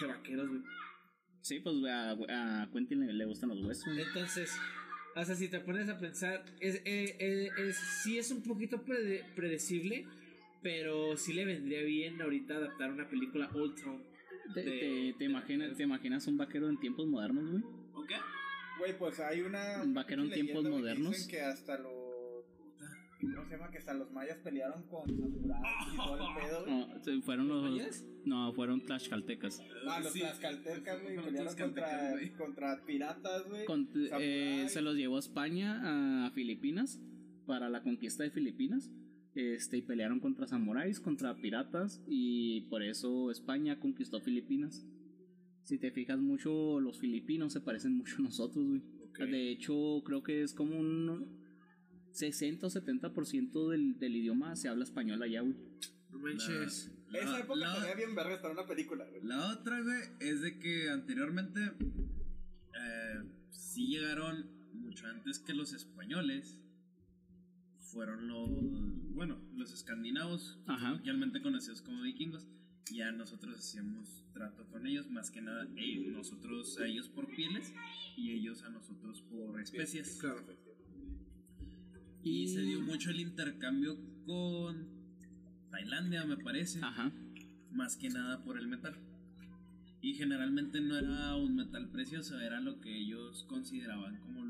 de 0.00 0.06
vaqueros, 0.06 0.48
güey. 0.48 0.62
Sí, 1.42 1.60
pues 1.60 1.74
a, 1.86 2.12
a 2.62 2.70
Quentin 2.72 3.04
le, 3.06 3.12
le 3.12 3.24
gustan 3.26 3.50
los 3.50 3.60
huesos. 3.62 3.86
Entonces, 3.98 4.56
o 5.14 5.24
sea, 5.24 5.34
si 5.34 5.48
te 5.48 5.60
pones 5.60 5.88
a 5.88 5.98
pensar, 5.98 6.44
es, 6.60 6.76
eh, 6.84 7.16
eh, 7.18 7.50
es, 7.58 7.76
sí 8.02 8.18
es 8.18 8.30
un 8.30 8.42
poquito 8.42 8.82
prede- 8.84 9.24
predecible, 9.34 10.06
pero 10.62 11.16
sí 11.16 11.32
le 11.32 11.44
vendría 11.44 11.82
bien 11.82 12.20
ahorita 12.20 12.54
adaptar 12.56 12.90
una 12.92 13.08
película 13.08 13.50
Old 13.54 13.80
Town. 13.82 14.02
¿Te, 14.54 14.62
de- 14.62 14.70
te, 14.70 15.12
te 15.18 15.18
de 15.18 15.24
imaginas. 15.24 15.76
¿Te 15.76 15.82
imaginas 15.84 16.26
un 16.26 16.36
vaquero 16.36 16.68
en 16.68 16.78
tiempos 16.80 17.06
modernos, 17.06 17.50
güey? 17.50 17.62
¿Ok? 17.94 18.10
Güey, 18.78 18.98
pues 18.98 19.20
hay 19.20 19.40
una. 19.42 19.82
Un 19.82 19.94
vaquero 19.94 20.22
en 20.22 20.30
tiempos 20.30 20.64
modernos. 20.64 21.12
Dicen 21.12 21.30
que 21.30 21.40
hasta 21.40 21.78
los. 21.78 21.92
¿Cómo 23.22 23.44
se 23.48 23.56
llama? 23.56 23.70
Que 23.70 23.78
hasta 23.78 23.94
los 23.94 24.10
mayas 24.12 24.38
pelearon 24.38 24.82
con 24.88 25.08
samuráis 25.08 25.64
y 25.92 25.96
todo 25.96 26.14
el 26.14 26.42
pedo. 26.42 26.66
No, 26.66 27.04
sí, 27.04 27.22
fueron 27.22 27.48
los. 27.48 27.62
mayas? 27.70 28.04
No, 28.24 28.52
fueron 28.52 28.80
tlaxcaltecas. 28.82 29.60
Ah, 29.88 30.00
los 30.00 30.12
Sí. 30.12 30.20
tlaxcaltecas, 30.20 31.02
güey, 31.02 31.14
Fueron 31.16 31.24
pelearon 31.34 31.54
contra, 31.56 32.12
contra 32.36 32.84
piratas, 32.84 33.48
güey. 33.48 33.64
Con- 33.64 33.88
eh, 34.20 34.66
se 34.68 34.82
los 34.82 34.96
llevó 34.96 35.18
España 35.18 36.26
a 36.26 36.30
Filipinas 36.32 37.00
para 37.46 37.68
la 37.68 37.82
conquista 37.82 38.22
de 38.24 38.30
Filipinas. 38.30 38.90
Este, 39.34 39.78
y 39.78 39.82
pelearon 39.82 40.20
contra 40.20 40.46
samuráis, 40.46 41.00
contra 41.00 41.34
piratas, 41.36 42.02
y 42.06 42.62
por 42.68 42.82
eso 42.82 43.30
España 43.30 43.80
conquistó 43.80 44.20
Filipinas. 44.20 44.84
Si 45.62 45.78
te 45.78 45.90
fijas 45.90 46.18
mucho, 46.18 46.80
los 46.80 46.98
filipinos 46.98 47.52
se 47.54 47.60
parecen 47.62 47.96
mucho 47.96 48.16
a 48.18 48.22
nosotros, 48.22 48.62
güey. 48.66 48.82
De 49.30 49.50
hecho, 49.50 50.02
creo 50.04 50.22
que 50.22 50.42
es 50.42 50.52
como 50.52 50.78
un 50.78 51.41
60 52.12 52.66
o 52.66 52.70
70% 52.70 53.68
del, 53.70 53.98
del 53.98 54.16
idioma 54.16 54.54
se 54.56 54.68
habla 54.68 54.84
español 54.84 55.22
allá, 55.22 55.40
güey. 55.40 55.54
No 56.10 56.18
manches. 56.18 56.90
Esa 57.12 57.30
La- 57.30 57.40
época 57.40 57.58
la- 57.60 57.94
bien 57.94 58.14
verga 58.14 58.34
estar 58.34 58.50
en 58.50 58.58
una 58.58 58.66
película, 58.66 59.04
güey. 59.08 59.22
La 59.24 59.52
otra, 59.52 59.80
güey, 59.80 60.00
es 60.20 60.40
de 60.42 60.58
que 60.58 60.88
anteriormente 60.90 61.60
eh, 62.74 63.22
sí 63.50 63.86
llegaron 63.88 64.46
mucho 64.74 65.06
antes 65.06 65.38
que 65.38 65.54
los 65.54 65.72
españoles. 65.72 66.58
Fueron 67.78 68.26
los, 68.26 68.48
bueno, 69.14 69.38
los 69.54 69.70
escandinavos, 69.72 70.58
Ajá. 70.66 70.98
conocidos 71.42 71.82
como 71.82 72.02
vikingos. 72.02 72.46
Ya 72.90 73.12
nosotros 73.12 73.58
hacíamos 73.58 74.24
trato 74.32 74.66
con 74.68 74.86
ellos, 74.86 75.10
más 75.10 75.30
que 75.30 75.42
nada 75.42 75.66
ellos, 75.76 76.06
nosotros 76.16 76.78
a 76.80 76.86
ellos 76.86 77.08
por 77.08 77.26
pieles 77.34 77.72
y 78.16 78.32
ellos 78.32 78.62
a 78.64 78.70
nosotros 78.70 79.20
por 79.30 79.60
especies. 79.60 80.16
Claro. 80.20 80.42
Y 82.24 82.48
se 82.48 82.62
dio 82.62 82.80
mucho 82.80 83.10
el 83.10 83.20
intercambio 83.20 83.98
con 84.24 84.86
Tailandia, 85.70 86.24
me 86.24 86.36
parece. 86.36 86.80
Ajá. 86.82 87.12
más 87.70 87.96
que 87.96 88.10
nada 88.10 88.44
por 88.44 88.58
el 88.58 88.68
metal. 88.68 88.94
Y 90.00 90.14
generalmente 90.14 90.80
no 90.80 90.96
era 90.96 91.36
un 91.36 91.56
metal 91.56 91.88
precioso, 91.88 92.38
era 92.40 92.60
lo 92.60 92.80
que 92.80 92.96
ellos 92.96 93.44
consideraban 93.48 94.18
como 94.20 94.44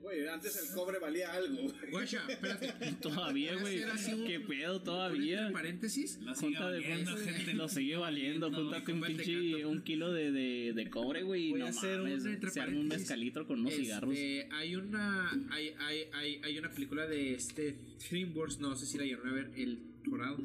Güey, 0.00 0.26
antes 0.28 0.56
el 0.56 0.74
cobre 0.74 0.98
valía 0.98 1.32
algo, 1.32 1.62
güey. 1.62 1.90
Guacha, 1.90 2.22
espérate. 2.28 2.72
Todavía, 3.02 3.56
güey. 3.56 3.82
¿Qué 4.26 4.40
pedo 4.40 4.82
todavía? 4.82 5.50
paréntesis. 5.52 6.18
lo 6.20 6.34
sigue 6.34 6.56
Junta 6.56 6.70
de 6.70 6.80
valiendo, 6.80 7.14
pesos, 7.14 7.28
gente. 7.30 7.54
lo 7.54 7.68
sigue 7.68 7.96
valiendo, 7.98 8.50
valiendo, 8.50 8.70
júntate 8.78 8.92
un 8.92 9.00
pinche, 9.02 9.66
un 9.66 9.82
kilo 9.82 10.12
de, 10.12 10.32
de, 10.32 10.72
de 10.74 10.90
cobre, 10.90 11.22
güey, 11.22 11.52
no 11.52 11.66
a 11.66 11.68
hacer 11.68 12.00
un 12.00 12.08
mames, 12.08 12.24
entre 12.24 12.50
se 12.50 12.60
arma 12.60 12.78
un 12.80 12.88
mezcalito 12.88 13.46
con 13.46 13.60
unos 13.60 13.72
Este, 13.72 13.84
cigarros. 13.84 14.14
Hay 14.52 14.76
una 14.76 15.30
hay, 15.50 15.74
hay, 15.78 16.04
hay, 16.14 16.40
hay 16.42 16.58
una 16.58 16.70
película 16.70 17.06
de 17.06 17.34
este 17.34 17.76
DreamWorks, 18.10 18.58
no 18.60 18.74
sé 18.76 18.86
si 18.86 18.96
la 18.98 19.04
llegaron 19.04 19.28
a 19.28 19.32
ver, 19.32 19.50
El 19.56 19.78
Dorado. 20.04 20.38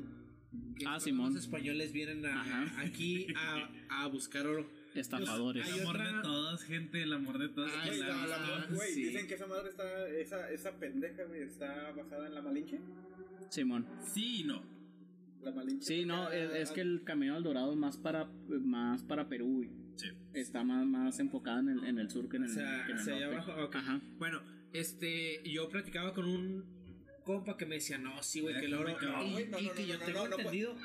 Que 0.77 0.85
Ah, 0.87 0.99
Simón. 0.99 1.33
Los 1.33 1.43
españoles 1.43 1.91
vienen 1.93 2.25
a- 2.25 2.81
aquí 2.81 3.27
a, 3.35 3.69
a 3.89 4.07
buscar 4.07 4.45
oro. 4.47 4.69
Estafadores. 4.95 5.67
El 5.67 5.81
amor 5.81 5.97
de 5.97 6.21
todos, 6.21 6.63
gente, 6.63 7.03
el 7.03 7.13
amor 7.13 7.37
de 7.37 7.49
todos. 7.49 7.71
Ah, 7.75 7.85
la 8.27 8.67
güey, 8.75 8.91
sí. 8.93 9.03
dicen 9.05 9.27
que 9.27 9.33
esa 9.35 9.47
madre 9.47 9.69
está, 9.69 10.07
esa, 10.09 10.51
esa 10.51 10.71
pendeja, 10.79 11.23
güey, 11.25 11.41
está 11.43 11.91
basada 11.91 12.27
en 12.27 12.35
la 12.35 12.41
Malinche. 12.41 12.79
Simón. 13.49 13.85
Sí 14.03 14.41
y 14.41 14.43
no. 14.45 14.63
La 15.43 15.51
Malinche. 15.51 15.85
Sí, 15.85 16.05
no, 16.05 16.31
es, 16.31 16.53
es 16.55 16.71
que 16.71 16.81
el 16.81 17.03
Camino 17.03 17.35
al 17.35 17.43
Dorado 17.43 17.71
es 17.71 17.77
más 17.77 17.97
para, 17.97 18.25
más 18.47 19.03
para 19.03 19.27
Perú, 19.29 19.57
güey. 19.57 19.69
Sí. 19.97 20.07
Está 20.33 20.63
más, 20.63 20.85
más 20.85 21.19
enfocada 21.19 21.59
en 21.59 21.69
el, 21.69 21.83
en 21.85 21.99
el 21.99 22.09
sur 22.09 22.27
que 22.29 22.37
en 22.37 22.45
el, 22.45 22.53
que 22.53 22.91
en 22.91 22.97
norte. 22.97 23.23
abajo. 23.23 23.69
Ajá. 23.73 24.01
Bueno, 24.17 24.41
este, 24.73 25.41
yo 25.49 25.69
platicaba 25.69 26.13
con 26.13 26.25
un 26.25 26.65
compa 27.23 27.57
que 27.57 27.65
me 27.65 27.75
decía, 27.75 27.97
no, 27.97 28.21
sí, 28.23 28.41
güey, 28.41 28.55
que 28.59 28.65
el 28.65 28.73
oro. 28.73 28.89
Y, 28.91 29.05
No, 29.05 29.11
no, 29.23 29.39
y 29.39 29.45
no, 29.45 29.57
que 29.73 29.81
no, 29.81 29.87
yo 29.87 29.99
no, 29.99 30.05
tengo 30.05 30.19
no, 30.23 30.27
no, 30.29 30.37
entendido. 30.37 30.75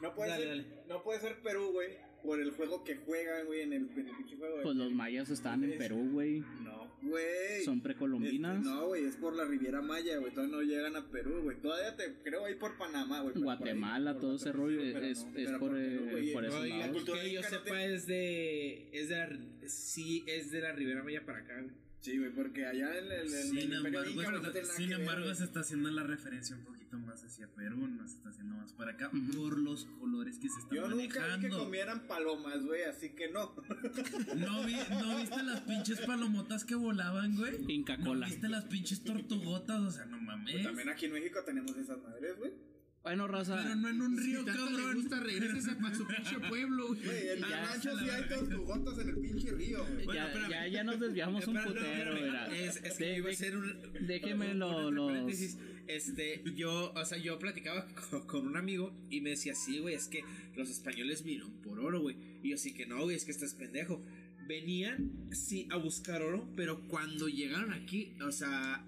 No 0.00 0.14
puede, 0.14 0.30
Dale, 0.30 0.44
ser, 0.44 0.56
dale. 0.56 0.82
no 0.88 1.02
puede 1.02 1.20
ser 1.20 1.42
Perú, 1.42 1.72
güey, 1.72 1.98
por 2.22 2.40
el 2.40 2.50
juego 2.52 2.84
que 2.84 2.96
juegan, 2.96 3.46
güey, 3.46 3.62
en 3.62 3.72
el, 3.72 3.90
en 3.96 4.08
el 4.08 4.16
pinche 4.16 4.36
juego. 4.36 4.56
Pues 4.62 4.76
los 4.76 4.92
mayas 4.92 5.30
están 5.30 5.64
en 5.64 5.78
Perú, 5.78 6.08
güey. 6.12 6.40
No, 6.62 6.90
güey. 7.02 7.64
Son 7.64 7.80
precolombinas. 7.80 8.58
Este, 8.58 8.68
no, 8.68 8.86
güey, 8.88 9.04
es 9.06 9.16
por 9.16 9.34
la 9.34 9.44
Riviera 9.44 9.80
Maya, 9.80 10.18
güey. 10.18 10.32
Todavía 10.32 10.56
no 10.56 10.62
llegan 10.62 10.96
a 10.96 11.06
Perú, 11.10 11.40
güey. 11.42 11.56
Todavía 11.60 11.96
te 11.96 12.14
creo 12.22 12.44
ahí 12.44 12.54
por 12.54 12.76
Panamá, 12.76 13.20
güey. 13.22 13.34
Guatemala, 13.34 14.12
por 14.12 14.20
todo 14.20 14.36
ese 14.36 14.52
rollo 14.52 14.80
es, 14.82 15.24
no, 15.24 15.38
es 15.38 15.50
por, 15.58 15.76
eh, 15.78 16.30
por 16.32 16.44
Oiga, 16.44 16.76
la 16.86 16.92
cultura 16.92 17.22
que 17.22 17.32
yo 17.32 17.42
sepa 17.42 17.64
te- 17.64 17.94
es 17.94 18.06
de, 18.06 18.88
es 18.92 19.08
de 19.08 19.16
la, 19.16 19.38
sí, 19.66 20.24
es 20.26 20.50
de 20.50 20.60
la 20.60 20.72
Ribera 20.72 21.02
Maya 21.02 21.24
para 21.24 21.38
acá, 21.38 21.60
güey. 21.60 21.74
Sí, 22.00 22.16
güey, 22.18 22.30
porque 22.30 22.64
allá 22.64 22.98
en 22.98 23.12
el, 23.12 23.72
embargo, 23.74 24.38
no 24.40 24.52
sin 24.74 24.88
ver, 24.88 25.00
embargo 25.00 25.34
se 25.34 25.44
está 25.44 25.60
haciendo 25.60 25.90
la 25.90 26.02
referencia 26.02 26.56
un 26.56 26.64
poquito 26.64 26.98
más 26.98 27.22
hacia 27.22 27.46
Perú, 27.48 27.86
no 27.88 28.08
se 28.08 28.16
está 28.16 28.30
haciendo 28.30 28.54
más 28.56 28.72
para 28.72 28.92
acá 28.92 29.10
por 29.36 29.58
los 29.58 29.84
colores 29.98 30.38
que 30.38 30.48
se 30.48 30.60
están 30.60 30.76
Yo 30.76 30.88
nunca 30.88 31.36
vi 31.36 31.42
que 31.42 31.48
comieran 31.50 32.06
palomas, 32.06 32.62
güey, 32.64 32.84
así 32.84 33.10
que 33.10 33.30
no. 33.30 33.54
¿No, 34.34 34.64
vi- 34.64 34.76
¿No 34.98 35.18
viste 35.18 35.42
las 35.42 35.60
pinches 35.60 36.00
palomotas 36.00 36.64
que 36.64 36.74
volaban, 36.74 37.36
güey? 37.36 37.56
Inca 37.68 37.98
¿No 37.98 38.06
Cola. 38.06 38.26
viste 38.28 38.48
las 38.48 38.64
pinches 38.64 39.04
tortugotas? 39.04 39.80
O 39.80 39.90
sea, 39.90 40.06
no 40.06 40.18
mames. 40.18 40.52
Pues 40.54 40.64
también 40.64 40.88
aquí 40.88 41.04
en 41.04 41.12
México 41.12 41.40
tenemos 41.44 41.76
esas 41.76 41.98
madres, 42.02 42.34
güey. 42.38 42.52
Bueno, 43.02 43.26
raza. 43.28 43.56
Pero 43.62 43.76
no 43.76 43.88
en 43.88 44.02
un 44.02 44.16
río, 44.18 44.40
Si 44.40 44.44
tanto 44.46 44.64
le 44.70 44.76
cabrón. 44.76 44.94
gusta, 44.96 45.20
regrésese 45.20 45.72
para 45.76 45.94
su 45.94 46.06
pinche 46.06 46.38
pueblo, 46.50 46.88
güey. 46.88 47.28
En 47.30 47.42
rancho 47.42 47.98
se 47.98 48.04
sí 48.04 48.10
hay 48.10 48.28
tortugotas 48.28 48.98
en 48.98 49.08
el 49.08 49.16
pinche 49.18 49.50
río, 49.52 49.86
güey. 49.86 50.04
Bueno, 50.04 50.26
ya, 50.32 50.48
ya, 50.50 50.68
ya 50.68 50.84
nos 50.84 51.00
desviamos 51.00 51.46
un 51.46 51.56
putero. 51.64 52.14
Es, 52.52 52.76
es 52.84 52.98
que 52.98 53.04
De- 53.06 53.16
iba 53.18 53.30
a 53.30 53.34
ser 53.34 53.56
un. 53.56 53.80
déjeme 54.06 54.52
lo- 54.54 55.06
paréntesis. 55.06 55.56
Este, 55.86 56.44
yo, 56.54 56.92
o 56.92 57.04
sea, 57.04 57.16
yo 57.18 57.38
platicaba 57.38 57.86
con, 58.10 58.26
con 58.26 58.46
un 58.46 58.56
amigo 58.58 58.94
y 59.08 59.22
me 59.22 59.30
decía, 59.30 59.54
sí, 59.54 59.78
güey, 59.78 59.94
es 59.94 60.06
que 60.06 60.22
los 60.54 60.68
españoles 60.70 61.24
vinieron 61.24 61.52
por 61.62 61.80
oro, 61.80 62.00
güey. 62.02 62.16
Y 62.42 62.50
yo 62.50 62.58
sí 62.58 62.74
que 62.74 62.86
no, 62.86 63.02
güey, 63.02 63.16
es 63.16 63.24
que 63.24 63.30
estás 63.32 63.54
pendejo. 63.54 64.04
Venían, 64.46 65.10
sí, 65.32 65.68
a 65.70 65.76
buscar 65.76 66.22
oro, 66.22 66.48
pero 66.54 66.86
cuando 66.88 67.28
llegaron 67.28 67.72
aquí, 67.72 68.14
o 68.20 68.30
sea, 68.32 68.84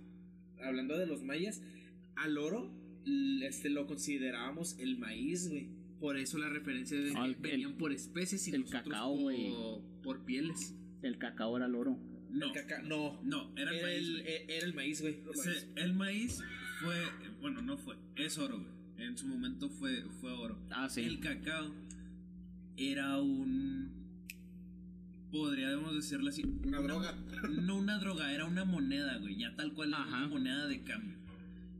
hablando 0.62 0.98
de 0.98 1.06
los 1.06 1.22
mayas, 1.22 1.62
al 2.16 2.36
oro, 2.36 2.70
este, 3.42 3.68
lo 3.70 3.86
considerábamos 3.86 4.78
el 4.78 4.98
maíz, 4.98 5.48
güey. 5.48 5.68
Por 6.00 6.16
eso 6.16 6.38
la 6.38 6.48
referencia 6.48 6.98
de 7.00 7.10
que 7.12 7.16
Ah, 7.18 7.26
el- 7.26 7.36
venían 7.36 7.74
por 7.74 7.92
especies 7.92 8.46
y 8.48 8.50
el 8.54 8.64
cacao, 8.64 9.12
por- 9.14 9.20
güey. 9.22 9.52
por 10.02 10.24
pieles. 10.24 10.74
El 11.02 11.18
cacao 11.18 11.56
era 11.56 11.66
el 11.66 11.74
oro. 11.74 11.96
No, 12.30 12.46
El 12.46 12.52
caca- 12.52 12.82
no, 12.82 13.20
no, 13.22 13.52
era 13.56 13.70
el 13.72 13.76
era, 13.78 13.86
maíz. 13.86 13.98
el, 14.08 14.16
e- 14.26 14.56
era 14.56 14.66
el 14.66 14.74
maíz, 14.74 15.00
güey. 15.02 15.18
El 15.76 15.92
maíz 15.94 16.40
fue, 16.82 16.94
bueno, 17.40 17.60
no 17.62 17.76
fue, 17.76 17.96
es 18.16 18.38
oro, 18.38 18.58
güey. 18.58 19.06
En 19.06 19.18
su 19.18 19.26
momento 19.26 19.68
fue, 19.68 20.02
fue 20.20 20.32
oro. 20.32 20.58
Ah, 20.70 20.88
sí. 20.88 21.02
El 21.02 21.20
cacao 21.20 21.72
era 22.76 23.18
un, 23.20 23.90
podríamos 25.30 25.94
decirlo 25.94 26.28
así, 26.30 26.42
Una 26.64 26.80
droga. 26.80 27.14
No 27.50 27.76
una 27.76 27.98
droga, 27.98 28.32
era 28.32 28.44
una 28.46 28.64
moneda, 28.64 29.18
güey. 29.18 29.36
Ya 29.36 29.54
tal 29.56 29.72
cual 29.74 29.88
era 29.90 30.02
Ajá. 30.02 30.18
una 30.18 30.28
moneda 30.28 30.66
de 30.66 30.82
cambio. 30.82 31.11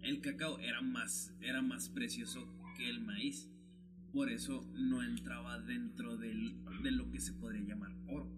El 0.02 0.20
cacao 0.20 0.58
era 0.58 0.80
más, 0.82 1.32
era 1.40 1.62
más 1.62 1.88
precioso 1.88 2.46
que 2.76 2.88
el 2.88 3.00
maíz. 3.00 3.48
Por 4.12 4.28
eso 4.30 4.68
no 4.74 5.02
entraba 5.02 5.58
dentro 5.60 6.16
del, 6.18 6.54
de 6.82 6.90
lo 6.90 7.10
que 7.10 7.20
se 7.20 7.32
podría 7.32 7.62
llamar 7.62 7.92
oro. 8.08 8.28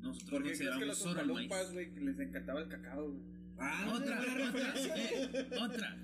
Nosotros 0.00 0.30
¿Por 0.30 0.42
qué 0.42 0.48
crees 0.56 0.58
que 0.58 0.64
los 0.86 0.98
consideramos 0.98 1.06
oro 1.06 1.20
el 1.20 1.26
maíz. 1.34 1.48
palumpas, 1.48 1.72
güey, 1.72 1.92
que 1.94 2.00
les 2.00 2.18
encantaba 2.20 2.60
el 2.60 2.68
cacao, 2.68 3.08
güey? 3.10 3.22
Ah, 3.58 3.92
Otra, 3.94 4.20
otra, 4.20 4.74
eh, 4.96 5.50
otra. 5.60 5.96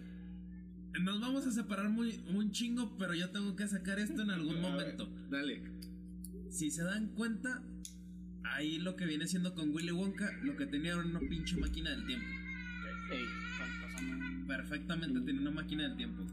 Nos 1.01 1.21
vamos 1.21 1.47
a 1.47 1.53
separar 1.53 1.91
muy 1.91 2.21
un 2.29 2.51
chingo, 2.51 2.97
pero 2.99 3.15
yo 3.15 3.31
tengo 3.31 3.55
que 3.57 3.69
sacar 3.69 3.99
esto 3.99 4.23
en 4.23 4.31
algún 4.31 4.55
ver. 4.55 4.63
momento. 4.63 5.09
Dale. 5.31 5.63
Si 6.51 6.71
se 6.71 6.83
dan 6.83 7.09
cuenta, 7.15 7.63
ahí 8.45 8.79
lo 8.79 8.97
que 8.97 9.07
viene 9.07 9.27
siendo 9.27 9.55
con 9.55 9.71
Willy 9.73 9.93
Wonka, 9.93 10.33
lo 10.43 10.57
que 10.57 10.67
tenía 10.67 10.93
era 10.95 11.05
una 11.05 11.21
pinche 11.21 11.57
máquina 11.57 11.91
del 11.91 12.07
tiempo. 12.07 12.27
Ey, 13.13 13.25
pásame. 13.25 13.48
Perfectamente 14.49 15.21
tenía 15.21 15.43
una 15.43 15.51
máquina 15.53 15.85
del 15.87 15.97
tiempo. 15.97 16.25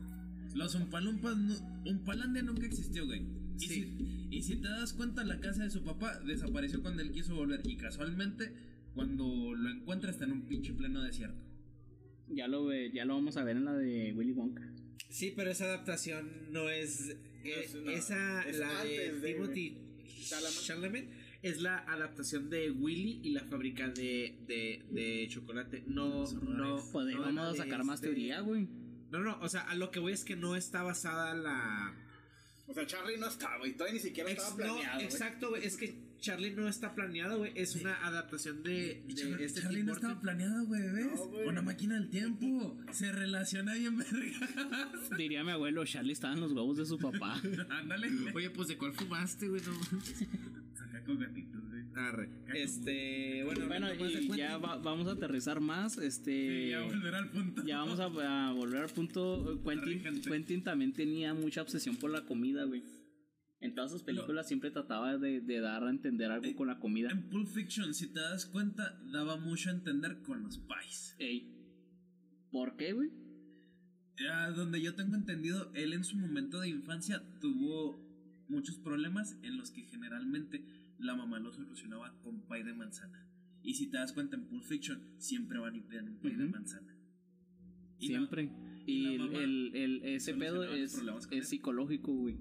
Los 0.56 0.74
Umpalumpas, 0.74 1.38
no, 1.38 1.54
Umpalandia 1.86 2.42
nunca 2.42 2.66
existió, 2.66 3.06
güey. 3.06 3.22
Y, 3.60 3.68
Sí. 3.68 3.68
si, 3.68 4.28
y 4.32 4.42
si 4.42 4.56
te 4.56 4.68
das 4.70 4.94
cuenta, 4.94 5.24
la 5.24 5.40
casa 5.40 5.64
de 5.64 5.70
su 5.70 5.84
papá 5.84 6.20
desapareció 6.22 6.82
cuando 6.82 7.02
él 7.04 7.12
quiso 7.12 7.36
volver. 7.36 7.62
Y 7.66 7.76
casualmente, 7.78 8.54
cuando 8.96 9.54
lo 9.54 9.70
encuentra, 9.70 10.10
está 10.10 10.24
en 10.26 10.32
un 10.32 10.42
pinche 10.48 10.74
pleno 10.74 11.02
desierto. 11.04 11.42
Ya 12.30 12.48
lo, 12.48 12.66
ve- 12.66 12.90
ya 12.94 13.06
lo 13.06 13.14
vamos 13.16 13.38
a 13.38 13.44
ver 13.44 13.58
en 13.58 13.66
la 13.66 13.74
de 13.74 14.14
Willy 14.14 14.32
Wonka. 14.32 14.64
Sí, 15.10 15.34
pero 15.36 15.52
esa 15.52 15.66
adaptación 15.66 16.28
no 16.52 16.70
es. 16.70 17.10
eh, 17.44 17.64
es 17.66 17.76
una- 17.76 17.94
esa, 17.94 18.42
es 18.44 18.58
la 18.58 18.84
de- 18.84 19.20
Timothy 19.22 19.78
Chalamet. 20.64 21.06
Es 21.46 21.62
la 21.62 21.78
adaptación 21.80 22.50
de 22.50 22.72
Willy 22.72 23.20
y 23.24 23.32
la 23.32 23.44
fábrica 23.44 23.88
de, 23.90 24.40
de, 24.48 24.84
de 24.90 25.28
chocolate. 25.30 25.84
No, 25.88 26.26
no. 26.44 26.78
ahí 27.28 27.34
no 27.36 27.54
sacar 27.56 27.84
más 27.84 27.96
este- 28.00 28.08
teoría, 28.08 28.40
güey. 28.42 28.68
No, 29.12 29.20
no, 29.20 29.38
o 29.40 29.48
sea, 29.48 29.62
a 29.62 29.76
lo 29.76 29.92
que 29.92 30.00
voy 30.00 30.14
es 30.14 30.24
que 30.26 30.36
no 30.36 30.56
está 30.56 30.82
basada 30.84 31.34
la. 31.36 31.94
O 32.68 32.74
sea, 32.74 32.86
Charlie 32.88 33.18
no 33.18 33.28
estaba, 33.28 33.60
güey. 33.60 33.74
Todavía 33.74 33.94
ni 33.94 34.00
siquiera 34.00 34.32
Ex- 34.32 34.42
estaba 34.42 34.66
no, 34.66 34.74
planeado. 34.74 34.96
güey. 34.96 35.06
exacto, 35.06 35.50
güey, 35.50 35.64
es 35.66 35.78
que 35.78 36.04
Charlie 36.20 36.52
no 36.56 36.68
está 36.68 36.96
planeado, 36.96 37.38
güey. 37.38 37.52
Es 37.56 37.76
una 37.76 37.94
adaptación 38.08 38.64
de, 38.64 39.04
de 39.08 39.14
Char- 39.14 39.40
este 39.42 39.62
Charlie 39.62 39.84
no 39.84 39.94
estaba 39.94 40.20
planeado, 40.20 40.66
güey, 40.66 40.82
¿ves? 40.82 41.06
No. 41.06 41.24
Una 41.48 41.62
máquina 41.62 41.94
del 41.94 42.10
tiempo. 42.10 42.76
Se 42.92 43.12
relaciona 43.12 43.76
bien, 43.76 43.98
verga. 44.00 44.92
Diría 45.16 45.44
mi 45.44 45.52
abuelo, 45.52 45.86
Charlie 45.86 46.14
estaba 46.14 46.34
en 46.34 46.40
los 46.42 46.54
huevos 46.54 46.78
de 46.78 46.86
su 46.88 46.98
papá. 46.98 47.40
Ándale. 47.70 48.10
Oye, 48.34 48.50
pues 48.50 48.68
de 48.70 48.78
cuál 48.80 48.94
fumaste, 48.94 49.48
güey. 49.48 49.62
No. 49.62 49.80
Saca 50.96 51.06
con 51.06 51.20
gatitos, 51.20 51.62
güey. 51.70 51.84
Arre. 51.96 52.30
Este, 52.54 53.44
bueno, 53.44 53.68
bueno, 53.68 53.88
y 53.94 54.38
ya 54.38 54.58
va- 54.58 54.78
vamos 54.78 55.08
a 55.08 55.12
aterrizar 55.12 55.60
más. 55.60 55.98
Este. 55.98 56.64
Sí, 56.66 56.70
ya 56.70 56.82
volver 56.84 57.16
al 57.16 57.32
punto. 57.32 57.64
Ya 57.66 57.80
vamos 57.80 58.00
a, 58.00 58.06
a 58.50 58.54
volver 58.54 58.84
al 58.84 58.90
punto. 58.90 59.62
Quentin. 59.64 60.22
Quentin 60.22 60.64
también 60.64 60.94
tenía 60.94 61.34
mucha 61.34 61.62
obsesión 61.62 61.98
por 61.98 62.12
la 62.12 62.26
comida, 62.26 62.64
güey. 62.66 62.84
En 63.62 63.74
todas 63.74 63.92
sus 63.92 64.04
películas 64.04 64.48
siempre 64.48 64.70
trataba 64.72 65.18
de, 65.18 65.42
de 65.42 65.60
dar 65.60 65.84
a 65.84 65.90
entender 65.90 66.30
algo 66.32 66.54
con 66.56 66.68
la 66.68 66.80
comida. 66.80 67.10
En 67.10 67.30
Pulp 67.30 67.48
Fiction, 67.48 67.94
si 67.94 68.08
te 68.14 68.20
das 68.20 68.46
cuenta, 68.46 69.00
daba 69.12 69.38
mucho 69.38 69.70
a 69.70 69.74
entender 69.74 70.22
con 70.22 70.44
los 70.44 70.60
pies. 70.60 71.16
Ey. 71.20 71.52
¿Por 72.52 72.76
qué, 72.78 72.94
güey? 72.94 73.10
Ya, 74.18 74.50
donde 74.52 74.82
yo 74.82 74.96
tengo 74.96 75.16
entendido, 75.16 75.72
él 75.74 75.94
en 75.94 76.04
su 76.04 76.16
momento 76.18 76.60
de 76.60 76.70
infancia 76.70 77.22
tuvo 77.42 78.00
muchos 78.48 78.78
problemas 78.78 79.36
en 79.42 79.58
los 79.58 79.72
que 79.72 79.82
generalmente 79.84 80.64
la 81.00 81.16
mamá 81.16 81.40
lo 81.40 81.52
solucionaba 81.52 82.14
con 82.22 82.42
pie 82.48 82.64
de 82.64 82.74
manzana. 82.74 83.28
Y 83.62 83.74
si 83.74 83.90
te 83.90 83.98
das 83.98 84.14
cuenta 84.14 84.36
en 84.36 84.46
Pulp 84.48 84.64
Fiction, 84.64 85.02
siempre 85.18 85.58
van 85.60 85.76
y 85.76 85.82
piden 85.82 86.10
un 86.10 86.18
pie 86.20 86.36
de 86.38 86.46
manzana. 86.46 86.96
Y 88.00 88.10
la- 88.10 88.18
Siempre. 88.20 88.50
y 88.86 88.92
Y 89.14 89.18
la 89.18 89.26
el, 89.40 89.76
el- 89.76 90.04
ese 90.06 90.34
pedo 90.36 90.64
es, 90.64 91.02
es 91.32 91.50
psicológico, 91.50 92.14
güey. 92.14 92.38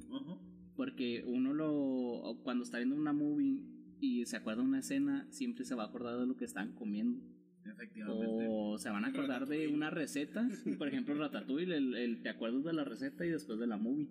Porque 0.76 1.22
uno 1.26 1.54
lo. 1.54 2.40
Cuando 2.42 2.64
está 2.64 2.78
viendo 2.78 2.96
una 2.96 3.12
movie 3.12 3.62
y 4.00 4.26
se 4.26 4.36
acuerda 4.36 4.62
de 4.62 4.68
una 4.68 4.80
escena, 4.80 5.26
siempre 5.30 5.64
se 5.64 5.74
va 5.74 5.84
a 5.84 5.86
acordar 5.86 6.18
de 6.18 6.26
lo 6.26 6.36
que 6.36 6.44
están 6.44 6.74
comiendo. 6.74 7.22
Efectivamente. 7.64 8.46
O 8.50 8.76
se 8.76 8.90
van 8.90 9.04
a 9.04 9.08
acordar 9.08 9.46
de 9.46 9.68
una 9.68 9.88
receta. 9.90 10.46
Por 10.78 10.88
ejemplo, 10.88 11.14
Ratatouille, 11.14 11.76
el, 11.76 11.94
el- 11.94 12.22
te 12.22 12.28
acuerdas 12.28 12.64
de 12.64 12.72
la 12.74 12.84
receta 12.84 13.24
y 13.24 13.30
después 13.30 13.58
de 13.58 13.66
la 13.66 13.78
movie. 13.78 14.08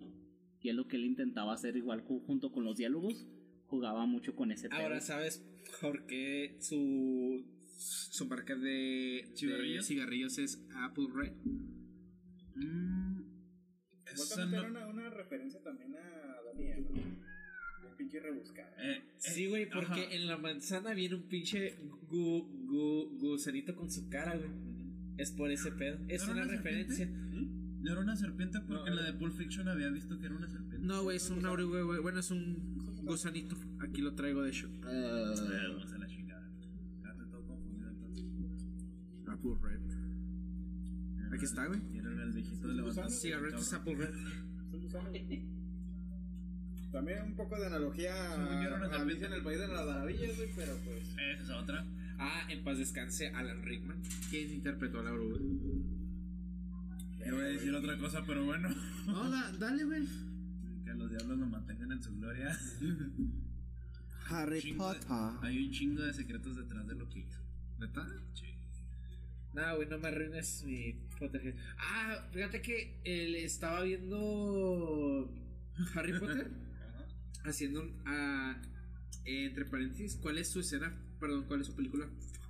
Y 0.60 0.70
es 0.70 0.74
lo 0.74 0.88
que 0.88 0.96
él 0.96 1.04
intentaba 1.04 1.52
hacer 1.52 1.76
igual 1.76 2.02
ju- 2.04 2.24
junto 2.24 2.50
con 2.50 2.64
los 2.64 2.76
diálogos. 2.78 3.28
Jugaba 3.74 4.06
mucho 4.06 4.36
con 4.36 4.52
ese 4.52 4.68
pedo. 4.68 4.80
Ahora 4.80 5.00
sabes 5.00 5.42
por 5.80 6.06
qué 6.06 6.56
su, 6.60 7.44
su 7.76 8.26
marca 8.26 8.54
de 8.54 9.28
de 9.30 9.30
¿Cigarrillos? 9.34 9.86
cigarrillos 9.86 10.38
es 10.38 10.64
Apple 10.76 11.06
Red. 11.12 11.32
Mm, 12.54 13.22
Supuestamente 14.06 14.56
no- 14.56 14.62
era 14.62 14.70
una, 14.70 14.86
una 14.86 15.10
referencia 15.10 15.60
también 15.62 15.94
a 15.96 16.36
Daniel, 16.52 16.86
¿no? 16.88 17.00
Un 17.88 17.96
pinche 17.96 18.20
rebuscada. 18.20 18.70
eh, 18.78 18.98
eh, 18.98 19.02
Sí, 19.18 19.46
güey, 19.46 19.68
porque 19.68 20.02
ajá. 20.02 20.14
en 20.14 20.26
la 20.28 20.36
manzana 20.36 20.94
viene 20.94 21.16
un 21.16 21.28
pinche 21.28 21.76
gu, 22.08 22.48
gu- 22.66 23.18
gusanito 23.18 23.74
con 23.74 23.90
su 23.90 24.08
cara, 24.08 24.36
güey. 24.36 24.50
Es 25.18 25.32
por 25.32 25.50
ese 25.50 25.72
pedo. 25.72 25.98
Es 26.08 26.22
¿Era 26.22 26.32
una, 26.32 26.42
una 26.44 26.52
referencia. 26.52 27.08
¿No 27.84 27.92
era 27.92 28.00
una 28.00 28.16
serpiente? 28.16 28.60
Porque 28.66 28.88
en 28.88 28.96
la 28.96 29.02
de 29.02 29.12
Pulp 29.12 29.36
Fiction 29.36 29.68
había 29.68 29.90
visto 29.90 30.18
que 30.18 30.24
era 30.24 30.34
una 30.34 30.48
serpiente. 30.48 30.86
No, 30.86 31.02
güey, 31.02 31.18
es 31.18 31.28
un 31.28 31.44
aure, 31.44 31.64
güey, 31.64 31.82
güey. 31.82 32.00
Bueno, 32.00 32.18
es 32.20 32.30
un 32.30 33.02
gusanito. 33.04 33.56
Aquí 33.80 34.00
lo 34.00 34.14
traigo, 34.14 34.42
de 34.42 34.48
hecho. 34.48 34.68
Eh, 34.88 35.66
Vamos 35.68 35.92
a 35.92 35.98
la 35.98 36.06
chingada. 36.06 36.48
Ya 37.02 37.10
estoy 37.10 37.28
todo 37.28 37.46
confundido 37.46 37.90
entonces. 37.90 38.24
Apple 39.28 39.56
Red. 39.60 41.34
Aquí 41.34 41.44
está, 41.44 41.66
güey. 41.66 41.80
Tienen 41.90 42.20
el 42.20 42.32
viejito 42.32 42.68
de 42.68 42.74
levantar. 42.74 43.10
Cigarrillos 43.10 43.72
Apple 43.74 43.96
Red. 43.96 44.14
También 46.90 47.22
un 47.22 47.36
poco 47.36 47.60
de 47.60 47.66
analogía 47.66 48.14
a. 48.14 48.94
Alicia 48.94 49.26
en 49.26 49.32
el 49.34 49.42
País 49.42 49.58
de 49.58 49.68
las 49.68 49.84
Maravillas, 49.84 50.36
güey, 50.36 50.48
pero 50.56 50.74
pues. 50.86 51.02
Esa 51.18 51.42
es 51.42 51.50
otra. 51.50 51.84
Ah, 52.18 52.46
en 52.48 52.64
paz 52.64 52.78
descanse 52.78 53.28
Alan 53.28 53.62
Rickman. 53.62 54.00
¿Quién 54.30 54.50
interpretó 54.52 55.00
a 55.00 55.02
la 55.02 55.12
oruga? 55.12 55.38
Yo 57.26 57.34
voy 57.34 57.44
a 57.44 57.48
decir 57.48 57.74
otra 57.74 57.98
cosa, 57.98 58.24
pero 58.26 58.44
bueno. 58.44 58.68
No, 59.06 59.30
da- 59.30 59.52
dale, 59.52 59.84
güey. 59.84 60.06
Que 60.84 60.94
los 60.94 61.10
diablos 61.10 61.38
lo 61.38 61.46
mantengan 61.46 61.92
en 61.92 62.02
su 62.02 62.14
gloria. 62.16 62.56
Harry 64.28 64.72
Potter. 64.74 65.02
Hay 65.42 65.66
un 65.66 65.70
chingo 65.72 66.02
de 66.02 66.12
secretos 66.14 66.56
detrás 66.56 66.86
de 66.86 66.94
lo 66.94 67.08
que 67.08 67.20
hizo. 67.20 67.40
¿Neta? 67.78 68.06
Sí. 68.34 68.46
No, 69.54 69.76
güey, 69.76 69.88
no 69.88 69.98
me 69.98 70.08
arruines 70.08 70.64
mi 70.64 70.92
Potterhead. 71.18 71.54
Ah, 71.78 72.26
fíjate 72.32 72.60
que 72.62 73.00
él 73.04 73.36
estaba 73.36 73.82
viendo 73.82 75.32
Harry 75.94 76.18
Potter 76.18 76.50
haciendo 77.44 77.82
un, 77.82 78.02
ah, 78.06 78.60
entre 79.24 79.64
paréntesis, 79.66 80.16
¿cuál 80.16 80.38
es 80.38 80.50
su 80.50 80.60
escena? 80.60 80.92
Perdón, 81.20 81.44
¿cuál 81.46 81.60
es 81.60 81.66
su 81.68 81.74
película 81.76 82.08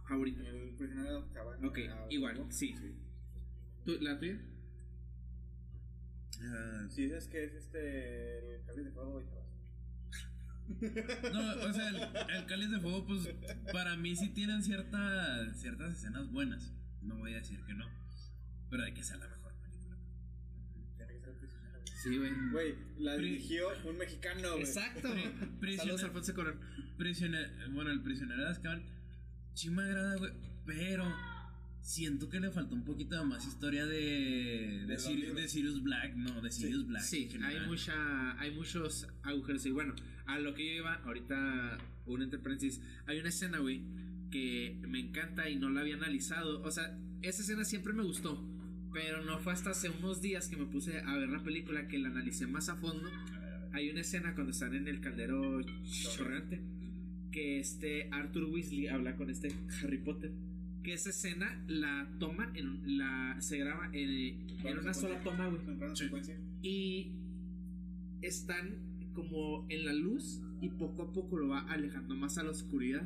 favorita? 0.09 0.41
El 0.49 0.75
prisionero 0.77 1.13
de 1.13 1.19
Azkaban. 1.27 1.65
Ok, 1.65 1.79
Ah, 1.91 2.07
igual, 2.11 2.47
sí. 2.51 2.75
¿Tú- 3.85 3.99
¿La 4.01 4.19
tuya? 4.19 4.41
Ah, 6.47 6.87
Sí, 6.91 7.05
es 7.05 7.27
que 7.29 7.45
es 7.45 7.55
este. 7.55 8.57
El 8.57 8.65
cáliz 8.65 8.85
de 8.85 8.91
fuego 8.93 9.21
y. 9.23 9.25
No, 11.33 11.55
o 11.69 11.73
sea, 11.73 11.89
el, 11.89 12.37
el 12.37 12.47
cáliz 12.47 12.71
de 12.71 12.81
fuego, 12.81 13.07
pues 13.07 13.29
para 13.73 13.97
mí 13.97 14.17
sí 14.17 14.31
tienen 14.31 14.63
cierta, 14.63 15.53
ciertas 15.55 15.93
escenas 15.97 16.31
buenas. 16.31 16.73
No 17.03 17.17
voy 17.19 17.35
a 17.35 17.37
decir 17.37 17.61
que 17.67 17.75
no. 17.75 17.87
Pero 18.71 18.83
de 18.85 18.95
que 18.95 19.03
sea 19.05 19.19
la 19.19 19.29
mejor 19.29 19.53
película. 19.63 19.97
Tiene 20.97 21.13
que 21.13 21.21
ser 21.21 21.29
el 21.29 21.37
prisionero. 21.39 21.81
Sí, 22.03 22.17
güey. 22.19 22.33
Güey, 22.51 22.75
la 22.99 23.17
Pri- 23.17 23.25
dirigió 23.33 23.67
un 23.85 23.99
mexicano, 23.99 24.51
güey. 24.53 24.63
Exacto. 24.63 25.09
Prisionero- 25.61 25.77
Saludos, 25.99 26.05
Alfonso 26.05 26.35
Corón. 26.35 26.61
Prisionero, 26.97 27.49
bueno, 27.73 27.91
el 27.91 28.01
prisionero 28.03 28.43
de 28.45 28.51
Azkaban 28.51 28.83
sí 29.53 29.69
me 29.71 29.83
agrada, 29.83 30.17
güey, 30.17 30.33
pero 30.65 31.05
siento 31.85 32.31
que 32.31 32.41
le 32.41 32.51
faltó 32.51 32.75
un 32.75 32.83
poquito 32.83 33.15
de 33.15 33.25
más 33.27 33.47
historia 33.47 33.85
de 33.85 34.87
de, 34.87 34.99
Sirius, 34.99 35.37
de 35.37 35.49
Sirius 35.49 35.83
Black, 35.83 36.17
no, 36.17 36.41
de 36.41 36.51
Sirius 36.51 36.87
Black. 36.87 37.03
Sí, 37.03 37.29
hay 37.43 37.61
mucha, 37.67 38.41
hay 38.41 38.53
muchos 38.53 39.07
agujeros 39.23 39.67
y 39.67 39.71
bueno, 39.71 39.95
a 40.25 40.39
lo 40.39 40.55
que 40.55 40.67
yo 40.67 40.73
iba 40.73 40.95
ahorita 41.05 41.79
un 42.07 42.31
paréntesis, 42.43 42.81
hay 43.07 43.19
una 43.21 43.29
escena, 43.29 43.59
güey, 43.59 43.83
que 44.31 44.81
me 44.89 44.99
encanta 44.99 45.49
y 45.51 45.57
no 45.57 45.69
la 45.69 45.83
había 45.83 45.97
analizado, 45.97 46.63
o 46.63 46.71
sea, 46.71 46.99
esa 47.21 47.43
escena 47.43 47.65
siempre 47.67 47.93
me 47.93 48.03
gustó, 48.03 48.43
pero 48.93 49.23
no 49.23 49.39
fue 49.39 49.53
hasta 49.53 49.71
hace 49.71 49.91
unos 49.91 50.23
días 50.23 50.49
que 50.49 50.57
me 50.57 50.65
puse 50.65 51.01
a 51.01 51.17
ver 51.19 51.29
la 51.29 51.43
película 51.43 51.87
que 51.87 51.99
la 51.99 52.09
analicé 52.09 52.47
más 52.47 52.71
a 52.71 52.77
fondo. 52.77 53.11
Hay 53.73 53.91
una 53.91 54.01
escena 54.01 54.35
cuando 54.35 54.53
están 54.53 54.75
en 54.75 54.89
el 54.89 55.01
caldero 55.01 55.61
chorreante 55.83 56.63
que 57.33 57.59
este 57.59 58.09
Arthur 58.13 58.45
Weasley 58.45 58.87
habla 58.87 59.17
con 59.17 59.29
este 59.29 59.53
Harry 59.83 59.99
Potter. 59.99 60.31
Que 60.85 60.93
esa 60.93 61.11
escena 61.11 61.65
la 61.67 62.09
toman 62.21 62.55
en 62.57 62.99
la 62.99 63.37
se 63.41 63.59
graba 63.59 63.89
en, 63.93 64.47
en 64.65 64.79
una 64.79 64.95
sola 64.95 65.21
toma, 65.23 65.49
güey. 65.49 65.61
Sí. 65.97 66.05
secuencia. 66.05 66.39
Y 66.63 67.11
están 68.23 68.77
como 69.15 69.67
en 69.69 69.85
la 69.85 69.93
luz 69.93 70.41
y 70.61 70.69
poco 70.71 71.03
a 71.03 71.13
poco 71.13 71.39
lo 71.39 71.49
va 71.49 71.61
alejando 71.61 72.15
más 72.17 72.39
a 72.39 72.43
la 72.43 72.51
oscuridad. 72.51 73.03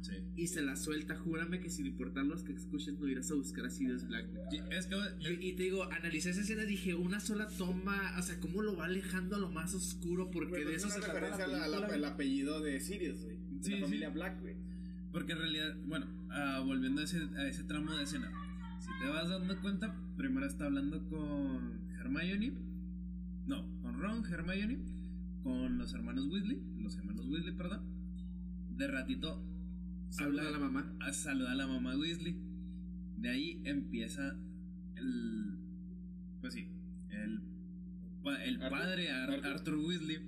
Sí. 0.00 0.14
Y 0.36 0.48
se 0.48 0.62
la 0.62 0.74
suelta, 0.74 1.14
júrame 1.16 1.60
que 1.60 1.70
sin 1.70 1.86
importar 1.86 2.24
los 2.24 2.42
que 2.42 2.52
escuches 2.52 2.98
no 2.98 3.06
irás 3.06 3.30
a 3.30 3.34
buscar 3.34 3.66
a 3.66 3.70
Sirius 3.70 4.08
Black. 4.08 4.26
Sí, 4.50 4.58
Es 4.72 4.86
que 4.86 4.96
Y, 5.20 5.50
y 5.50 5.52
te 5.52 5.62
digo, 5.62 5.84
analicé 5.92 6.30
esa 6.30 6.40
escena 6.40 6.64
y 6.64 6.66
dije, 6.66 6.94
una 6.96 7.20
sola 7.20 7.46
toma, 7.56 8.16
o 8.18 8.22
sea, 8.22 8.40
cómo 8.40 8.62
lo 8.62 8.76
va 8.76 8.86
alejando 8.86 9.36
a 9.36 9.38
lo 9.38 9.48
más 9.50 9.74
oscuro, 9.74 10.28
porque 10.32 10.50
Güey, 10.50 10.64
de 10.64 10.70
pues 10.72 10.76
eso 10.78 10.88
es 10.88 10.94
se 10.94 10.98
una 11.00 11.12
trata 11.20 11.46
la 11.46 11.68
la- 11.68 11.86
el 11.94 12.04
apellido 12.04 12.60
de 12.60 12.80
Sirius, 12.80 13.22
güey. 13.22 13.36
De 13.36 13.62
Sí, 13.64 13.70
la 13.70 13.76
sí. 13.76 13.82
familia 13.84 14.10
Black, 14.10 14.40
güey. 14.40 14.56
Porque 15.12 15.32
en 15.32 15.38
realidad, 15.38 15.76
bueno, 15.86 16.06
ah, 16.30 16.62
volviendo 16.64 17.00
a 17.00 17.04
ese, 17.04 17.18
a 17.36 17.46
ese 17.46 17.64
tramo 17.64 17.94
de 17.94 18.04
escena, 18.04 18.30
si 18.80 18.88
te 19.00 19.08
vas 19.08 19.28
dando 19.28 19.60
cuenta, 19.60 19.94
primero 20.16 20.46
está 20.46 20.64
hablando 20.66 21.06
con 21.08 21.80
Hermione, 22.00 22.52
no, 23.46 23.68
con 23.82 24.00
Ron, 24.00 24.24
Hermione, 24.24 24.78
con 25.42 25.76
los 25.78 25.92
hermanos 25.92 26.26
Weasley, 26.28 26.62
los 26.78 26.96
hermanos 26.96 27.26
Weasley, 27.28 27.52
perdón. 27.54 27.82
De 28.76 28.86
ratito 28.88 29.44
Saluda 30.08 30.48
a 30.48 30.50
la 30.50 30.58
mamá. 30.58 30.92
a 31.00 31.12
saludar 31.12 31.52
a 31.52 31.54
la 31.56 31.66
mamá 31.66 31.96
Weasley. 31.96 32.36
De 33.18 33.28
ahí 33.28 33.60
empieza 33.64 34.36
el, 34.96 35.56
pues 36.40 36.54
sí, 36.54 36.68
el, 37.10 37.42
el 38.44 38.62
Arthur- 38.62 38.70
padre 38.70 39.10
Ar- 39.10 39.30
Arthur. 39.30 39.46
Arthur 39.46 39.74
Weasley 39.76 40.18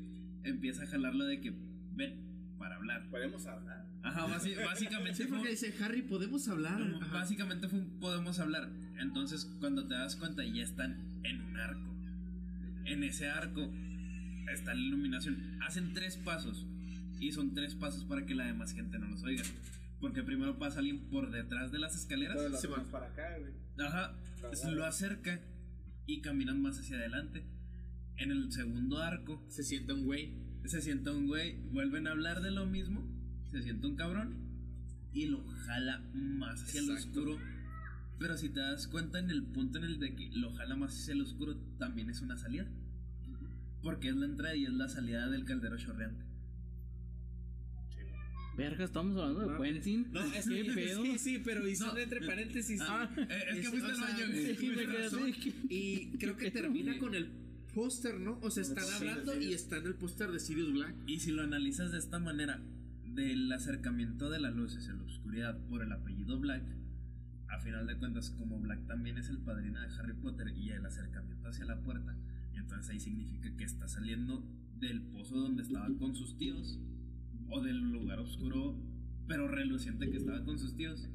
empieza 0.45 0.83
a 0.85 0.87
jalarlo 0.87 1.25
de 1.25 1.41
que 1.41 1.55
ven 1.95 2.21
para 2.59 2.77
hablar. 2.77 3.09
Podemos 3.11 3.47
hablar. 3.47 3.87
Ajá, 4.05 4.27
básicamente 4.67 5.15
Sí, 5.15 5.25
porque 5.29 5.51
dice, 5.51 5.75
Harry, 5.83 6.03
¿podemos 6.03 6.47
hablar? 6.49 6.81
Ajá. 6.81 7.13
Básicamente 7.13 7.69
fue 7.69 7.79
un 7.81 7.99
podemos 7.99 8.39
hablar. 8.39 8.71
Entonces, 8.99 9.51
cuando 9.61 9.87
te 9.87 9.95
das 9.95 10.17
cuenta, 10.17 10.45
ya 10.45 10.63
están 10.63 11.03
en 11.25 11.41
un 11.41 11.57
arco. 11.57 11.95
En 12.85 13.03
ese 13.03 13.29
arco 13.29 13.73
está 14.53 14.75
la 14.75 14.81
iluminación. 14.81 15.59
Hacen 15.63 15.95
tres 15.95 16.17
pasos. 16.19 16.67
Y 17.19 17.33
son 17.33 17.55
tres 17.55 17.75
pasos 17.75 18.05
para 18.05 18.27
que 18.27 18.35
la 18.35 18.45
demás 18.45 18.75
gente 18.75 18.99
no 18.99 19.09
los 19.09 19.23
oiga. 19.25 19.43
Porque 20.01 20.23
primero 20.23 20.59
pasa 20.59 20.81
alguien 20.81 21.09
por 21.09 21.31
detrás 21.31 21.73
de 21.73 21.79
las 21.79 21.97
escaleras. 21.97 22.37
Las 22.37 22.63
manos 22.65 22.83
man. 22.83 22.91
para 22.91 23.07
acá, 23.07 23.39
güey. 23.39 23.53
Ajá. 23.79 24.15
Lo 24.71 24.85
acerca 24.85 25.41
y 26.07 26.21
caminan 26.21 26.61
más 26.61 26.79
hacia 26.79 26.97
adelante. 26.97 27.47
En 28.17 28.31
el 28.31 28.53
segundo 28.53 28.99
arco 28.99 29.43
Se 29.49 29.63
sienta 29.63 29.95
un 29.95 30.05
güey. 30.05 30.35
se 30.67 30.83
sienta 30.83 31.11
un 31.11 31.27
güey, 31.27 31.57
vuelven 31.73 32.07
a 32.07 32.11
hablar 32.11 32.43
de 32.43 32.51
lo 32.51 32.67
mismo 32.67 33.14
se 33.55 33.63
siente 33.63 33.87
un 33.87 33.97
cabrón 33.97 34.35
y 35.13 35.27
lo 35.27 35.45
jala 35.67 36.03
más 36.15 36.63
hacia 36.63 36.81
el 36.81 36.91
oscuro. 36.91 37.39
Pero 38.19 38.37
si 38.37 38.49
te 38.49 38.61
das 38.61 38.87
cuenta 38.89 39.19
en 39.19 39.31
el 39.31 39.43
punto 39.45 39.79
en 39.79 39.85
el 39.85 39.99
de 39.99 40.15
que 40.15 40.31
lo 40.33 40.53
jala 40.55 40.77
más 40.77 40.93
hacia 40.99 41.15
el 41.15 41.21
oscuro, 41.23 41.57
también 41.79 42.11
es 42.11 42.21
una 42.21 42.37
salida. 42.37 42.67
Porque 43.83 44.09
es 44.09 44.17
la 44.17 44.27
entrada 44.27 44.55
y 44.57 44.65
es 44.65 44.73
la 44.73 44.89
salida 44.89 45.29
del 45.29 45.45
caldero 45.45 45.77
chorreante. 45.77 46.25
Verga, 48.57 48.85
estamos 48.85 49.17
hablando 49.21 49.53
de 49.53 49.63
Quentin. 49.73 50.07
No, 50.13 50.23
es 50.33 50.47
¿Qué 50.49 50.63
que 50.63 50.73
pedo? 50.73 51.03
sí, 51.03 51.19
sí, 51.19 51.39
pero 51.45 51.67
hizo 51.69 51.87
No, 51.93 51.99
entre 51.99 52.21
paréntesis. 52.25 52.81
Ah, 52.83 53.11
eh, 53.17 53.27
es 53.49 53.55
que 53.55 53.61
Es- 53.63 53.69
fuiste 53.69 53.91
al 53.91 54.01
baño. 54.01 54.27
Y 55.69 56.11
creo 56.19 56.37
que 56.37 56.51
termina 56.53 56.97
con 56.99 57.17
el 57.17 57.29
póster, 57.75 58.21
¿no? 58.21 58.39
O 58.43 58.51
sea, 58.53 58.63
están 58.63 58.85
Sí, 58.85 58.93
hablando 58.95 59.33
sí. 59.35 59.47
y 59.47 59.53
está 59.55 59.79
en 59.79 59.87
el 59.87 59.95
póster 59.97 60.31
de 60.31 60.39
Sirius 60.39 60.73
Black. 60.73 60.95
Y 61.09 61.19
si 61.19 61.33
lo 61.33 61.43
analizas 61.43 61.91
de 61.91 61.99
esta 61.99 62.21
manera, 62.21 62.63
del 63.15 63.53
acercamiento 63.53 64.29
de 64.29 64.41
las 64.41 64.55
luces 64.55 64.89
en 64.89 64.99
la 64.99 65.05
oscuridad 65.05 65.57
por 65.69 65.83
el 65.83 65.93
apellido 65.93 66.41
Black, 66.41 66.65
a 67.49 67.61
final 67.61 67.87
de 67.87 67.97
cuentas, 67.97 68.31
como 68.31 68.59
Black 68.59 68.87
también 68.87 69.19
es 69.19 69.29
el 69.29 69.39
padrino 69.39 69.81
de 69.81 69.87
Harry 69.87 70.15
Potter 70.15 70.49
y 70.57 70.71
el 70.71 70.85
acercamiento 70.85 71.49
hacia 71.49 71.65
la 71.65 71.81
puerta, 71.81 72.17
entonces 72.55 72.91
ahí 72.91 72.99
significa 72.99 73.55
que 73.57 73.65
está 73.65 73.87
saliendo 73.87 74.45
del 74.81 75.03
pozo 75.03 75.37
donde 75.37 75.63
estaba 75.63 75.89
con 75.97 76.17
sus 76.17 76.37
tíos, 76.37 76.81
o 77.51 77.63
del 77.63 77.79
lugar 77.79 78.19
oscuro, 78.19 78.77
pero 79.29 79.47
reluciente 79.47 80.11
que 80.11 80.17
estaba 80.17 80.45
con 80.45 80.59
sus 80.59 80.77
tíos, 80.77 81.09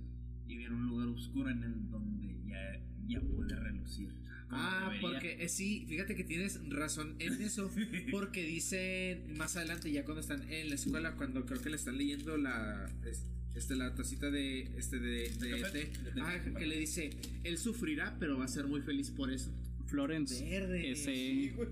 y 0.48 0.56
viene 0.56 0.76
un 0.76 0.88
lugar 0.88 1.08
oscuro 1.10 1.50
en 1.50 1.64
el 1.64 1.90
donde 1.90 2.38
ya, 2.46 2.80
ya 3.08 3.20
puede 3.20 3.56
relucir. 3.56 4.16
Ah, 4.52 4.90
debería. 4.92 5.02
porque 5.02 5.44
eh, 5.44 5.50
sí, 5.50 5.86
fíjate 5.88 6.16
que 6.16 6.24
tienes 6.24 6.60
razón 6.70 7.16
en 7.20 7.42
eso. 7.42 7.72
Porque 8.12 8.44
dicen 8.44 9.38
más 9.38 9.56
adelante, 9.56 9.92
ya 9.92 10.04
cuando 10.06 10.22
están 10.22 10.42
en 10.52 10.70
la 10.70 10.76
escuela, 10.76 11.16
cuando 11.16 11.46
creo 11.46 11.62
que 11.62 11.70
le 11.70 11.76
están 11.76 11.98
leyendo 11.98 12.38
la. 12.38 12.90
es- 13.06 13.26
Este, 13.56 13.76
la 13.76 13.94
tacita 13.96 14.30
de 14.32 14.62
este 14.78 15.00
de, 15.00 15.30
de 15.32 15.60
café? 15.62 15.92
Ah, 16.22 16.38
que 16.58 16.66
le 16.68 16.78
dice, 16.80 17.10
él 17.44 17.58
sufrirá, 17.58 18.16
pero 18.20 18.38
va 18.38 18.46
a 18.46 18.48
ser 18.48 18.68
muy 18.68 18.82
feliz 18.82 19.10
por 19.12 19.32
eso. 19.34 19.52
Florence. 19.88 20.44
Verde. 20.48 20.92
Ese. 20.92 21.14
Sí, 21.14 21.50
güey. 21.56 21.70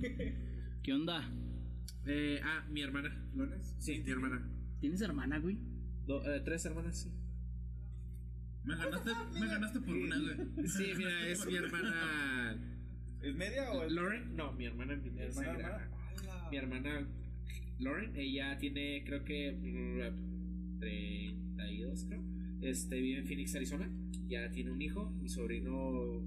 ¿Qué 0.83 0.91
onda? 0.93 1.23
Eh, 2.05 2.41
ah, 2.43 2.65
mi 2.71 2.81
hermana. 2.81 3.15
¿Lones? 3.35 3.75
Sí, 3.79 4.01
mi 4.03 4.11
hermana. 4.11 4.49
¿Tienes 4.81 5.01
hermana, 5.01 5.37
güey? 5.39 5.57
Do- 6.07 6.23
eh, 6.29 6.41
tres 6.43 6.65
hermanas, 6.65 6.97
sí. 7.03 7.09
Me 8.67 8.75
ganaste, 8.75 9.11
me 9.39 9.47
ganaste 9.47 9.79
por 9.79 9.95
una, 9.95 10.19
güey. 10.19 10.67
Sí, 10.67 10.91
mira, 10.97 11.27
es 11.29 11.45
mi 11.45 11.55
hermana. 11.55 12.57
¿Es 13.21 13.35
media 13.35 13.71
o 13.71 13.83
es 13.83 13.91
Lauren, 13.91 14.35
no, 14.35 14.51
mi 14.53 14.65
hermana, 14.65 14.95
mi 14.95 15.19
hermana, 15.19 15.89
mi 16.51 16.57
hermana 16.57 17.07
Lauren, 17.79 18.15
ella 18.15 18.57
tiene 18.57 19.03
creo 19.05 19.23
que 19.23 19.53
mm, 19.53 20.79
32 20.79 22.05
creo. 22.07 22.21
Este 22.61 22.99
vive 22.99 23.19
en 23.19 23.25
Phoenix, 23.25 23.55
Arizona. 23.55 23.89
Ya 24.27 24.51
tiene 24.51 24.71
un 24.71 24.81
hijo, 24.81 25.09
mi 25.21 25.29
sobrino 25.29 26.21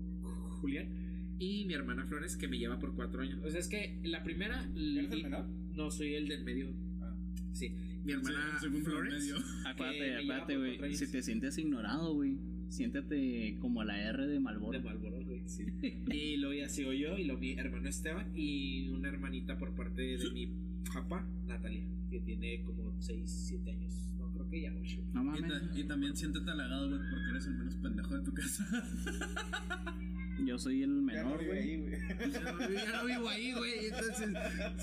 Julián. 0.61 1.37
Y 1.39 1.65
mi 1.67 1.75
hermana 1.75 2.07
Flores, 2.07 2.37
que 2.37 2.49
me 2.49 2.59
lleva 2.59 2.79
por 2.79 2.95
cuatro 2.95 3.23
años. 3.23 3.41
O 3.45 3.51
sea, 3.51 3.61
es 3.61 3.69
que 3.69 3.99
la 4.03 4.23
primera. 4.23 4.67
¿Eres 4.77 5.11
el 5.11 5.23
menor? 5.23 5.47
No, 5.75 5.91
soy 5.91 6.15
el 6.15 6.29
del 6.29 6.45
medio. 6.45 6.73
Ah. 7.01 7.15
Sí. 7.53 7.75
Mi 8.05 8.13
hermana 8.13 8.59
segundo 8.61 8.91
Flores. 8.91 9.33
Acuérdate, 9.67 10.17
acuérdate, 10.17 10.57
güey. 10.57 10.95
Si 10.97 11.07
te 11.11 11.23
sientes 11.23 11.59
ignorado, 11.59 12.15
güey, 12.15 12.39
siéntate 12.69 13.57
como 13.61 13.85
la 13.85 14.01
R 14.01 14.27
de 14.27 14.41
Malboro. 14.41 14.79
De 14.79 14.85
Marlboro, 14.85 15.23
güey, 15.25 15.43
sí. 15.47 15.65
y 16.11 16.37
luego 16.39 16.55
ya 16.55 16.69
sigo 16.69 16.93
yo, 16.93 17.19
y 17.19 17.25
luego 17.25 17.41
mi 17.41 17.53
hermano 17.59 17.89
Esteban, 17.89 18.33
y 18.35 18.89
una 18.91 19.09
hermanita 19.09 19.59
por 19.59 19.75
parte 19.75 20.03
de 20.03 20.31
mi 20.31 20.49
papá, 20.93 21.27
Natalia, 21.47 21.85
que 22.11 22.21
tiene 22.21 22.63
como 22.65 22.95
6, 23.01 23.31
7 23.49 23.71
años. 23.71 23.95
No, 24.19 24.33
creo 24.33 24.49
que 24.49 24.63
ya 24.63 24.75
8. 24.75 25.03
No 25.13 25.23
Y, 25.23 25.25
mames. 25.25 25.43
ta- 25.71 25.79
y 25.79 25.85
también 25.85 26.17
siéntete 26.17 26.51
halagado, 26.51 26.89
güey, 26.89 27.01
porque 27.11 27.31
eres 27.31 27.47
el 27.47 27.55
menos 27.55 27.77
pendejo 27.77 28.17
de 28.19 28.25
tu 28.25 28.33
casa. 28.33 28.67
Yo 30.47 30.59
soy 30.59 30.83
el 30.83 30.89
Ya 30.91 30.97
no 30.97 31.03
menor, 31.37 31.45
güey. 31.45 31.59
ahí, 31.59 31.77
güey. 31.81 31.93
ya 32.33 32.93
no 32.93 33.07
vivo 33.07 33.29
ahí, 33.29 33.53
güey, 33.53 33.73
entonces. 33.87 34.29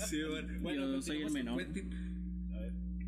Sí, 0.08 0.18
bueno. 0.62 0.80
Yo 0.92 1.02
soy 1.02 1.22
el 1.22 1.32
menor. 1.32 1.58
Quentin. 1.58 1.90
A 2.52 2.60
ver, 2.60 2.72
¿qué 2.98 3.04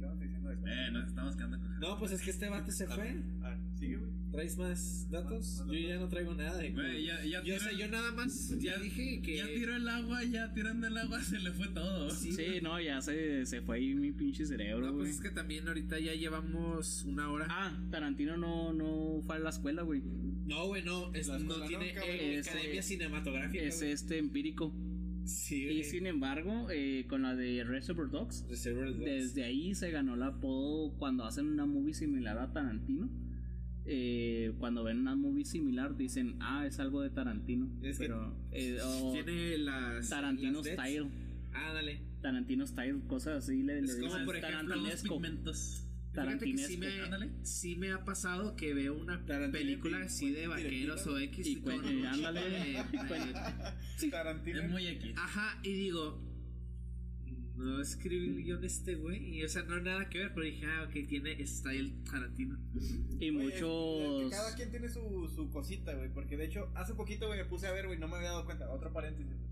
esto? 0.69 0.69
Eh, 0.71 0.91
nos 0.93 1.09
estamos 1.09 1.37
quedando 1.37 1.59
con 1.59 1.81
No, 1.81 1.99
pues 1.99 2.13
es 2.13 2.23
que 2.23 2.31
este 2.31 2.49
vato 2.49 2.71
se 2.71 2.87
fue. 2.87 3.17
Ah, 3.43 3.57
sigue, 3.79 3.97
güey. 3.97 4.11
¿Traes 4.31 4.57
más 4.59 5.11
datos? 5.11 5.65
Yo 5.67 5.73
ya 5.75 5.99
no 5.99 6.09
traigo 6.09 6.35
nada 6.35 6.57
de. 6.57 6.71
Güey, 6.71 7.05
ya, 7.05 7.25
ya, 7.25 7.43
Yo, 7.43 7.57
tiró- 7.57 7.59
sé, 7.71 7.77
yo 7.77 7.89
nada 7.89 8.13
más 8.13 8.49
ya 8.61 8.77
dije 8.79 9.21
que. 9.23 9.39
ya 9.39 9.47
tiró 9.49 9.75
el 9.75 9.89
agua, 9.89 10.23
ya 10.23 10.53
tirando 10.53 10.87
el 10.87 10.97
agua 10.99 11.21
se 11.25 11.41
le 11.41 11.51
fue 11.51 11.67
todo. 11.69 12.11
Sí, 12.11 12.31
Sí, 12.33 12.45
no, 12.63 12.81
ya 12.81 13.01
se, 13.01 13.45
se 13.47 13.61
fue 13.61 13.79
ahí 13.79 13.95
mi 13.95 14.13
pinche 14.13 14.47
cerebro, 14.47 14.87
No, 14.93 14.99
pues 14.99 15.11
es 15.17 15.21
que 15.21 15.31
también 15.31 15.67
ahorita 15.67 15.99
ya 15.99 16.15
llevamos 16.15 17.05
una 17.07 17.29
hora. 17.31 17.47
Ah, 17.51 17.77
Tarantino 17.91 18.37
no, 18.37 18.73
no 18.73 19.21
fue 19.23 19.35
a 19.37 19.39
la 19.41 19.51
escuela, 19.51 19.83
güey. 19.83 20.03
No, 20.47 20.67
güey, 20.69 20.85
no, 20.85 21.13
es- 21.13 21.27
La 21.27 21.39
no 21.41 21.55
tiene 21.67 21.89
nunca, 21.95 22.07
eh, 22.07 22.39
academia 22.41 22.83
cinematográfica. 22.83 23.65
Es 23.65 23.83
este 23.83 24.19
empírico. 24.19 24.73
Sí, 25.31 25.67
Y 25.69 25.85
sin 25.85 26.07
embargo, 26.07 26.69
eh, 26.71 27.07
con 27.09 27.23
la 27.23 27.35
de 27.35 27.65
Reservoir 27.65 28.11
Dogs, 28.11 28.47
Reservoir 28.49 28.93
Dogs. 28.93 29.05
desde 29.05 29.45
ahí 29.45 29.75
se 29.75 29.91
ganó 29.91 30.15
el 30.15 30.23
apodo 30.23 30.93
cuando 30.99 31.25
hacen 31.25 31.47
una 31.47 31.67
movie 31.67 31.95
similar 31.95 32.39
a 32.39 32.53
Tarantino. 32.53 33.09
Eh, 33.87 34.53
cuando 34.59 34.85
ven 34.85 34.99
una 34.99 35.17
movie 35.17 35.45
similar 35.45 35.97
dicen, 35.97 36.37
ah, 36.41 36.67
es 36.67 36.79
algo 36.79 37.01
de 37.01 37.11
Tarantino. 37.11 37.69
Es 37.83 37.99
que 37.99 38.05
pero 38.07 38.35
eh, 38.53 38.79
Tiene 39.13 39.59
las. 39.59 40.09
Tarantino 40.09 40.63
las. 40.63 40.67
Style. 40.67 41.09
Ah, 41.53 41.73
dale. 41.73 42.01
Tarantino 42.21 42.67
Style, 42.67 43.01
cosas 43.07 43.45
así 43.45 43.63
le, 43.63 43.81
le 43.81 43.87
Es 43.87 43.95
como, 43.97 44.07
dicen 44.07 44.25
por 44.27 44.37
ejemplo, 44.37 44.77
Los 44.77 45.03
pigmentos. 45.03 45.87
Fíjate 46.13 46.45
que 46.53 46.59
sí 46.59 46.75
ándale. 47.05 47.27
me, 47.27 47.45
sí 47.47 47.77
me 47.77 47.93
ha 47.93 48.05
pasado 48.05 48.57
que 48.57 48.75
veo 48.75 48.95
una 48.95 49.25
Tarantino 49.27 49.53
película 49.53 50.01
y 50.01 50.03
así 50.03 50.31
de 50.33 50.49
vaqueros 50.49 51.07
o 51.07 51.19
X 51.19 51.47
Y 51.47 51.57
con 51.61 51.85
ándale. 52.07 52.41
de- 52.51 54.11
Tarantino. 54.11 54.61
Es 54.63 54.71
muy 54.71 54.87
X. 54.89 55.15
Ajá, 55.17 55.59
y 55.63 55.73
digo, 55.73 56.21
no 57.57 57.81
escribí 57.81 58.29
el 58.29 58.43
guion 58.43 58.65
este 58.65 58.95
güey, 58.97 59.37
y 59.37 59.45
o 59.45 59.49
sea, 59.49 59.63
no 59.65 59.81
nada 59.81 60.09
que 60.09 60.19
ver, 60.19 60.33
pero 60.35 60.47
dije, 60.47 60.65
ah, 60.67 60.85
ok, 60.89 61.07
tiene 61.07 61.47
style 61.47 62.03
Tarantino. 62.05 62.59
Y 63.21 63.31
Oye, 63.37 63.49
es- 63.49 63.55
es 63.55 63.61
que 63.61 63.63
muchos. 63.63 64.31
Cada 64.31 64.55
quien 64.57 64.71
tiene 64.71 64.89
su, 64.89 65.31
su 65.35 65.51
cosita, 65.51 65.95
güey. 65.95 66.13
Porque 66.13 66.37
de 66.37 66.47
hecho, 66.47 66.73
hace 66.75 66.95
poquito, 66.95 67.27
güey, 67.27 67.39
me 67.39 67.45
puse 67.45 67.67
a 67.67 67.73
ver, 67.73 67.87
güey, 67.87 67.99
no 67.99 68.09
me 68.09 68.17
había 68.17 68.31
dado 68.31 68.47
cuenta. 68.47 68.69
Otro 68.71 68.93
paréntesis, 68.93 69.33
güey. 69.37 69.51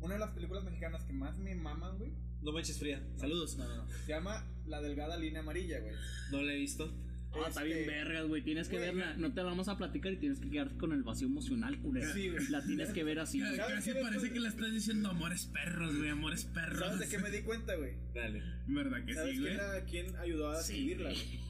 Una 0.00 0.14
de 0.14 0.20
las 0.20 0.30
películas 0.32 0.64
mexicanas 0.64 1.04
que 1.04 1.12
más 1.12 1.38
me 1.38 1.54
maman, 1.54 1.96
güey. 1.98 2.12
No 2.42 2.52
manches 2.52 2.78
fría. 2.78 3.02
Saludos. 3.16 3.56
No, 3.56 3.68
no, 3.68 3.76
no. 3.76 3.88
Se 3.88 4.08
llama 4.12 4.44
La 4.66 4.80
Delgada 4.82 5.16
Línea 5.16 5.40
Amarilla, 5.40 5.80
güey. 5.80 5.94
No 6.30 6.42
la 6.42 6.52
he 6.52 6.56
visto. 6.56 6.92
Ah, 7.34 7.46
está 7.48 7.62
bien 7.62 7.78
Este, 7.78 7.90
vergas, 7.90 8.26
güey. 8.26 8.42
Tienes 8.42 8.68
que 8.68 8.78
verla. 8.78 9.14
No 9.16 9.30
te 9.32 9.36
la 9.36 9.44
vamos 9.44 9.68
a 9.68 9.78
platicar 9.78 10.12
y 10.12 10.16
tienes 10.18 10.38
que 10.40 10.50
quedarte 10.50 10.76
con 10.76 10.92
el 10.92 11.02
vacío 11.02 11.28
emocional, 11.28 11.78
culera. 11.80 12.12
Sí, 12.12 12.28
güey. 12.28 12.46
La 12.48 12.62
tienes 12.62 12.90
que 12.90 13.04
ver 13.04 13.20
así. 13.20 13.38
Ca- 13.40 13.46
güey. 13.46 13.56
¿Sabes 13.56 13.74
Casi 13.76 13.90
parece 13.92 14.10
después- 14.10 14.32
que 14.32 14.40
le 14.40 14.48
estás 14.48 14.72
diciendo 14.72 15.08
amores 15.08 15.46
perros, 15.46 15.96
güey, 15.96 16.10
amores 16.10 16.44
perros. 16.44 16.78
¿Sabes 16.80 16.98
de 17.00 17.08
qué 17.08 17.18
me 17.22 17.30
di 17.30 17.40
cuenta, 17.42 17.74
güey? 17.76 17.94
Dale. 18.14 18.42
¿Verdad 18.66 19.04
que 19.06 19.14
¿Sabes 19.14 19.34
sí, 19.34 19.40
güey? 19.40 19.56
quién, 19.56 19.68
la- 19.68 19.84
quién 19.86 20.16
ayudó 20.16 20.50
a 20.50 20.62
Sí, 20.62 20.72
escribirla, 20.72 21.10
güey? 21.10 21.40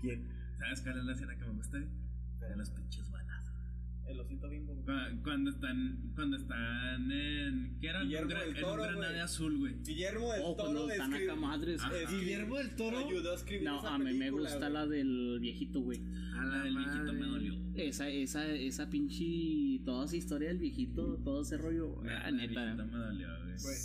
¿Quién? 0.00 0.28
¿Sabes 0.58 0.80
cuál 0.80 0.98
es 0.98 1.04
la 1.04 1.12
escena 1.12 1.36
que 1.38 1.44
me 1.44 1.52
gusta? 1.52 1.78
güey? 1.78 1.90
De 2.50 2.56
los 2.56 2.70
pinches. 2.70 3.03
El 4.06 4.20
osito 4.20 4.48
bimbo. 4.50 4.74
güey. 4.74 4.84
Cu- 4.84 5.22
Cuando 5.22 5.50
están, 5.50 6.12
cuando 6.14 6.36
están 6.36 7.10
en. 7.10 7.78
¿Qué 7.80 7.88
era? 7.88 8.00
Un, 8.02 8.06
Guillermo 8.08 8.30
gra- 8.30 8.40
del 8.40 8.48
un 8.54 8.60
Toro, 8.60 8.82
granade 8.82 9.06
güey. 9.08 9.20
azul, 9.20 9.58
güey. 9.58 9.74
Guillermo 9.82 10.32
del 10.32 10.42
Oh, 10.44 10.54
Toro 10.56 10.64
cuando 10.64 10.86
de 10.86 10.92
están 10.94 11.12
escri- 11.12 11.24
acá 11.24 11.34
madres. 11.36 11.80
Ajá. 11.80 11.92
escri- 11.96 12.20
Guillermo 12.20 12.56
del 12.58 12.76
Toro. 12.76 12.98
ayudó 12.98 13.32
a 13.32 13.34
escribir 13.34 13.64
No, 13.64 13.78
esa 13.78 13.94
a 13.94 13.98
mí 13.98 14.12
me 14.12 14.30
gusta 14.30 14.58
güey. 14.58 14.72
la 14.72 14.86
del 14.86 15.38
viejito, 15.40 15.80
güey. 15.80 16.00
A 16.36 16.44
La 16.44 16.64
del 16.64 16.76
viejito 16.76 17.12
me 17.14 17.26
dolió. 17.26 17.54
Esa, 17.76 18.08
esa, 18.10 18.46
esa 18.46 18.90
pinche. 18.90 19.82
Toda 19.84 20.04
esa 20.04 20.16
historia 20.16 20.48
del 20.48 20.58
viejito, 20.58 21.18
todo 21.24 21.42
ese 21.42 21.56
rollo. 21.56 22.00
Ah, 22.02 22.30
La 22.30 22.30
neta. 22.32 22.62
viejita 22.62 22.84
me 22.84 22.98
dolió, 22.98 23.28
güey. 23.42 23.56
Güey, 23.62 23.76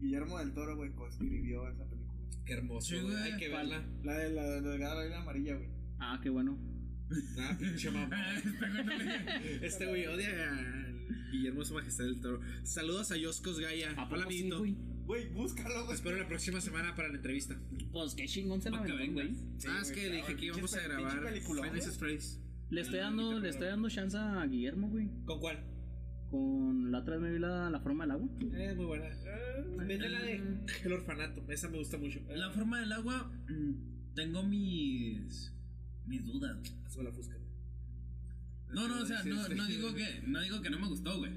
Guillermo 0.00 0.38
del 0.38 0.52
Toro, 0.52 0.76
güey, 0.76 0.90
coescribió 0.92 1.68
esa 1.68 1.84
película. 1.88 2.08
Qué 2.44 2.52
hermoso, 2.54 2.88
Sí, 2.94 3.00
güey. 3.02 3.14
Hay 3.16 3.36
que 3.38 3.48
verla. 3.48 3.84
La 4.02 4.14
de 4.14 4.30
la 4.32 4.60
Delgada 4.60 5.02
Línea 5.04 5.20
Amarilla, 5.20 5.54
güey. 5.56 5.68
Ah, 6.00 6.18
qué 6.22 6.28
bueno. 6.30 6.58
Ah, 7.38 7.56
pinche 7.58 7.90
mamá. 7.90 8.16
Este 8.38 8.50
güey 8.50 9.58
Este 9.62 9.86
güey 9.86 10.06
odia 10.06 10.52
a 10.52 11.30
Guillermo 11.32 11.64
Su 11.64 11.74
Majestad 11.74 12.04
del 12.04 12.20
Toro. 12.20 12.40
Saludos 12.64 13.10
a 13.12 13.16
Yoscos 13.16 13.58
Gaya. 13.60 13.92
¿A 13.96 14.08
Hola, 14.08 14.24
amiguito. 14.24 14.58
güey? 14.58 15.28
Búscalo, 15.32 15.84
güey. 15.84 15.94
Espero 15.94 16.16
la 16.18 16.28
próxima 16.28 16.60
semana 16.60 16.94
para 16.94 17.08
la 17.08 17.14
entrevista. 17.16 17.58
Pues 17.92 18.14
qué 18.14 18.26
chingón 18.26 18.60
se 18.60 18.70
la 18.70 18.78
güey. 18.78 19.34
ah, 19.68 19.78
es 19.82 19.90
que 19.90 20.08
le 20.08 20.16
dije 20.16 20.36
que 20.36 20.46
íbamos 20.46 20.74
a 20.74 20.80
grabar 20.82 21.22
Freddy's. 21.98 22.40
Le 22.70 22.82
estoy 22.82 22.98
dando, 22.98 23.40
le 23.40 23.48
estoy 23.48 23.68
dando 23.68 23.88
chance 23.88 24.16
a 24.18 24.44
Guillermo, 24.44 24.90
güey. 24.90 25.08
¿Con 25.24 25.40
cuál? 25.40 25.64
Con 26.30 26.92
la 26.92 26.98
otra 26.98 27.14
vez 27.14 27.22
me 27.22 27.32
vi 27.32 27.38
la, 27.38 27.70
la 27.70 27.80
forma 27.80 28.04
del 28.04 28.10
agua. 28.10 28.28
Eh, 28.52 28.74
muy 28.74 28.84
buena. 28.84 29.08
Vete 29.86 30.08
la 30.10 30.20
de 30.22 30.42
El 30.84 30.92
Orfanato. 30.92 31.42
Esa 31.48 31.70
me 31.70 31.78
gusta 31.78 31.96
mucho. 31.96 32.20
La 32.28 32.50
forma 32.50 32.80
del 32.80 32.92
agua. 32.92 33.32
mm, 33.48 34.14
Tengo 34.14 34.42
mis. 34.42 35.54
Mis 36.08 36.24
dudas. 36.24 36.56
güey. 36.58 36.72
Hazme 36.86 37.04
la 37.04 37.12
fusca. 37.12 37.36
No, 38.72 38.86
no, 38.88 39.00
o 39.02 39.06
sea, 39.06 39.22
no, 39.24 39.48
no 39.48 39.66
digo 39.66 39.94
que 39.94 40.22
no 40.26 40.40
digo 40.42 40.60
que 40.60 40.70
no 40.70 40.78
me 40.78 40.88
gustó, 40.88 41.18
güey. 41.18 41.32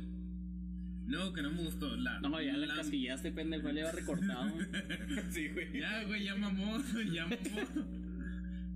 No, 1.06 1.34
que 1.34 1.42
no 1.42 1.52
me 1.52 1.64
gustó. 1.64 1.96
La, 1.98 2.20
No, 2.22 2.42
ya 2.42 2.56
la 2.58 2.68
la- 2.68 2.76
casquillaste, 2.76 3.32
pendejo, 3.32 3.68
ya 3.68 3.74
le 3.74 3.82
había 3.82 3.92
recortado. 3.92 4.54
Sí, 5.32 5.50
güey. 5.50 5.80
Ya, 5.80 6.04
güey, 6.06 6.24
ya 6.26 6.36
mamó, 6.36 6.78
ya 7.14 7.26
mamó. 7.26 7.98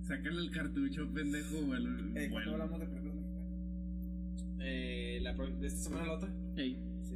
Sácale 0.06 0.40
el 0.40 0.50
cartucho, 0.50 1.08
pendejo, 1.12 1.62
güey. 1.62 1.82
Eh, 1.84 2.28
Bueno. 2.28 2.30
cuando 2.30 2.52
hablamos 2.52 2.80
de 2.80 2.86
películas 2.86 3.14
mexicanas. 3.14 4.60
Eh, 4.60 5.18
la 5.22 5.34
pro- 5.34 5.50
de 5.58 5.66
esta 5.66 5.80
semana 5.80 6.06
la 6.06 6.12
otra. 6.12 6.34
Ey. 6.56 6.76
Sí. 7.02 7.14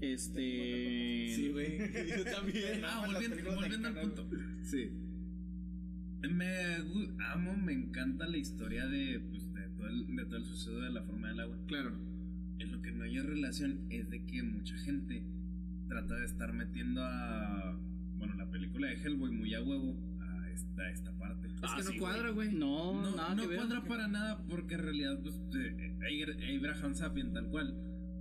Este. 0.00 1.32
Sí, 1.36 1.48
güey. 1.52 1.78
Yo 2.08 2.24
también. 2.24 2.82
Ah, 2.84 3.04
volviendo, 3.06 3.54
volviendo 3.54 3.88
al 3.88 3.94
punto. 4.00 4.28
Sí. 4.64 4.90
Me 6.28 6.76
amo, 7.32 7.56
me 7.56 7.72
encanta 7.72 8.26
la 8.28 8.36
historia 8.36 8.86
de, 8.86 9.20
pues, 9.30 9.52
de, 9.54 9.62
todo 9.76 9.88
el, 9.88 10.16
de 10.16 10.24
todo 10.26 10.36
el 10.36 10.44
suceso 10.44 10.78
de 10.80 10.90
la 10.90 11.02
forma 11.02 11.28
del 11.28 11.40
agua. 11.40 11.56
Claro. 11.66 11.92
En 12.58 12.72
lo 12.72 12.82
que 12.82 12.92
no 12.92 13.04
hay 13.04 13.18
relación 13.20 13.86
es 13.90 14.10
de 14.10 14.24
que 14.26 14.42
mucha 14.42 14.76
gente 14.76 15.22
trata 15.88 16.14
de 16.16 16.26
estar 16.26 16.52
metiendo 16.52 17.02
a. 17.04 17.78
Bueno, 18.18 18.34
la 18.34 18.50
película 18.50 18.88
de 18.88 18.94
Hellboy 19.02 19.30
muy 19.30 19.54
a 19.54 19.62
huevo 19.62 19.96
a 20.20 20.50
esta, 20.50 20.82
a 20.82 20.90
esta 20.90 21.12
parte. 21.18 21.48
Es 21.48 21.86
que 21.86 21.94
no 21.94 21.98
cuadra, 21.98 22.30
güey. 22.30 22.52
No, 22.52 23.00
No, 23.02 23.16
nada 23.16 23.34
no 23.34 23.42
que 23.42 23.48
ver. 23.48 23.56
cuadra 23.58 23.82
para 23.84 24.08
nada 24.08 24.42
porque 24.46 24.74
en 24.74 24.82
realidad, 24.82 25.18
pues, 25.22 25.40
eh, 25.56 25.96
Abra- 26.00 26.56
Abraham 26.58 26.94
Sapien, 26.94 27.32
tal 27.32 27.46
cual, 27.48 27.74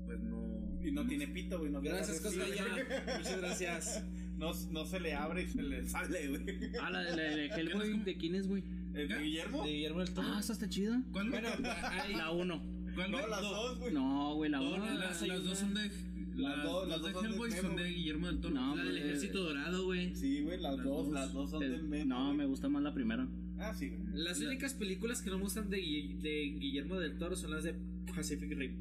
pues 0.06 0.22
no. 0.22 0.80
Y 0.82 0.92
no 0.94 1.06
tiene 1.06 1.28
pito, 1.28 1.60
güey. 1.60 1.70
No 1.72 1.82
Gracias, 1.82 2.22
Cosmaya. 2.22 2.64
Muchas 3.18 3.38
gracias. 3.42 4.06
No, 4.40 4.52
no 4.72 4.86
se 4.86 5.00
le 5.00 5.14
abre 5.14 5.44
y 5.44 5.48
se 5.48 5.62
le 5.62 5.86
sale, 5.88 6.30
güey. 6.30 6.44
Ah, 6.82 6.90
la, 6.90 7.04
la, 7.04 7.10
la 7.16 7.16
de 7.22 7.46
Hellboy, 7.56 8.00
¿de 8.00 8.16
quién 8.18 8.36
es, 8.36 8.48
güey? 8.48 8.64
¿El 8.94 9.08
de 9.08 9.20
Guillermo? 9.20 9.64
De 9.66 9.72
Guillermo 9.72 10.00
del 10.00 10.14
Toro. 10.14 10.28
Ah, 10.34 10.40
esa 10.40 10.54
está 10.54 10.68
chida. 10.70 11.04
¿Cuál? 11.12 11.30
Bueno, 11.30 11.50
hay. 11.84 12.16
La 12.16 12.32
1. 12.32 12.64
¿Cuál? 12.96 13.12
No, 13.12 13.28
las 13.28 13.42
No. 13.42 13.50
dos, 13.52 13.80
güey. 13.80 13.94
No, 13.94 14.36
güey, 14.36 14.50
la 14.50 14.58
No, 14.60 14.70
1. 14.70 14.78
no, 14.78 14.86
La- 14.86 14.94
las 15.06 15.44
dos 15.44 15.58
son 15.60 15.74
de. 15.74 15.92
Las, 16.36 16.64
dos- 16.64 16.88
las 16.88 17.02
de 17.04 17.12
dos 17.12 17.12
son 17.12 17.22
de 17.24 17.30
Hellboy 17.30 17.50
Memo, 17.50 17.62
son 17.62 17.76
de 17.76 17.82
güey. 17.84 17.94
Guillermo 17.96 18.28
del 18.28 18.40
Toro. 18.40 18.56
No, 18.56 18.76
La 18.78 18.84
del 18.86 18.98
ejército 18.98 19.44
dorado, 19.44 19.84
güey. 19.86 20.16
Sí, 20.16 20.42
güey, 20.42 20.60
las, 20.62 20.78
Las 20.78 20.86
dos, 20.86 21.06
dos. 21.06 21.14
las 21.14 21.34
dos 21.34 21.50
son 21.52 21.60
de 21.60 21.78
Memo. 21.78 22.06
No, 22.06 22.26
güey. 22.28 22.38
me 22.38 22.46
gusta 22.46 22.70
más 22.70 22.82
la 22.82 22.94
primera. 22.94 23.28
Ah, 23.60 23.74
sí, 23.74 23.90
güey. 23.90 24.24
Las 24.24 24.40
únicas 24.40 24.74
películas 24.74 25.22
que 25.22 25.30
no 25.32 25.38
me 25.38 25.44
gustan 25.44 25.70
de, 25.70 25.82
Gui- 25.84 26.18
de 26.22 26.56
Guillermo 26.60 26.96
del 26.98 27.18
Toro 27.18 27.36
son 27.36 27.52
las 27.52 27.66
de 27.66 27.76
Pacific 28.16 28.58
Rim. 28.58 28.72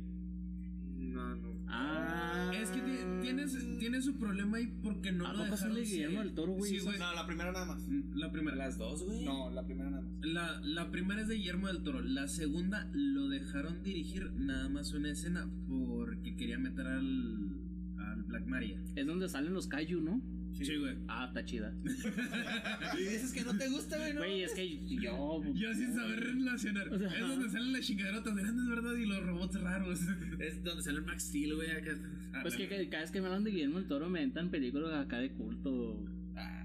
No, 0.98 1.34
no. 1.34 1.47
Ah. 1.70 2.50
Es 2.54 2.70
que 2.70 2.80
ti- 2.80 3.20
tienes, 3.22 3.56
tiene 3.78 4.00
su 4.02 4.16
problema 4.18 4.56
ahí 4.56 4.66
porque 4.82 5.12
no 5.12 5.26
¿A 5.26 5.32
lo 5.32 5.44
dejaron 5.44 5.74
de 5.74 5.82
Guillermo 5.82 6.20
del 6.20 6.34
Toro, 6.34 6.52
güey? 6.52 6.70
Sí, 6.70 6.76
Esas- 6.76 6.86
güey. 6.86 6.98
No, 6.98 7.14
la 7.14 7.26
primera 7.26 7.52
nada 7.52 7.66
más. 7.66 7.82
La 8.14 8.32
primera. 8.32 8.56
Las 8.56 8.78
dos, 8.78 9.04
güey. 9.04 9.24
No, 9.24 9.50
la 9.50 9.64
primera 9.64 9.90
nada 9.90 10.02
más. 10.02 10.12
La, 10.22 10.60
la 10.62 10.90
primera 10.90 11.20
es 11.22 11.28
de 11.28 11.36
Guillermo 11.36 11.68
del 11.68 11.82
Toro. 11.82 12.00
La 12.00 12.26
segunda 12.28 12.90
lo 12.94 13.28
dejaron 13.28 13.82
dirigir 13.82 14.32
nada 14.32 14.68
más 14.68 14.92
una 14.94 15.10
escena 15.10 15.48
porque 15.68 16.36
quería 16.36 16.58
meter 16.58 16.86
al, 16.86 17.50
al 17.98 18.22
Black 18.24 18.46
Maria. 18.46 18.80
Es 18.96 19.06
donde 19.06 19.28
salen 19.28 19.52
los 19.54 19.66
Kaiju, 19.68 20.00
¿no? 20.00 20.20
Sí, 20.54 20.76
güey. 20.76 20.96
Ah, 21.06 21.26
está 21.28 21.44
chida. 21.44 21.72
Y 22.98 23.02
dices 23.02 23.32
que 23.32 23.42
no 23.44 23.56
te 23.56 23.68
gusta, 23.68 23.96
güey, 23.96 24.12
¿no? 24.12 24.20
Güey, 24.20 24.42
es 24.42 24.52
que 24.54 24.78
yo. 24.96 25.42
Yo 25.54 25.74
sin 25.74 25.94
saber 25.94 26.20
relacionar. 26.20 26.88
O 26.88 26.98
sea, 26.98 27.08
es 27.12 27.20
donde 27.20 27.50
salen 27.50 27.72
las 27.72 27.86
chingaderotas 27.86 28.34
grandes, 28.34 28.68
¿verdad? 28.68 28.94
Y 28.94 29.06
los 29.06 29.24
robots 29.24 29.60
raros. 29.60 30.00
Es 30.38 30.64
donde 30.64 30.82
sale 30.82 30.98
el 30.98 31.04
Max 31.04 31.24
Steel, 31.24 31.54
güey. 31.54 31.70
Acá. 31.70 31.96
Pues 32.42 32.56
que, 32.56 32.68
que 32.68 32.88
cada 32.88 33.02
vez 33.02 33.10
que 33.10 33.20
me 33.20 33.26
hablan 33.26 33.44
de 33.44 33.50
Guillermo 33.50 33.78
del 33.78 33.88
Toro 33.88 34.08
me 34.08 34.22
entran 34.22 34.50
películas 34.50 34.92
acá 34.94 35.18
de 35.18 35.30
culto. 35.32 36.04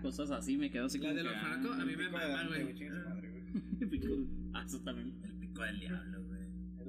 Cosas 0.01 0.31
así, 0.31 0.57
me 0.57 0.69
quedo 0.69 0.85
así 0.85 0.99
La 0.99 1.09
como. 1.09 1.21
que, 1.21 1.27
orfanato, 1.29 1.73
ah, 1.73 1.81
a 1.81 1.85
mí 1.85 1.95
me 1.95 2.03
de 2.03 2.09
Dante, 2.09 2.63
güey. 2.63 4.33
Ah, 4.53 4.63
eso 4.65 4.79
también. 4.81 5.13
El 5.23 5.33
pico 5.33 5.63
del 5.63 5.79
diablo, 5.79 6.23
güey. 6.25 6.41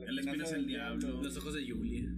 El 0.02 0.08
El 0.08 0.18
espino 0.18 0.44
es 0.44 0.52
el 0.52 0.66
diablo. 0.66 1.22
Los 1.22 1.36
ojos 1.38 1.54
de 1.54 1.70
Julia. 1.70 2.14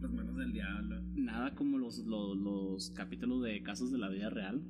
Las 0.00 0.10
manos 0.12 0.36
del 0.36 0.52
diablo. 0.52 1.02
Nada 1.30 1.54
como 1.54 1.78
los, 1.78 1.98
los, 1.98 2.36
los 2.36 2.90
capítulos 2.90 3.42
de 3.42 3.62
casos 3.62 3.92
de 3.92 3.98
la 3.98 4.08
vida 4.08 4.30
real. 4.30 4.60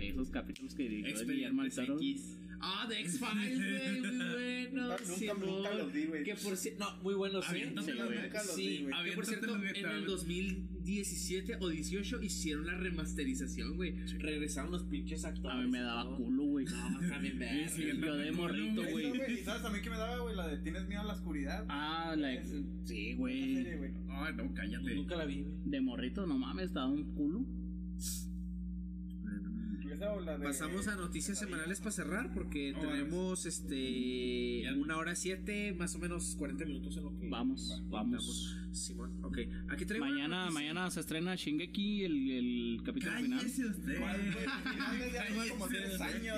Esos 0.00 0.30
capítulos 0.30 0.74
que 0.74 0.88
dirigió 0.88 1.26
Guillermo. 1.26 1.64
X. 1.64 2.38
Ah, 2.64 2.86
The 2.88 3.00
X-Files, 3.00 3.58
güey. 3.58 4.00
Muy 4.00 4.10
bueno. 4.32 4.82
Nunca- 4.88 4.96
nunca- 5.02 5.14
Simón. 5.16 5.40
nunca 5.40 5.74
los 5.74 5.92
vi, 5.92 6.04
güey. 6.06 6.22
Que 6.24 6.34
por 6.36 6.56
cierto. 6.56 6.84
No, 6.84 7.02
muy 7.02 7.14
buenos, 7.14 7.44
¿sí? 7.44 7.50
Aviéntate 7.50 7.92
Sí, 7.92 7.98
Nunca 7.98 8.38
los 8.44 8.54
Sí, 8.54 8.68
vi, 8.68 8.78
güey. 8.84 9.04
que 9.04 9.12
por 9.12 9.26
cierto, 9.26 9.56
en 9.56 9.64
el 9.66 9.82
tablet. 9.82 10.04
2017 10.06 11.56
o 11.60 11.68
18 11.68 12.22
hicieron 12.22 12.66
la 12.66 12.74
remasterización, 12.74 13.76
güey. 13.76 13.96
Regresaron 14.18 14.70
los 14.70 14.84
pinches 14.84 15.24
actores. 15.24 15.56
A 15.58 15.60
mí 15.60 15.68
me 15.70 15.80
daba 15.80 16.16
culo, 16.16 16.44
güey. 16.44 16.66
No, 16.66 17.00
también 17.08 17.38
me 17.38 17.68
Sí, 17.68 17.82
sí, 17.82 18.00
Yo 18.00 18.14
de 18.14 18.32
morrito, 18.32 18.82
güey. 18.90 19.08
¿Y 19.32 19.36
sabes 19.44 19.62
también 19.62 19.82
qué 19.82 19.90
me 19.90 19.96
daba, 19.96 20.18
güey? 20.20 20.36
La 20.36 20.46
de 20.48 20.58
¿Tienes 20.58 20.86
miedo 20.86 21.00
a 21.02 21.04
la 21.04 21.14
oscuridad? 21.14 21.64
Ah, 21.68 22.14
la. 22.16 22.44
Sí, 22.44 22.64
serie, 22.84 23.14
güey. 23.16 23.76
güey. 23.76 23.90
Ay, 24.08 24.34
no, 24.36 24.54
cállate. 24.54 24.94
Nunca 24.94 25.16
la 25.16 25.24
vi, 25.24 25.42
güey. 25.42 25.54
De 25.64 25.80
morrito, 25.80 26.26
no 26.26 26.38
mames, 26.38 26.66
estaba 26.66 26.86
un 26.86 27.12
culo. 27.14 27.44
Esa 30.02 30.12
o 30.14 30.20
la 30.20 30.38
de- 30.38 30.44
Pasamos 30.44 30.88
a 30.88 30.96
noticias 30.96 31.38
semanales 31.38 31.78
para 31.78 31.92
cerrar 31.92 32.32
porque 32.34 32.74
Oh, 32.76 32.80
tenemos 32.80 33.46
este 33.46 34.64
una 34.76 34.96
hora 34.96 35.14
siete, 35.14 35.72
más 35.74 35.94
o 35.94 35.98
menos 35.98 36.34
40 36.38 36.64
minutos 36.64 36.96
en 36.96 37.04
lo 37.04 37.18
que 37.18 37.28
Vamos, 37.28 37.82
vamos. 37.88 38.56
Simón, 38.72 39.22
ok. 39.22 39.38
Aquí 39.70 39.84
traigo 39.84 40.04
una 40.06 40.14
Mañana, 40.14 40.50
mañana 40.50 40.90
se 40.90 41.00
estrena 41.00 41.34
Shingeki, 41.34 42.04
el, 42.04 42.30
el 42.30 42.82
capítulo 42.84 43.12
final. 43.18 43.46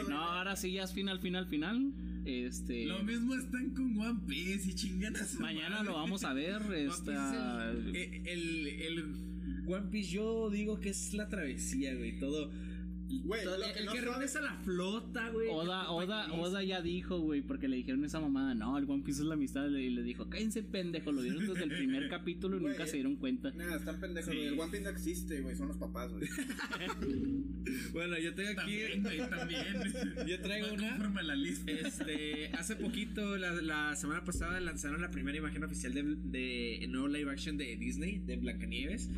No, 0.08 0.18
ahora 0.18 0.56
sí 0.56 0.72
ya 0.72 0.84
es 0.84 0.92
final, 0.92 1.20
final, 1.20 1.46
final. 1.46 1.92
Este. 2.24 2.86
Lo 2.86 3.02
mismo 3.02 3.34
están 3.34 3.70
con 3.74 3.98
One 3.98 4.20
Piece 4.26 4.70
y 4.70 4.74
chingan 4.74 5.16
a 5.16 5.24
su 5.24 5.40
Mañana 5.40 5.76
madre. 5.76 5.84
lo 5.90 5.94
vamos 5.94 6.24
a 6.24 6.32
ver. 6.32 6.62
Esta. 6.74 7.72
es 7.72 7.78
el, 7.86 7.96
eh, 7.96 8.22
el, 8.26 8.66
el 8.66 9.04
One 9.66 9.88
Piece 9.90 10.10
yo 10.10 10.50
digo 10.50 10.80
que 10.80 10.90
es 10.90 11.12
la 11.14 11.28
travesía, 11.28 11.94
güey, 11.94 12.18
todo. 12.18 12.50
Güey, 13.08 13.44
todo- 13.44 13.58
lo 13.58 13.64
el 13.64 13.72
que 13.72 13.78
que, 13.80 13.84
no 13.84 13.92
sabe- 13.94 14.00
regresa 14.12 14.38
a 14.38 14.42
la 14.42 14.54
flota, 14.64 15.28
güey. 15.30 15.48
Oda, 15.50 15.90
Oda. 15.90 16.32
Oda 16.32 16.62
ya 16.62 16.80
dijo, 16.82 17.18
güey, 17.20 17.42
porque 17.42 17.68
le 17.68 17.76
dijeron 17.76 18.04
esa 18.04 18.20
mamada, 18.20 18.54
no, 18.54 18.76
el 18.78 18.88
One 18.90 19.02
Piece 19.04 19.20
es 19.20 19.26
la 19.26 19.34
amistad, 19.34 19.68
y 19.68 19.90
le 19.90 20.02
dijo, 20.02 20.28
cállense 20.28 20.62
pendejo, 20.62 21.12
lo 21.12 21.22
vieron 21.22 21.46
desde 21.46 21.64
el 21.64 21.70
primer 21.70 22.08
capítulo 22.10 22.56
y 22.56 22.60
Güey, 22.60 22.72
nunca 22.72 22.86
se 22.86 22.94
dieron 22.94 23.16
cuenta. 23.16 23.50
Nah, 23.52 23.76
están 23.76 24.00
pendejos, 24.00 24.30
Sí. 24.30 24.36
güey. 24.36 24.48
El 24.48 24.58
One 24.60 24.70
Piece 24.70 24.84
no 24.84 24.90
existe, 24.90 25.40
güey. 25.42 25.56
Son 25.56 25.68
los 25.68 25.76
papás, 25.76 26.10
güey. 26.12 26.24
Bueno, 27.92 28.18
yo 28.18 28.34
tengo 28.34 28.60
aquí. 28.60 28.78
También. 29.30 29.92
Yo 30.26 30.40
traigo 30.40 30.72
una. 30.74 30.90
conforme 30.90 31.20
a 31.20 31.22
la 31.22 31.36
lista. 31.36 31.70
Este, 31.70 32.48
hace 32.54 32.76
poquito, 32.76 33.36
la, 33.36 33.52
la 33.62 33.96
semana 33.96 34.24
pasada, 34.24 34.60
lanzaron 34.60 35.00
la 35.00 35.10
primera 35.10 35.38
imagen 35.38 35.64
oficial 35.64 35.94
de, 35.94 36.02
de 36.02 36.86
nuevo 36.88 37.08
live 37.08 37.30
action 37.30 37.56
de 37.56 37.76
Disney, 37.76 38.18
de 38.18 38.36
Blancanieves. 38.36 39.08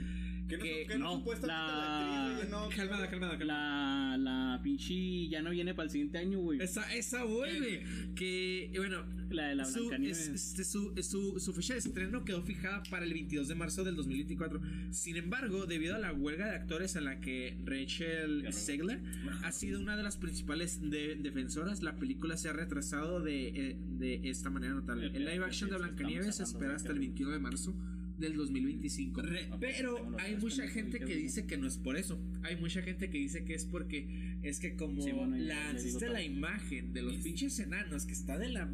¿Qué 0.49 0.57
no, 0.59 0.63
Que- 0.63 0.87
no, 0.99 1.19
no, 1.19 1.33
la- 1.43 1.47
la 1.47 2.27
actriz, 2.31 2.37
güey? 2.37 2.51
No, 2.51 2.69
Calmada, 2.77 3.11
calmada, 3.11 3.37
calmada. 3.39 4.17
La, 4.17 4.17
la 4.19 4.61
pinche 4.63 5.29
ya 5.29 5.43
no 5.43 5.51
viene 5.51 5.75
para 5.75 5.85
el 5.87 5.91
siguiente 5.91 6.19
año, 6.19 6.39
güey. 6.39 6.61
Esa, 6.63 6.95
esa 6.95 7.25
vuelve. 7.25 7.83
Que, 8.15 8.71
bueno, 8.77 9.05
La 9.31 9.49
de 9.49 9.55
la 9.57 9.65
su, 9.65 9.81
Blancanieves. 9.81 10.29
es- 10.29 10.51
este, 10.51 10.65
su, 10.65 10.93
su, 11.03 11.41
su 11.41 11.53
fecha 11.53 11.73
de 11.75 11.81
estreno 11.81 12.25
quedó 12.25 12.43
fijada 12.43 12.83
para 12.91 13.05
el 13.05 13.13
22 13.13 13.49
de 13.49 13.55
marzo 13.57 13.83
del 13.83 13.97
2024. 13.97 14.61
Sin 14.93 15.17
embargo, 15.17 15.67
debido 15.67 15.97
a 15.97 15.99
la 15.99 16.13
huelga 16.13 16.47
de 16.47 16.55
actores 16.57 16.95
en 16.97 17.07
la 17.07 17.21
que 17.21 17.59
Rachel 17.65 18.53
Segler 18.53 19.01
ha 19.43 19.51
sido 19.53 19.81
una 19.81 19.97
de 19.97 20.05
las 20.05 20.17
principales 20.17 20.81
de- 20.81 21.17
defensoras, 21.17 21.83
la 21.83 21.97
película 21.97 22.37
se 22.37 22.49
ha 22.49 22.53
retrasado 22.53 23.21
de, 23.21 23.49
eh, 23.49 23.77
de 23.99 24.21
esta 24.31 24.49
manera 24.51 24.75
notable. 24.75 25.07
El 25.09 25.25
live 25.25 25.45
action 25.45 25.71
de 25.71 25.77
Blancanieves 25.79 26.37
se 26.37 26.45
espera 26.45 26.77
hasta 26.77 26.93
el 26.93 27.01
21 27.01 27.33
de 27.33 27.39
marzo 27.41 27.75
del 28.19 28.35
2025. 28.37 29.23
Re- 29.23 29.51
Pero 29.61 30.17
hay 30.19 30.37
mucha 30.37 30.67
gente 30.69 30.99
que 30.99 31.15
dice 31.17 31.47
que 31.47 31.57
no 31.59 31.67
es 31.67 31.77
por 31.79 31.97
eso. 31.97 32.21
Hay 32.43 32.57
mucha 32.57 32.83
gente 32.83 33.11
que 33.11 33.19
dice 33.19 33.45
que 33.45 33.55
es 33.55 33.65
porque 33.65 34.39
es 34.43 34.59
que 34.61 34.75
como 34.77 35.03
Sí, 35.03 35.13
bueno, 35.13 35.37
la 35.37 35.75
todo. 35.99 36.21
imagen 36.21 36.93
de 36.93 37.03
los 37.03 37.17
pinches 37.19 37.59
enanos 37.59 38.07
que 38.07 38.13
está 38.13 38.39
de 38.39 38.49
la 38.49 38.71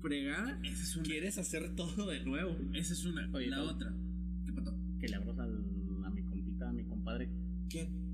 fregada, 0.00 0.58
Esa 0.62 0.82
es 0.82 0.96
una. 0.96 1.04
quieres 1.04 1.38
hacer 1.38 1.74
todo 1.74 2.06
de 2.08 2.24
nuevo. 2.24 2.56
Esa 2.74 2.92
es 2.92 3.04
una. 3.04 3.28
Oye, 3.32 3.48
la 3.48 3.62
otra. 3.62 3.92
¿Qué 4.44 4.52
pasó? 4.52 4.74
Que 5.00 5.08
le 5.08 5.16
abras 5.16 5.38
a 5.38 6.10
mi 6.10 6.22
compita, 6.22 6.68
a 6.68 6.72
mi 6.72 6.84
compadre, 6.84 7.28
¿Quién? 7.68 8.05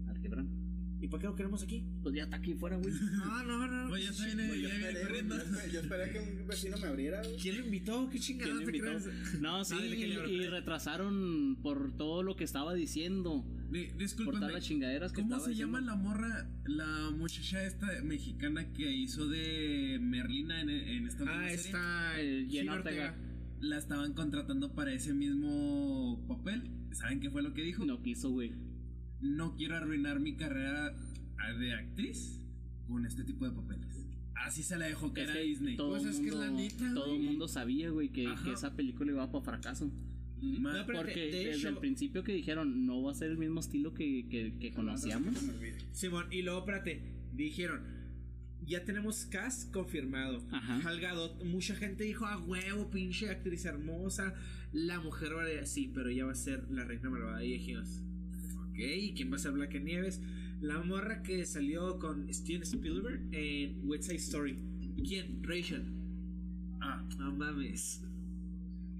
¿Y 1.03 1.09
por 1.09 1.19
qué 1.21 1.27
lo 1.27 1.35
queremos 1.35 1.63
aquí? 1.65 1.85
Pues 2.03 2.15
ya 2.15 2.23
está 2.23 2.37
aquí 2.37 2.55
fuera, 2.55 2.77
güey. 2.77 2.95
No, 3.19 3.43
no, 3.45 3.67
no. 3.67 3.89
Pues 3.91 4.05
ya 4.05 4.11
está 4.11 4.25
bien, 4.27 4.49
Güey, 4.49 4.63
yo, 4.63 4.69
ya 4.69 4.75
viene 4.77 4.89
esperé, 4.93 5.23
güey, 5.23 5.29
corriendo. 5.29 5.37
yo 5.73 5.81
esperé- 5.81 6.13
que 6.13 6.19
un 6.21 6.47
vecino 6.47 6.77
me 6.79 6.87
abriera, 6.87 7.23
güey. 7.23 7.37
¿Quién 7.39 7.59
lo 7.59 7.65
invitó? 7.65 8.09
¿Qué 8.09 8.19
chingada 8.21 8.53
¿Quién 8.53 8.59
te 8.71 8.77
invitó? 8.79 8.99
crees? 9.03 9.41
No, 9.41 9.65
sí, 9.65 9.75
Ah, 9.79 9.85
y 10.29 10.47
retrasaron 10.47 11.59
por 11.61 11.97
todo 11.97 12.23
lo 12.23 12.37
que 12.37 12.45
estaba 12.45 12.73
diciendo. 12.75 13.45
Di- 13.71 13.87
Por 13.87 13.97
Discúlpame. 13.99 14.39
todas 14.39 14.53
las 14.55 14.65
chingaderas 14.65 15.13
que 15.13 15.23
¿Cómo 15.23 15.35
estaba 15.37 15.53
se 15.53 15.59
llama 15.59 15.81
diciendo. 15.81 15.97
la 15.97 16.09
morra, 16.09 16.51
la 16.67 17.11
muchacha 17.11 17.65
esta 17.65 17.87
mexicana 18.05 18.73
que 18.73 18.93
hizo 18.93 19.27
de 19.29 19.99
Merlina 20.01 20.61
en, 20.61 20.69
en 20.71 21.07
esta 21.09 21.25
Ah, 21.27 21.51
está 21.51 22.13
Jenna 22.49 22.75
Ortega. 22.75 23.17
La 23.61 23.79
estaban 23.79 24.13
contratando 24.13 24.73
para 24.75 24.93
ese 24.93 25.15
mismo 25.15 26.25
papel. 26.29 26.71
¿Saben 26.93 27.19
qué 27.21 27.31
fue 27.31 27.43
lo 27.43 27.55
que 27.55 27.63
dijo? 27.63 27.85
No 27.85 28.03
quiso, 28.03 28.31
güey. 28.31 28.53
No 29.23 29.57
quiero 29.57 29.77
arruinar 29.77 30.21
mi 30.21 30.35
carrera 30.37 30.95
de 31.59 31.73
actriz 31.75 32.41
con 32.87 33.07
este 33.07 33.25
tipo 33.25 33.45
de 33.49 33.53
papeles. 33.53 34.07
Así 34.35 34.63
se 34.63 34.77
la 34.77 34.87
dejó 34.87 35.13
que 35.15 35.23
Es 35.23 35.29
era 35.29 35.39
que 35.39 35.45
Disney. 35.47 35.77
Todo 35.77 35.91
Pues 35.91 36.03
el 36.05 36.09
es 36.11 36.17
que 36.19 36.27
es 36.29 36.33
mundo, 36.35 36.47
la 36.47 36.51
neta, 36.53 36.95
todo 36.95 37.15
el 37.15 37.23
mundo 37.23 37.49
sabía, 37.49 37.91
güey, 37.91 38.09
que, 38.11 38.29
esa 38.53 38.75
película 38.75 39.13
iba 39.13 39.31
para 39.31 39.45
fracaso. 39.45 39.91
Ma- 40.41 40.77
No, 40.77 40.87
Porque 40.87 41.15
de 41.15 41.27
desde 41.31 41.53
hecho- 41.55 41.69
el 41.69 41.79
principio 41.79 42.25
que 42.25 42.33
dijeron 42.33 42.85
no 42.85 43.01
va 43.03 43.13
a 43.13 43.15
ser 43.15 43.31
el 43.31 43.39
mismo 43.39 43.61
estilo 43.61 43.95
que, 43.95 44.27
que, 44.29 44.59
que 44.59 44.73
conocíamos. 44.73 45.35
Simón, 45.93 46.27
y 46.33 46.43
luego, 46.43 46.61
espérate, 46.61 47.01
dijeron, 47.33 47.83
ya 48.67 48.85
tenemos 48.85 49.25
cast 49.27 49.73
confirmado. 49.73 50.43
Ajá. 50.51 50.93
Gadot, 51.01 51.45
mucha 51.45 51.77
gente 51.77 52.03
dijo, 52.03 52.27
a 52.27 52.39
huevo, 52.39 52.91
pinche 52.91 53.31
actriz 53.31 53.65
hermosa, 53.65 54.35
la 54.73 54.99
mujer 55.01 55.33
sí, 55.67 55.93
pero 55.95 56.09
ella 56.09 56.25
va 56.27 56.33
a 56.33 56.37
ser 56.37 56.69
la 56.71 56.85
reina 56.85 57.09
malvada 57.11 57.45
y 57.45 57.53
dijimos, 57.53 58.03
ok, 58.73 58.79
¿y 58.79 59.15
quién 59.15 59.31
va 59.33 59.37
a 59.37 59.39
ser 59.39 59.53
Blancanieves? 59.53 60.21
La 60.61 60.81
morra 60.83 61.23
que 61.23 61.45
salió 61.45 61.99
con 61.99 62.33
Steven 62.33 62.63
Spielberg 62.63 63.23
en 63.33 63.81
West 63.89 64.05
Side 64.05 64.17
Story. 64.19 64.57
¿Quién? 65.07 65.43
Rachel. 65.43 65.85
Ah, 66.81 67.05
No 67.19 67.33
mames. 67.35 68.03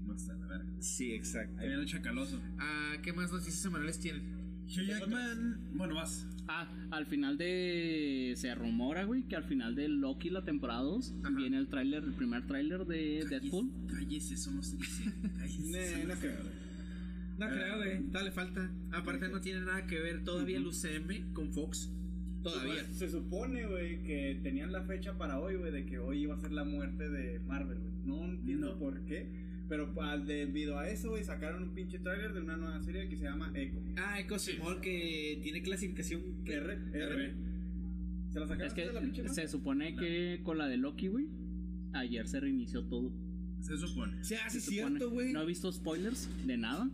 no 0.05 0.15
está 0.15 0.35
la 0.35 0.47
verga. 0.47 0.65
Sí, 0.79 1.11
exacto. 1.13 1.59
Ahí 1.59 1.67
viene 1.67 1.83
el 1.83 1.87
chacaloso. 1.87 2.41
Ah, 2.59 2.95
¿qué 3.01 3.13
más 3.13 3.31
noticias 3.31 3.55
semanales 3.55 3.99
tienen? 3.99 4.23
Hugh 4.67 4.85
Jackman. 4.87 5.59
Bueno, 5.75 5.95
vas. 5.95 6.27
Ah, 6.47 6.67
al 6.91 7.05
final 7.05 7.37
de. 7.37 8.33
Se 8.35 8.53
rumora, 8.55 9.05
güey, 9.05 9.23
que 9.23 9.37
al 9.37 9.45
final 9.45 9.75
de 9.75 9.87
Loki, 9.87 10.29
la 10.29 10.43
temporada 10.43 10.81
2, 10.81 11.13
Ajá. 11.23 11.29
viene 11.35 11.57
el 11.57 11.67
tráiler, 11.69 12.03
el 12.03 12.13
primer 12.13 12.45
tráiler 12.47 12.85
de 12.85 13.25
Deadpool. 13.29 13.71
Cállese, 13.87 14.33
eso 14.33 14.51
no 14.51 14.61
se 14.61 14.75
dice. 14.75 15.03
Cállese. 15.37 16.05
No 16.05 16.13
se 16.15 16.19
creo. 16.19 16.63
No 17.37 17.45
Ah. 17.45 17.49
creo, 17.49 17.77
güey. 17.77 17.99
Dale 18.11 18.31
falta. 18.31 18.71
Aparte 18.91 19.27
no 19.29 19.41
tiene 19.41 19.61
nada 19.61 19.85
que 19.87 19.99
ver 19.99 20.23
todavía 20.23 20.57
el 20.57 20.67
UCM 20.67 21.33
con 21.33 21.51
Fox. 21.51 21.91
Todavía. 22.43 22.83
Se 22.91 23.09
supone, 23.09 23.65
güey, 23.67 24.03
que 24.03 24.39
tenían 24.43 24.71
la 24.71 24.83
fecha 24.83 25.17
para 25.17 25.39
hoy, 25.39 25.55
güey, 25.55 25.71
de 25.71 25.85
que 25.85 25.97
hoy 25.99 26.23
iba 26.23 26.35
a 26.35 26.39
ser 26.39 26.51
la 26.51 26.63
muerte 26.65 27.09
de 27.09 27.39
Marvel, 27.39 27.79
güey. 27.79 27.93
No 28.05 28.25
entiendo 28.25 28.73
No. 28.73 28.79
por 28.79 29.01
qué. 29.05 29.27
Pero 29.69 29.93
debido 30.25 30.77
a 30.77 30.89
eso, 30.89 31.11
güey, 31.11 31.23
sacaron 31.23 31.63
un 31.63 31.69
pinche 31.73 31.97
trailer 31.99 32.33
de 32.33 32.41
una 32.41 32.57
nueva 32.57 32.81
serie 32.81 33.07
que 33.07 33.15
se 33.15 33.23
llama 33.23 33.49
Echo. 33.55 33.81
Ah, 33.95 34.19
Echo 34.19 34.37
Simón 34.37 34.81
que 34.81 35.39
tiene 35.41 35.61
clasificación 35.63 36.43
que 36.43 36.55
R, 36.55 36.73
R. 36.93 37.33
¿Se 38.29 38.39
la 38.39 38.45
sacaron 38.47 38.67
Es 38.67 38.73
que 38.73 38.85
de 38.87 38.93
la 38.93 38.99
pinche 39.01 39.27
se 39.29 39.47
supone 39.47 39.95
que 39.95 40.41
con 40.43 40.57
la 40.57 40.67
de 40.67 40.77
Loki, 40.77 41.07
güey, 41.07 41.27
ayer 41.93 42.27
se 42.27 42.41
reinició 42.41 42.83
todo. 42.83 43.11
Se 43.61 43.77
supone. 43.77 44.21
Se 44.23 44.35
hace 44.35 44.59
Se 44.59 44.65
supone. 44.75 44.97
cierto, 44.99 45.11
güey. 45.11 45.31
No 45.31 45.43
he 45.43 45.45
visto 45.45 45.71
spoilers 45.71 46.27
de 46.45 46.57
nada. 46.57 46.89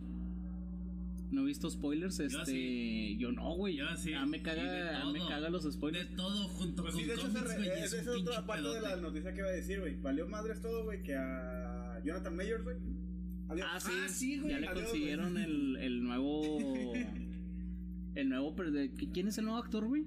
No 1.30 1.42
he 1.42 1.44
visto 1.46 1.70
spoilers, 1.70 2.18
este. 2.20 2.44
sí. 2.46 3.16
Yo 3.18 3.30
no, 3.32 3.54
güey. 3.54 3.76
Yo 3.76 3.84
sí. 3.96 4.10
Ya 4.10 4.26
me 4.26 4.38
Y 4.38 4.42
caga, 4.42 4.62
de 4.72 4.92
ya 4.92 5.04
me 5.12 5.18
caga 5.20 5.48
los 5.48 5.62
De 5.64 5.70
spoilers. 5.72 6.14
todo 6.16 6.48
junto 6.48 6.82
Pues 6.82 6.94
con 6.94 7.02
sí, 7.02 7.08
de 7.08 7.14
hecho, 7.14 7.26
esa, 7.28 7.38
cómics, 7.40 7.56
güey. 7.56 7.68
re- 7.68 7.84
Es 7.84 8.08
otra 8.08 8.46
parte 8.46 8.68
de 8.68 8.80
la 8.80 8.96
noticia 8.96 9.32
que 9.32 9.38
iba 9.38 9.48
a 9.48 9.52
decir, 9.52 9.80
güey. 9.80 9.94
Valió 10.00 10.26
madres 10.28 10.60
todo, 10.60 10.84
güey, 10.84 11.02
que 11.02 11.14
a 11.14 12.00
Jonathan 12.04 12.34
Mayers, 12.36 12.64
güey. 12.64 12.76
Adiós. 13.48 13.66
Ah, 13.70 13.80
sí, 13.80 13.90
Ah, 13.94 14.08
sí, 14.08 14.38
güey. 14.40 14.52
Ya 14.52 14.58
le 14.60 14.68
Adiós, 14.68 14.82
consiguieron 14.84 15.32
güey. 15.32 15.44
el, 15.44 15.76
el 15.76 16.02
nuevo. 16.04 16.64
El 18.16 18.28
nuevo. 18.28 18.56
pero 18.56 18.72
de- 18.72 18.90
¿Quién 18.90 19.28
es 19.28 19.38
el 19.38 19.44
nuevo 19.44 19.58
actor, 19.60 19.86
güey? 19.86 20.04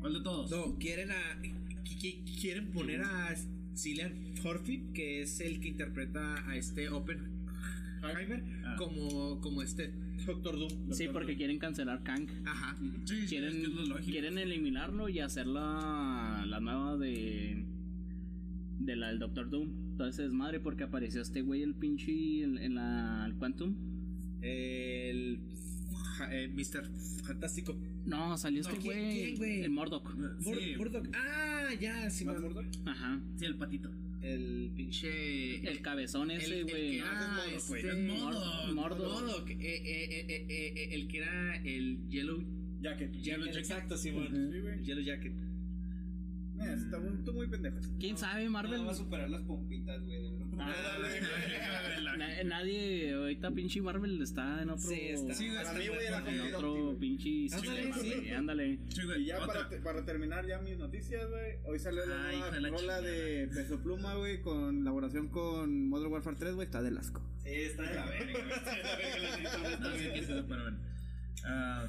¿Cuál 0.00 0.14
de 0.14 0.20
todos? 0.20 0.50
No, 0.50 0.78
quieren 0.78 1.10
a. 1.10 1.42
qui- 1.84 1.98
qui- 1.98 2.40
Quieren 2.40 2.70
poner 2.72 3.02
a 3.02 3.34
Cillian 3.76 4.34
Murphy, 4.42 4.84
que 4.94 5.20
es 5.22 5.40
el 5.40 5.60
que 5.60 5.68
interpreta 5.68 6.48
a 6.48 6.56
este 6.56 6.88
Oppenheimer, 8.12 8.44
Ah. 8.64 8.76
como, 8.78 9.40
como 9.40 9.62
este 9.62 9.92
Doctor 10.26 10.58
Doom. 10.58 10.92
Sí, 10.92 11.06
porque 11.12 11.28
Doom. 11.32 11.36
quieren 11.38 11.58
cancelar 11.58 12.02
Kang. 12.02 12.28
Ajá. 12.46 12.76
Sí, 13.04 13.14
sí, 13.16 13.22
es 13.24 13.28
Quieren, 13.28 13.52
que 13.52 13.62
es 13.62 13.68
lo 13.68 13.82
lógico. 13.86 14.10
quieren 14.10 14.38
eliminarlo 14.38 15.08
y 15.08 15.20
hacer 15.20 15.46
la, 15.46 16.44
la 16.46 16.60
nueva 16.60 16.96
de. 16.96 17.64
De 18.80 18.96
la 18.96 19.08
del 19.08 19.18
Doctor 19.18 19.50
Doom. 19.50 19.68
Entonces, 19.92 20.32
madre, 20.32 20.60
porque 20.60 20.84
apareció 20.84 21.22
este 21.22 21.42
güey, 21.42 21.62
el 21.62 21.74
pinche. 21.74 22.42
En, 22.42 22.58
en 22.58 22.74
la 22.74 23.24
el 23.26 23.34
Quantum. 23.34 23.74
El. 24.42 25.40
eh, 26.30 26.48
Mr. 26.54 26.90
Fantástico. 27.24 27.76
No, 28.06 28.36
salió 28.36 28.60
este 28.60 28.74
No, 28.74 28.80
¿quién- 28.80 28.94
güey. 28.98 29.22
quién, 29.24 29.36
güey? 29.36 29.60
El 29.62 29.70
Mordok. 29.70 30.10
Sí, 30.40 30.50
Mur- 30.50 30.76
Murdoch. 30.78 31.08
Ah, 31.14 31.68
ya, 31.80 32.10
sí, 32.10 32.24
¿Matt? 32.24 32.36
Ajá. 32.86 33.20
sí, 33.36 33.44
el 33.46 33.56
patito. 33.56 33.90
El 34.24 34.70
pinche. 34.74 35.68
El 35.68 35.80
cabezón 35.82 36.30
ese, 36.30 36.60
el 36.60 36.64
güey. 36.64 36.90
que 36.92 36.98
era, 36.98 37.06
Ah, 37.10 37.44
es 37.54 37.68
Murdoch, 37.68 37.76
este, 37.76 37.90
Es 37.90 37.98
Murdoch. 38.08 38.74
Murdoch. 38.74 39.20
Murdoch, 39.22 39.50
eh, 39.50 39.56
eh, 39.60 39.84
eh, 39.84 40.26
eh, 40.28 40.46
eh, 40.48 40.72
eh, 40.76 40.88
el 40.94 41.08
que 41.08 41.18
era 41.18 41.56
el 41.62 42.08
Yellow. 42.08 42.42
Jacket. 42.80 43.12
Yellow 43.12 43.44
Jacket. 43.46 43.58
Exacto, 43.60 43.96
Simón. 43.98 44.28
Sí, 44.52 44.60
güey. 44.60 44.78
El 44.78 44.84
Yellow 44.84 45.02
Jacket. 45.04 45.32
Eh, 45.32 46.74
está 46.76 46.98
muy, 47.00 47.32
muy 47.32 47.46
pendejo. 47.48 47.76
¿Quién 48.00 48.16
sabe, 48.16 48.48
Marvel? 48.48 48.78
No 48.80 48.86
va 48.86 48.92
a 48.92 48.94
superar 48.94 49.28
las 49.28 49.42
pompitas, 49.42 50.02
güey. 50.06 50.18
Ah, 50.60 52.16
na- 52.16 52.42
nadie, 52.44 53.12
ahorita 53.14 53.50
pinche 53.50 53.80
Marvel 53.82 54.20
está 54.22 54.62
en 54.62 54.70
otro. 54.70 54.88
Sí, 54.88 55.00
está. 55.08 55.34
Sí, 55.34 55.48
Para 55.54 55.72
mí, 55.72 55.88
güey, 55.88 56.06
era 56.06 56.18
en 56.30 56.54
otro 56.54 56.96
pinche. 56.98 57.46
Ándale, 57.54 57.82
sistema, 57.84 57.96
sí. 57.98 58.08
güey, 58.20 58.30
Ándale. 58.32 58.78
Sí, 58.88 59.02
güey. 59.04 59.22
Y 59.22 59.26
ya 59.26 59.46
para, 59.46 59.68
para 59.82 60.04
terminar 60.04 60.46
ya 60.46 60.58
mis 60.60 60.78
noticias, 60.78 61.28
güey. 61.28 61.56
Hoy 61.66 61.78
salió 61.78 62.04
la 62.06 62.28
Ay, 62.28 62.38
nueva 62.60 62.78
rola 62.78 63.00
de 63.00 63.48
Peso 63.52 63.78
Pluma, 63.82 64.14
güey, 64.14 64.40
con 64.42 64.78
colaboración 64.78 65.28
con 65.28 65.88
Modern 65.88 66.12
Warfare 66.12 66.36
3, 66.38 66.54
güey. 66.54 66.66
Está 66.66 66.82
del 66.82 66.98
asco. 66.98 67.22
Sí, 67.42 67.50
está 67.50 67.82
de 67.82 67.94
la 67.94 68.04
verga. 68.06 68.32
Está 70.14 70.34
de 70.34 70.42
verga. 70.42 70.78
Ah, 71.46 71.86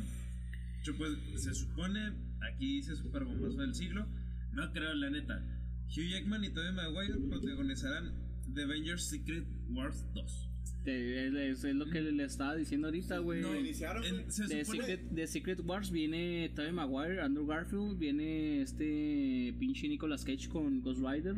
yo, 0.83 0.95
pues, 0.97 1.11
se 1.37 1.53
supone, 1.53 2.11
aquí 2.51 2.77
dice 2.77 2.95
super 2.95 3.23
bomboso 3.23 3.57
del 3.61 3.73
siglo. 3.73 4.05
No 4.51 4.71
creo, 4.71 4.93
la 4.93 5.09
neta. 5.09 5.41
Hugh 5.89 6.09
Jackman 6.09 6.43
y 6.43 6.49
Tobey 6.49 6.71
Maguire 6.73 7.13
protagonizarán 7.29 8.11
The 8.53 8.63
Avengers 8.63 9.03
Secret 9.09 9.45
Wars 9.69 10.05
2. 10.13 10.49
Te- 10.83 11.49
Es, 11.49 11.63
es 11.63 11.75
lo 11.75 11.87
que 11.89 11.99
le 12.01 12.23
estaba 12.25 12.55
diciendo 12.55 12.87
ahorita, 12.87 13.17
güey. 13.19 13.41
No, 13.41 13.55
iniciaron, 13.55 14.03
En- 14.03 14.15
güey. 14.17 14.31
se 14.31 14.45
De 14.47 14.63
supone. 14.65 14.85
Secret, 14.85 15.09
de 15.09 15.27
Secret 15.27 15.59
Wars 15.65 15.91
viene 15.91 16.51
Tobey 16.55 16.71
Maguire, 16.71 17.21
Andrew 17.21 17.45
Garfield, 17.47 17.97
viene 17.97 18.61
este 18.61 19.55
pinche 19.59 19.87
Nicolas 19.87 20.23
Cage 20.23 20.47
con 20.49 20.81
Ghost 20.81 21.01
Rider. 21.01 21.35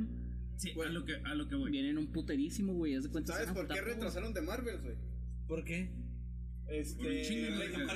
Sí, 0.58 0.72
a 0.84 0.89
lo 0.89 1.05
que, 1.05 1.16
a 1.24 1.36
lo 1.36 1.47
que 1.47 1.55
voy. 1.55 1.72
Vienen 1.72 1.97
un 1.97 2.08
puterísimo, 2.08 2.74
güey. 2.74 2.95
¿Sabes 3.24 3.51
por 3.53 3.68
qué 3.68 3.80
retrasaron 3.80 4.34
de 4.34 4.41
Marvel, 4.41 4.80
güey? 4.82 4.95
¿Por 5.47 5.64
qué? 5.64 5.91
Este, 6.68 7.24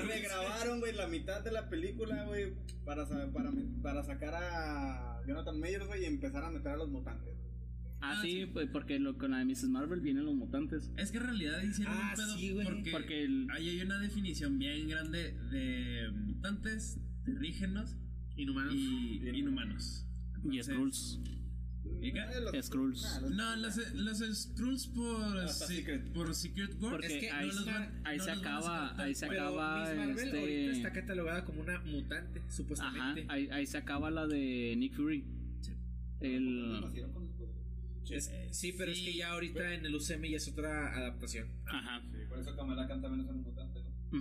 regrabaron, 0.07 0.79
güey, 0.79 0.93
la 0.93 1.07
mitad 1.07 1.43
de 1.43 1.51
la 1.51 1.67
película, 1.69 2.23
güey, 2.25 2.53
para, 2.85 3.05
sa- 3.05 3.29
para, 3.33 3.51
para 3.81 4.03
sacar 4.03 4.33
a 4.35 5.21
Jonathan 5.27 5.59
Mayers, 5.59 5.85
güey, 5.87 6.03
y 6.03 6.05
empezar 6.05 6.43
a 6.45 6.49
meter 6.51 6.71
a 6.71 6.77
los 6.77 6.89
mutantes. 6.89 7.33
Ah, 8.03 8.13
Ah, 8.17 8.21
sí, 8.23 8.31
sí. 8.41 8.45
pues 8.47 8.67
porque 8.71 8.97
lo, 8.99 9.17
con 9.17 9.31
la 9.31 9.37
de 9.39 9.45
Mrs. 9.45 9.69
Marvel 9.69 9.99
vienen 10.01 10.25
los 10.25 10.33
mutantes. 10.35 10.91
Es 10.97 11.11
que 11.11 11.17
en 11.19 11.23
realidad 11.23 11.61
hicieron 11.61 11.93
Ah, 11.95 12.09
un 12.09 12.15
pedo 12.15 12.37
sí, 12.37 12.51
güey. 12.51 12.65
porque, 12.65 12.91
Porque 12.91 13.23
el- 13.25 13.47
ahí 13.51 13.69
hay 13.69 13.81
una 13.81 13.99
definición 13.99 14.57
bien 14.57 14.87
grande 14.89 15.33
de 15.51 16.09
mutantes, 16.11 16.99
terrígenos 17.23 17.95
Inhumanos. 18.35 18.73
y 18.75 19.29
inhumanos. 19.29 20.07
Y 20.51 20.61
Skrulls. 20.63 21.19
¿Y 22.01 22.11
qué? 22.13 22.19
Eh, 22.53 22.63
Skrulls. 22.63 23.05
Ah, 23.05 23.19
los- 23.21 23.31
No, 23.31 23.55
los, 23.57 23.93
los 23.93 24.17
Skrulls 24.35 24.87
por, 24.87 25.47
Secret. 25.49 26.11
por 26.13 26.33
Secret 26.33 26.71
Wars. 26.81 26.91
Porque 26.91 27.07
Es 27.07 27.13
que 27.19 27.31
ahí, 27.31 27.49
no 27.53 27.65
van- 27.65 28.01
ahí 28.03 28.17
no 28.17 28.23
se 28.23 28.31
acaba, 28.31 28.99
ahí 29.01 29.13
se. 29.15 29.27
Pero 29.27 29.41
acaba 29.47 29.79
Miss 29.81 29.97
Marvel 29.97 30.27
ahorita 30.29 30.39
este. 30.39 30.71
está 30.71 30.91
catalogada 30.93 31.45
como 31.45 31.61
una 31.61 31.79
mutante, 31.81 32.39
Ajá, 32.39 32.51
supuestamente. 32.51 33.25
ahí, 33.29 33.47
ahí 33.51 33.65
se 33.67 33.77
acaba 33.77 34.09
la 34.09 34.25
de 34.27 34.75
Nick 34.77 34.93
Fury. 34.95 35.23
Sí. 35.61 35.73
El. 36.19 36.81
Es- 38.13 38.31
sí, 38.51 38.73
pero 38.77 38.91
es 38.91 38.99
que 38.99 39.13
ya 39.15 39.31
ahorita 39.31 39.73
en 39.73 39.85
el 39.85 39.95
UCM 39.95 40.29
ya 40.29 40.37
es 40.37 40.47
otra 40.47 40.95
adaptación. 40.95 41.47
Ajá. 41.65 42.01
Sí, 42.11 42.17
por 42.29 42.39
eso 42.39 42.55
Kamala 42.55 42.87
Khan 42.87 43.01
también 43.01 43.25
es 43.25 43.31
un 43.31 43.41
mutante, 43.43 43.79
¿no? 43.83 44.17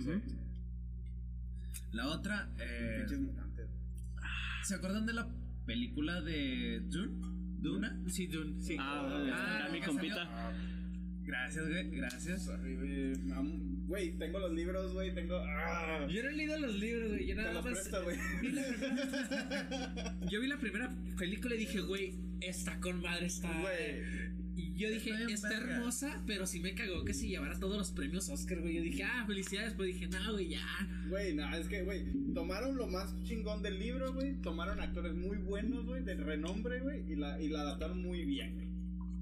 La 1.91 2.07
otra, 2.07 2.49
eh, 2.59 3.05
mutantes. 3.19 3.69
¿se 4.63 4.75
acuerdan 4.75 5.05
de 5.05 5.13
la 5.13 5.27
película 5.65 6.21
de 6.21 6.79
Dune? 6.85 7.19
¿Duna? 7.61 8.01
Sí, 8.07 8.27
Dune, 8.27 8.59
sí. 8.61 8.75
Ah, 8.79 9.21
está 9.27 9.69
mi 9.71 9.81
compita. 9.81 10.53
Gracias, 11.23 11.67
güey, 11.69 11.89
gracias. 11.91 12.49
Güey. 13.91 14.11
Tengo 14.17 14.39
los 14.39 14.53
libros, 14.53 14.93
güey, 14.93 15.13
tengo... 15.13 15.35
¡Ah! 15.35 16.07
Yo 16.09 16.23
no 16.23 16.29
he 16.29 16.33
leído 16.33 16.57
los 16.59 16.75
libros, 16.75 17.09
güey. 17.09 17.27
Yo 17.27 17.35
Te 17.35 17.41
nada 17.41 17.53
los 17.53 17.65
más. 17.65 17.73
presto, 17.73 18.03
güey. 18.03 18.17
vi 18.41 18.51
la 18.51 20.15
Yo 20.31 20.39
vi 20.39 20.47
la 20.47 20.57
primera 20.57 20.95
película 21.17 21.55
y 21.55 21.57
dije, 21.59 21.81
güey, 21.81 22.15
está 22.39 22.79
con 22.79 23.01
madre, 23.01 23.25
está. 23.25 23.51
Güey. 23.59 24.31
Y 24.55 24.73
yo 24.75 24.89
dije, 24.89 25.11
Está 25.29 25.49
verga. 25.49 25.75
hermosa, 25.75 26.23
pero 26.25 26.45
sí 26.45 26.61
me 26.61 26.73
cagó 26.73 27.03
que 27.03 27.13
se 27.13 27.27
llevara 27.27 27.59
todos 27.59 27.77
los 27.77 27.91
premios 27.91 28.29
Oscar, 28.29 28.61
güey. 28.61 28.75
Yo 28.75 28.81
dije, 28.81 29.03
ah, 29.03 29.25
felicidades. 29.27 29.73
Pero 29.73 29.83
dije, 29.83 30.07
no, 30.07 30.31
güey, 30.33 30.49
ya. 30.49 30.65
Güey, 31.09 31.33
no, 31.35 31.53
es 31.53 31.67
que, 31.67 31.83
güey, 31.83 32.05
tomaron 32.33 32.77
lo 32.77 32.87
más 32.87 33.13
chingón 33.23 33.61
del 33.61 33.77
libro, 33.77 34.13
güey. 34.13 34.35
Tomaron 34.41 34.79
actores 34.79 35.13
muy 35.15 35.37
buenos, 35.37 35.85
güey, 35.85 36.01
de 36.03 36.15
renombre, 36.15 36.79
güey, 36.79 37.11
y 37.11 37.15
la, 37.17 37.41
y 37.41 37.49
la 37.49 37.61
adaptaron 37.61 38.01
muy 38.01 38.23
bien, 38.23 38.55
güey. 38.55 38.67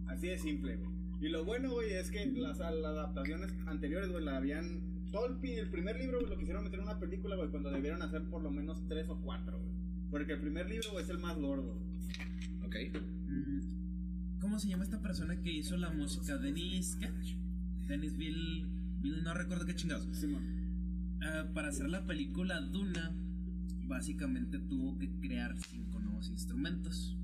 Así 0.08 0.28
de 0.28 0.38
simple, 0.38 0.76
güey. 0.76 0.99
Y 1.22 1.28
lo 1.30 1.44
bueno, 1.44 1.72
güey, 1.72 1.92
es 1.94 2.12
que 2.12 2.26
las, 2.28 2.60
las 2.60 2.86
adaptaciones 2.86 3.54
anteriores, 3.66 4.10
güey, 4.10 4.24
la 4.24 4.38
habían. 4.38 4.82
Todo 5.12 5.26
el, 5.26 5.70
primer 5.70 5.98
libro, 5.98 6.20
güey, 6.20 6.30
lo 6.30 6.38
quisieron 6.38 6.64
meter 6.64 6.80
en 6.80 6.86
una 6.86 7.00
película, 7.00 7.36
güey, 7.36 7.50
cuando 7.50 7.72
debieron 7.72 8.02
hacer 8.02 8.24
por 8.30 8.42
lo 8.44 8.52
menos 8.52 8.88
tres 8.88 9.10
o 9.10 9.20
cuatro, 9.22 9.60
güey. 9.60 9.74
Porque 10.12 10.34
el 10.34 10.40
primer 10.40 10.70
libro, 10.70 10.92
güey, 10.92 11.04
es 11.04 11.10
el 11.10 11.18
más 11.18 11.38
gordo, 11.38 11.76
güey. 11.76 11.90
Ok. 12.66 13.02
¿Cómo 14.40 14.60
se 14.60 14.70
llama 14.70 14.84
esta 14.84 15.02
persona 15.02 15.42
que 15.42 15.52
hizo 15.52 15.76
la 15.78 15.90
música 15.90 16.38
de 16.38 16.52
Niska? 16.52 17.12
Dennis 17.88 18.16
Bill, 18.18 18.68
Bill 19.02 19.24
no 19.24 19.34
recuerdo 19.34 19.66
qué 19.66 19.76
chingados. 19.76 20.08
Simón. 20.16 20.44
Ah, 21.22 21.50
para 21.54 21.70
hacer 21.70 21.90
la 21.90 22.06
película 22.06 22.62
Duna, 22.62 23.12
básicamente 23.88 24.60
tuvo 24.60 24.98
que 24.98 25.10
crear 25.20 25.58
cinco 25.58 26.00
nuevos 26.00 26.30
instrumentos. 26.30 27.18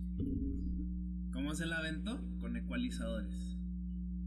¿Cómo 1.31 1.53
se 1.53 1.65
la 1.65 1.77
aventó? 1.77 2.19
Con 2.39 2.57
ecualizadores. 2.57 3.54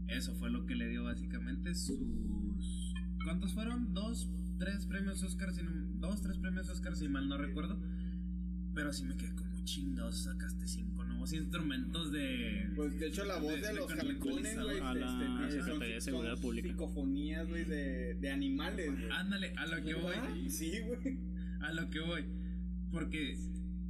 Eso 0.09 0.33
fue 0.35 0.49
lo 0.49 0.65
que 0.65 0.75
le 0.75 0.87
dio 0.89 1.03
básicamente 1.03 1.75
sus... 1.75 1.99
¿Cuántos 3.23 3.53
fueron? 3.53 3.93
Dos, 3.93 4.29
tres 4.57 4.85
premios 4.85 5.21
Oscar, 5.23 5.53
si 5.53 5.61
no- 5.63 5.71
dos, 5.99 6.21
tres 6.21 6.37
premios 6.37 6.69
Oscar, 6.69 6.95
si 6.95 7.07
mal 7.07 7.27
no 7.29 7.37
recuerdo. 7.37 7.79
Pero 8.73 8.93
sí 8.93 9.03
me 9.03 9.15
quedé 9.17 9.33
como 9.35 9.49
chingados, 9.65 10.23
sacaste 10.23 10.67
cinco 10.67 11.03
nuevos 11.03 11.31
instrumentos 11.33 12.11
de... 12.11 12.71
Pues 12.75 12.97
de 12.99 13.07
hecho 13.07 13.23
la 13.25 13.37
voz 13.37 13.53
de, 13.55 13.61
De- 13.61 13.67
de 13.67 13.73
los 13.73 13.85
con 13.87 13.99
halcones, 13.99 14.55
güey, 14.63 14.79
A 14.79 14.93
la 14.93 15.47
este, 15.47 15.61
Secretaría 15.61 15.95
de 15.95 16.01
Seguridad 16.01 16.33
son 16.33 16.41
Pública. 16.41 16.69
Psicofonías, 16.69 17.47
güey, 17.49 17.65
de, 17.65 18.15
de 18.15 18.31
animales, 18.31 18.91
güey. 18.91 19.11
Ándale, 19.11 19.53
a 19.57 19.65
lo 19.67 19.83
que 19.83 19.93
voy. 19.95 20.49
Sí, 20.49 20.71
güey. 20.85 21.19
A 21.61 21.73
lo 21.73 21.89
que 21.89 21.99
voy. 21.99 22.23
Porque 22.91 23.37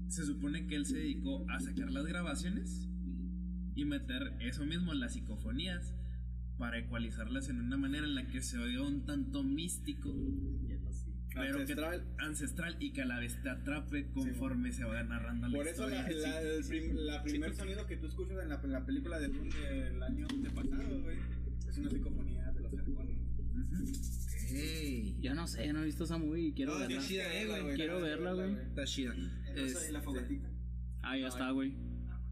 se 0.07 0.25
supone 0.25 0.65
que 0.67 0.75
él 0.75 0.85
se 0.85 0.97
dedicó 0.97 1.45
a 1.49 1.59
sacar 1.59 1.91
las 1.91 2.05
grabaciones 2.05 2.89
y 3.75 3.85
meter 3.85 4.33
eso 4.41 4.65
mismo, 4.65 4.93
las 4.93 5.13
psicofonías, 5.13 5.93
para 6.59 6.77
ecualizarlas 6.77 7.49
en 7.49 7.59
una 7.61 7.77
manera 7.77 8.05
en 8.05 8.13
la 8.15 8.27
que 8.27 8.41
se 8.43 8.57
oiga 8.59 8.85
un 8.85 9.05
tanto 9.05 9.43
místico, 9.43 10.13
pero 11.33 11.59
Ancestral. 11.59 12.03
que 12.17 12.23
ancestral 12.23 12.75
y 12.79 12.91
que 12.91 13.01
a 13.01 13.05
la 13.05 13.19
vez 13.19 13.41
te 13.41 13.49
atrape 13.49 14.11
conforme 14.11 14.71
se 14.73 14.83
va 14.83 15.01
narrando 15.03 15.47
la 15.47 15.57
Por 15.57 15.67
eso 15.67 15.83
historia. 15.89 16.01
la, 16.03 16.29
la, 16.29 16.41
el 16.41 16.63
prim- 16.65 16.95
la 16.97 17.23
primer 17.23 17.55
sonido 17.55 17.87
que 17.87 17.95
tú 17.97 18.07
escuchas 18.07 18.37
en 18.43 18.49
la, 18.49 18.59
en 18.61 18.71
la 18.73 18.85
película 18.85 19.19
de 19.19 19.29
Dune 19.29 19.55
del 19.55 20.03
año 20.03 20.27
pasado, 20.53 21.01
güey, 21.01 21.17
es 21.67 21.77
una 21.77 21.89
psicofonía 21.89 22.51
de 22.51 22.61
los. 22.61 22.71
Ey. 24.51 25.17
Yo 25.21 25.33
no 25.35 25.47
sé, 25.47 25.71
no 25.71 25.81
he 25.81 25.85
visto 25.85 26.03
esa 26.05 26.17
movie 26.17 26.47
y 26.47 26.53
quiero 26.53 26.73
No, 26.73 26.79
verla. 26.79 27.01
chida, 27.01 27.33
eh, 27.33 27.45
güey. 27.61 27.75
Quiero 27.75 28.01
verla, 28.01 28.33
güey. 28.33 28.53
Está 28.55 28.83
chida. 28.85 29.13
Esa 29.55 29.87
y 29.87 29.91
la 29.91 29.99
Este, 29.99 30.01
fogatita. 30.01 30.49
Ah, 31.03 31.17
ya 31.17 31.27
está, 31.27 31.51
güey. 31.51 31.73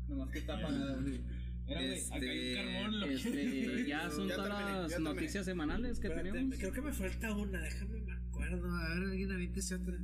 Nomás 0.07 0.29
que 0.31 0.39
está 0.39 0.57
apagada, 0.57 0.95
güey. 1.01 1.21
Era, 1.67 1.81
güey, 1.81 1.99
acá 1.99 2.15
hay 2.15 2.29
Este, 2.29 2.59
un 2.59 2.73
carbón. 2.73 2.99
Lo 2.99 3.05
Este, 3.07 3.85
ya 3.87 4.09
son 4.09 4.27
Ya 4.27 4.35
todas 4.35 4.57
terminé, 4.57 4.79
las 4.81 4.89
terminé. 4.91 5.09
noticias 5.13 5.45
semanales 5.45 5.99
que 5.99 6.07
espérate, 6.07 6.31
tenemos. 6.31 6.57
creo 6.59 6.71
que 6.73 6.81
me 6.81 6.91
falta 6.93 7.33
una, 7.35 7.59
déjame 7.61 8.01
me 8.01 8.11
acuerdo. 8.13 8.71
A 8.75 8.89
ver, 8.95 9.03
alguien 9.09 9.31
aviéntese 9.31 9.75
otra. 9.75 9.97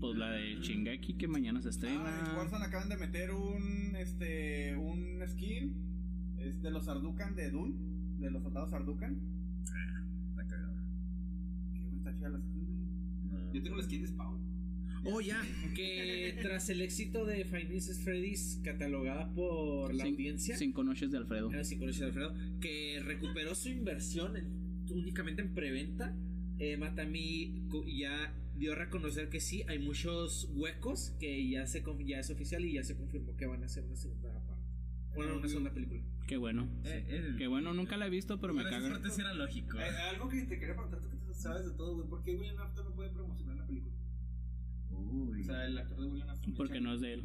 Pues 0.00 0.16
la 0.16 0.30
de 0.30 0.54
Shingeki 0.60 1.14
que 1.14 1.26
mañana 1.28 1.60
se 1.60 1.68
Ah, 1.68 1.70
en 1.72 1.74
estrena. 1.74 2.34
Warzone 2.36 2.64
acaban 2.64 2.88
de 2.88 2.96
meter 2.96 3.32
un, 3.32 3.96
este, 3.96 4.76
un 4.76 5.20
skin, 5.26 5.74
es 6.38 6.62
de 6.62 6.70
los 6.70 6.86
Ardukan 6.88 7.34
de 7.34 7.50
Dune, 7.50 7.74
de 8.20 8.30
los 8.30 8.42
soldados 8.42 8.72
Ardukan. 8.72 9.16
Está 10.30 10.46
cagado. 10.46 10.74
Qué 11.90 11.96
está 11.96 12.14
chida 12.14 12.28
la 12.28 12.38
skin, 12.40 12.64
güey. 12.64 13.42
No. 13.44 13.52
Yo 13.52 13.62
tengo 13.62 13.76
la 13.76 13.82
skin 13.82 14.02
de 14.02 14.08
Spawn. 14.08 14.47
Oh, 15.04 15.20
ya, 15.20 15.40
que 15.74 16.36
tras 16.42 16.68
el 16.70 16.80
éxito 16.82 17.24
de 17.24 17.44
Five 17.44 17.64
Nights 17.66 18.00
Freddy's, 18.02 18.60
catalogada 18.64 19.32
por 19.32 19.94
la 19.94 20.04
Cin- 20.04 20.12
audiencia, 20.12 20.56
Cinco 20.56 20.84
noches 20.84 21.10
de 21.10 21.18
Alfredo. 21.18 21.50
era 21.52 21.64
cinco 21.64 21.84
noches 21.86 22.00
de 22.00 22.06
Alfredo, 22.06 22.34
que 22.60 23.00
recuperó 23.04 23.54
su 23.54 23.68
inversión 23.68 24.36
en- 24.36 24.86
únicamente 24.90 25.42
en 25.42 25.54
preventa, 25.54 26.14
eh, 26.58 26.76
Matami 26.76 27.62
ya 27.96 28.34
dio 28.56 28.72
a 28.72 28.74
reconocer 28.74 29.28
que 29.28 29.40
sí, 29.40 29.62
hay 29.68 29.78
muchos 29.78 30.48
huecos, 30.54 31.12
que 31.20 31.48
ya, 31.48 31.66
se, 31.66 31.82
ya 32.04 32.18
es 32.18 32.30
oficial 32.30 32.64
y 32.64 32.72
ya 32.72 32.82
se 32.82 32.96
confirmó 32.96 33.36
que 33.36 33.46
van 33.46 33.62
a 33.62 33.66
hacer 33.66 33.84
una 33.84 33.96
segunda 33.96 34.32
parte. 34.46 34.64
Bueno, 35.14 35.36
una 35.36 35.48
segunda 35.48 35.72
película. 35.72 36.02
Qué 36.26 36.36
bueno. 36.36 36.68
Eh, 36.84 37.04
eh, 37.08 37.34
Qué 37.38 37.46
bueno, 37.46 37.72
nunca 37.72 37.96
la 37.96 38.06
he 38.06 38.10
visto, 38.10 38.38
pero 38.40 38.52
me 38.52 38.62
sí 39.10 39.20
era 39.20 39.32
lógico. 39.34 39.78
Eh, 39.78 39.84
algo 40.10 40.28
que 40.28 40.42
te 40.42 40.58
quería 40.58 40.74
preguntar, 40.74 41.00
tú 41.00 41.08
que 41.10 41.16
tú 41.16 41.32
sabes 41.34 41.64
de 41.66 41.72
todo, 41.72 41.94
güey. 41.96 42.08
¿Por 42.08 42.22
qué 42.22 42.34
William 42.34 42.58
Afton 42.58 42.87
Uy. 45.12 45.40
O 45.40 45.44
sea, 45.44 45.66
el 45.66 45.78
actor 45.78 46.00
de 46.00 46.06
William 46.06 46.28
Afton. 46.30 46.54
Porque 46.54 46.80
no 46.80 46.94
es 46.94 47.00
de 47.00 47.14
él. 47.14 47.24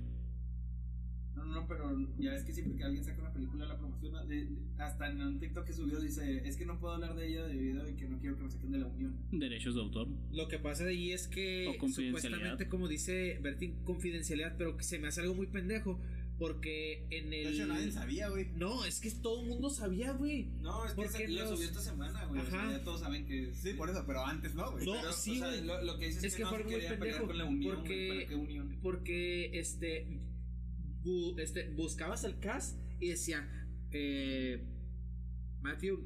No, 1.35 1.45
no, 1.45 1.55
no, 1.61 1.67
pero 1.67 1.97
ya 2.19 2.35
es 2.35 2.43
que 2.43 2.53
siempre 2.53 2.77
que 2.77 2.83
alguien 2.83 3.03
saca 3.03 3.19
una 3.21 3.33
película 3.33 3.65
la 3.65 3.77
promociona. 3.77 4.23
de- 4.25 4.45
de- 4.45 4.57
hasta 4.77 5.09
en 5.09 5.19
un 5.21 5.39
TikTok 5.39 5.65
que 5.65 5.73
subió 5.73 5.99
dice: 5.99 6.47
Es 6.47 6.55
que 6.57 6.65
no 6.65 6.79
puedo 6.79 6.93
hablar 6.93 7.15
de 7.15 7.27
ella 7.27 7.45
debido 7.47 7.81
a 7.81 7.85
que 7.95 8.07
no 8.07 8.19
quiero 8.19 8.37
que 8.37 8.43
me 8.43 8.49
saquen 8.51 8.71
de 8.71 8.77
la 8.77 8.87
unión. 8.87 9.15
Derechos 9.31 9.73
de 9.75 9.81
autor. 9.81 10.07
Lo 10.31 10.47
que 10.47 10.59
pasa 10.59 10.83
de 10.83 10.91
ahí 10.91 11.11
es 11.11 11.27
que 11.27 11.67
O 11.69 11.77
confidencialidad. 11.79 12.29
supuestamente, 12.29 12.67
como 12.69 12.87
dice 12.87 13.39
Bertín, 13.41 13.83
confidencialidad, 13.83 14.55
pero 14.57 14.77
que 14.77 14.83
se 14.83 14.99
me 14.99 15.07
hace 15.07 15.21
algo 15.21 15.33
muy 15.33 15.47
pendejo, 15.47 15.99
porque 16.43 17.07
en 17.09 17.29
De 17.29 17.41
el... 17.43 17.53
hecho, 17.53 17.67
nadie 17.67 17.89
sabía, 17.89 18.27
güey. 18.27 18.49
No, 18.55 18.83
es 18.83 18.99
que 18.99 19.09
todo 19.11 19.41
el 19.43 19.47
mundo 19.47 19.69
sabía, 19.69 20.11
güey. 20.11 20.43
No, 20.59 20.83
es 20.83 20.91
que 20.91 20.95
Porque 20.97 21.23
esa- 21.23 21.31
lo 21.31 21.39
los- 21.39 21.49
subió 21.51 21.67
esta 21.69 21.79
semana, 21.79 22.25
güey. 22.25 22.41
O 22.41 22.45
sea, 22.45 22.59
Ajá. 22.63 22.71
ya 22.73 22.83
todos 22.83 22.99
saben 22.99 23.25
que. 23.25 23.53
Sí, 23.53 23.73
por 23.75 23.89
eso, 23.89 24.03
pero 24.05 24.25
antes 24.25 24.53
no, 24.53 24.69
güey. 24.73 24.85
No, 24.85 24.91
Pero, 24.99 25.13
sí, 25.13 25.31
o 25.31 25.35
sea, 25.39 25.47
güey. 25.47 25.61
lo, 25.63 25.81
lo 25.83 25.97
que 25.97 26.07
dice 26.07 26.17
es, 26.19 26.23
Es 26.25 26.35
que 26.35 26.43
no 26.43 26.49
fue 26.49 26.57
se 26.57 26.63
muy 26.65 26.73
quería 26.73 26.89
pelear 26.89 26.99
pendejo, 26.99 27.27
con 27.27 27.37
la 27.37 27.45
unión. 27.45 27.75
porque- 27.77 27.95
güey, 28.07 28.17
¿Para 28.17 28.27
qué 28.29 28.35
unión? 28.35 28.79
Porque 28.81 29.57
este, 29.57 30.19
bu- 31.01 31.39
este 31.39 31.69
buscabas 31.69 32.25
el 32.25 32.37
cast 32.39 32.77
y 32.99 33.07
decía 33.07 33.49
eh, 33.91 34.65
Matthew 35.61 36.03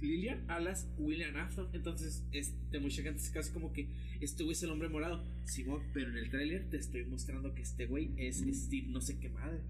Lillian 0.00 0.44
Alas 0.50 0.88
William 0.98 1.36
Afton. 1.36 1.68
Entonces, 1.72 2.24
este, 2.32 2.78
mucha 2.80 3.02
gente 3.02 3.20
se 3.20 3.32
casi 3.32 3.52
como 3.52 3.72
que 3.72 3.88
este 4.20 4.42
güey 4.44 4.52
es 4.54 4.62
el 4.62 4.70
hombre 4.70 4.88
morado. 4.88 5.24
Simón, 5.44 5.82
pero 5.92 6.10
en 6.10 6.18
el 6.18 6.30
tráiler 6.30 6.68
te 6.70 6.76
estoy 6.76 7.04
mostrando 7.06 7.54
que 7.54 7.62
este 7.62 7.86
güey 7.86 8.12
es 8.16 8.38
Steve, 8.52 8.88
no 8.88 9.00
sé 9.00 9.18
qué 9.18 9.28
madre. 9.28 9.60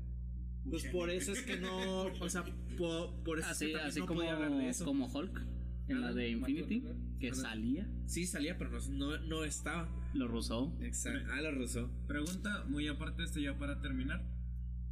Pues 0.68 0.84
por 0.86 1.10
eso 1.10 1.32
es 1.32 1.42
que 1.42 1.58
no, 1.58 2.06
o 2.06 2.28
sea, 2.28 2.44
por, 2.76 3.22
por 3.22 3.38
eso 3.38 3.46
es 3.48 3.52
Así, 3.52 3.66
que 3.66 3.72
también 3.72 3.88
así 3.88 4.00
no 4.00 4.06
como, 4.06 4.20
hablar 4.22 4.50
de 4.56 4.68
eso. 4.68 4.84
como 4.84 5.06
Hulk 5.06 5.40
en 5.88 6.00
la 6.00 6.12
de 6.12 6.30
Infinity, 6.30 6.82
que 7.20 7.32
salía, 7.32 7.88
Sí, 8.06 8.26
salía, 8.26 8.58
pero 8.58 8.70
no, 8.72 9.16
no, 9.16 9.18
no 9.18 9.44
estaba. 9.44 9.88
lo 10.12 10.26
rozó. 10.26 10.76
Exacto. 10.80 11.30
Ah, 11.32 11.40
lo 11.40 11.52
rozó. 11.52 11.88
Pregunta 12.08 12.64
muy 12.64 12.88
aparte 12.88 13.22
de 13.22 13.26
esto 13.28 13.38
ya 13.38 13.56
para 13.56 13.80
terminar. 13.80 14.26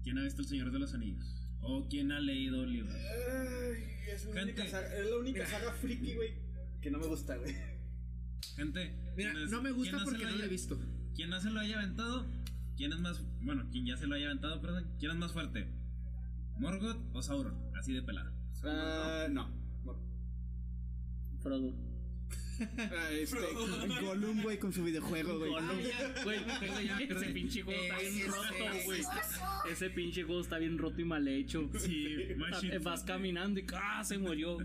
¿Quién 0.05 0.17
ha 0.19 0.23
visto 0.23 0.43
El 0.43 0.47
Señor 0.49 0.71
de 0.71 0.79
los 0.79 0.95
Anillos? 0.95 1.44
¿O 1.65 1.87
quién 1.89 2.13
ha 2.13 2.21
leído 2.21 2.65
libros? 2.67 2.95
Ay, 2.95 3.85
es, 4.13 4.25
la 4.27 4.35
Gente. 4.35 4.43
única 4.63 4.67
saga, 4.69 4.97
es 4.99 5.11
la 5.11 5.17
única 5.17 5.47
saga 5.47 5.73
friki, 5.73 6.15
güey, 6.15 6.35
que 6.81 6.91
no 6.91 6.99
me 6.99 7.07
gusta, 7.07 7.37
güey. 7.37 7.55
Gente. 8.57 8.95
Mira, 9.17 9.33
¿quién 9.33 9.45
es- 9.45 9.51
no 9.51 9.63
me 9.63 9.73
gusta 9.73 9.99
porque 10.05 10.19
lo 10.19 10.25
no 10.25 10.31
lo 10.31 10.37
haya- 10.37 10.45
he 10.45 10.49
visto. 10.49 10.79
¿Quién 11.15 11.31
no 11.31 11.41
se 11.41 11.51
lo 11.51 11.61
haya 11.61 11.79
aventado? 11.79 12.27
¿Quién 12.77 12.93
es 12.93 12.99
más. 12.99 13.23
Bueno, 13.41 13.69
quien 13.71 13.87
ya 13.87 13.97
se 13.97 14.07
lo 14.07 14.15
haya 14.17 14.27
aventado, 14.27 14.61
perdón. 14.61 14.87
¿Quién 14.99 15.13
es 15.13 15.17
más 15.19 15.33
fuerte? 15.33 15.67
¿Morgoth 16.59 16.99
o 17.15 17.23
Sauron? 17.23 17.57
Así 17.79 17.93
de 17.93 18.03
pelada. 18.03 18.33
Ah, 18.65 19.27
no. 19.31 19.49
Frodo. 21.41 21.75
Ah, 22.79 23.11
este, 23.13 23.39
Gollum, 24.01 24.43
güey, 24.43 24.59
con 24.59 24.73
su 24.73 24.85
videojuego, 24.85 25.39
güey. 25.39 25.53
Güey, 26.25 26.39
ese 27.11 27.27
pinche 27.33 27.63
juego 27.63 27.81
está 27.83 27.99
bien 27.99 28.27
roto, 28.27 28.85
güey. 28.85 29.01
Ese 29.71 29.91
pinche 29.91 30.23
juego 30.23 30.41
está 30.41 30.59
bien 30.59 30.79
roto 30.79 31.01
y 31.01 31.05
mal 31.05 31.27
hecho. 31.29 31.71
Sí, 31.79 32.17
Vas 32.83 33.03
caminando 33.05 33.61
y 33.61 33.67
¡ah! 33.75 34.05
se 34.05 34.19
murió. 34.19 34.59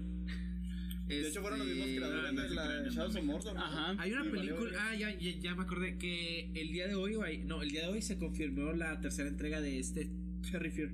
De 1.09 1.27
hecho, 1.27 1.41
fueron 1.41 1.59
los 1.59 1.67
mismos 1.67 1.87
Este, 1.87 1.97
creadores 1.97 2.35
de 2.35 2.47
se 2.49 2.53
la 2.53 2.89
Shadows 2.89 3.15
of. 3.15 3.23
Mordor. 3.23 3.53
¿no? 3.55 3.65
Ajá. 3.65 3.95
Hay 3.97 4.11
una 4.11 4.29
película. 4.29 4.71
Ah, 4.79 4.95
ya, 4.95 5.17
ya, 5.17 5.31
ya 5.39 5.55
me 5.55 5.63
acordé 5.63 5.97
que 5.97 6.51
el 6.53 6.71
día 6.71 6.87
de 6.87 6.93
hoy, 6.93 7.15
güey, 7.15 7.39
no, 7.45 7.63
el 7.63 7.71
día 7.71 7.81
de 7.81 7.87
hoy 7.87 8.01
se 8.03 8.19
confirmó 8.19 8.73
la 8.73 9.01
tercera 9.01 9.27
entrega 9.27 9.59
de 9.59 9.79
este 9.79 10.07
Harry 10.53 10.69
Fear. 10.69 10.91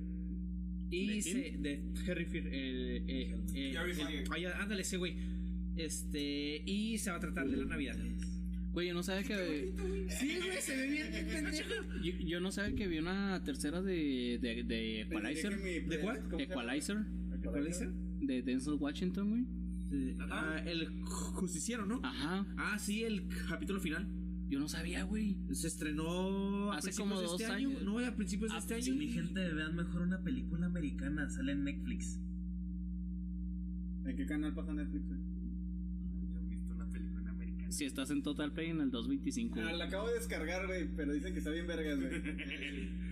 Y 0.90 1.06
¿De 1.06 1.22
se. 1.22 1.54
De 1.58 1.82
Harry 2.10 2.24
Fear. 2.24 2.46
Eh, 2.46 3.02
eh, 3.06 3.36
eh, 3.54 3.74
ah, 3.76 4.62
ándale, 4.62 4.80
ese 4.80 4.96
güey. 4.96 5.16
Este. 5.76 6.62
Y 6.66 6.98
se 6.98 7.10
va 7.10 7.16
a 7.16 7.20
tratar 7.20 7.48
de 7.48 7.56
la 7.56 7.64
Navidad. 7.66 7.96
Güey, 8.72 8.88
yo 8.88 8.94
no 8.94 9.02
sabía 9.02 9.22
que. 9.22 9.72
Sí, 10.10 10.36
güey, 10.44 10.60
se 10.60 10.76
ve 10.76 10.90
bien 10.90 11.06
pendejo. 11.32 11.68
Yo, 12.02 12.12
yo 12.26 12.40
no 12.40 12.52
sabía 12.52 12.74
que 12.76 12.84
había 12.84 13.00
una 13.00 13.42
tercera 13.44 13.80
de, 13.82 14.38
de, 14.40 14.64
de 14.64 15.00
Equalizer. 15.02 15.56
¿De 15.60 16.00
cuál? 16.00 16.22
Equalizer. 16.38 16.98
¿Cuál 17.44 17.64
dice? 17.66 17.88
De 18.20 18.42
Denzel 18.42 18.74
Washington, 18.74 19.30
güey. 19.30 20.16
Ah, 20.30 20.60
el 20.66 20.88
justiciero, 21.04 21.86
¿no? 21.86 22.00
Ajá. 22.02 22.44
Ah, 22.58 22.78
sí, 22.78 23.04
el 23.04 23.28
capítulo 23.48 23.80
final. 23.80 24.06
Yo 24.48 24.58
no 24.60 24.68
sabía, 24.68 25.04
güey. 25.04 25.36
Se 25.52 25.68
estrenó 25.68 26.72
Hace 26.72 26.92
como 26.92 27.20
dos 27.20 27.40
este 27.40 27.52
año. 27.52 27.68
años. 27.70 27.82
No, 27.82 27.98
a 27.98 28.14
principios 28.14 28.52
de 28.52 28.58
este 28.58 28.82
Si 28.82 28.90
año. 28.90 28.98
mi 28.98 29.08
gente 29.08 29.52
vean 29.54 29.74
mejor 29.74 30.02
una 30.02 30.22
película 30.22 30.66
americana, 30.66 31.28
sale 31.30 31.52
en 31.52 31.64
Netflix. 31.64 32.18
¿En 34.04 34.16
qué 34.16 34.26
canal 34.26 34.54
pasa 34.54 34.72
Netflix, 34.72 35.06
güey? 35.06 35.18
Si 37.68 37.84
estás 37.84 38.10
en 38.10 38.22
Total 38.22 38.52
Play 38.52 38.70
en 38.70 38.80
el 38.80 38.90
225. 38.90 39.60
Ah, 39.60 39.72
la 39.72 39.84
acabo 39.86 40.08
de 40.08 40.14
descargar, 40.14 40.66
güey, 40.66 40.88
pero 40.96 41.12
dicen 41.12 41.32
que 41.32 41.38
está 41.38 41.50
bien 41.50 41.66
vergas, 41.66 41.98
güey. 42.00 42.22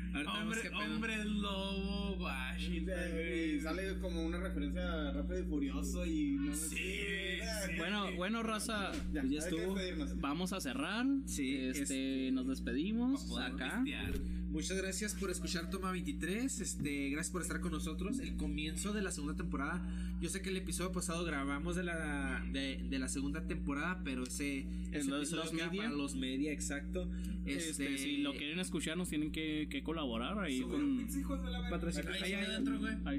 Hombre, 0.95 1.25
lobo, 1.25 2.17
Washington, 2.21 2.95
Y 3.19 3.61
sale 3.61 3.99
como 3.99 4.23
una 4.23 4.39
referencia 4.39 5.09
a 5.09 5.13
Rápido 5.13 5.41
y 5.41 5.43
Furioso 5.43 6.07
y 6.07 6.37
no 6.41 6.55
Sí, 6.55 6.77
sí. 6.77 7.73
Bueno, 7.79 8.15
bueno, 8.17 8.43
raza, 8.45 8.93
ya, 9.13 9.23
pues 9.23 9.33
ya 9.33 9.39
estuvo. 9.41 9.77
vamos 10.17 10.53
a 10.53 10.61
cerrar. 10.61 11.05
Sí, 11.27 11.57
este, 11.57 12.31
nos 12.33 12.47
despedimos 12.47 13.37
acá. 13.39 13.83
pistear. 13.83 14.13
Muchas 14.55 14.77
gracias 14.79 15.15
por 15.15 15.31
escuchar 15.33 15.69
Toma 15.69 15.91
23. 15.91 16.61
Este, 16.61 17.11
gracias 17.11 17.33
por 17.33 17.43
estar 17.43 17.61
con 17.61 17.73
nosotros. 17.73 18.21
El 18.21 18.37
comienzo 18.37 18.93
de 18.93 19.03
la 19.03 19.11
segunda 19.11 19.35
temporada. 19.35 19.83
Yo 20.21 20.29
sé 20.31 20.43
que 20.43 20.51
el 20.51 20.57
episodio 20.57 20.93
pasado 20.93 21.25
grabamos 21.25 21.75
de 21.75 21.83
la 21.83 22.41
de, 22.53 22.81
de 22.89 22.99
la 23.01 23.09
segunda 23.09 23.43
temporada, 23.49 24.01
pero 24.05 24.23
ese, 24.23 24.65
ese 24.93 25.11
los- 25.11 25.33
los 25.33 25.53
media. 25.53 25.83
para 25.83 25.91
los 25.91 26.15
media, 26.15 26.53
exacto. 26.53 27.11
Este, 27.45 27.69
Este, 27.95 27.99
si 27.99 28.17
lo 28.19 28.33
quieren 28.33 28.59
escuchar, 28.61 28.97
nos 28.97 29.09
tienen 29.11 29.31
que, 29.33 29.67
que 29.69 29.83
colaborar 29.83 30.39
ahí 30.39 30.61
con. 30.63 31.05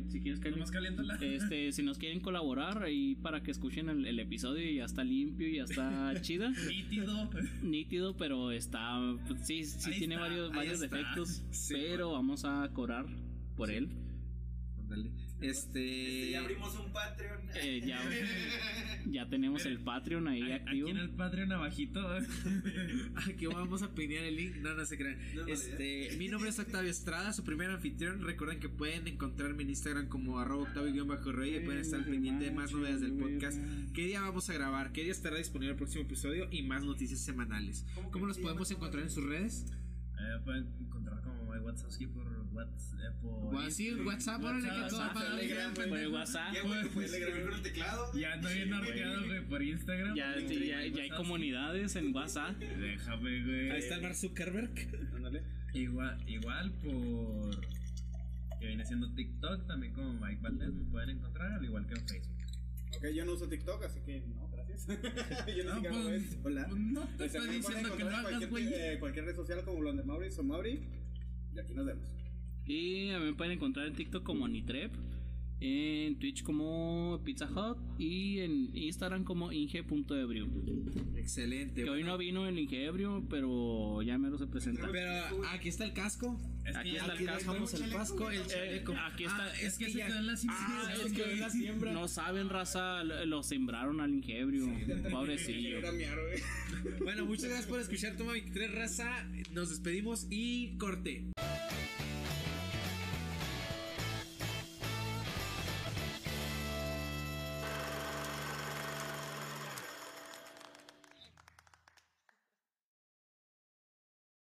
si 0.10 0.20
quieres 0.22 0.40
que 0.40 0.49
Nomás 0.52 0.72
caliéntala. 0.72 1.16
este, 1.22 1.72
si 1.74 1.84
nos 1.84 1.98
quieren 1.99 2.22
colaborar 2.22 2.82
ahí 2.82 3.16
para 3.22 3.44
que 3.44 3.52
escuchen 3.52 3.90
el, 3.90 4.06
el 4.07 4.20
episodio 4.20 4.68
y 4.68 4.76
ya 4.78 4.86
está 4.86 5.03
limpio 5.03 5.48
y 5.48 5.57
ya 5.57 5.64
está 5.66 6.14
chida, 6.22 6.49
Nítido. 6.68 7.30
nítido, 7.62 8.16
pero 8.18 8.52
está, 8.52 8.99
pues, 9.28 9.45
sí, 9.45 9.64
sí 9.66 9.91
Ahí 9.91 9.99
tiene 9.99 10.16
está, 10.16 10.28
varios, 10.28 10.49
varios 10.56 10.82
está. 10.82 10.98
Sí, 11.52 11.73
pero 11.76 12.11
vamos 12.11 12.45
a 12.45 12.69
cobrar 12.73 13.06
por 13.56 13.69
él. 13.72 13.89
Ándale. 14.77 15.11
Este, 15.41 15.49
Este. 15.49 16.31
ya 16.31 16.39
abrimos 16.41 16.76
un 16.80 16.93
Patreon. 16.93 17.39
Eh, 17.56 17.81
ya, 17.85 17.99
ya 19.07 19.27
tenemos 19.27 19.65
el 19.65 19.80
Patreon 19.80 20.27
ahí 20.27 20.52
activo. 20.52 20.88
Aquí 20.88 20.91
en 20.91 20.97
el 20.97 21.10
Patreon 21.10 21.52
abajito. 21.52 21.99
Aquí 23.27 23.45
vamos 23.47 23.81
a 23.81 23.93
pinear 23.93 24.23
el 24.26 24.35
link. 24.35 24.56
No, 24.57 24.76
no 24.76 24.85
se 24.85 24.97
crean. 24.97 25.18
No, 25.35 25.41
no, 25.41 25.47
Este, 25.47 26.15
mi 26.18 26.27
nombre 26.30 26.49
es 26.49 26.60
Octavio 26.60 26.89
Estrada, 26.89 27.34
su 27.34 27.43
primer 27.43 27.69
anfitrión. 27.69 28.22
Recuerden 28.22 28.60
que 28.60 28.69
pueden 28.69 29.07
encontrarme 29.07 29.64
en 29.64 29.69
Instagram 29.69 30.07
como 30.07 30.39
arroba 30.39 30.64
octavio-rey 30.64 31.56
y 31.56 31.60
pueden 31.61 31.81
estar 31.81 31.99
al 31.99 32.06
pendiente 32.06 32.45
de 32.45 32.52
más 32.52 32.72
novedades 32.72 33.02
del 33.02 33.14
podcast. 33.14 33.57
¿Qué 33.93 34.06
día 34.06 34.22
vamos 34.22 34.49
a 34.49 34.53
grabar? 34.53 34.91
¿Qué 34.91 35.03
día 35.03 35.11
estará 35.11 35.38
disponible 35.38 35.72
el 35.72 35.77
próximo 35.77 36.03
episodio? 36.03 36.47
Y 36.52 36.64
más 36.64 36.84
noticias 36.84 37.19
semanales. 37.22 37.85
¿Cómo 37.95 38.11
¿Cómo 38.11 38.27
nos 38.27 38.38
podemos 38.39 38.69
encontrar 38.72 39.03
en 39.03 39.10
sus 39.10 39.23
redes? 39.23 39.65
Eh, 40.18 40.39
pueden 40.45 40.68
WhatsApp 41.84 42.14
por 42.14 42.27
WhatsApp. 42.53 43.22
Por 43.22 43.72
Sí, 43.72 43.93
WhatsApp, 43.93 44.43
órale, 44.43 44.61
que 44.64 44.69
todo 44.69 44.81
WhatsApp, 44.99 45.14
para 45.14 45.35
Telegram, 45.35 45.73
Por 45.73 45.97
el 45.99 46.07
WhatsApp. 46.07 46.53
Ya, 46.53 46.61
güey, 46.64 46.89
puedes 46.89 47.14
escribir 47.14 47.43
con 47.45 47.53
el 47.53 47.61
teclado. 47.61 48.14
Ya 48.14 48.34
ando 48.34 48.49
bien 48.49 48.73
arqueado, 48.73 49.26
güey, 49.26 49.45
por 49.47 49.61
Instagram. 49.64 50.15
Ya, 50.15 50.34
por 50.34 50.41
ya, 50.52 50.60
ya 50.65 50.77
hay 50.80 50.91
WhatsApp. 50.91 51.18
comunidades 51.18 51.95
en 51.95 52.15
WhatsApp. 52.15 52.57
Déjame, 52.57 53.43
güey. 53.43 53.72
Ahí 53.72 53.80
está 53.80 53.99
Mark 53.99 54.15
Zuckerberg. 54.15 54.72
Ándale. 55.15 55.43
Igual, 55.73 56.30
igual 56.30 56.72
por. 56.84 57.60
Que 58.60 58.68
viene 58.68 58.85
siendo 58.85 59.14
TikTok, 59.14 59.68
también 59.68 59.93
como 59.93 60.14
Mike 60.14 60.39
Valdez 60.41 60.73
me 60.73 60.85
pueden 60.85 61.10
encontrar, 61.10 61.52
al 61.52 61.65
igual 61.65 61.85
que 61.88 61.93
en 61.95 62.07
Facebook. 62.07 62.35
Ok, 62.97 63.07
yo 63.14 63.26
no 63.26 63.34
uso 63.34 63.49
TikTok, 63.49 63.84
así 63.84 63.99
que 64.06 64.22
no, 64.22 64.47
gracias. 64.47 64.88
yo 65.57 65.64
no 65.65 65.69
No, 65.72 65.76
siquiera 65.76 65.95
lo 65.97 66.03
pues. 66.03 66.38
Hola. 66.45 66.68
pues 66.69 66.80
no 66.81 67.02
te 67.18 67.26
Este, 67.26 67.38
estoy 67.39 67.56
diciendo 67.57 67.95
que 67.97 68.02
en 68.03 68.07
hagas, 68.07 68.22
cualquier, 68.22 68.49
güey. 68.49 68.68
eh, 68.73 68.97
cualquier 68.99 69.26
red 69.26 69.35
social 69.35 69.64
como 69.65 69.93
Maurice 70.06 70.39
o 70.39 70.43
Mauri. 70.45 70.81
Y 71.56 71.60
aquí 71.60 71.73
nos 71.73 71.86
vemos. 71.86 72.03
Y 72.65 73.11
a 73.11 73.19
mí 73.19 73.26
me 73.26 73.34
pueden 73.34 73.53
encontrar 73.53 73.88
en 73.88 73.94
TikTok 73.94 74.23
como 74.23 74.48
Nitrep, 74.48 74.91
en 75.65 76.19
Twitch 76.19 76.43
como 76.43 77.19
Pizza 77.23 77.47
Hut 77.49 77.77
y 77.99 78.39
en 78.39 78.75
Instagram 78.75 79.23
como 79.23 79.51
Inge.ebrio. 79.51 80.47
Excelente. 81.17 81.83
Que 81.83 81.89
hoy 81.89 82.03
no 82.03 82.17
vino 82.17 82.47
el 82.47 82.57
Ingebrio, 82.59 83.25
pero 83.29 84.01
ya 84.03 84.17
me 84.17 84.29
lo 84.29 84.37
se 84.37 84.47
presenta. 84.47 84.87
Pero 84.91 85.11
aquí 85.51 85.69
está 85.69 85.85
el 85.85 85.93
casco. 85.93 86.39
Es 86.65 86.75
Aquí 86.75 86.91
está 86.95 87.05
el 87.05 87.11
Aquí 87.11 87.25
casco. 87.25 87.39
dejamos 87.51 87.73
el 87.75 87.89
casco, 87.91 88.31
el 88.31 88.45
chaleco. 88.47 88.93
aquí 88.97 89.23
está- 89.25 89.45
Ah, 89.45 89.51
Es 89.61 89.77
que 89.77 89.85
se 89.91 89.97
quedó 89.99 90.17
en 90.17 90.27
la 90.27 90.33
Ah, 90.33 90.37
siembra. 90.37 90.93
es 91.05 91.13
que 91.13 91.23
hoy 91.23 91.35
la 91.39 91.49
siembra. 91.49 91.93
No 91.93 92.07
saben, 92.07 92.49
raza, 92.49 93.03
lo 93.03 93.25
lo 93.25 93.43
sembraron 93.43 94.01
al 94.01 94.13
Ingebrio. 94.13 94.65
Pobrecillo. 95.11 95.79
Miar, 95.93 96.17
güey. 96.19 96.39
Bueno, 97.03 97.25
muchas 97.25 97.45
gracias 97.45 97.67
por 97.67 97.79
escuchar 97.79 98.15
Toma 98.15 98.33
23 98.33 98.71
Raza. 98.73 99.27
Nos 99.53 99.69
despedimos 99.69 100.27
y 100.29 100.77
corte. 100.77 101.23